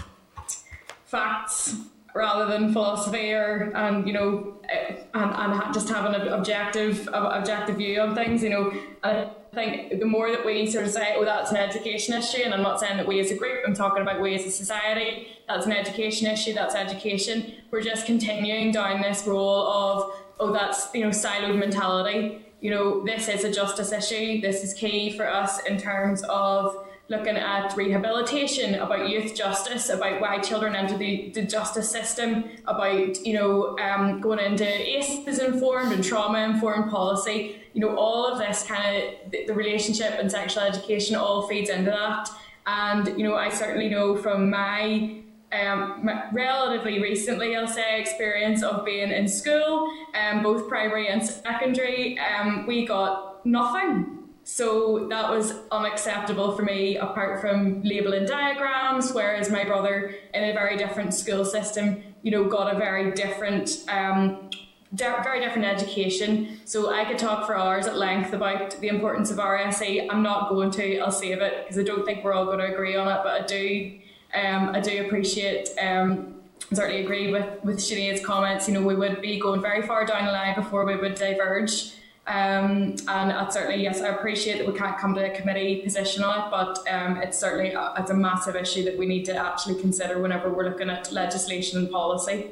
[1.05, 1.77] facts
[2.17, 7.77] rather than philosophy or and you know eh, and, and just having an objective objective
[7.77, 8.73] view on things you know.
[9.03, 12.53] I think the more that we sort of say oh that's an education issue and
[12.53, 15.29] I'm not saying that we as a group I'm talking about we as a society
[15.47, 17.53] that's an education issue that's education.
[17.71, 22.45] We're just continuing down this role of oh that's you know siloed mentality.
[22.61, 26.86] You know this is a justice issue this is key for us in terms of
[27.09, 33.25] looking at rehabilitation, about youth justice, about why children enter the, the justice system, about
[33.25, 37.61] you know um, going into ACEs informed and trauma informed policy.
[37.75, 41.71] You know all of this kind of the, the relationship and sexual education all feeds
[41.71, 42.29] into that.
[42.67, 48.85] And you know I certainly know from my um, relatively recently, I'll say, experience of
[48.85, 55.55] being in school, um, both primary and secondary, um, we got nothing so that was
[55.73, 59.11] unacceptable for me, apart from labeling diagrams.
[59.11, 63.85] Whereas my brother, in a very different school system, you know, got a very different,
[63.89, 64.49] um,
[64.93, 66.61] very different education.
[66.65, 70.07] So I could talk for hours at length about the importance of RSE.
[70.09, 71.01] I'm not going to.
[71.01, 73.19] I'll save it because I don't think we're all going to agree on it.
[73.25, 73.99] But I do,
[74.33, 75.71] um, I do appreciate.
[75.83, 76.37] Um,
[76.73, 78.69] certainly agree with with Sinead's comments.
[78.69, 81.97] You know, we would be going very far down the line before we would diverge.
[82.27, 86.25] Um, and I'd certainly, yes, I appreciate that we can't come to a committee position
[86.25, 89.37] on it, but um, it's certainly a, it's a massive issue that we need to
[89.37, 92.51] actually consider whenever we're looking at legislation and policy.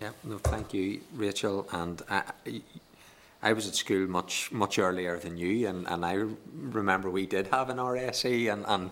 [0.00, 1.68] Yeah, no, thank you, Rachel.
[1.72, 2.22] And uh,
[3.42, 7.46] I was at school much much earlier than you, and, and I remember we did
[7.46, 8.90] have an RSE, and, and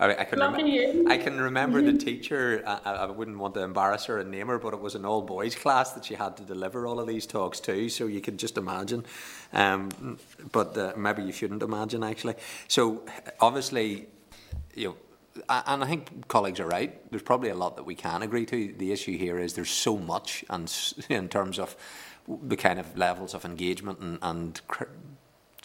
[0.00, 2.62] I, I, can rem- I can remember the teacher.
[2.66, 5.20] I, I, wouldn't want to embarrass her and name her, but it was an all
[5.20, 7.90] boys class that she had to deliver all of these talks to.
[7.90, 9.04] So you can just imagine,
[9.52, 10.18] um,
[10.50, 12.36] but uh, maybe you shouldn't imagine actually.
[12.66, 13.04] So
[13.40, 14.06] obviously,
[14.74, 14.96] you know
[15.48, 17.10] and I think colleagues are right.
[17.10, 18.74] There's probably a lot that we can agree to.
[18.76, 20.72] The issue here is there's so much, and
[21.08, 21.76] in terms of
[22.42, 24.60] the kind of levels of engagement and, and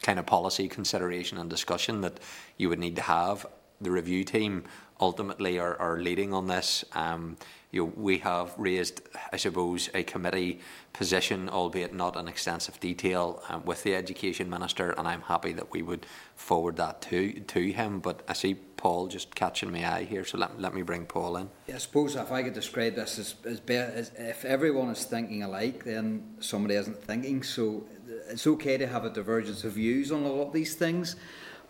[0.02, 2.20] kind of policy consideration and discussion that
[2.58, 3.46] you would need to have.
[3.82, 4.64] The review team
[5.00, 6.86] ultimately are, are leading on this.
[6.94, 7.38] Um,
[7.74, 9.02] you know, we have raised,
[9.34, 10.60] I suppose, a committee
[10.94, 15.72] position, albeit not in extensive detail, um, with the education minister, and I'm happy that
[15.72, 18.00] we would forward that to to him.
[18.00, 21.36] But I see Paul just catching my eye here, so let, let me bring Paul
[21.38, 21.50] in.
[21.66, 25.04] Yeah, I suppose if I could describe this as, as, be, as if everyone is
[25.06, 27.42] thinking alike, then somebody isn't thinking.
[27.42, 27.86] So
[28.30, 31.16] it's okay to have a divergence of views on a lot of these things,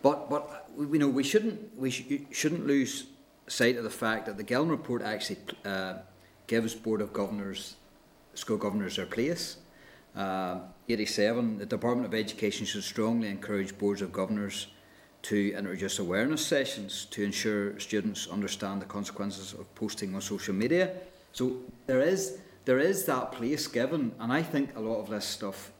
[0.02, 3.06] but but you know we shouldn't we sh- shouldn't lose
[3.46, 5.94] sight of the fact that the Gillen report actually uh,
[6.46, 7.76] gives Board of Governors,
[8.34, 9.58] school governors their place.
[10.16, 14.68] Uh, 87, the Department of Education should strongly encourage boards of governors
[15.22, 20.92] to introduce awareness sessions to ensure students understand the consequences of posting on social media.
[21.32, 21.56] So
[21.86, 25.70] there is there is that place given, and I think a lot of this stuff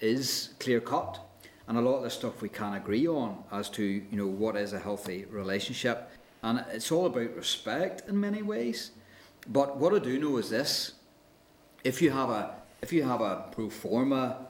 [0.00, 1.20] is clear cut,
[1.68, 4.56] and a lot of this stuff we can agree on as to you know what
[4.56, 6.10] is a healthy relationship.
[6.44, 8.90] And it's all about respect in many ways.
[9.48, 10.92] But what I do know is this
[11.82, 14.46] if you have a if you have a pro forma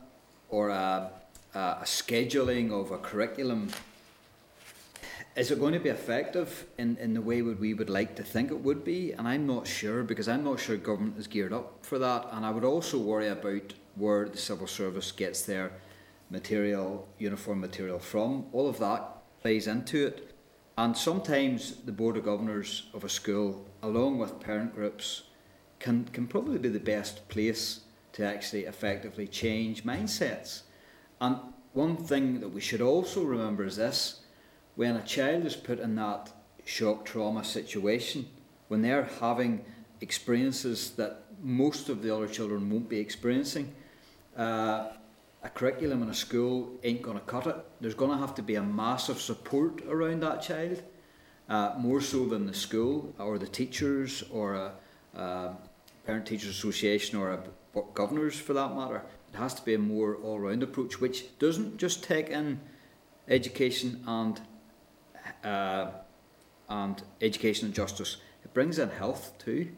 [0.49, 1.09] or a,
[1.55, 3.71] a, scheduling of a curriculum,
[5.37, 8.25] is it going to be effective in, in the way would we would like to
[8.25, 9.13] think it would be?
[9.13, 12.27] And I'm not sure because I'm not sure government is geared up for that.
[12.33, 15.71] And I would also worry about where the civil service gets their
[16.29, 18.47] material, uniform material from.
[18.53, 19.03] All of that
[19.43, 20.34] plays into it.
[20.77, 25.23] And sometimes the Board of Governors of a school, along with parent groups,
[25.78, 27.81] can, can probably be the best place
[28.15, 30.62] to actually effectively change mindsets.
[31.20, 31.36] And
[31.73, 34.20] one thing that we should also remember is this
[34.75, 36.31] when a child is put in that
[36.65, 38.27] shock trauma situation,
[38.69, 39.65] when they're having
[40.01, 43.73] experiences that most of the other children won't be experiencing,
[44.36, 44.89] uh,
[45.45, 47.57] a curriculum in a school ain't going to cut it.
[47.81, 50.83] There's going to have to be a massive support around that child,
[51.51, 54.73] uh, more so than the school or the teachers or a,
[55.15, 55.55] a
[56.07, 57.43] parent teachers association or a
[57.93, 59.03] governors for that matter.
[59.33, 62.61] It has to be a more all round approach, which doesn't just take in
[63.29, 64.41] education and
[65.45, 65.91] uh,
[66.69, 68.17] and education and justice.
[68.45, 69.73] It brings in health too.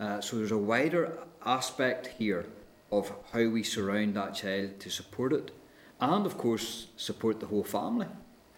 [0.00, 2.46] Uh, so there's a wider aspect here
[2.90, 5.50] of how we surround that child to support it,
[6.00, 8.06] and of course, support the whole family,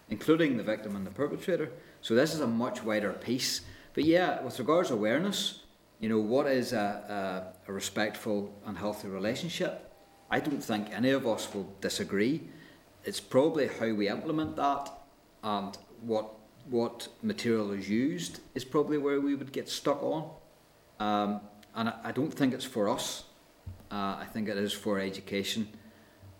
[0.09, 1.71] including the victim and the perpetrator.
[2.01, 3.61] So, this is a much wider piece.
[3.93, 5.61] But yeah, with regards to awareness,
[5.99, 9.91] you know, what is a, a, a respectful and healthy relationship?
[10.29, 12.41] I don't think any of us will disagree.
[13.05, 14.91] It's probably how we implement that
[15.43, 16.33] and what
[16.69, 20.29] what material is used is probably where we would get stuck on.
[20.99, 21.41] Um,
[21.75, 23.25] and I, I, don't think it's for us
[23.93, 25.67] uh, I think it is for education.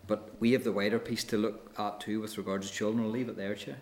[0.07, 3.05] But we have the wider piece to look at too with regards to children.
[3.05, 3.77] I'll leave it there, Chair.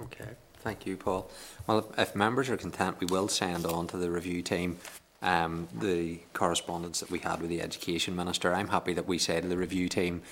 [0.00, 1.30] Okay, thank you, Paul.
[1.66, 4.78] Well, if, if members are content, we will send on to the review team
[5.22, 8.52] um, the correspondence that we had with the Education Minister.
[8.52, 10.22] I'm happy that we say to the review team,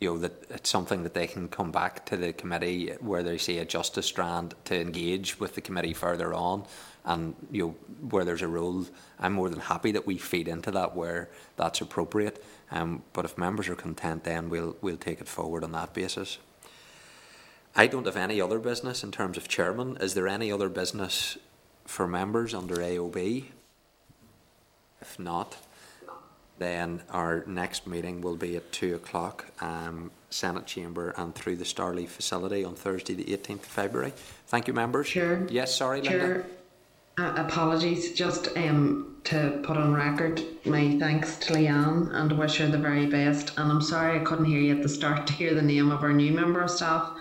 [0.00, 3.38] you know, that it's something that they can come back to the committee where they
[3.38, 6.64] see a justice strand to engage with the committee further on
[7.04, 7.74] and you know
[8.08, 8.86] where there's a role,
[9.18, 12.42] I'm more than happy that we feed into that where that's appropriate.
[12.70, 16.38] Um, but if members are content, then we'll we'll take it forward on that basis.
[17.76, 19.96] I don't have any other business in terms of chairman.
[20.00, 21.38] Is there any other business
[21.86, 23.44] for members under AOB?
[25.00, 25.56] If not,
[26.58, 31.64] then our next meeting will be at two o'clock, um, Senate chamber and through the
[31.64, 34.12] StarLeaf facility on Thursday, the 18th of February.
[34.46, 35.06] Thank you, members.
[35.06, 35.46] Sure.
[35.48, 36.44] Yes, sorry, Linda.
[37.18, 42.66] Uh, apologies, just um, to put on record my thanks to Leanne and wish her
[42.66, 43.52] the very best.
[43.58, 46.02] And I'm sorry I couldn't hear you at the start to hear the name of
[46.02, 47.12] our new member of staff.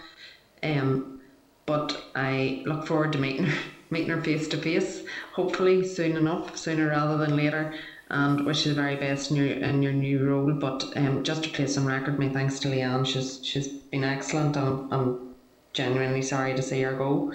[0.64, 1.22] Um,
[1.66, 3.58] but I look forward to meeting her,
[3.90, 5.04] meeting her face to face,
[5.34, 7.74] hopefully soon enough, sooner rather than later.
[8.12, 10.52] And wish you the very best in your in your new role.
[10.54, 13.06] But um, just to place on record, my thanks to Leanne.
[13.06, 14.58] She's she's been excellent.
[14.58, 15.36] And I'm
[15.74, 17.34] genuinely sorry to see her go.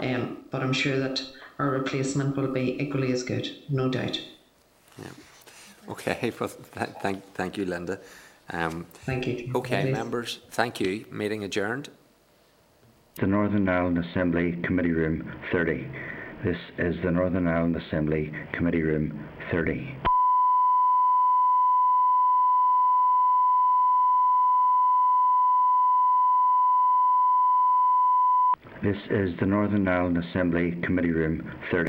[0.00, 1.22] Um, but I'm sure that
[1.58, 4.20] our replacement will be equally as good, no doubt.
[4.98, 5.10] Yeah.
[5.88, 7.98] Okay, well, th- thank, thank you, Linda.
[8.50, 9.52] Um, thank you.
[9.54, 11.04] Okay, members, thank you.
[11.10, 11.90] Meeting adjourned.
[13.16, 15.86] The Northern Ireland Assembly Committee Room 30.
[16.44, 19.96] This is the Northern Ireland Assembly Committee Room 30.
[28.80, 31.86] This is the Northern Ireland Assembly Committee Room 30.